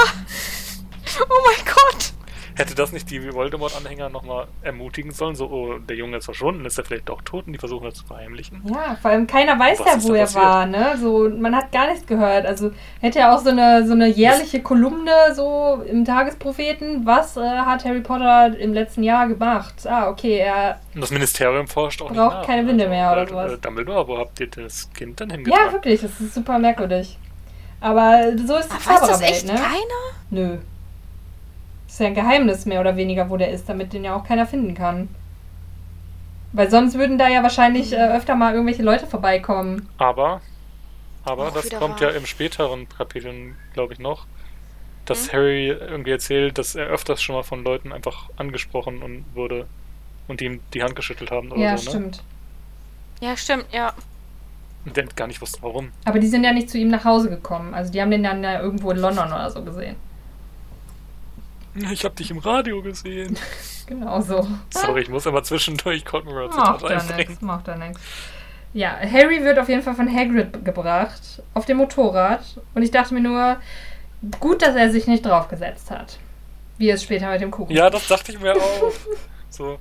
Oh 1.29 1.41
mein 1.45 1.65
Gott. 1.65 2.13
Hätte 2.59 2.75
das 2.75 2.91
nicht 2.91 3.09
die 3.09 3.33
Voldemort-Anhänger 3.33 4.09
nochmal 4.09 4.47
ermutigen 4.63 5.11
sollen? 5.11 5.33
So, 5.33 5.45
oh, 5.49 5.77
der 5.77 5.95
Junge 5.95 6.17
ist 6.17 6.25
verschwunden, 6.25 6.65
ist 6.65 6.77
er 6.77 6.83
vielleicht 6.83 7.07
doch 7.07 7.21
tot 7.21 7.47
und 7.47 7.53
die 7.53 7.57
versuchen 7.57 7.85
das 7.85 7.93
zu 7.93 8.05
verheimlichen? 8.05 8.61
ja, 8.65 8.97
vor 9.01 9.11
allem 9.11 9.27
keiner 9.27 9.57
weiß 9.57 9.79
Was 9.79 9.87
ja, 9.87 10.09
wo 10.09 10.13
er 10.13 10.23
passiert? 10.23 10.43
war, 10.43 10.65
ne? 10.65 10.97
So, 10.99 11.29
man 11.29 11.55
hat 11.55 11.71
gar 11.71 11.87
nichts 11.89 12.05
gehört. 12.05 12.45
Also 12.45 12.71
hätte 12.99 13.19
ja 13.19 13.33
auch 13.33 13.39
so 13.39 13.49
eine, 13.51 13.87
so 13.87 13.93
eine 13.93 14.07
jährliche 14.09 14.61
Kolumne 14.61 15.33
so 15.35 15.81
im 15.89 16.03
Tagespropheten. 16.03 17.05
Was 17.05 17.37
äh, 17.37 17.39
hat 17.41 17.85
Harry 17.85 18.01
Potter 18.01 18.57
im 18.59 18.73
letzten 18.73 19.03
Jahr 19.03 19.29
gemacht? 19.29 19.75
Ah, 19.87 20.09
okay, 20.09 20.39
er. 20.39 20.81
Und 20.93 20.99
das 20.99 21.11
Ministerium 21.11 21.65
forscht 21.65 22.01
auch 22.01 22.11
Braucht 22.11 22.39
nach. 22.39 22.45
keine 22.45 22.63
ne? 22.63 22.69
Winde 22.71 22.89
mehr 22.89 23.09
oder 23.13 23.23
äh, 23.23 23.27
sowas. 23.29 23.51
Äh, 23.53 23.57
Dumbledore, 23.59 24.05
wo 24.05 24.17
habt 24.17 24.37
ihr 24.41 24.47
das 24.47 24.89
Kind 24.93 25.21
dann 25.21 25.29
Ja, 25.29 25.35
hingebracht? 25.37 25.71
wirklich, 25.71 26.01
das 26.01 26.19
ist 26.19 26.33
super 26.33 26.59
merkwürdig. 26.59 27.17
Aber 27.79 28.33
so 28.45 28.57
ist 28.57 28.67
die 28.69 28.73
Weiß 28.75 28.85
das 28.85 28.99
Zaubererwelt, 28.99 29.31
echt 29.31 29.45
ne? 29.47 29.53
keiner? 29.53 30.01
Nö. 30.31 30.57
Ist 31.89 31.99
ja 31.99 32.07
ein 32.07 32.15
Geheimnis 32.15 32.65
mehr 32.65 32.79
oder 32.79 32.95
weniger, 32.95 33.29
wo 33.29 33.35
der 33.35 33.51
ist, 33.51 33.67
damit 33.67 33.91
den 33.91 34.05
ja 34.05 34.15
auch 34.15 34.23
keiner 34.23 34.45
finden 34.47 34.75
kann. 34.75 35.09
Weil 36.51 36.69
sonst 36.69 36.93
würden 36.95 37.17
da 37.17 37.27
ja 37.27 37.41
wahrscheinlich 37.41 37.91
äh, 37.91 37.95
öfter 38.11 38.35
mal 38.35 38.53
irgendwelche 38.53 38.83
Leute 38.83 39.07
vorbeikommen. 39.07 39.89
Aber, 39.97 40.41
aber 41.23 41.51
Auch 41.51 41.53
das 41.53 41.73
kommt 41.73 41.99
wahr. 41.99 42.01
ja 42.01 42.11
im 42.11 42.25
späteren 42.25 42.89
Kapiteln, 42.89 43.59
glaube 43.73 43.93
ich, 43.93 43.99
noch, 43.99 44.27
dass 45.05 45.31
Hm? 45.31 45.33
Harry 45.33 45.69
irgendwie 45.69 46.11
erzählt, 46.11 46.57
dass 46.59 46.75
er 46.75 46.87
öfters 46.87 47.21
schon 47.21 47.35
mal 47.35 47.43
von 47.43 47.63
Leuten 47.63 47.93
einfach 47.93 48.29
angesprochen 48.37 49.03
und 49.03 49.35
wurde 49.35 49.69
und 50.27 50.41
die 50.41 50.45
ihm 50.45 50.65
die 50.73 50.83
Hand 50.83 50.95
geschüttelt 50.95 51.31
haben 51.31 51.51
oder 51.51 51.65
Ja, 51.65 51.77
so, 51.77 51.81
ne? 51.81 52.01
stimmt. 52.01 52.23
Ja, 53.21 53.35
stimmt, 53.37 53.67
ja. 53.73 53.93
Und 54.85 54.97
der 54.97 55.05
gar 55.07 55.27
nicht 55.27 55.39
wusste, 55.41 55.61
warum. 55.61 55.93
Aber 56.05 56.19
die 56.19 56.27
sind 56.27 56.43
ja 56.43 56.51
nicht 56.51 56.69
zu 56.69 56.77
ihm 56.77 56.89
nach 56.89 57.05
Hause 57.05 57.29
gekommen. 57.29 57.73
Also 57.73 57.91
die 57.93 58.01
haben 58.01 58.11
den 58.11 58.23
dann 58.23 58.43
ja 58.43 58.61
irgendwo 58.61 58.91
in 58.91 58.97
London 58.97 59.27
oder 59.31 59.49
so 59.49 59.63
gesehen. 59.63 59.95
Ich 61.91 62.05
hab 62.05 62.15
dich 62.15 62.31
im 62.31 62.39
Radio 62.39 62.81
gesehen. 62.81 63.37
Genau 63.89 64.21
so. 64.21 64.47
Sorry, 64.69 65.01
ich 65.01 65.09
muss 65.09 65.25
immer 65.25 65.41
zwischendurch 65.41 66.05
Zitate 66.05 66.53
ja 66.53 66.99
einbringen. 66.99 67.17
nichts, 67.17 67.41
macht 67.41 67.67
ja 67.67 67.75
nichts. 67.75 67.99
Ja, 68.71 68.99
Harry 68.99 69.43
wird 69.43 69.57
auf 69.57 69.67
jeden 69.67 69.81
Fall 69.81 69.95
von 69.95 70.07
Hagrid 70.15 70.63
gebracht, 70.63 71.41
auf 71.55 71.65
dem 71.65 71.77
Motorrad. 71.77 72.41
Und 72.75 72.83
ich 72.83 72.91
dachte 72.91 73.15
mir 73.15 73.21
nur, 73.21 73.57
gut, 74.39 74.61
dass 74.61 74.75
er 74.75 74.91
sich 74.91 75.07
nicht 75.07 75.25
draufgesetzt 75.25 75.89
hat. 75.89 76.19
Wie 76.77 76.91
es 76.91 77.01
später 77.01 77.31
mit 77.31 77.41
dem 77.41 77.49
Kuchen. 77.49 77.75
Ja, 77.75 77.89
das 77.89 78.07
dachte 78.07 78.31
ich 78.31 78.39
mir 78.39 78.55
auch. 78.55 78.91
So. 79.49 79.79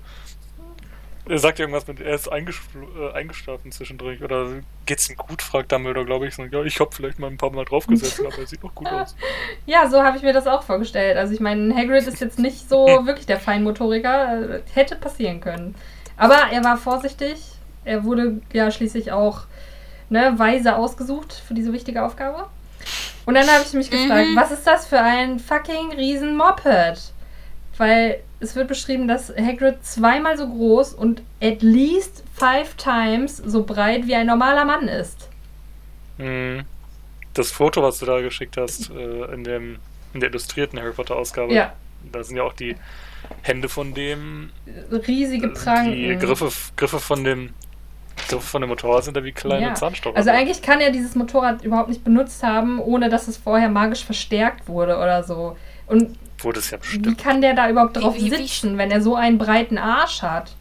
Er 1.29 1.39
sagt 1.39 1.61
irgendwas 1.61 1.87
mit, 1.87 2.01
er 2.01 2.14
ist 2.14 2.26
äh, 2.29 3.12
eingeschlafen 3.12 3.70
zwischendurch. 3.72 4.22
Oder 4.22 4.49
geht's 4.87 5.09
ihm 5.11 5.16
gut, 5.16 5.43
fragt 5.43 5.70
Dumbledore, 5.72 6.07
glaube 6.07 6.26
ich. 6.26 6.35
So, 6.35 6.43
ja, 6.45 6.62
ich 6.62 6.81
hab 6.81 6.95
vielleicht 6.95 7.18
mal 7.18 7.29
ein 7.29 7.37
paar 7.37 7.51
Mal 7.51 7.64
draufgesetzt, 7.64 8.20
aber 8.20 8.39
er 8.39 8.47
sieht 8.47 8.62
noch 8.62 8.74
gut 8.74 8.89
aus. 8.89 9.14
Ja, 9.66 9.89
so 9.89 10.03
habe 10.03 10.16
ich 10.16 10.22
mir 10.22 10.33
das 10.33 10.47
auch 10.47 10.62
vorgestellt. 10.62 11.16
Also 11.18 11.35
ich 11.35 11.41
meine, 11.41 11.74
Hagrid 11.74 12.07
ist 12.07 12.20
jetzt 12.20 12.39
nicht 12.39 12.68
so 12.68 12.87
wirklich 13.07 13.26
der 13.26 13.39
Feinmotoriker. 13.39 14.61
Hätte 14.72 14.97
passieren 14.97 15.41
können. 15.41 15.74
Aber 16.16 16.37
er 16.51 16.64
war 16.64 16.76
vorsichtig. 16.76 17.37
Er 17.85 18.05
wurde 18.05 18.41
ja 18.53 18.70
schließlich 18.70 19.12
auch 19.12 19.43
ne, 20.09 20.35
weise 20.39 20.76
ausgesucht 20.76 21.33
für 21.47 21.55
diese 21.55 21.72
wichtige 21.72 22.03
Aufgabe. 22.05 22.49
Und 23.26 23.35
dann 23.35 23.47
habe 23.47 23.62
ich 23.66 23.72
mich 23.74 23.91
gefragt, 23.91 24.29
Mhm. 24.31 24.37
was 24.37 24.51
ist 24.51 24.66
das 24.66 24.87
für 24.87 24.99
ein 25.01 25.39
fucking 25.39 25.93
riesen 25.93 26.37
Moped? 26.37 27.12
Weil 27.76 28.20
es 28.41 28.55
wird 28.55 28.68
beschrieben, 28.68 29.09
dass 29.09 29.30
Hagrid 29.36 29.84
zweimal 29.84 30.36
so 30.36 30.49
groß 30.49 30.95
und 30.95 31.22
at 31.43 31.62
least 31.62 32.22
five 32.34 32.74
times 32.74 33.36
so 33.39 33.64
breit 33.64 34.07
wie 34.07 34.14
ein 34.14 34.26
normaler 34.26 34.64
Mann 34.64 34.89
ist. 34.89 35.28
Hm. 36.18 36.62
Das 37.34 37.51
Foto, 37.51 37.82
was 37.82 37.99
du 37.99 38.07
da 38.07 38.20
geschickt 38.20 38.57
hast, 38.57 38.91
äh, 38.91 39.32
in, 39.34 39.45
dem, 39.45 39.78
in 40.14 40.20
der 40.20 40.30
illustrierten 40.30 40.78
Harry 40.80 40.93
Potter-Ausgabe, 40.93 41.53
Ja, 41.53 41.72
da 42.12 42.22
sind 42.24 42.36
ja 42.36 42.43
auch 42.43 42.53
die 42.53 42.76
Hände 43.43 43.68
von 43.68 43.95
dem, 43.95 44.51
riesige 44.91 45.49
äh, 45.49 45.51
Pranken. 45.51 45.93
die 45.93 46.16
Griffe, 46.16 46.49
Griffe 46.76 47.01
von 47.01 47.24
dem 47.24 47.51
Griffe 48.28 48.47
von 48.47 48.61
dem 48.61 48.68
Motorrad 48.70 49.05
sind 49.05 49.16
da 49.16 49.22
wie 49.22 49.32
kleine 49.32 49.66
Ja. 49.66 49.74
Zahnstocher. 49.74 50.16
Also 50.16 50.30
eigentlich 50.30 50.61
kann 50.61 50.80
er 50.80 50.91
dieses 50.91 51.14
Motorrad 51.14 51.62
überhaupt 51.64 51.89
nicht 51.89 52.03
benutzt 52.03 52.43
haben, 52.43 52.80
ohne 52.80 53.09
dass 53.09 53.28
es 53.28 53.36
vorher 53.36 53.68
magisch 53.68 54.05
verstärkt 54.05 54.68
wurde 54.68 54.97
oder 54.97 55.22
so. 55.22 55.57
Und 55.89 56.18
Wurde 56.41 56.61
es 56.61 56.70
ja 56.70 56.78
wie 56.78 56.99
bestimmt. 56.99 57.18
kann 57.18 57.41
der 57.41 57.55
da 57.55 57.68
überhaupt 57.68 57.97
Wie- 57.97 58.01
drauf 58.01 58.14
wie- 58.14 58.24
wie- 58.30 58.30
sitzen, 58.30 58.78
wenn 58.78 58.91
er 58.91 59.01
so 59.03 59.16
einen 59.16 59.39
breiten 59.39 59.76
Arsch 59.78 60.22
hat? 60.22 60.55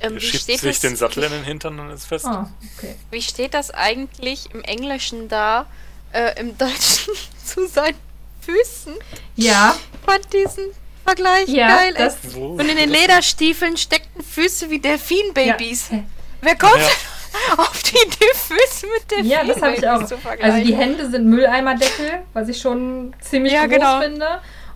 Ähm, 0.00 0.14
Er 0.14 0.16
wie, 0.16 0.20
schiebt 0.20 0.42
steht 0.42 0.60
sich 0.60 0.72
das, 0.72 0.80
den 0.80 0.96
Sattel 0.96 1.22
in 1.24 1.32
den 1.32 1.44
Hintern 1.44 1.78
und 1.80 1.90
ist 1.90 2.04
fest. 2.06 2.26
Ah, 2.26 2.50
okay. 2.76 2.94
wie 3.10 3.22
steht 3.22 3.54
das 3.54 3.70
eigentlich 3.70 4.52
im 4.52 4.62
Englischen 4.62 5.28
da, 5.28 5.66
äh, 6.12 6.38
im 6.40 6.58
Deutschen 6.58 7.14
zu 7.44 7.66
seinen 7.66 7.96
Füßen? 8.40 8.94
Ja, 9.36 9.74
Ich 9.94 10.00
fand 10.10 10.32
diesen 10.32 10.64
Vergleich 11.06 11.48
ja, 11.48 11.68
geil. 11.68 11.94
das. 11.96 12.16
Wo? 12.34 12.48
Und 12.54 12.68
in 12.68 12.76
den 12.76 12.90
Lederstiefeln 12.90 13.76
steckten 13.76 14.22
Füße 14.22 14.68
wie 14.70 14.78
Delfinbabys. 14.80 15.90
Ja. 15.90 15.98
Wer 16.42 16.56
kommt 16.56 16.76
Ja. 16.76 16.88
auf 17.56 17.82
die 17.82 17.96
Füße 18.10 18.86
mit 18.86 19.10
Delfinbabys 19.10 19.30
Ja, 19.30 19.44
das 19.44 19.62
habe 19.62 19.74
ich 19.76 19.88
auch. 19.88 20.42
Also 20.42 20.64
die 20.64 20.74
Hände 20.76 21.08
sind 21.10 21.26
Mülleimerdeckel, 21.26 22.22
was 22.32 22.48
ich 22.48 22.58
schon 22.60 23.14
ziemlich 23.20 23.52
Ja, 23.52 23.66
groß 23.66 23.74
genau. 23.76 24.00
finde. 24.00 24.26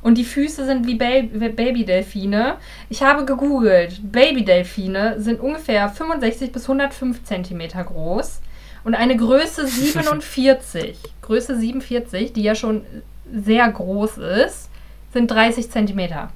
Und 0.00 0.16
die 0.16 0.24
Füße 0.24 0.64
sind 0.64 0.86
wie 0.86 0.94
Ba- 0.94 1.22
Babydelfine. 1.48 2.56
Ich 2.88 3.02
habe 3.02 3.24
gegoogelt. 3.24 4.00
Babydelfine 4.12 5.16
sind 5.20 5.40
ungefähr 5.40 5.88
65 5.88 6.52
bis 6.52 6.62
105 6.64 7.24
Zentimeter 7.24 7.82
groß. 7.84 8.40
Und 8.84 8.94
eine 8.94 9.16
Größe 9.16 9.66
47, 10.22 10.98
Größe 11.22 11.58
47, 11.58 12.32
die 12.32 12.42
ja 12.42 12.54
schon 12.54 12.86
sehr 13.32 13.68
groß 13.68 14.18
ist, 14.18 14.70
sind 15.12 15.30
30 15.30 15.70
Zentimeter. 15.70 16.30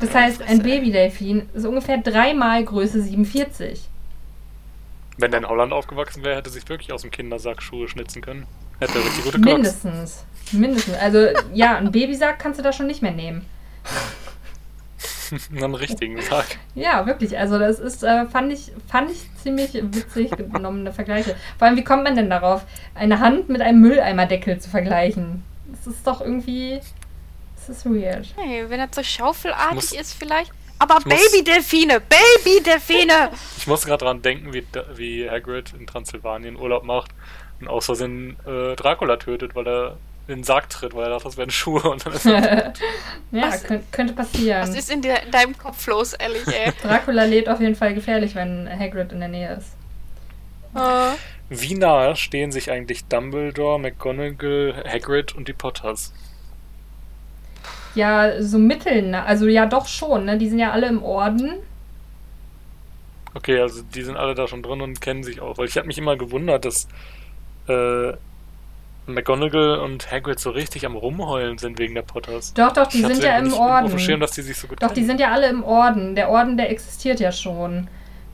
Das 0.00 0.14
heißt, 0.14 0.42
ein. 0.42 0.62
Babydelfin 0.62 1.48
ist 1.54 1.64
ungefähr 1.64 1.98
dreimal 1.98 2.64
Größe 2.64 3.00
47. 3.00 3.88
Wenn 5.18 5.30
der 5.30 5.40
in 5.40 5.48
Holland 5.48 5.72
aufgewachsen 5.72 6.22
wäre, 6.22 6.36
hätte 6.36 6.50
er 6.50 6.52
sich 6.52 6.68
wirklich 6.68 6.92
aus 6.92 7.02
dem 7.02 7.10
Kindersack 7.10 7.62
Schuhe 7.62 7.88
schnitzen 7.88 8.20
können. 8.20 8.46
Hätte 8.78 8.98
er 8.98 9.04
richtig 9.04 9.24
gute 9.24 9.40
Crocs. 9.40 9.54
Mindestens. 9.54 10.24
Mindestens. 10.52 10.96
Also 10.98 11.28
ja, 11.54 11.76
einen 11.76 11.90
Babysack 11.90 12.38
kannst 12.38 12.58
du 12.58 12.62
da 12.62 12.72
schon 12.72 12.86
nicht 12.86 13.00
mehr 13.00 13.12
nehmen. 13.12 13.46
Einen 15.56 15.74
richtigen 15.74 16.20
Sack. 16.22 16.58
Ja, 16.74 17.06
wirklich. 17.06 17.36
Also 17.36 17.58
das 17.58 17.80
ist, 17.80 18.04
äh, 18.04 18.26
fand 18.26 18.52
ich, 18.52 18.72
fand 18.86 19.10
ich 19.10 19.28
ziemlich 19.42 19.74
witzig 19.74 20.30
genommene 20.30 20.92
Vergleiche. 20.92 21.34
Vor 21.58 21.66
allem, 21.66 21.76
wie 21.76 21.84
kommt 21.84 22.04
man 22.04 22.14
denn 22.14 22.30
darauf, 22.30 22.64
eine 22.94 23.18
Hand 23.20 23.48
mit 23.48 23.60
einem 23.60 23.80
Mülleimerdeckel 23.80 24.58
zu 24.58 24.70
vergleichen? 24.70 25.42
Das 25.72 25.86
ist 25.86 26.06
doch 26.06 26.20
irgendwie. 26.20 26.80
Das 27.66 27.78
ist 27.78 27.86
weird. 27.86 28.26
Hey, 28.36 28.68
wenn 28.68 28.80
er 28.80 28.88
so 28.90 29.02
schaufelartig 29.02 29.74
muss- 29.74 29.92
ist 29.92 30.14
vielleicht. 30.14 30.52
Aber 30.78 30.98
Babydelfine! 31.00 32.00
Babydelfine! 32.00 33.30
Ich 33.56 33.66
muss 33.66 33.84
gerade 33.86 34.04
dran 34.04 34.20
denken, 34.22 34.52
wie, 34.52 34.66
wie 34.94 35.28
Hagrid 35.30 35.72
in 35.78 35.86
Transsilvanien 35.86 36.56
Urlaub 36.56 36.84
macht 36.84 37.12
und 37.60 37.68
aus 37.68 37.86
Versehen 37.86 38.36
äh, 38.46 38.76
Dracula 38.76 39.16
tötet, 39.16 39.54
weil 39.54 39.66
er 39.66 39.96
in 40.28 40.38
den 40.38 40.44
Sarg 40.44 40.68
tritt, 40.68 40.92
weil 40.94 41.04
er 41.04 41.10
dachte, 41.10 41.24
das 41.24 41.36
wären 41.38 41.50
Schuhe 41.50 41.80
und 41.88 42.04
dann 42.04 42.12
ist 42.12 42.26
er 42.26 42.72
ja, 43.32 43.42
Was- 43.48 43.62
könnt, 43.64 43.90
könnte 43.92 44.12
passieren. 44.12 44.60
Was 44.62 44.76
ist 44.76 44.90
in, 44.90 45.00
der, 45.00 45.22
in 45.22 45.30
deinem 45.30 45.56
Kopf 45.56 45.86
los, 45.86 46.12
ehrlich, 46.12 46.46
ey? 46.48 46.72
Dracula 46.82 47.24
lebt 47.24 47.48
auf 47.48 47.60
jeden 47.60 47.74
Fall 47.76 47.94
gefährlich, 47.94 48.34
wenn 48.34 48.68
Hagrid 48.68 49.12
in 49.12 49.20
der 49.20 49.28
Nähe 49.30 49.54
ist. 49.54 49.76
Äh, 50.74 51.14
Wie 51.48 51.74
nahe 51.74 52.16
stehen 52.16 52.52
sich 52.52 52.70
eigentlich 52.70 53.06
Dumbledore, 53.06 53.78
McGonagall, 53.78 54.84
Hagrid 54.86 55.34
und 55.34 55.48
die 55.48 55.52
Potters? 55.54 56.12
Ja, 57.96 58.42
so 58.42 58.58
mitteln. 58.58 59.14
Also 59.14 59.46
ja, 59.46 59.66
doch 59.66 59.86
schon. 59.86 60.26
Ne? 60.26 60.38
Die 60.38 60.48
sind 60.48 60.58
ja 60.58 60.70
alle 60.72 60.86
im 60.86 61.02
Orden. 61.02 61.54
Okay, 63.34 63.60
also 63.60 63.82
die 63.82 64.02
sind 64.02 64.16
alle 64.16 64.34
da 64.34 64.46
schon 64.48 64.62
drin 64.62 64.80
und 64.80 65.00
kennen 65.00 65.22
sich 65.22 65.40
auch, 65.40 65.58
weil 65.58 65.66
ich 65.66 65.76
habe 65.76 65.86
mich 65.86 65.98
immer 65.98 66.16
gewundert, 66.16 66.64
dass 66.64 66.88
äh, 67.68 68.12
McGonagall 69.06 69.78
und 69.80 70.10
Hagrid 70.10 70.40
so 70.40 70.50
richtig 70.50 70.86
am 70.86 70.96
rumheulen 70.96 71.58
sind 71.58 71.78
wegen 71.78 71.94
der 71.94 72.02
Potters. 72.02 72.54
Doch, 72.54 72.72
doch, 72.72 72.86
die 72.86 73.00
Ich 73.00 73.06
sind 73.06 73.22
ja 73.22 73.38
im 73.38 73.52
Auf 73.52 73.90
dem 73.90 73.98
Schirm, 73.98 74.14
Orden. 74.14 74.20
dass 74.20 74.30
die 74.32 74.42
sich 74.42 74.56
so 74.58 74.66
gut 74.68 74.82
Doch, 74.82 74.88
die 74.88 74.94
kennen. 74.94 75.06
sind 75.06 75.20
ja 75.20 75.32
alle 75.32 75.48
im 75.48 75.62
Orden. 75.64 76.14
Der 76.14 76.30
Orden, 76.30 76.56
der 76.56 76.70
existiert 76.70 77.20
ja 77.20 77.30
schon. 77.30 77.88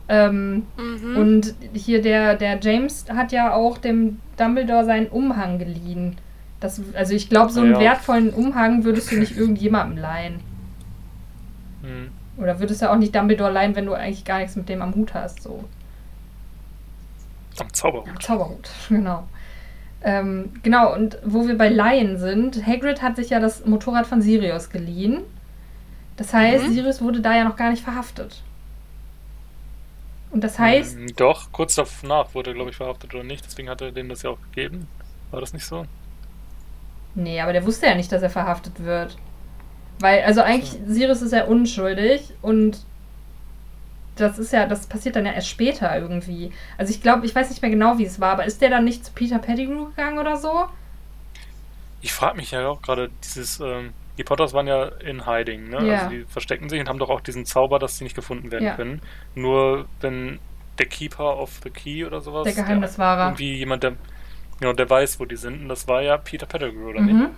Ähm, 0.09 0.67
mhm. 0.77 1.17
Und 1.17 1.55
hier 1.75 2.01
der, 2.03 2.35
der 2.37 2.59
James 2.61 3.07
hat 3.11 3.33
ja 3.33 3.55
auch 3.55 3.79
dem 3.79 4.21
Dumbledore 4.37 4.85
seinen 4.85 5.09
Umhang 5.09 5.59
geliehen. 5.59 6.17
Das, 6.63 6.81
also 6.95 7.13
ich 7.15 7.29
glaube, 7.29 7.51
so 7.53 7.61
einen 7.61 7.73
Ja. 7.73 7.81
wertvollen 7.81 8.31
Umhang 8.33 8.85
würdest 8.85 9.11
du 9.11 9.17
nicht 9.19 9.37
irgendjemandem 9.37 9.99
leihen. 9.99 10.41
Hm. 11.83 12.11
Oder 12.37 12.61
würdest 12.61 12.81
du 12.83 12.91
auch 12.91 12.97
nicht 12.97 13.15
Dumbledore 13.15 13.51
leihen, 13.53 13.75
wenn 13.75 13.87
du 13.87 13.95
eigentlich 13.95 14.25
gar 14.25 14.39
nichts 14.39 14.55
mit 14.57 14.69
dem 14.69 14.81
am 14.81 14.95
Hut 14.95 15.13
hast. 15.13 15.43
So. 15.43 15.65
Am 17.59 17.73
Zauberhut. 17.75 18.23
Zauberhut, 18.23 18.71
genau. 18.89 19.29
Ähm, 20.05 20.51
genau, 20.63 20.93
und 20.95 21.19
wo 21.25 21.47
wir 21.47 21.57
bei 21.59 21.69
Laien 21.69 22.17
sind, 22.19 22.67
Hagrid 22.67 23.03
hat 23.03 23.17
sich 23.17 23.31
ja 23.31 23.41
das 23.41 23.67
Motorrad 23.67 24.07
von 24.07 24.23
Sirius 24.23 24.71
geliehen. 24.71 25.23
Das 26.17 26.33
heißt, 26.33 26.69
Mhm. 26.69 26.73
Sirius 26.73 27.01
wurde 27.03 27.21
da 27.21 27.37
ja 27.37 27.45
noch 27.45 27.57
gar 27.57 27.71
nicht 27.71 27.83
verhaftet. 27.83 28.43
Und 30.31 30.43
das 30.45 30.59
heißt, 30.59 30.97
Hm, 30.97 31.15
Doch, 31.17 31.53
kurz 31.53 31.75
danach 31.75 32.35
wurde 32.35 32.51
er, 32.51 32.55
glaube 32.55 32.71
ich, 32.71 32.77
verhaftet 32.77 33.15
oder 33.15 33.25
nicht, 33.25 33.45
deswegen 33.45 33.69
hat 33.69 33.81
er 33.81 33.93
denen 33.93 34.09
das 34.09 34.23
ja 34.23 34.31
auch 34.31 34.39
gegeben. 34.53 34.87
War 35.31 35.41
das 35.41 35.53
nicht 35.53 35.67
so? 35.67 35.87
Nee, 37.15 37.41
aber 37.41 37.53
der 37.53 37.65
wusste 37.67 37.87
ja 37.87 37.95
nicht, 37.95 38.11
dass 38.13 38.23
er 38.23 38.31
verhaftet 38.31 38.83
wird. 38.85 39.17
Weil, 40.01 40.23
also 40.25 40.43
eigentlich, 40.43 40.79
Sirius 40.87 41.23
ist 41.23 41.33
ja 41.33 41.45
unschuldig 41.45 42.35
und 42.43 42.79
das 44.17 44.39
ist 44.39 44.53
ja, 44.53 44.67
das 44.67 44.87
passiert 44.87 45.17
dann 45.17 45.25
ja 45.27 45.33
erst 45.33 45.49
später 45.49 45.97
irgendwie. 45.99 46.53
Also 46.77 46.93
ich 46.93 47.01
glaube, 47.01 47.25
ich 47.25 47.35
weiß 47.35 47.49
nicht 47.51 47.63
mehr 47.63 47.71
genau, 47.71 47.99
wie 47.99 48.05
es 48.05 48.21
war, 48.21 48.33
aber 48.33 48.45
ist 48.45 48.61
der 48.61 48.71
dann 48.71 48.85
nicht 48.85 49.05
zu 49.07 49.13
Peter 49.13 49.39
Pettigrew 49.39 49.87
gegangen 49.87 50.19
oder 50.19 50.37
so? 50.37 50.67
Ich 52.01 52.13
frage 52.13 52.37
mich 52.37 52.51
ja 52.51 52.67
auch 52.69 52.83
gerade, 52.83 53.11
dieses, 53.25 53.61
ähm, 53.61 53.93
die 54.19 54.25
Potters 54.25 54.53
waren 54.53 54.67
ja 54.67 54.87
in 55.01 55.25
Hiding, 55.27 55.69
ne? 55.71 55.87
Ja. 55.87 55.93
Also 55.95 56.09
die 56.11 56.25
verstecken 56.25 56.69
sich 56.69 56.81
und 56.81 56.89
haben 56.89 56.99
doch 56.99 57.11
auch 57.11 57.21
diesen 57.21 57.47
Zauber, 57.47 57.79
dass 57.79 57.97
sie 57.97 58.05
nicht 58.05 58.17
gefunden 58.17 58.51
werden 58.51 58.65
Ja. 58.67 58.75
können. 58.75 59.01
Nur 59.35 59.87
wenn 60.01 60.39
der 60.79 60.87
Keeper 60.87 61.39
of 61.39 61.61
the 61.63 61.71
Key 61.71 62.05
oder 62.05 62.21
sowas, 62.21 62.45
Der 62.45 62.55
Geheimniswahrer. 62.55 63.25
irgendwie 63.27 63.57
jemand, 63.57 63.83
der, 63.85 63.93
genau, 64.63 64.73
der 64.73 64.89
weiß, 64.89 65.21
wo 65.21 65.27
die 65.27 65.37
sind, 65.37 65.63
und 65.63 65.69
das 65.69 65.87
war 65.87 66.01
ja 66.03 66.17
Peter 66.17 66.47
Pettigrew, 66.47 66.89
oder 66.89 67.01
nicht? 67.01 67.15
Mhm. 67.15 67.29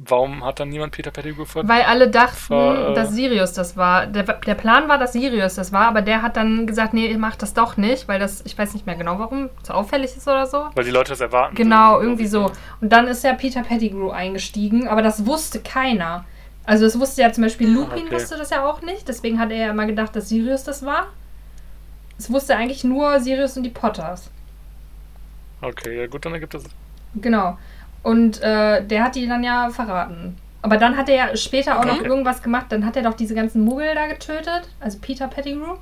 Warum 0.00 0.44
hat 0.44 0.60
dann 0.60 0.68
niemand 0.68 0.92
Peter 0.92 1.10
Pettigrew 1.10 1.44
ver... 1.44 1.66
Weil 1.66 1.82
alle 1.82 2.08
dachten, 2.08 2.36
Ver- 2.36 2.90
äh, 2.90 2.94
dass 2.94 3.10
Sirius 3.10 3.52
das 3.52 3.76
war. 3.76 4.06
Der, 4.06 4.22
der 4.22 4.54
Plan 4.54 4.88
war, 4.88 4.96
dass 4.96 5.12
Sirius 5.12 5.56
das 5.56 5.72
war, 5.72 5.86
aber 5.88 6.02
der 6.02 6.22
hat 6.22 6.36
dann 6.36 6.68
gesagt, 6.68 6.94
nee, 6.94 7.16
macht 7.16 7.42
das 7.42 7.52
doch 7.52 7.76
nicht, 7.76 8.06
weil 8.06 8.20
das, 8.20 8.46
ich 8.46 8.56
weiß 8.56 8.74
nicht 8.74 8.86
mehr 8.86 8.94
genau 8.94 9.18
warum, 9.18 9.50
zu 9.64 9.74
auffällig 9.74 10.16
ist 10.16 10.28
oder 10.28 10.46
so. 10.46 10.68
Weil 10.74 10.84
die 10.84 10.92
Leute 10.92 11.10
das 11.10 11.20
erwarten. 11.20 11.56
Genau, 11.56 11.96
so, 11.96 12.02
irgendwie 12.02 12.28
so. 12.28 12.52
Und 12.80 12.92
dann 12.92 13.08
ist 13.08 13.24
ja 13.24 13.34
Peter 13.34 13.62
Pettigrew 13.62 14.10
eingestiegen, 14.10 14.86
aber 14.86 15.02
das 15.02 15.26
wusste 15.26 15.58
keiner. 15.60 16.24
Also 16.64 16.84
das 16.84 17.00
wusste 17.00 17.22
ja 17.22 17.32
zum 17.32 17.42
Beispiel 17.42 17.68
Lupin 17.68 18.04
Okay. 18.04 18.14
wusste 18.14 18.36
das 18.36 18.50
ja 18.50 18.64
auch 18.64 18.82
nicht, 18.82 19.08
deswegen 19.08 19.40
hat 19.40 19.50
er 19.50 19.56
ja 19.56 19.70
immer 19.70 19.86
gedacht, 19.86 20.14
dass 20.14 20.28
Sirius 20.28 20.62
das 20.62 20.86
war. 20.86 21.08
Es 22.18 22.30
wusste 22.30 22.54
eigentlich 22.54 22.84
nur 22.84 23.18
Sirius 23.18 23.56
und 23.56 23.64
die 23.64 23.70
Potters. 23.70 24.30
Okay, 25.60 25.98
ja 26.00 26.06
gut, 26.06 26.24
dann 26.24 26.32
ergibt 26.34 26.54
das. 26.54 26.64
Genau. 27.14 27.58
Und 28.02 28.40
äh, 28.42 28.84
der 28.84 29.02
hat 29.04 29.14
die 29.16 29.26
dann 29.26 29.42
ja 29.42 29.70
verraten. 29.70 30.36
Aber 30.62 30.76
dann 30.76 30.96
hat 30.96 31.08
er 31.08 31.14
ja 31.14 31.36
später 31.36 31.78
auch 31.78 31.84
noch 31.84 31.98
Okay. 31.98 32.08
irgendwas 32.08 32.42
gemacht. 32.42 32.66
Dann 32.70 32.84
hat 32.84 32.96
er 32.96 33.02
doch 33.02 33.14
diese 33.14 33.34
ganzen 33.34 33.62
Muggel 33.64 33.94
da 33.94 34.06
getötet, 34.06 34.68
also 34.80 34.98
Peter 35.00 35.28
Pettigrew, 35.28 35.76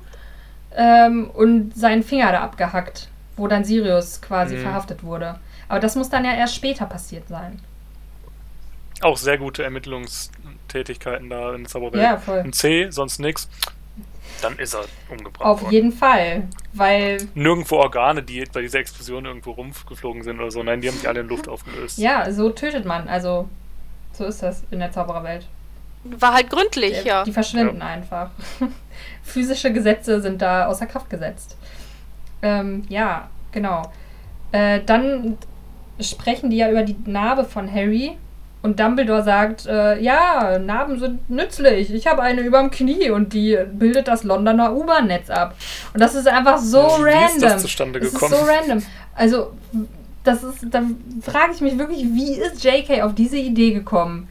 ähm, 0.75 1.29
und 1.31 1.75
seinen 1.75 2.03
Finger 2.03 2.31
da 2.31 2.41
abgehackt, 2.41 3.09
wo 3.35 3.47
dann 3.47 3.63
Sirius 3.65 4.21
quasi 4.21 4.55
Mhm. 4.55 4.59
verhaftet 4.61 5.03
wurde. 5.03 5.39
Aber 5.69 5.79
das 5.79 5.95
muss 5.95 6.09
dann 6.09 6.25
ja 6.25 6.33
erst 6.33 6.55
später 6.55 6.85
passiert 6.85 7.27
sein. 7.27 7.59
Auch 9.01 9.17
sehr 9.17 9.37
gute 9.37 9.63
Ermittlungstätigkeiten 9.63 11.29
da 11.29 11.53
in 11.53 11.65
Zauberwelt. 11.67 12.01
Ja, 12.03 12.17
voll. 12.17 12.39
Ein 12.39 12.53
C, 12.53 12.87
sonst 12.89 13.19
nix. 13.19 13.47
Dann 14.41 14.57
ist 14.59 14.73
er 14.75 14.85
umgebracht 15.09 15.45
Auf 15.45 15.61
worden. 15.61 15.73
jeden 15.73 15.91
Fall. 15.91 16.43
Weil, 16.73 17.17
Nirgendwo 17.33 17.77
Organe, 17.77 18.21
die 18.23 18.43
bei 18.51 18.61
dieser 18.61 18.79
Explosion 18.79 19.25
irgendwo 19.25 19.51
rumgeflogen 19.51 20.23
sind 20.23 20.39
oder 20.39 20.51
so. 20.51 20.61
Nein, 20.63 20.81
die 20.81 20.89
haben 20.89 20.97
sich 20.97 21.07
alle 21.07 21.21
in 21.21 21.27
Luft 21.27 21.47
aufgelöst. 21.47 21.97
ja, 21.97 22.31
so 22.31 22.49
tötet 22.49 22.85
man. 22.85 23.07
Also, 23.07 23.47
so 24.13 24.25
ist 24.25 24.43
das 24.43 24.63
in 24.71 24.79
der 24.79 24.91
Zaubererwelt. 24.91 25.47
War 26.03 26.33
halt 26.33 26.49
gründlich, 26.49 27.03
ja. 27.03 27.23
Die 27.23 27.31
verschwinden 27.33 27.81
einfach. 27.81 28.29
Physische 29.23 29.73
Gesetze 29.73 30.21
sind 30.21 30.41
da 30.41 30.67
außer 30.67 30.85
Kraft 30.85 31.09
gesetzt. 31.09 31.57
Ähm, 32.41 32.83
ja, 32.87 33.29
genau. 33.51 33.91
Äh, 34.51 34.81
dann 34.85 35.37
sprechen 35.99 36.49
die 36.49 36.57
ja 36.57 36.69
über 36.69 36.83
die 36.83 36.95
Narbe 37.05 37.43
von 37.43 37.71
Harry. 37.71 38.15
Und 38.67 38.77
Dumbledore 38.77 39.23
sagt, 39.23 39.65
äh, 39.65 39.97
ja, 40.01 40.59
Narben 40.59 40.99
sind 40.99 41.29
nützlich. 41.29 41.93
Ich 41.93 42.05
habe 42.05 42.21
eine 42.21 42.41
überm 42.41 42.69
Knie 42.69 43.09
und 43.11 43.31
die 43.31 43.57
bildet 43.71 44.09
das 44.09 44.25
Londoner 44.25 44.75
U-Bahn-Netz 44.75 45.29
ab. 45.29 45.55
Und 45.93 46.01
das 46.01 46.15
ist 46.15 46.27
einfach 46.27 46.57
so 46.57 46.79
wie 46.79 47.09
ist 47.09 47.15
random. 47.15 47.39
das 47.39 47.61
zustande 47.61 47.99
Das 48.01 48.11
gekommen? 48.11 48.33
ist 48.33 48.39
so 48.39 48.45
random. 48.45 48.83
Also, 49.15 49.53
das 50.25 50.43
ist, 50.43 50.65
dann 50.69 50.97
frage 51.21 51.53
ich 51.55 51.61
mich 51.61 51.77
wirklich, 51.79 52.03
wie 52.03 52.33
ist 52.33 52.61
JK 52.61 53.03
auf 53.03 53.15
diese 53.15 53.37
Idee 53.37 53.71
gekommen? 53.71 54.27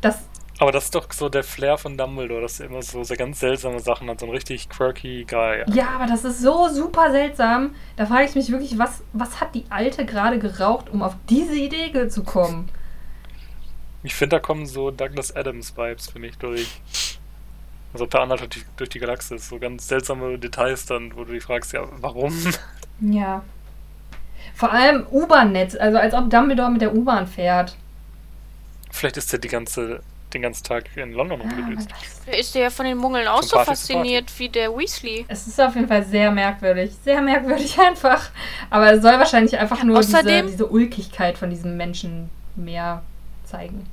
Das 0.00 0.18
Aber 0.60 0.70
das 0.70 0.84
ist 0.84 0.94
doch 0.94 1.12
so 1.12 1.28
der 1.28 1.42
Flair 1.42 1.76
von 1.76 1.96
Dumbledore, 1.98 2.42
dass 2.42 2.60
er 2.60 2.66
immer 2.66 2.82
so, 2.82 3.02
so 3.02 3.14
ganz 3.16 3.40
seltsame 3.40 3.80
Sachen 3.80 4.08
hat. 4.08 4.20
So 4.20 4.26
ein 4.26 4.30
richtig 4.32 4.68
quirky 4.68 5.24
Guy. 5.28 5.64
Ja, 5.74 5.88
aber 5.96 6.06
das 6.06 6.24
ist 6.24 6.40
so 6.40 6.68
super 6.68 7.10
seltsam. 7.10 7.74
Da 7.96 8.06
frage 8.06 8.26
ich 8.26 8.36
mich 8.36 8.52
wirklich, 8.52 8.78
was, 8.78 9.02
was 9.12 9.40
hat 9.40 9.52
die 9.56 9.64
Alte 9.68 10.04
gerade 10.06 10.38
geraucht, 10.38 10.88
um 10.90 11.02
auf 11.02 11.16
diese 11.28 11.56
Idee 11.56 12.08
zu 12.08 12.22
kommen? 12.22 12.68
Ich 14.02 14.14
finde, 14.14 14.36
da 14.36 14.40
kommen 14.40 14.66
so 14.66 14.90
Douglas 14.90 15.34
Adams-Vibes 15.34 16.10
für 16.10 16.18
mich 16.18 16.36
durch. 16.38 16.68
Also 17.92 18.06
per 18.06 18.20
Anhalt 18.20 18.40
durch 18.40 18.50
die, 18.50 18.62
durch 18.76 18.88
die 18.90 18.98
Galaxis. 19.00 19.48
So 19.48 19.58
ganz 19.58 19.88
seltsame 19.88 20.38
Details 20.38 20.86
dann, 20.86 21.14
wo 21.16 21.24
du 21.24 21.32
dich 21.32 21.42
fragst, 21.42 21.72
ja, 21.72 21.84
warum? 22.00 22.32
Ja. 23.00 23.42
Vor 24.54 24.72
allem 24.72 25.06
U-Bahn-Netz, 25.10 25.74
also 25.74 25.98
als 25.98 26.14
ob 26.14 26.30
Dumbledore 26.30 26.70
mit 26.70 26.80
der 26.82 26.94
U-Bahn 26.94 27.26
fährt. 27.26 27.76
Vielleicht 28.90 29.16
ist 29.16 29.32
er 29.32 29.38
die 29.38 29.48
ganze, 29.48 30.00
den 30.34 30.42
ganzen 30.42 30.64
Tag 30.64 30.84
in 30.96 31.12
London 31.12 31.40
Ah, 31.42 31.44
rumgedüst. 31.54 31.88
ist 32.38 32.54
der 32.54 32.62
ja 32.62 32.70
von 32.70 32.84
den 32.86 32.96
Mungeln 32.98 33.26
auch 33.28 33.42
so 33.42 33.56
fasziniert 33.58 34.26
wie 34.38 34.48
der 34.48 34.76
Weasley. 34.76 35.24
Es 35.28 35.46
ist 35.46 35.60
auf 35.60 35.74
jeden 35.74 35.88
Fall 35.88 36.04
sehr 36.04 36.30
merkwürdig. 36.30 36.92
Sehr 37.04 37.20
merkwürdig 37.20 37.78
einfach. 37.86 38.30
Aber 38.70 38.92
es 38.92 39.02
soll 39.02 39.18
wahrscheinlich 39.18 39.58
einfach 39.58 39.82
nur 39.82 39.98
Außerdem- 39.98 40.42
diese, 40.42 40.46
diese 40.52 40.66
Ulkigkeit 40.66 41.38
von 41.38 41.50
diesem 41.50 41.76
Menschen 41.76 42.30
mehr 42.56 43.02
zeigen. 43.50 43.86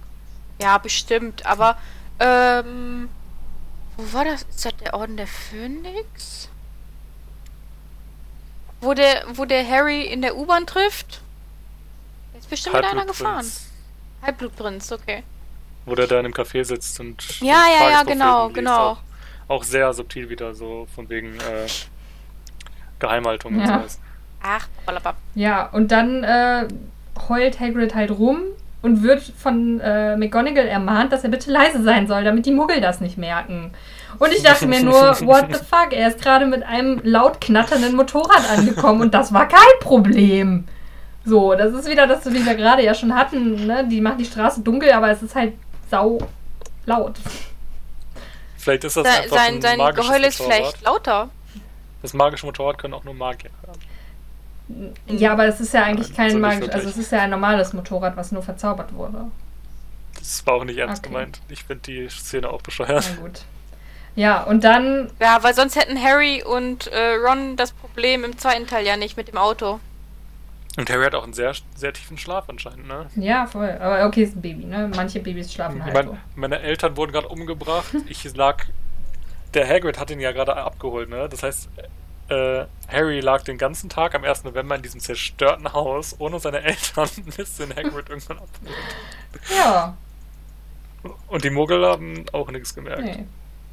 Ja, 0.62 0.78
bestimmt. 0.78 1.46
Aber, 1.46 1.78
ähm, 2.20 3.10
wo 3.98 4.14
war 4.14 4.26
das? 4.26 4.44
Ist 4.44 4.66
das 4.66 4.76
der 4.78 4.94
Orden 4.94 5.18
der 5.18 5.28
Phönix? 5.28 6.50
Wo 8.82 8.94
der, 8.94 9.24
wo 9.34 9.46
der 9.46 9.68
Harry 9.68 10.04
in 10.04 10.22
der 10.22 10.38
U-Bahn 10.38 10.68
trifft? 10.68 11.22
Der 12.34 12.40
ist 12.40 12.50
bestimmt 12.50 12.76
mit 12.76 12.86
einer 12.86 13.06
gefahren. 13.06 13.36
Halbblutprinz. 13.38 13.68
Halbblutprinz, 14.22 14.92
okay. 14.92 15.24
Wo 15.86 15.96
der 15.96 16.08
da 16.08 16.20
in 16.20 16.26
einem 16.26 16.34
Café 16.34 16.64
sitzt 16.64 17.00
und. 17.00 17.40
Ja, 17.42 17.46
ja, 17.68 17.90
ja, 17.90 18.04
Tagesbuch 18.04 18.12
genau, 18.12 18.44
liest. 18.48 18.56
genau. 18.56 18.90
Auch, 18.92 18.98
auch 19.48 19.64
sehr 19.64 19.94
subtil 19.94 20.30
wieder, 20.30 20.54
so 20.54 20.88
von 20.94 21.10
wegen 21.10 21.40
äh, 21.40 21.68
Geheimhaltung 23.00 23.56
und 23.56 23.62
Ja. 23.62 23.80
sowas. 23.80 24.00
Ach, 24.42 24.68
balabab. 24.86 25.16
Ja, 25.34 25.68
und 25.68 25.92
dann 25.92 26.24
äh, 26.24 26.68
heult 27.28 27.60
Hagrid 27.60 27.96
halt 27.96 28.12
rum 28.12 28.42
und 28.88 29.04
wird 29.04 29.22
von 29.38 29.80
äh, 29.80 30.16
McGonagall 30.18 30.68
ermahnt, 30.68 31.12
dass 31.12 31.24
er 31.24 31.30
bitte 31.30 31.52
leise 31.52 31.84
sein 31.84 32.08
soll, 32.08 32.24
damit 32.24 32.46
die 32.46 32.52
Muggel 32.52 32.82
das 32.82 33.02
nicht 33.02 33.18
merken. 33.18 33.72
Und 34.20 34.32
ich 34.34 34.42
dachte 34.42 34.66
mir 34.66 34.82
nur, 34.84 35.00
what 35.22 35.46
the 35.52 35.60
fuck, 35.64 35.92
er 35.92 36.08
ist 36.08 36.22
gerade 36.22 36.46
mit 36.46 36.64
einem 36.64 37.00
laut 37.04 37.40
knatternden 37.42 37.96
Motorrad 37.96 38.50
angekommen 38.50 39.02
und 39.02 39.14
das 39.14 39.34
war 39.34 39.48
kein 39.48 39.80
Problem. 39.82 40.66
So, 41.26 41.54
das 41.56 41.74
ist 41.74 41.90
wieder 41.90 42.08
das, 42.08 42.26
was 42.26 42.34
wir 42.34 42.56
gerade 42.56 42.84
ja 42.84 42.94
schon 42.96 43.14
hatten, 43.14 43.68
ne? 43.68 43.86
Die 43.88 44.00
machen 44.00 44.18
die 44.18 44.26
Straße 44.26 44.62
dunkel, 44.62 44.92
aber 44.92 45.12
es 45.12 45.22
ist 45.22 45.36
halt 45.36 45.54
sau 45.92 46.18
laut. 46.86 47.16
Vielleicht 48.58 48.86
ist 48.86 48.98
das 48.98 49.06
Sein, 49.06 49.24
einfach 49.24 49.38
sein, 49.38 49.56
ein 49.56 49.62
sein 49.62 49.96
Geheul 49.96 50.24
ist 50.24 50.40
Motorrad. 50.40 50.58
vielleicht 50.62 50.82
lauter. 50.84 51.30
Das 52.02 52.14
magische 52.14 52.46
Motorrad 52.46 52.78
können 52.78 52.94
auch 52.94 53.04
nur 53.04 53.14
Magier 53.14 53.52
haben. 53.68 53.80
Ja, 55.08 55.32
aber 55.34 55.46
es 55.46 55.60
ist 55.62 55.74
ja 55.74 55.84
eigentlich 55.84 56.10
Nein, 56.10 56.16
kein 56.18 56.30
so 56.32 56.36
nicht 56.38 56.42
magisch, 56.42 56.60
wirklich. 56.62 56.76
also 56.76 56.90
es 56.90 56.98
ist 56.98 57.12
ja 57.12 57.22
ein 57.22 57.30
normales 57.30 57.74
Motorrad, 57.74 58.18
was 58.18 58.32
nur 58.32 58.44
verzaubert 58.44 58.94
wurde. 58.94 59.26
Das 60.18 60.46
war 60.46 60.56
auch 60.56 60.64
nicht 60.66 60.78
ernst 60.78 61.04
Okay. 61.04 61.14
gemeint. 61.14 61.42
Ich 61.48 61.64
finde 61.64 61.84
die 61.84 62.10
Szene 62.10 62.50
auch 62.50 62.62
bescheuert. 62.62 63.06
Na 63.16 63.22
gut. 63.22 63.42
Ja, 64.16 64.44
und 64.44 64.64
dann 64.64 65.12
Ja, 65.22 65.42
weil 65.44 65.54
sonst 65.54 65.76
hätten 65.76 66.02
Harry 66.02 66.44
und 66.44 66.88
äh, 66.88 67.14
Ron 67.16 67.56
das 67.56 67.72
Problem 67.72 68.24
im 68.24 68.38
zweiten 68.38 68.68
Teil 68.68 68.86
ja 68.86 68.98
nicht 68.98 69.16
mit 69.16 69.28
dem 69.28 69.38
Auto. 69.38 69.80
Und 70.76 70.90
Harry 70.90 71.06
hat 71.06 71.16
auch 71.16 71.24
einen 71.24 71.34
sehr, 71.34 71.54
sehr 71.76 71.94
tiefen 71.94 72.18
Schlaf 72.18 72.50
anscheinend, 72.50 72.88
ne? 72.88 73.08
Ja, 73.16 73.46
voll. 73.48 73.70
Aber 73.80 74.06
okay, 74.06 74.24
ist 74.24 74.36
ein 74.36 74.42
Baby, 74.42 74.66
ne? 74.66 74.92
Manche 74.96 75.20
Babys 75.20 75.52
schlafen 75.54 75.84
halt 75.84 75.94
mein, 75.94 76.06
so. 76.08 76.18
meine 76.36 76.60
Eltern 76.60 76.98
wurden 76.98 77.12
gerade 77.12 77.28
umgebracht. 77.28 77.86
Ich 78.08 78.24
lag. 78.36 78.66
Der 79.54 79.68
Hagrid 79.68 79.98
hat 79.98 80.12
ihn 80.12 80.20
ja 80.20 80.34
gerade 80.34 80.56
abgeholt, 80.58 81.10
ne? 81.10 81.28
Das 81.30 81.42
heißt, 81.42 81.70
äh, 82.30 82.66
Harry 82.90 83.20
lag 83.20 83.44
den 83.44 83.58
ganzen 83.58 83.90
Tag 83.90 84.16
am 84.16 84.24
1. 84.24 84.44
November 84.44 84.76
in 84.76 84.82
diesem 84.82 85.00
zerstörten 85.00 85.72
Haus 85.74 86.16
ohne 86.20 86.40
seine 86.40 86.62
Eltern, 86.64 87.10
bis 87.36 87.58
den 87.58 87.76
Hagrid 87.76 88.10
irgendwann 88.10 88.38
abholt. 88.38 88.72
Ja, 89.56 89.96
Und 91.28 91.44
die 91.44 91.50
Muggel 91.50 91.86
haben 91.86 92.26
auch 92.34 92.50
nichts 92.52 92.74
gemerkt. 92.76 93.04
nee. 93.04 93.26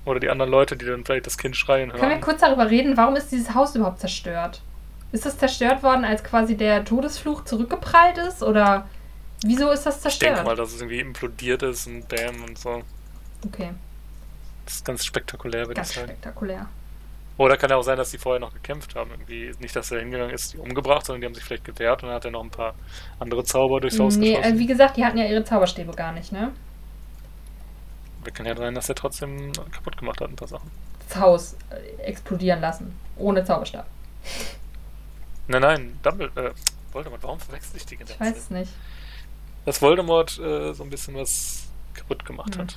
Oder 0.07 0.21
die 0.21 0.29
anderen 0.29 0.51
Leute, 0.51 0.77
die 0.77 0.85
dann 0.85 1.03
vielleicht 1.05 1.27
das 1.27 1.39
Kind 1.39 1.57
schreien 1.57 1.91
hören. 1.91 1.99
Können 1.99 2.13
wir 2.13 2.21
kurz 2.21 2.41
darüber 2.43 2.69
reden, 2.69 2.97
warum 2.99 3.17
ist 3.17 3.33
dieses 3.33 3.55
Haus 3.55 3.75
überhaupt 3.75 4.01
zerstört? 4.01 4.61
Ist 5.13 5.25
es 5.25 5.39
zerstört 5.39 5.83
worden, 5.83 6.05
als 6.05 6.23
quasi 6.23 6.57
der 6.59 6.85
Todesfluch 6.85 7.45
zurückgeprallt 7.45 8.19
ist? 8.19 8.43
Oder 8.43 8.87
wieso 9.43 9.71
ist 9.71 9.87
das 9.87 9.97
ich 9.97 10.03
zerstört? 10.03 10.33
denke 10.37 10.45
mal, 10.51 10.57
dass 10.57 10.75
es 10.75 10.81
irgendwie 10.81 11.01
implodiert 11.01 11.63
ist 11.63 11.87
und 11.87 12.07
Bam 12.09 12.45
und 12.45 12.59
so. 12.59 12.83
Okay, 13.47 13.71
Das 14.67 14.75
ist 14.75 14.85
ganz 14.85 15.05
spektakulär, 15.07 15.61
würde 15.69 15.73
ich 15.73 15.77
ganz 15.77 15.95
sagen. 15.95 16.09
spektakulär. 16.09 16.67
Oder 17.37 17.57
kann 17.57 17.69
ja 17.71 17.77
auch 17.77 17.83
sein, 17.83 17.97
dass 17.97 18.11
sie 18.13 18.19
vorher 18.19 18.41
noch 18.41 18.53
gekämpft 18.53 18.95
haben. 18.95 19.11
Irgendwie 19.11 19.51
nicht, 19.59 19.75
dass 19.75 19.91
er 19.91 19.99
hingegangen 20.01 20.33
ist, 20.33 20.53
die 20.55 20.59
umgebracht, 20.59 21.05
sondern 21.05 21.21
die 21.23 21.27
haben 21.27 21.35
sich 21.35 21.43
vielleicht 21.45 21.65
gewehrt 21.65 22.03
und 22.03 22.09
dann 22.09 22.17
hat 22.17 22.25
er 22.25 22.31
noch 22.31 22.45
ein 22.45 22.51
paar 22.51 22.75
andere 23.19 23.43
Zauber 23.43 23.81
durchs 23.81 23.99
Haus 23.99 24.17
Nee, 24.17 24.35
geschossen. 24.35 24.55
äh, 24.55 24.59
wie 24.59 24.67
gesagt, 24.67 24.97
die 24.97 25.05
hatten 25.05 25.19
ja 25.19 25.25
ihre 25.25 25.43
Zauberstäbe 25.43 25.93
gar 25.93 26.13
nicht, 26.13 26.31
ne? 26.33 26.53
Können 28.33 28.49
ja 28.49 28.57
sein, 28.57 28.75
dass 28.75 28.89
er 28.89 28.95
trotzdem 28.95 29.53
kaputt 29.71 29.97
gemacht 29.99 30.21
hat, 30.21 30.31
ein 30.31 30.37
paar 30.37 30.49
Sachen. 30.49 30.71
Das 31.09 31.21
Haus 31.21 31.57
äh, 31.71 32.03
explodieren 32.03 32.61
lassen. 32.61 32.99
Ohne 33.19 33.45
Zauberstab. 33.45 33.87
Nein, 35.49 35.61
nein, 35.61 35.99
Dumbledore, 36.03 36.49
äh, 36.49 36.53
Voldemort, 36.91 37.23
warum 37.23 37.39
verwechsel 37.39 37.77
ich 37.77 37.85
die 37.85 37.97
ganze 37.99 38.15
Ich 38.15 38.21
weiß 38.21 38.35
es 38.39 38.49
nicht. 38.51 38.73
Dass 39.67 39.83
Voldemort 39.83 40.39
äh, 40.39 40.73
so 40.73 40.85
ein 40.85 40.89
bisschen 40.89 41.15
was 41.17 41.69
kaputt 41.93 42.25
gemacht 42.25 42.55
Hm. 42.55 42.63
hat. 42.63 42.75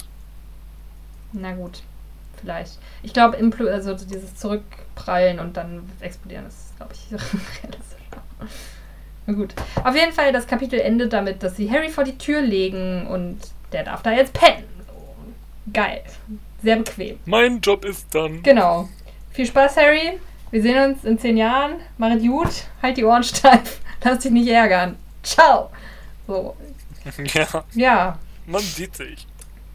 Na 1.31 1.53
gut, 1.53 1.81
vielleicht. 2.39 2.77
Ich 3.03 3.13
glaube, 3.13 3.37
also 3.71 3.93
dieses 3.93 4.35
Zurückprallen 4.35 5.39
und 5.39 5.57
dann 5.57 5.89
explodieren 5.99 6.45
ist, 6.47 6.75
glaube 6.77 6.93
ich, 6.93 7.11
realistischer. 7.11 8.23
Na 9.25 9.33
gut. 9.33 9.53
Auf 9.83 9.95
jeden 9.95 10.13
Fall, 10.13 10.31
das 10.31 10.47
Kapitel 10.47 10.79
endet 10.79 11.13
damit, 11.13 11.43
dass 11.43 11.55
sie 11.57 11.69
Harry 11.69 11.89
vor 11.89 12.03
die 12.03 12.17
Tür 12.17 12.41
legen 12.41 13.07
und 13.07 13.39
der 13.71 13.83
darf 13.83 14.01
da 14.01 14.11
jetzt 14.11 14.33
pennen. 14.33 14.63
So. 14.87 15.71
Geil. 15.73 16.01
Sehr 16.63 16.77
bequem. 16.77 17.19
Mein 17.25 17.59
Job 17.61 17.83
ist 17.85 18.07
dann. 18.15 18.41
Genau. 18.43 18.87
Viel 19.31 19.45
Spaß, 19.45 19.77
Harry. 19.77 20.19
Wir 20.49 20.61
sehen 20.61 20.91
uns 20.91 21.03
in 21.03 21.19
zehn 21.19 21.35
Jahren. 21.37 21.73
Mach 21.97 22.09
es 22.15 22.23
gut. 22.23 22.49
Halt 22.81 22.97
die 22.97 23.03
Ohren 23.03 23.23
steif. 23.25 23.79
Lass 24.03 24.19
dich 24.19 24.31
nicht 24.31 24.47
ärgern. 24.47 24.95
Ciao. 25.23 25.69
So. 26.25 26.55
ja, 27.33 27.63
Ja, 27.73 28.19
man 28.45 28.61
sieht 28.61 28.95
sich. 28.95 29.27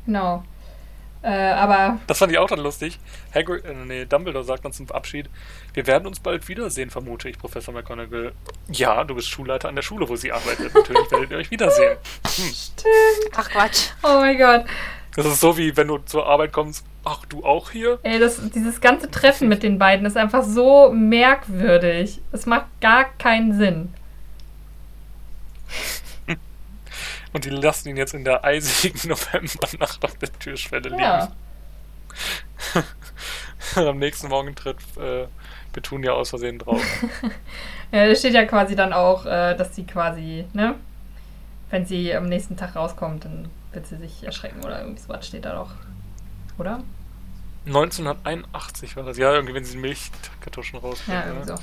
genau. 0.07 0.43
Äh, 1.23 1.29
aber 1.29 2.01
Das 2.09 2.19
fand 2.19 2.33
ich 2.33 2.39
auch 2.39 2.49
dann 2.49 2.59
lustig. 2.59 2.99
Hagrid, 3.33 3.65
äh, 3.65 3.75
nee, 3.75 4.05
Dumbledore 4.05 4.45
sagt 4.45 4.65
dann 4.65 4.73
zum 4.73 4.91
Abschied, 4.91 5.31
wir 5.73 5.87
werden 5.87 6.07
uns 6.07 6.19
bald 6.19 6.49
wiedersehen, 6.49 6.91
vermute 6.91 7.29
ich, 7.29 7.39
Professor 7.39 7.73
McGonagall. 7.73 8.33
Ja, 8.69 9.05
du 9.05 9.15
bist 9.15 9.29
Schulleiter 9.29 9.69
an 9.69 9.77
der 9.77 9.83
Schule, 9.83 10.09
wo 10.09 10.17
sie 10.17 10.33
arbeitet. 10.33 10.75
Natürlich 10.75 11.11
werdet 11.11 11.31
ihr 11.31 11.37
euch 11.37 11.51
wiedersehen. 11.51 11.97
stimmt. 12.27 13.37
Ach 13.37 13.49
Quatsch. 13.49 13.91
Oh 14.03 14.19
mein 14.21 14.37
Gott. 14.37 14.65
Das 15.15 15.27
ist 15.27 15.41
so 15.41 15.57
wie 15.57 15.77
wenn 15.77 15.89
du 15.89 15.99
zur 15.99 16.27
Arbeit 16.27 16.53
kommst, 16.53 16.85
ach 17.05 17.25
du 17.27 17.45
auch 17.45 17.71
hier? 17.71 17.99
Ey, 18.03 18.19
das, 18.19 18.41
dieses 18.51 18.81
ganze 18.81 19.11
Treffen 19.11 19.49
mit 19.49 19.63
den 19.63 19.79
beiden 19.79 20.07
ist 20.07 20.17
einfach 20.17 20.43
so 20.43 20.91
merkwürdig. 20.91 22.21
Es 22.33 22.47
macht 22.47 22.67
gar 22.81 23.05
keinen 23.19 23.57
Sinn. 23.57 23.93
Und 27.33 27.45
die 27.45 27.51
lassen 27.51 27.89
ihn 27.89 27.97
jetzt 27.97 28.15
in 28.15 28.25
der 28.25 28.45
eisigen 28.45 29.01
Novembernacht 29.09 30.05
auf 30.05 30.17
der 30.19 30.33
Türschwelle 30.39 30.91
liegen. 30.91 31.01
Ja. 31.03 31.33
Am 33.77 33.99
nächsten 33.99 34.29
Morgen 34.29 34.55
tritt 34.55 34.79
äh, 34.99 35.27
Petunia 35.73 36.13
aus 36.13 36.31
Versehen 36.31 36.59
drauf. 36.59 36.83
Ja, 37.95 38.07
da 38.07 38.15
steht 38.15 38.33
ja 38.33 38.47
quasi 38.47 38.75
dann 38.75 38.95
auch, 38.95 39.27
äh, 39.27 39.55
dass 39.55 39.77
sie 39.77 39.85
quasi, 39.85 40.47
ne? 40.55 40.77
Wenn 41.69 41.85
sie 41.85 42.15
am 42.15 42.27
nächsten 42.27 42.57
Tag 42.57 42.75
rauskommt, 42.75 43.27
dann 43.27 43.51
wird 43.73 43.87
sie 43.87 43.99
sich 43.99 44.25
erschrecken 44.25 44.65
oder 44.65 44.81
irgendwie 44.81 45.03
sowas 45.03 45.27
steht 45.27 45.45
da 45.45 45.55
doch. 45.55 45.73
Oder? 46.57 46.83
1981 47.67 48.97
war 48.97 49.05
das. 49.05 49.19
Ja, 49.19 49.35
irgendwie, 49.35 49.55
wenn 49.55 49.67
sie 49.67 49.77
Milchkartuschen 49.77 50.79
rausbringen. 50.79 51.21
Ja, 51.21 51.29
irgendwie 51.29 51.49
so. 51.49 51.59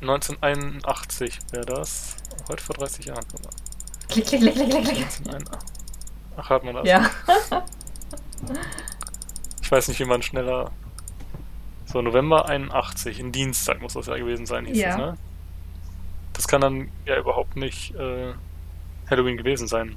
1981 0.00 1.38
wäre 1.52 1.64
das. 1.64 2.16
Heute 2.48 2.62
vor 2.64 2.74
30 2.74 3.06
Jahren. 3.06 3.24
mal. 3.42 3.65
Klick, 4.08 4.26
klick, 4.26 4.40
klick, 4.40 4.54
klick, 4.54 4.70
klick, 4.70 4.84
klick. 4.84 4.96
1981. 4.98 5.58
Ach, 6.36 6.50
hat 6.50 6.64
man 6.64 6.74
das? 6.76 6.86
Ja. 6.86 7.10
Ich 9.62 9.72
weiß 9.72 9.88
nicht, 9.88 9.98
wie 9.98 10.04
man 10.04 10.22
schneller. 10.22 10.70
So, 11.86 12.00
November 12.00 12.48
81, 12.48 13.18
ein 13.18 13.32
Dienstag 13.32 13.82
muss 13.82 13.94
das 13.94 14.06
ja 14.06 14.16
gewesen 14.16 14.46
sein, 14.46 14.64
hieß 14.66 14.78
Ja. 14.78 14.90
es, 14.90 14.96
ne? 14.96 15.18
Das 16.34 16.46
kann 16.46 16.60
dann 16.60 16.88
ja 17.04 17.18
überhaupt 17.18 17.56
nicht 17.56 17.92
äh, 17.96 18.32
Halloween 19.10 19.36
gewesen 19.36 19.66
sein. 19.66 19.96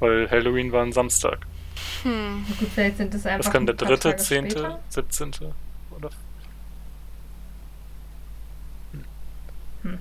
Weil 0.00 0.30
Halloween 0.30 0.70
war 0.72 0.82
ein 0.82 0.92
Samstag. 0.92 1.46
Hm. 2.02 2.44
Gut, 2.58 2.68
vielleicht 2.74 2.98
sind 2.98 3.14
es 3.14 3.24
einfach 3.24 3.44
Das 3.44 3.52
kann 3.52 3.64
der 3.64 3.74
dritte, 3.74 4.14
zehnte, 4.16 4.78
siebzehnte 4.90 5.54
oder. 5.96 6.10
Hm. 9.82 9.98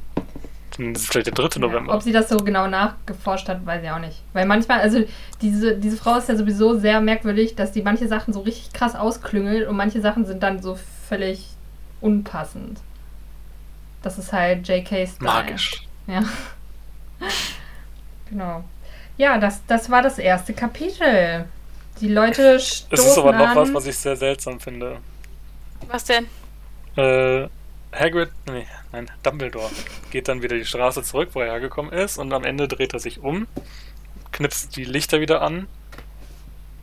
Dann 0.78 0.94
ist 0.94 1.02
es 1.02 1.08
vielleicht 1.08 1.28
der 1.28 1.34
dritte 1.34 1.60
Ja, 1.60 1.68
November. 1.68 1.94
ob 1.94 2.02
sie 2.04 2.12
das 2.12 2.30
so 2.30 2.38
genau 2.38 2.68
nachgeforscht 2.68 3.50
hat, 3.50 3.66
weiß 3.66 3.84
ich 3.84 3.90
auch 3.90 4.00
nicht. 4.00 4.22
Weil 4.34 4.46
manchmal, 4.46 4.80
also 4.82 5.04
diese, 5.42 5.76
diese 5.78 5.98
Frau 5.98 6.18
ist 6.18 6.30
ja 6.30 6.36
sowieso 6.36 6.78
sehr 6.78 7.02
merkwürdig, 7.02 7.56
dass 7.56 7.72
die 7.72 7.82
manche 7.82 8.08
Sachen 8.08 8.34
so 8.34 8.42
richtig 8.42 8.74
krass 8.74 8.96
ausklüngelt 8.96 9.68
und 9.68 9.76
manche 9.76 10.02
Sachen 10.02 10.26
sind 10.26 10.44
dann 10.44 10.62
so 10.62 10.78
völlig 11.10 11.46
unpassend. 12.02 12.80
Das 14.04 14.18
ist 14.18 14.32
halt 14.32 14.68
J.K. 14.68 15.08
Style. 15.08 15.24
Magisch. 15.32 15.82
Ja. 16.06 16.24
genau. 18.30 18.64
Ja, 19.18 19.38
das, 19.40 19.66
das 19.66 19.90
war 19.90 20.02
das 20.02 20.20
erste 20.20 20.54
Kapitel. 20.54 21.46
Die 22.00 22.10
Leute 22.10 22.60
stoßen 22.60 22.88
Es 22.92 23.06
ist 23.06 23.18
aber 23.18 23.34
noch 23.34 23.48
an. 23.50 23.56
was, 23.56 23.74
was 23.74 23.88
ich 23.88 23.98
sehr 23.98 24.16
seltsam 24.16 24.60
finde. 24.60 24.98
Was 25.88 26.04
denn? 26.04 26.28
Äh, 26.96 27.48
Hagrid, 27.98 28.32
nee, 28.46 28.68
nein, 28.92 29.10
Dumbledore 29.24 29.70
geht 30.12 30.28
dann 30.28 30.42
wieder 30.42 30.56
die 30.56 30.66
Straße 30.66 31.04
zurück, 31.04 31.30
wo 31.34 31.42
er 31.42 31.52
hergekommen 31.52 31.92
ist, 31.92 32.18
und 32.18 32.32
am 32.34 32.44
Ende 32.44 32.68
dreht 32.68 32.94
er 32.94 33.00
sich 33.00 33.20
um, 33.20 33.48
knipst 34.32 34.76
die 34.76 34.86
Lichter 34.86 35.20
wieder 35.20 35.42
an, 35.42 35.68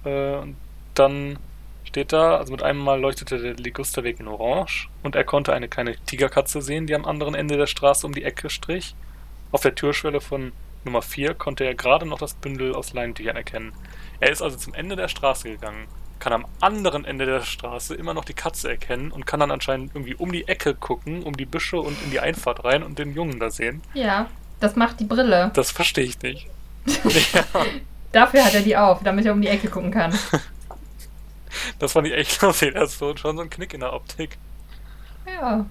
äh, 0.05 0.37
und 0.37 0.57
dann 0.95 1.39
steht 1.85 2.13
da, 2.13 2.37
also 2.37 2.53
mit 2.53 2.63
einem 2.63 2.81
Mal 2.81 3.01
leuchtete 3.01 3.39
der 3.39 3.55
Ligusterweg 3.55 4.19
in 4.19 4.29
Orange, 4.29 4.89
und 5.03 5.15
er 5.15 5.25
konnte 5.25 5.53
eine 5.53 5.69
kleine 5.69 5.97
Tigerkatze 6.07 6.61
sehen, 6.61 6.87
die 6.87 6.95
am 6.95 7.05
anderen 7.05 7.35
Ende 7.35 7.57
der 7.57 7.67
Straße 7.67 8.07
um 8.07 8.13
die 8.13 8.25
Ecke 8.25 8.51
strich. 8.51 8.95
Auf 9.53 9.63
der 9.63 9.75
Türschwelle 9.75 10.21
von 10.21 10.53
Nummer 10.85 11.03
4 11.03 11.35
konnte 11.35 11.65
er 11.65 11.75
gerade 11.75 12.07
noch 12.07 12.19
das 12.19 12.35
Bündel 12.35 12.75
aus 12.75 12.93
Leintüchern 12.93 13.37
erkennen. 13.37 13.73
Er 14.21 14.31
ist 14.31 14.43
also 14.43 14.57
zum 14.57 14.75
Ende 14.75 14.97
der 14.97 15.09
Straße 15.09 15.49
gegangen, 15.49 15.87
kann 16.19 16.33
am 16.33 16.47
anderen 16.61 17.05
Ende 17.05 17.27
der 17.27 17.43
Straße 17.43 17.95
immer 17.95 18.15
noch 18.15 18.25
die 18.25 18.35
Katze 18.35 18.71
erkennen 18.71 19.11
und 19.11 19.27
kann 19.27 19.41
dann 19.41 19.51
anscheinend 19.51 19.95
irgendwie 19.95 20.15
um 20.15 20.33
die 20.33 20.49
Ecke 20.49 20.75
gucken, 20.75 21.23
um 21.23 21.37
die 21.37 21.45
Büsche 21.47 21.79
und 21.79 22.01
in 22.03 22.11
die 22.11 22.21
Einfahrt 22.21 22.65
rein 22.65 22.83
und 22.83 22.99
den 22.99 23.15
Jungen 23.15 23.41
da 23.41 23.51
sehen. 23.51 23.83
Ja, 23.93 24.27
das 24.61 24.77
macht 24.77 25.01
die 25.01 25.05
Brille. 25.05 25.51
Das 25.55 25.71
verstehe 25.71 26.05
ich 26.05 26.21
nicht. 26.23 26.49
ja, 26.87 27.45
Dafür 28.13 28.45
hat 28.45 28.55
er 28.55 28.63
die 28.63 28.77
auf, 28.77 29.03
damit 29.03 29.27
er 29.27 29.33
um 29.33 29.43
die 29.43 29.49
Ecke 29.49 29.69
gucken 29.69 29.91
kann. 29.91 30.17
das 31.79 31.93
fand 31.93 32.07
ich 32.07 32.15
echt 32.15 32.41
lustig. 32.43 32.75
Das 32.75 32.93
ist 32.93 32.99
so, 32.99 33.17
schon 33.17 33.37
so 33.37 33.43
ein 33.43 33.51
Knick 33.51 33.75
in 33.75 33.81
der 33.81 33.93
Optik. 33.93 34.39
Ja. 35.27 35.67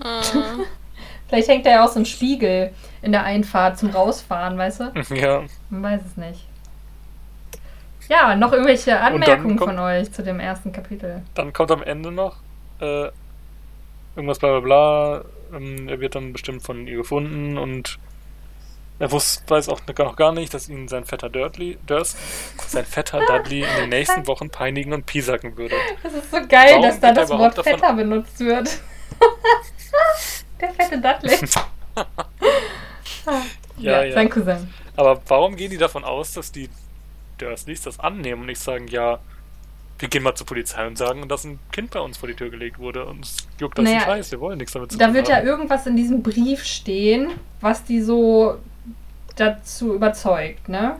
Hm. 0.00 0.64
Vielleicht 1.28 1.48
hängt 1.48 1.66
da 1.66 1.70
ja 1.70 1.84
auch 1.84 1.92
so 1.92 1.98
ein 1.98 2.06
Spiegel 2.06 2.72
in 3.02 3.12
der 3.12 3.24
Einfahrt 3.24 3.78
zum 3.78 3.90
Rausfahren, 3.90 4.56
weißt 4.56 4.80
du? 4.80 5.14
Ja, 5.14 5.44
Man 5.68 5.82
weiß 5.82 6.00
es 6.06 6.16
nicht. 6.16 6.47
Ja, 8.08 8.34
noch 8.34 8.52
irgendwelche 8.52 8.98
Anmerkungen 9.00 9.56
kommt- 9.56 9.70
von 9.70 9.78
euch 9.80 10.10
zu 10.12 10.22
dem 10.22 10.40
ersten 10.40 10.72
Kapitel? 10.72 11.22
dann 11.34 11.52
kommt 11.52 11.70
am 11.70 11.82
Ende 11.82 12.10
noch 12.10 12.36
äh, 12.80 13.08
irgendwas 14.16 14.38
bla 14.38 14.58
bla 14.58 14.60
bla. 14.60 15.24
Ähm, 15.56 15.88
er 15.88 16.00
wird 16.00 16.14
dann 16.14 16.32
bestimmt 16.32 16.62
von 16.62 16.86
ihr 16.86 16.96
gefunden 16.98 17.58
und 17.58 17.98
er 18.98 19.12
wusste, 19.12 19.48
weiß 19.48 19.68
auch 19.68 19.80
noch 19.96 20.16
gar 20.16 20.32
nicht, 20.32 20.52
dass 20.54 20.68
ihn 20.68 20.88
sein 20.88 21.04
Vetter 21.04 21.28
Dudley, 21.30 21.78
Durst, 21.86 22.16
sein 22.66 22.84
Vetter 22.84 23.20
Dudley 23.28 23.60
in 23.62 23.80
den 23.80 23.88
nächsten 23.90 24.26
Wochen 24.26 24.50
peinigen 24.50 24.92
und 24.92 25.06
piesacken 25.06 25.56
würde. 25.56 25.76
Das 26.02 26.12
ist 26.14 26.30
so 26.30 26.38
geil, 26.48 26.70
Warum 26.72 26.82
dass 26.82 27.00
da 27.00 27.12
das 27.12 27.30
Wort 27.30 27.54
Vetter 27.62 27.92
benutzt 27.92 28.40
wird. 28.40 28.80
Der 30.60 30.70
fette 30.70 31.00
Dudley. 31.00 31.36
Ja, 33.78 34.02
ja. 34.02 34.14
Sein 34.14 34.28
Cousin. 34.30 34.72
Aber 34.96 35.20
warum 35.28 35.54
gehen 35.54 35.70
die 35.70 35.76
davon 35.76 36.02
aus, 36.02 36.32
dass 36.32 36.50
die 36.50 36.68
Dursleys 37.38 37.82
das 37.82 37.98
annehmen 38.00 38.42
und 38.42 38.46
nicht 38.46 38.60
sagen, 38.60 38.88
ja, 38.88 39.18
wir 39.98 40.08
gehen 40.08 40.22
mal 40.22 40.34
zur 40.34 40.46
Polizei 40.46 40.86
und 40.86 40.96
sagen, 40.96 41.28
dass 41.28 41.44
ein 41.44 41.58
Kind 41.72 41.90
bei 41.90 42.00
uns 42.00 42.16
vor 42.18 42.28
die 42.28 42.34
Tür 42.34 42.50
gelegt 42.50 42.78
wurde 42.78 43.04
und 43.06 43.24
es 43.24 43.36
juckt 43.58 43.78
das 43.78 43.84
Naja, 43.84 43.96
nicht 43.96 44.04
scheiß, 44.04 44.30
wir 44.30 44.40
wollen 44.40 44.58
nichts 44.58 44.72
damit 44.72 44.92
zu 44.92 44.98
Da 44.98 45.06
tun 45.06 45.14
wird 45.14 45.28
ja 45.28 45.36
haben. 45.36 45.46
irgendwas 45.46 45.86
in 45.86 45.96
diesem 45.96 46.22
Brief 46.22 46.64
stehen, 46.64 47.30
was 47.60 47.84
die 47.84 48.00
so 48.00 48.58
dazu 49.36 49.94
überzeugt, 49.94 50.68
ne? 50.68 50.96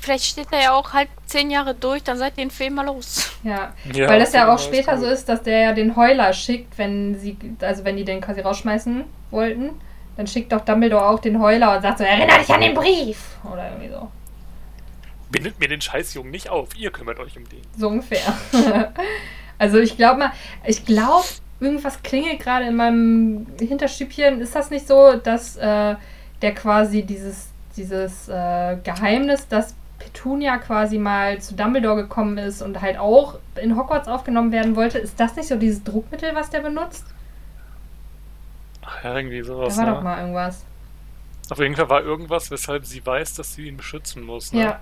Vielleicht 0.00 0.24
steht 0.24 0.48
er 0.52 0.62
ja 0.62 0.72
auch 0.72 0.92
halt 0.92 1.08
zehn 1.26 1.50
Jahre 1.50 1.74
durch, 1.74 2.02
dann 2.02 2.16
seid 2.18 2.38
ihr 2.38 2.44
den 2.44 2.50
Film 2.50 2.74
mal 2.74 2.86
los. 2.86 3.30
Ja. 3.42 3.74
Ja, 3.92 4.08
Weil 4.08 4.20
das 4.20 4.32
ja 4.32 4.52
auch 4.52 4.58
ist 4.58 4.64
später 4.64 4.96
so 4.98 5.06
ist, 5.06 5.28
dass 5.28 5.42
der 5.42 5.60
ja 5.60 5.72
den 5.72 5.96
Heuler 5.96 6.32
schickt, 6.32 6.78
wenn 6.78 7.18
sie, 7.18 7.36
also 7.60 7.84
wenn 7.84 7.96
die 7.96 8.04
den 8.04 8.20
quasi 8.20 8.40
rausschmeißen 8.40 9.04
wollten, 9.30 9.70
dann 10.16 10.26
schickt 10.26 10.52
doch 10.52 10.60
Dumbledore 10.62 11.04
auch 11.06 11.20
den 11.20 11.40
Heuler 11.40 11.76
und 11.76 11.82
sagt 11.82 11.98
so, 11.98 12.04
erinnere 12.04 12.38
dich 12.38 12.50
an 12.50 12.60
den 12.60 12.74
Brief! 12.74 13.36
Oder 13.44 13.70
irgendwie 13.70 13.90
so. 13.90 14.10
Bindet 15.30 15.60
mir 15.60 15.68
den 15.68 15.80
Scheißjungen 15.80 16.30
nicht 16.30 16.48
auf, 16.48 16.70
ihr 16.76 16.90
kümmert 16.90 17.18
euch 17.18 17.36
um 17.36 17.48
den. 17.48 17.62
So 17.76 17.88
ungefähr. 17.88 18.34
also 19.58 19.78
ich 19.78 19.96
glaube 19.96 20.18
mal, 20.20 20.32
ich 20.64 20.84
glaube, 20.84 21.26
irgendwas 21.60 22.02
klingelt 22.02 22.40
gerade 22.40 22.66
in 22.66 22.76
meinem 22.76 23.46
Hinterstübchen. 23.58 24.40
Ist 24.40 24.54
das 24.54 24.70
nicht 24.70 24.86
so, 24.86 25.16
dass 25.16 25.56
äh, 25.56 25.96
der 26.42 26.54
quasi 26.54 27.02
dieses, 27.02 27.48
dieses 27.76 28.28
äh, 28.28 28.76
Geheimnis, 28.82 29.48
dass 29.48 29.74
Petunia 29.98 30.58
quasi 30.58 30.98
mal 30.98 31.40
zu 31.40 31.54
Dumbledore 31.54 31.96
gekommen 32.02 32.38
ist 32.38 32.62
und 32.62 32.80
halt 32.80 32.98
auch 32.98 33.38
in 33.60 33.76
Hogwarts 33.76 34.08
aufgenommen 34.08 34.52
werden 34.52 34.76
wollte, 34.76 34.98
ist 34.98 35.18
das 35.18 35.36
nicht 35.36 35.48
so 35.48 35.56
dieses 35.56 35.82
Druckmittel, 35.82 36.34
was 36.34 36.50
der 36.50 36.60
benutzt? 36.60 37.04
Ach 38.82 39.04
ja, 39.04 39.16
irgendwie 39.16 39.40
Da 39.40 39.44
sowas. 39.44 39.76
war 39.76 39.86
ne? 39.86 39.92
doch 39.92 40.02
mal 40.02 40.20
irgendwas. 40.20 40.64
Auf 41.50 41.58
jeden 41.58 41.76
Fall 41.76 41.88
war 41.88 42.02
irgendwas, 42.02 42.50
weshalb 42.50 42.84
sie 42.84 43.04
weiß, 43.04 43.34
dass 43.34 43.54
sie 43.54 43.68
ihn 43.68 43.76
beschützen 43.76 44.22
muss. 44.22 44.52
Ne? 44.52 44.62
Ja. 44.62 44.80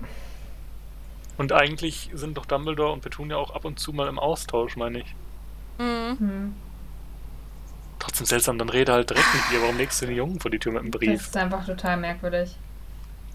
Und 1.37 1.53
eigentlich 1.53 2.09
sind 2.13 2.37
doch 2.37 2.45
Dumbledore 2.45 2.91
und 2.91 3.01
Petunia 3.01 3.37
auch 3.37 3.51
ab 3.53 3.65
und 3.65 3.79
zu 3.79 3.93
mal 3.93 4.07
im 4.07 4.17
Austausch, 4.19 4.75
meine 4.75 4.99
ich. 4.99 5.15
Mhm. 5.77 6.17
Hm. 6.19 6.55
Trotzdem 7.99 8.25
seltsam, 8.25 8.57
dann 8.57 8.69
rede 8.69 8.93
halt 8.93 9.09
direkt 9.09 9.27
mit 9.33 9.43
ihr. 9.53 9.61
Warum 9.61 9.77
legst 9.77 10.01
du 10.01 10.05
den 10.05 10.15
Jungen 10.15 10.39
vor 10.39 10.49
die 10.51 10.59
Tür 10.59 10.71
mit 10.73 10.83
dem 10.83 10.91
Das 10.91 10.99
Brief? 10.99 11.21
ist 11.21 11.37
einfach 11.37 11.65
total 11.65 11.97
merkwürdig. 11.97 12.55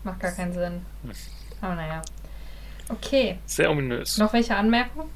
Macht 0.05 0.21
gar 0.21 0.33
keinen 0.33 0.53
Sinn. 0.53 0.85
Hm. 1.03 1.13
Aber 1.61 1.75
naja. 1.77 2.03
Okay. 2.89 3.39
Sehr 3.47 3.71
ominös. 3.71 4.19
Noch 4.19 4.33
welche 4.33 4.57
Anmerkungen? 4.57 5.09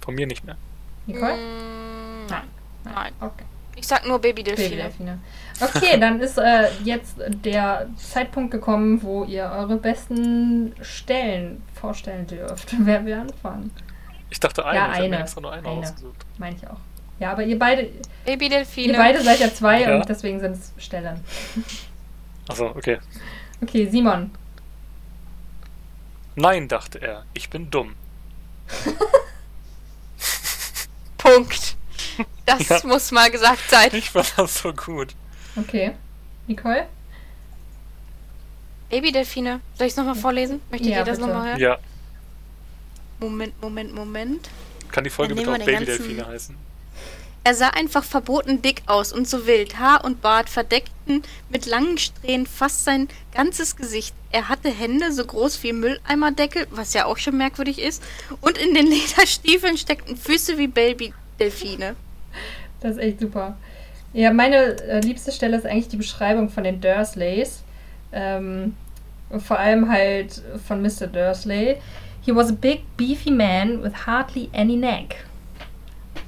Von 0.00 0.14
mir 0.14 0.26
nicht 0.26 0.44
mehr. 0.44 0.56
Nicole? 1.06 1.36
Mm, 1.36 2.26
Nein. 2.28 2.44
Nein. 2.84 3.12
Okay. 3.20 3.44
Ich 3.76 3.86
sag 3.86 4.06
nur 4.06 4.18
Babydelfine. 4.18 4.68
Babydelfine. 4.68 5.18
Okay, 5.60 5.98
dann 5.98 6.20
ist 6.20 6.38
äh, 6.38 6.68
jetzt 6.84 7.16
der 7.44 7.88
Zeitpunkt 7.96 8.50
gekommen, 8.50 9.02
wo 9.02 9.24
ihr 9.24 9.44
eure 9.54 9.76
besten 9.76 10.74
Stellen 10.82 11.62
vorstellen 11.80 12.26
dürft. 12.26 12.74
Wer 12.78 13.04
will 13.04 13.14
anfangen? 13.14 13.70
Ich 14.30 14.38
dachte 14.40 14.64
eine. 14.64 14.78
Ja, 14.78 14.86
ich 14.86 14.92
hab 14.92 14.98
mir 15.00 15.04
eine. 15.06 15.20
extra 15.20 15.40
nur 15.40 15.52
eine, 15.52 15.68
Eine. 15.68 15.80
ausgesucht. 15.80 16.26
Meine 16.38 16.56
ich 16.56 16.66
auch. 16.68 16.76
Ja, 17.18 17.32
aber 17.32 17.42
ihr 17.42 17.58
beide, 17.58 17.90
Babydelfine. 18.24 18.92
ihr 18.92 18.98
beide 18.98 19.20
seid 19.22 19.40
ja 19.40 19.52
zwei 19.52 19.82
Ja. 19.82 19.96
und 19.96 20.08
deswegen 20.08 20.38
sind 20.38 20.52
es 20.52 20.72
Stellen. 20.78 21.18
Achso, 22.48 22.66
okay. 22.66 22.98
Okay, 23.60 23.88
Simon. 23.90 24.30
Nein, 26.36 26.68
dachte 26.68 27.00
er, 27.02 27.24
ich 27.34 27.50
bin 27.50 27.68
dumm. 27.70 27.96
Punkt. 31.18 31.76
Das 32.46 32.68
Ja. 32.68 32.80
muss 32.84 33.10
mal 33.10 33.30
gesagt 33.30 33.68
sein. 33.70 33.90
Ich 33.92 34.10
fand 34.10 34.32
das 34.36 34.58
so 34.58 34.72
gut. 34.72 35.14
Okay. 35.56 35.92
Nicole? 36.46 36.86
Babydelfine. 38.90 39.60
Soll 39.76 39.86
ich 39.86 39.92
es 39.92 39.96
nochmal 39.96 40.14
vorlesen? 40.14 40.60
Möchtet 40.70 40.90
Ja, 40.90 40.98
ihr 40.98 41.04
das 41.04 41.18
nochmal 41.18 41.48
hören? 41.50 41.60
Ja. 41.60 41.78
Moment, 43.20 43.60
Moment, 43.60 43.94
Moment. 43.94 44.48
Kann 44.92 45.04
die 45.04 45.10
Folge 45.10 45.34
bitte 45.34 45.50
auch 45.52 45.58
Babydelfine 45.58 46.14
ganzen- 46.16 46.32
heißen? 46.32 46.56
Er 47.44 47.54
sah 47.54 47.68
einfach 47.70 48.04
verboten 48.04 48.60
dick 48.62 48.82
aus 48.86 49.12
und 49.12 49.26
so 49.28 49.46
wild. 49.46 49.78
Haar 49.78 50.04
und 50.04 50.20
Bart 50.20 50.50
verdeckten 50.50 51.22
mit 51.48 51.66
langen 51.66 51.96
Strähnen 51.96 52.46
fast 52.46 52.84
sein 52.84 53.08
ganzes 53.32 53.76
Gesicht. 53.76 54.14
Er 54.32 54.48
hatte 54.48 54.68
Hände 54.70 55.12
so 55.12 55.24
groß 55.24 55.62
wie 55.62 55.72
Mülleimerdeckel, 55.72 56.66
was 56.70 56.92
ja 56.94 57.06
auch 57.06 57.16
schon 57.16 57.38
merkwürdig 57.38 57.78
ist. 57.78 58.02
Und 58.40 58.58
in 58.58 58.74
den 58.74 58.86
Lederstiefeln 58.90 59.78
steckten 59.78 60.16
Füße 60.16 60.58
wie 60.58 60.66
Babydelfine. 60.66 61.96
Das 62.80 62.92
ist 62.92 62.98
echt 62.98 63.20
super. 63.20 63.56
Ja, 64.12 64.32
meine 64.32 64.56
äh, 64.82 65.00
liebste 65.00 65.32
Stelle 65.32 65.56
ist 65.56 65.66
eigentlich 65.66 65.88
die 65.88 65.96
Beschreibung 65.96 66.48
von 66.48 66.64
den 66.64 66.80
Dursleys. 66.80 67.62
Ähm, 68.12 68.74
vor 69.46 69.58
allem 69.58 69.90
halt 69.90 70.42
von 70.66 70.80
Mr. 70.80 71.06
Dursley. 71.06 71.76
He 72.22 72.34
was 72.34 72.48
a 72.48 72.54
big, 72.54 72.84
beefy 72.96 73.30
man 73.30 73.82
with 73.82 73.92
hardly 74.06 74.48
any 74.54 74.76
neck. 74.76 75.24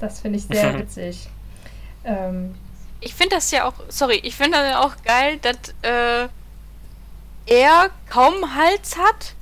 Das 0.01 0.21
finde 0.21 0.39
ich 0.39 0.45
sehr 0.47 0.79
witzig. 0.79 1.29
Ähm, 2.05 2.55
Ich 3.01 3.15
finde 3.15 3.37
das 3.37 3.51
ja 3.51 3.65
auch, 3.65 3.75
sorry, 3.89 4.21
ich 4.23 4.37
finde 4.37 4.59
das 4.59 4.69
ja 4.71 4.81
auch 4.81 4.95
geil, 5.05 5.39
dass 5.41 5.57
äh, 5.83 6.29
er 7.47 7.91
kaum 8.11 8.55
Hals 8.55 8.97
hat 8.99 9.35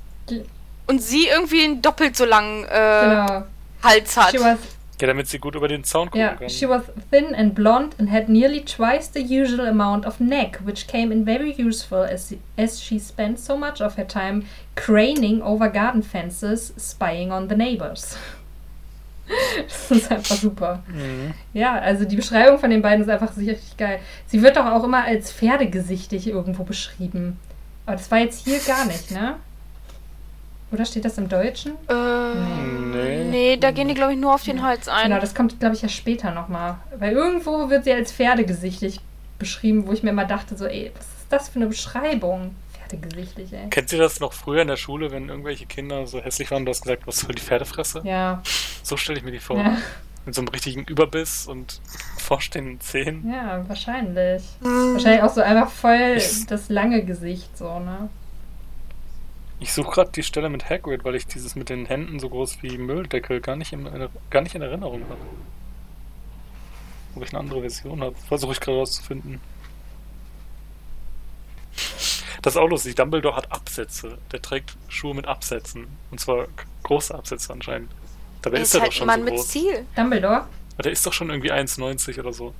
und 0.87 1.01
sie 1.03 1.27
irgendwie 1.27 1.63
einen 1.63 1.81
doppelt 1.81 2.15
so 2.15 2.25
langen 2.25 2.63
äh, 2.63 2.67
genau. 2.69 3.43
Hals 3.83 4.17
hat. 4.17 4.31
She 4.31 4.39
was, 4.39 4.57
Ja, 5.01 5.07
damit 5.07 5.27
sie 5.27 5.39
gut 5.39 5.55
über 5.55 5.67
den 5.67 5.83
Zaun 5.83 6.07
gucken 6.07 6.21
yeah, 6.21 6.35
kann. 6.35 6.49
she 6.49 6.67
was 6.67 6.83
thin 7.09 7.33
and 7.33 7.55
blonde 7.55 7.95
and 7.99 8.11
had 8.11 8.27
nearly 8.27 8.63
twice 8.63 9.09
the 9.13 9.21
usual 9.21 9.67
amount 9.67 10.05
of 10.05 10.19
neck, 10.19 10.59
which 10.65 10.87
came 10.87 11.13
in 11.13 11.23
very 11.25 11.55
useful 11.57 11.99
as, 11.99 12.35
as 12.57 12.81
she 12.81 12.99
spent 12.99 13.39
so 13.39 13.55
much 13.55 13.81
of 13.81 13.97
her 13.97 14.07
time 14.07 14.43
craning 14.75 15.41
over 15.41 15.69
garden 15.69 16.03
fences, 16.03 16.73
spying 16.77 17.31
on 17.31 17.47
the 17.47 17.55
neighbors. 17.55 18.17
Das 19.63 19.91
ist 19.91 20.11
einfach 20.11 20.35
super. 20.37 20.81
Mhm. 20.87 21.35
Ja, 21.53 21.77
also 21.77 22.03
die 22.03 22.15
Beschreibung 22.15 22.57
von 22.57 22.71
den 22.71 22.81
beiden 22.81 23.03
ist 23.03 23.09
einfach 23.09 23.37
richtig 23.37 23.77
geil. 23.77 23.99
Sie 24.25 24.41
wird 24.41 24.57
doch 24.57 24.65
auch 24.65 24.83
immer 24.83 25.03
als 25.03 25.31
pferdegesichtig 25.31 26.27
irgendwo 26.27 26.63
beschrieben. 26.63 27.39
Aber 27.85 27.95
das 27.95 28.09
war 28.09 28.17
jetzt 28.17 28.43
hier 28.43 28.59
gar 28.59 28.85
nicht, 28.85 29.11
ne? 29.11 29.35
Oder 30.71 30.85
steht 30.85 31.05
das 31.05 31.17
im 31.17 31.27
Deutschen? 31.29 31.73
Äh, 31.87 31.93
Nee. 32.91 33.23
nee, 33.23 33.57
da 33.57 33.71
gehen 33.71 33.87
die, 33.87 33.93
glaube 33.93 34.13
ich, 34.13 34.19
nur 34.19 34.33
auf 34.33 34.43
den 34.43 34.61
Hals 34.63 34.87
ein. 34.87 35.09
Genau, 35.09 35.19
das 35.19 35.33
kommt, 35.35 35.59
glaube 35.59 35.75
ich, 35.75 35.81
ja 35.81 35.89
später 35.89 36.31
nochmal. 36.31 36.77
Weil 36.97 37.13
irgendwo 37.13 37.69
wird 37.69 37.83
sie 37.85 37.93
als 37.93 38.11
pferdegesichtig 38.11 38.99
beschrieben, 39.39 39.87
wo 39.87 39.93
ich 39.93 40.03
mir 40.03 40.09
immer 40.11 40.25
dachte, 40.25 40.57
so, 40.57 40.65
ey, 40.65 40.91
was 40.95 41.05
ist 41.05 41.27
das 41.31 41.49
für 41.49 41.55
eine 41.57 41.67
Beschreibung? 41.67 42.55
Pferdegesichtig, 42.73 43.53
ey. 43.53 43.69
Kennt 43.69 43.91
ihr 43.93 43.99
das 43.99 44.19
noch 44.19 44.33
früher 44.33 44.61
in 44.61 44.67
der 44.67 44.77
Schule, 44.77 45.11
wenn 45.11 45.29
irgendwelche 45.29 45.65
Kinder 45.65 46.05
so 46.07 46.19
hässlich 46.21 46.51
waren, 46.51 46.65
du 46.65 46.71
hast 46.71 46.81
gesagt, 46.81 47.05
was 47.07 47.19
soll 47.19 47.33
die 47.35 47.41
Pferdefresse? 47.41 48.01
Ja, 48.03 48.41
So 48.83 48.97
stelle 48.97 49.19
ich 49.19 49.23
mir 49.25 49.31
die 49.31 49.39
vor. 49.39 49.57
ja, 49.57 49.77
Mit 50.25 50.35
so 50.35 50.41
einem 50.41 50.47
richtigen 50.49 50.83
Überbiss 50.85 51.47
und 51.47 51.79
vorstehenden 52.17 52.79
Zähnen. 52.81 53.31
ja, 53.31 53.63
wahrscheinlich. 53.67 54.43
Wahrscheinlich 54.61 55.23
auch 55.23 55.33
so 55.33 55.41
einfach 55.41 55.69
voll 55.69 56.15
Ich- 56.17 56.45
das 56.47 56.69
lange 56.69 57.03
Gesicht, 57.05 57.57
so, 57.57 57.79
ne? 57.79 58.09
Ich 59.59 59.73
suche 59.73 59.91
gerade 59.91 60.11
die 60.11 60.23
Stelle 60.23 60.49
mit 60.49 60.69
Hagrid, 60.69 61.03
weil 61.03 61.15
ich 61.15 61.27
dieses 61.27 61.55
mit 61.55 61.69
den 61.69 61.85
Händen 61.85 62.19
so 62.19 62.29
groß 62.29 62.63
wie 62.63 62.77
Mülldeckel 62.77 63.41
gar 63.41 63.55
nicht, 63.57 63.73
im, 63.73 63.89
gar 64.29 64.41
nicht 64.41 64.55
in 64.55 64.61
Erinnerung 64.61 65.03
habe. 65.03 65.19
Ob 67.15 67.23
ich 67.23 67.29
eine 67.29 67.39
andere 67.39 67.61
Version 67.61 68.01
habe, 68.01 68.15
versuche 68.15 68.53
ich 68.53 68.59
gerade 68.61 68.77
rauszufinden. 68.77 69.41
Das 72.41 72.53
ist 72.53 72.57
auch 72.57 72.67
lustig. 72.69 72.95
Dumbledore 72.95 73.35
hat 73.35 73.51
Absätze. 73.51 74.17
Der 74.31 74.41
trägt 74.41 74.77
Schuhe 74.87 75.13
mit 75.13 75.27
Absätzen. 75.27 75.87
Und 76.09 76.19
zwar 76.21 76.47
große 76.83 77.13
Absätze 77.13 77.51
anscheinend. 77.51 77.91
Dabei 78.41 78.57
ist 78.57 78.69
ist 78.69 78.75
er 78.75 78.81
halt 78.81 78.91
doch 78.91 78.95
schon 78.95 79.07
Mann 79.07 79.19
so 79.19 79.25
mit 79.25 79.33
groß. 79.35 79.47
Ziel. 79.49 79.85
Dumbledore? 79.95 80.45
Aber 80.75 80.83
Der 80.83 80.91
ist 80.93 81.05
doch 81.05 81.11
schon 81.11 81.29
irgendwie 81.29 81.51
1,90 81.51 82.17
oder 82.19 82.31
so. 82.31 82.53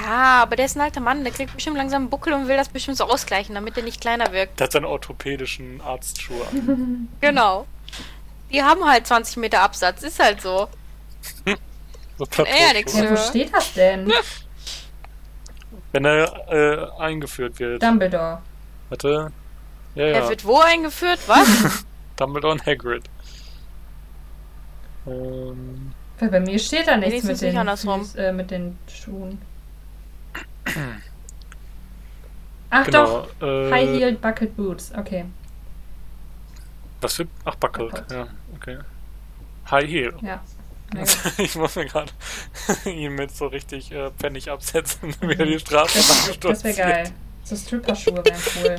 Ja, 0.00 0.42
aber 0.42 0.56
der 0.56 0.66
ist 0.66 0.76
ein 0.76 0.80
alter 0.80 1.00
Mann, 1.00 1.22
der 1.24 1.32
kriegt 1.32 1.54
bestimmt 1.54 1.76
langsam 1.76 2.02
einen 2.02 2.10
Buckel 2.10 2.32
und 2.32 2.48
will 2.48 2.56
das 2.56 2.68
bestimmt 2.68 2.96
so 2.96 3.04
ausgleichen, 3.04 3.54
damit 3.54 3.76
er 3.76 3.84
nicht 3.84 4.00
kleiner 4.00 4.32
wirkt. 4.32 4.58
Der 4.58 4.64
hat 4.66 4.72
seine 4.72 4.88
orthopädischen 4.88 5.80
Arztschuhe 5.80 6.46
an. 6.48 7.08
Genau. 7.20 7.66
Die 8.52 8.62
haben 8.62 8.84
halt 8.84 9.06
20 9.06 9.36
Meter 9.38 9.60
Absatz, 9.62 10.02
ist 10.02 10.18
halt 10.20 10.40
so. 10.40 10.68
So 12.16 12.26
Ja. 12.36 12.44
Ja, 12.72 13.10
wo 13.10 13.16
steht 13.16 13.52
das 13.52 13.72
denn? 13.74 14.12
Wenn 15.92 16.04
er 16.04 16.48
äh, 16.48 17.02
eingeführt 17.02 17.58
wird. 17.58 17.82
Dumbledore. 17.82 18.40
Warte. 18.88 19.32
Ja, 19.96 20.02
Er 20.04 20.22
ja. 20.22 20.28
wird 20.28 20.44
wo 20.44 20.60
eingeführt? 20.60 21.18
Was? 21.26 21.84
Dumbledore 22.16 22.52
und 22.52 22.66
Hagrid. 22.66 23.04
Ähm, 25.06 25.92
Weil 26.18 26.28
bei 26.30 26.40
mir 26.40 26.58
steht 26.58 26.86
da 26.86 26.96
nichts 26.96 27.24
mit 27.24 27.40
den, 27.40 27.48
nicht 27.48 27.58
andersrum. 27.58 28.00
Füß, 28.00 28.14
äh, 28.14 28.32
mit 28.32 28.50
den 28.50 28.78
Schuhen. 28.88 29.40
Ach 32.70 32.86
doch, 32.88 33.28
genau. 33.38 33.68
Äh, 33.68 33.70
High-Heeled 33.70 34.20
Bucket 34.20 34.56
Boots. 34.56 34.92
Okay, 34.96 35.24
Was 37.00 37.14
für. 37.14 37.26
Ach, 37.44 37.54
Buckled. 37.56 37.90
Buckled. 37.90 38.10
Ja, 38.10 38.26
okay. 38.56 38.78
High 39.70 39.88
Heel. 39.88 40.14
ja. 40.22 40.42
Ich 41.38 41.56
muss 41.56 41.74
mir 41.76 41.86
gerade 41.86 42.12
ihn 42.84 43.14
mit 43.14 43.34
so 43.34 43.46
richtig 43.46 43.90
äh, 43.90 44.10
Pfennig 44.12 44.50
absetzen, 44.50 45.14
wie 45.20 45.34
er 45.34 45.46
die 45.46 45.58
Straße 45.58 45.98
Das, 45.98 46.38
das 46.40 46.64
wäre 46.64 46.76
geil. 46.76 47.10
So 47.42 47.56
Stripper-Schuhe 47.56 48.24
wären 48.24 48.40
cool. 48.62 48.76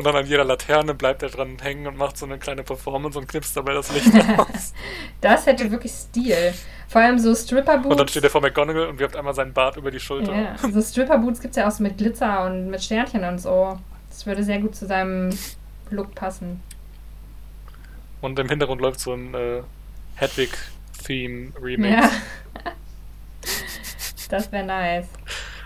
Und 0.00 0.06
dann 0.06 0.16
an 0.16 0.24
jeder 0.24 0.44
Laterne 0.44 0.94
bleibt 0.94 1.22
er 1.22 1.28
dran 1.28 1.58
hängen 1.60 1.86
und 1.86 1.98
macht 1.98 2.16
so 2.16 2.24
eine 2.24 2.38
kleine 2.38 2.62
Performance 2.62 3.18
und 3.18 3.28
knipst 3.28 3.54
dabei 3.54 3.74
das 3.74 3.92
Licht 3.92 4.10
aus. 4.38 4.72
Das 5.20 5.44
hätte 5.44 5.70
wirklich 5.70 5.92
Stil. 5.92 6.54
Vor 6.88 7.02
allem 7.02 7.18
so 7.18 7.34
Stripper-Boots. 7.34 7.90
Und 7.90 8.00
dann 8.00 8.08
steht 8.08 8.24
er 8.24 8.30
vor 8.30 8.40
McGonagall 8.40 8.86
und 8.86 8.98
wirft 8.98 9.14
einmal 9.14 9.34
seinen 9.34 9.52
Bart 9.52 9.76
über 9.76 9.90
die 9.90 10.00
Schulter. 10.00 10.34
Ja, 10.34 10.56
so 10.72 10.80
Stripper-Boots 10.80 11.42
gibt 11.42 11.50
es 11.50 11.56
ja 11.58 11.68
auch 11.68 11.70
so 11.70 11.82
mit 11.82 11.98
Glitzer 11.98 12.46
und 12.46 12.70
mit 12.70 12.82
Sternchen 12.82 13.24
und 13.24 13.42
so. 13.42 13.78
Das 14.08 14.24
würde 14.24 14.42
sehr 14.42 14.58
gut 14.60 14.74
zu 14.74 14.86
seinem 14.86 15.38
Look 15.90 16.14
passen. 16.14 16.62
Und 18.22 18.38
im 18.38 18.48
Hintergrund 18.48 18.80
läuft 18.80 19.00
so 19.00 19.12
ein 19.12 19.34
äh, 19.34 19.60
Hedwig-Theme-Remix. 20.14 21.94
Ja. 21.94 22.10
Das 24.30 24.50
wäre 24.50 24.64
nice. 24.64 25.08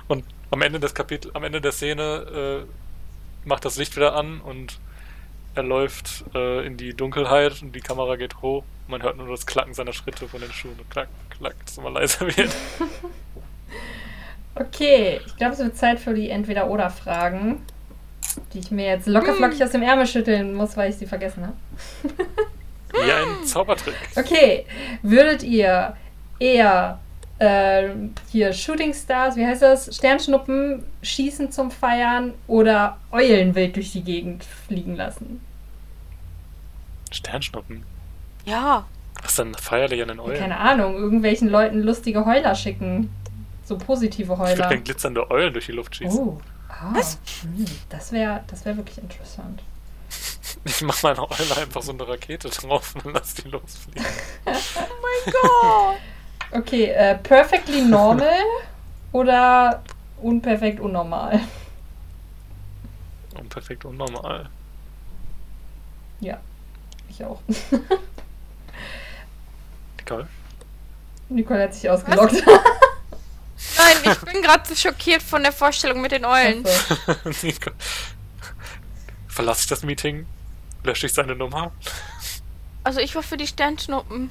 Und 0.08 0.24
am 0.50 0.60
Ende 0.60 0.80
des 0.80 0.92
Kapitel, 0.92 1.30
am 1.34 1.44
Ende 1.44 1.60
der 1.60 1.70
Szene 1.70 2.64
äh, 2.64 2.83
macht 3.44 3.64
das 3.64 3.76
Licht 3.76 3.96
wieder 3.96 4.14
an 4.14 4.40
und 4.40 4.78
er 5.54 5.62
läuft 5.62 6.24
äh, 6.34 6.66
in 6.66 6.76
die 6.76 6.94
Dunkelheit 6.94 7.62
und 7.62 7.74
die 7.74 7.80
Kamera 7.80 8.16
geht 8.16 8.42
hoch. 8.42 8.64
Man 8.88 9.02
hört 9.02 9.16
nur 9.16 9.28
das 9.28 9.46
Klacken 9.46 9.72
seiner 9.72 9.92
Schritte 9.92 10.28
von 10.28 10.40
den 10.40 10.52
Schuhen 10.52 10.74
und 10.78 10.90
klack, 10.90 11.08
klack, 11.30 11.54
dass 11.64 11.72
es 11.72 11.78
immer 11.78 11.90
leiser 11.90 12.26
wird. 12.36 12.50
Okay, 14.56 15.20
ich 15.24 15.36
glaube, 15.36 15.54
es 15.54 15.58
wird 15.60 15.76
Zeit 15.76 15.98
für 15.98 16.14
die 16.14 16.30
Entweder-Oder-Fragen, 16.30 17.62
die 18.52 18.58
ich 18.58 18.70
mir 18.70 18.86
jetzt 18.86 19.06
lockerflockig 19.06 19.62
aus 19.62 19.70
dem 19.70 19.82
Ärmel 19.82 20.06
schütteln 20.06 20.54
muss, 20.54 20.76
weil 20.76 20.90
ich 20.90 20.96
sie 20.96 21.06
vergessen 21.06 21.46
habe. 21.46 21.56
Wie 22.92 23.10
ein 23.12 23.44
Zaubertrick. 23.44 23.94
Okay, 24.16 24.66
würdet 25.02 25.42
ihr 25.42 25.96
eher 26.38 27.00
äh, 27.38 27.88
hier 28.30 28.52
Shooting 28.52 28.94
Stars, 28.94 29.36
wie 29.36 29.44
heißt 29.46 29.62
das, 29.62 29.94
Sternschnuppen 29.96 30.84
schießen 31.02 31.50
zum 31.52 31.70
Feiern 31.70 32.34
oder 32.46 32.98
Eulen 33.10 33.54
wild 33.54 33.76
durch 33.76 33.92
die 33.92 34.02
Gegend 34.02 34.44
fliegen 34.44 34.96
lassen? 34.96 35.40
Sternschnuppen. 37.10 37.84
ja. 38.44 38.86
Was 39.22 39.36
denn 39.36 39.54
feierlich 39.54 40.02
an 40.02 40.08
den 40.08 40.20
Eulen? 40.20 40.38
Keine 40.38 40.58
Ahnung, 40.58 40.96
irgendwelchen 40.96 41.48
Leuten 41.48 41.80
lustige 41.80 42.26
Heuler 42.26 42.54
schicken. 42.54 43.10
So 43.64 43.78
positive 43.78 44.24
Ich 44.24 44.28
würde 44.38 44.42
Heuler. 44.42 44.68
gerne 44.68 44.82
glitzernde 44.82 45.30
Eulen 45.30 45.52
durch 45.54 45.64
die 45.66 45.72
Luft 45.72 45.96
schießen. 45.96 46.18
Oh, 46.18 46.38
ah, 46.68 46.92
hm, 46.94 47.64
das 47.88 48.12
wäre 48.12 48.42
das 48.48 48.64
wär 48.66 48.76
wirklich 48.76 48.98
interessant. 48.98 49.62
Ich 50.66 50.82
mache 50.82 51.06
meine 51.06 51.20
Eule 51.22 51.56
einfach 51.58 51.82
so 51.82 51.92
eine 51.92 52.06
Rakete 52.06 52.48
drauf 52.48 52.94
und 53.02 53.12
lass 53.14 53.34
die 53.34 53.48
losfliegen. 53.48 54.04
Oh. 55.44 55.94
Okay, 56.54 56.84
äh, 56.84 57.16
perfectly 57.16 57.82
normal 57.82 58.30
oder 59.12 59.82
unperfekt 60.22 60.78
unnormal? 60.78 61.40
Unperfekt 63.36 63.84
und 63.84 63.96
normal. 63.96 64.48
Ja, 66.20 66.38
ich 67.08 67.24
auch. 67.24 67.40
Egal. 69.98 70.28
Nicole 71.28 71.64
hat 71.64 71.74
sich 71.74 71.90
ausgelockt. 71.90 72.34
Nein, 73.76 73.96
ich 74.12 74.18
bin 74.20 74.40
gerade 74.40 74.62
so 74.68 74.76
schockiert 74.76 75.22
von 75.22 75.42
der 75.42 75.50
Vorstellung 75.50 76.00
mit 76.00 76.12
den 76.12 76.24
Eulen. 76.24 76.64
Nico. 77.42 77.72
Verlasse 79.26 79.62
ich 79.62 79.66
das 79.66 79.82
Meeting? 79.82 80.26
Lösche 80.84 81.06
ich 81.06 81.14
seine 81.14 81.34
Nummer? 81.34 81.72
Also 82.84 83.00
ich 83.00 83.12
war 83.16 83.24
für 83.24 83.36
die 83.36 83.48
Sternschnuppen. 83.48 84.30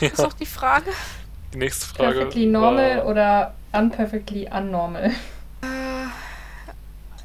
Ja, 0.00 0.08
Ist 0.08 0.24
auch 0.24 0.32
die 0.32 0.46
Frage. 0.46 0.90
Die 1.54 1.58
nächste 1.58 1.86
Frage. 1.86 2.12
Perfectly 2.18 2.46
normal 2.46 2.98
war, 2.98 3.06
oder 3.06 3.54
unperfectly 3.72 4.48
unnormal? 4.52 5.12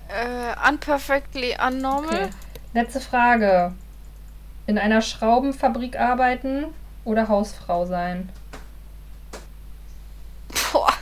Äh, 0.08 0.70
unperfectly 0.70 1.56
unnormal. 1.66 2.16
Okay. 2.16 2.30
Letzte 2.74 3.00
Frage. 3.00 3.74
In 4.68 4.78
einer 4.78 5.02
Schraubenfabrik 5.02 6.00
arbeiten 6.00 6.66
oder 7.04 7.28
Hausfrau 7.28 7.86
sein? 7.86 8.30
Boah. 10.72 10.94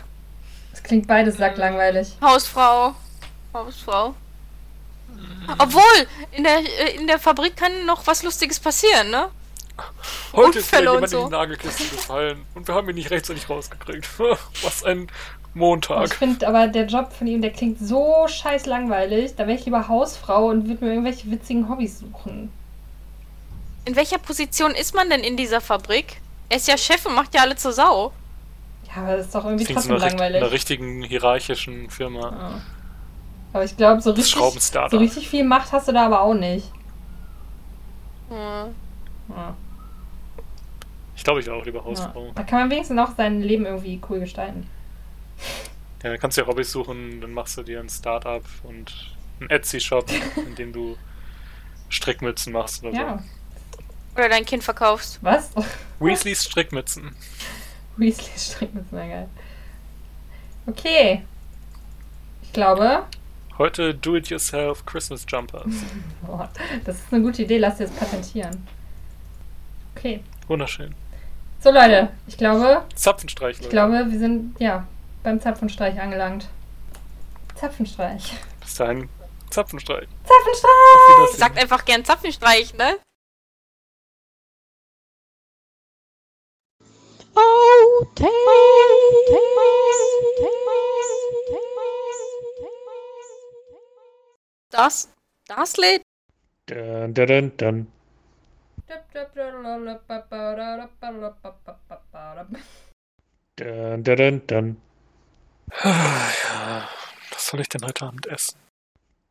Das 0.72 0.84
klingt 0.84 1.08
beides 1.08 1.38
sacklangweilig. 1.38 2.18
Hausfrau. 2.22 2.96
Hausfrau. 3.54 4.16
Obwohl, 5.58 6.08
in 6.32 6.44
der, 6.44 6.60
äh, 6.60 6.96
in 6.96 7.08
der 7.08 7.20
Fabrik 7.20 7.56
kann 7.58 7.86
noch 7.86 8.06
was 8.08 8.24
Lustiges 8.24 8.60
passieren, 8.60 9.10
ne? 9.10 9.30
Heute 10.34 10.60
ist 10.60 10.72
mir 10.72 10.80
und 10.80 10.86
jemand 10.94 11.10
so. 11.10 11.20
in 11.20 11.26
die 11.26 11.32
Nagelkiste 11.32 11.84
gefallen 11.96 12.42
und 12.56 12.68
wir 12.68 12.76
haben 12.76 12.90
ihn 12.90 12.96
nicht 12.96 13.10
rechtzeitig 13.12 13.50
rausgekriegt. 13.50 14.08
Was 14.64 14.84
ein 14.84 15.04
Ich 15.04 15.56
Montag. 15.56 16.14
finde 16.14 16.48
aber 16.48 16.68
der 16.68 16.86
Job 16.86 17.12
von 17.14 17.26
ihm, 17.28 17.42
der 17.42 17.52
klingt 17.52 17.80
so 17.80 18.26
scheiß 18.28 18.66
langweilig. 18.66 19.36
Da 19.36 19.48
wäre 19.48 19.58
ich 19.58 19.66
lieber 19.66 19.88
Hausfrau 19.88 20.48
und 20.50 20.68
würde 20.68 20.84
mir 20.86 20.92
irgendwelche 20.92 21.30
witzigen 21.32 21.68
Hobbys 21.70 22.00
suchen. 22.00 22.52
In 23.86 23.96
welcher 23.96 24.18
Position 24.20 24.72
ist 24.72 24.94
man 24.94 25.10
denn 25.10 25.22
in 25.22 25.38
dieser 25.38 25.62
Fabrik? 25.62 26.20
Er 26.50 26.58
ist 26.58 26.68
ja 26.68 26.78
Chef 26.78 27.06
und 27.06 27.16
macht 27.16 27.34
ja 27.34 27.42
alle 27.42 27.56
zur 27.56 27.72
Sau. 27.74 28.12
Ja, 28.88 29.02
aber 29.04 29.18
das 29.18 29.26
ist 29.28 29.36
doch 29.36 29.46
irgendwie 29.46 29.66
so 29.66 29.74
trotzdem 29.74 29.94
einer, 29.96 30.04
richt- 30.04 30.12
langweilig. 30.14 30.42
einer 30.44 30.52
richtigen 30.52 31.04
hierarchischen 31.04 31.90
Firma. 31.90 32.30
Ja. 32.32 32.62
Aber 33.54 33.64
ich 33.64 33.76
glaube, 33.78 34.02
so 34.02 34.12
Das 34.12 34.26
richtig, 34.36 34.62
so 34.92 34.98
richtig 34.98 35.30
viel 35.30 35.44
Macht 35.44 35.72
hast 35.72 35.88
du 35.88 35.92
da 35.94 36.06
aber 36.06 36.22
auch 36.22 36.34
nicht. 36.34 36.72
Hm. 38.30 38.76
Ja. 39.30 39.56
Ich 41.28 41.30
glaube, 41.30 41.42
ich 41.42 41.46
wäre 41.48 41.58
auch 41.58 41.66
lieber 41.66 41.80
Ja. 41.80 41.86
Hausfrau. 41.86 42.32
Da 42.36 42.44
kann 42.44 42.62
man 42.62 42.70
wenigstens 42.72 42.98
auch 43.02 43.14
sein 43.18 43.42
Leben 43.42 43.66
irgendwie 43.66 44.00
cool 44.10 44.22
gestalten. 44.22 44.66
Ja, 46.02 46.12
dann 46.12 46.20
kannst 46.20 46.38
du 46.38 46.42
ja 46.42 46.48
Hobbys 46.48 46.72
suchen, 46.72 47.20
dann 47.20 47.34
machst 47.34 47.58
du 47.58 47.64
dir 47.64 47.82
ein 47.82 47.90
Startup 47.90 48.46
und 48.64 49.14
einen 49.42 49.50
Etsy-Shop, 49.50 50.10
in 50.38 50.56
dem 50.56 50.72
du 50.72 50.96
Strickmützen 51.90 52.54
machst 52.54 52.82
oder 52.82 52.94
Ja. 52.94 53.24
Oder 54.16 54.30
dein 54.30 54.46
Kind 54.46 54.64
verkaufst. 54.64 55.20
Was? 55.22 55.52
so. 55.52 55.66
Weasleys 56.00 56.46
Strickmützen. 56.46 57.14
Weasley 57.98 58.38
stricken 58.38 58.80
ist 58.80 58.90
sehr 58.92 59.08
geil. 59.08 59.30
Okay. 60.66 61.24
Ich 62.42 62.54
glaube, 62.54 63.04
Heute 63.58 63.94
Do-It-Yourself 63.94 64.86
Christmas 64.86 65.26
Jumpers. 65.28 65.66
boah, 66.26 66.50
das 66.86 66.96
ist 66.96 67.12
eine 67.12 67.22
gute 67.22 67.42
Idee. 67.42 67.58
Lass 67.58 67.80
dir 67.80 67.88
das 67.88 67.96
patentieren. 67.96 68.66
Okay. 69.94 70.22
Wunderschön. 70.48 70.96
So, 71.68 71.74
Leute. 71.74 72.08
Ich 72.28 72.38
glaube, 72.38 72.86
Zapfenstreich, 72.96 73.58
ich 73.58 73.64
Leute. 73.64 73.72
glaube, 73.72 74.10
wir 74.10 74.20
sind, 74.20 74.58
ja, 74.58 74.88
beim 75.22 75.42
Zapfenstreich 75.42 76.00
angelangt. 76.00 76.48
Zapfenstreich. 77.56 78.38
Bis 78.62 78.76
dahin, 78.76 79.10
Zapfenstreich. 79.50 80.08
Zapfenstreich! 80.24 81.18
Wiedersehen. 81.18 81.40
Sagt 81.40 81.58
einfach 81.62 81.84
gern 81.84 82.06
Zapfenstreich, 82.06 82.74
ne? 82.76 82.96
Das, 94.70 95.10
das 95.48 95.76
Lied? 95.76 96.02
Dun, 96.68 97.14
dun, 97.14 97.28
dun, 97.28 97.58
dun. 97.58 97.97
Dun, 103.58 104.04
dun, 104.04 104.48
dun. 104.48 104.82
Ah, 105.82 106.32
Ja, 106.44 106.90
was 107.32 107.48
soll 107.48 107.60
ich 107.60 107.70
denn 107.70 107.84
heute 107.84 108.06
Abend 108.06 108.28
essen? 108.28 108.58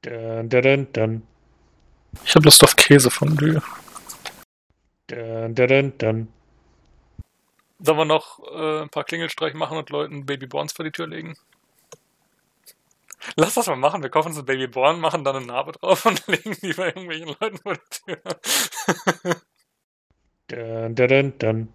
Dun, 0.03 0.49
dun, 0.51 0.93
dun. 0.93 1.27
Ich 2.25 2.35
habe 2.35 2.45
Lust 2.45 2.63
auf 2.65 2.77
Käsefondue. 2.77 3.63
Dun, 5.07 5.55
dun, 5.55 5.69
dun, 5.69 5.99
dun. 5.99 6.33
Sollen 7.79 7.99
wir 7.99 8.05
noch 8.05 8.41
äh, 8.53 8.83
ein 8.83 8.91
paar 8.91 9.05
Klingelstreich 9.05 9.55
machen 9.55 9.79
und 9.79 9.91
Leuten 9.91 10.27
Babyborns 10.27 10.73
vor 10.73 10.85
die 10.85 10.93
Tür 10.93 11.07
legen? 11.07 11.37
Lass 13.37 13.55
das 13.55 13.67
mal 13.67 13.77
machen. 13.77 14.03
Wir 14.03 14.11
kaufen 14.11 14.29
uns 14.29 14.39
ein 14.39 14.45
Babyborn, 14.45 15.01
machen 15.01 15.25
dann 15.25 15.37
eine 15.37 15.47
Narbe 15.47 15.73
drauf 15.73 16.07
und 16.07 16.27
legen 16.29 16.57
die 16.63 16.73
bei 16.73 16.89
irgendwelchen 16.89 17.37
Leuten 17.41 17.59
vor 17.59 17.75
die 17.75 18.15
Tür. 18.15 18.21
dun, 20.49 20.95
dun, 20.95 21.09
dun, 21.09 21.39
dun. 21.39 21.69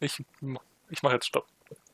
Ich, 0.00 0.22
ich 0.88 1.02
mache 1.02 1.14
jetzt 1.14 1.26
Stopp. 1.26 1.46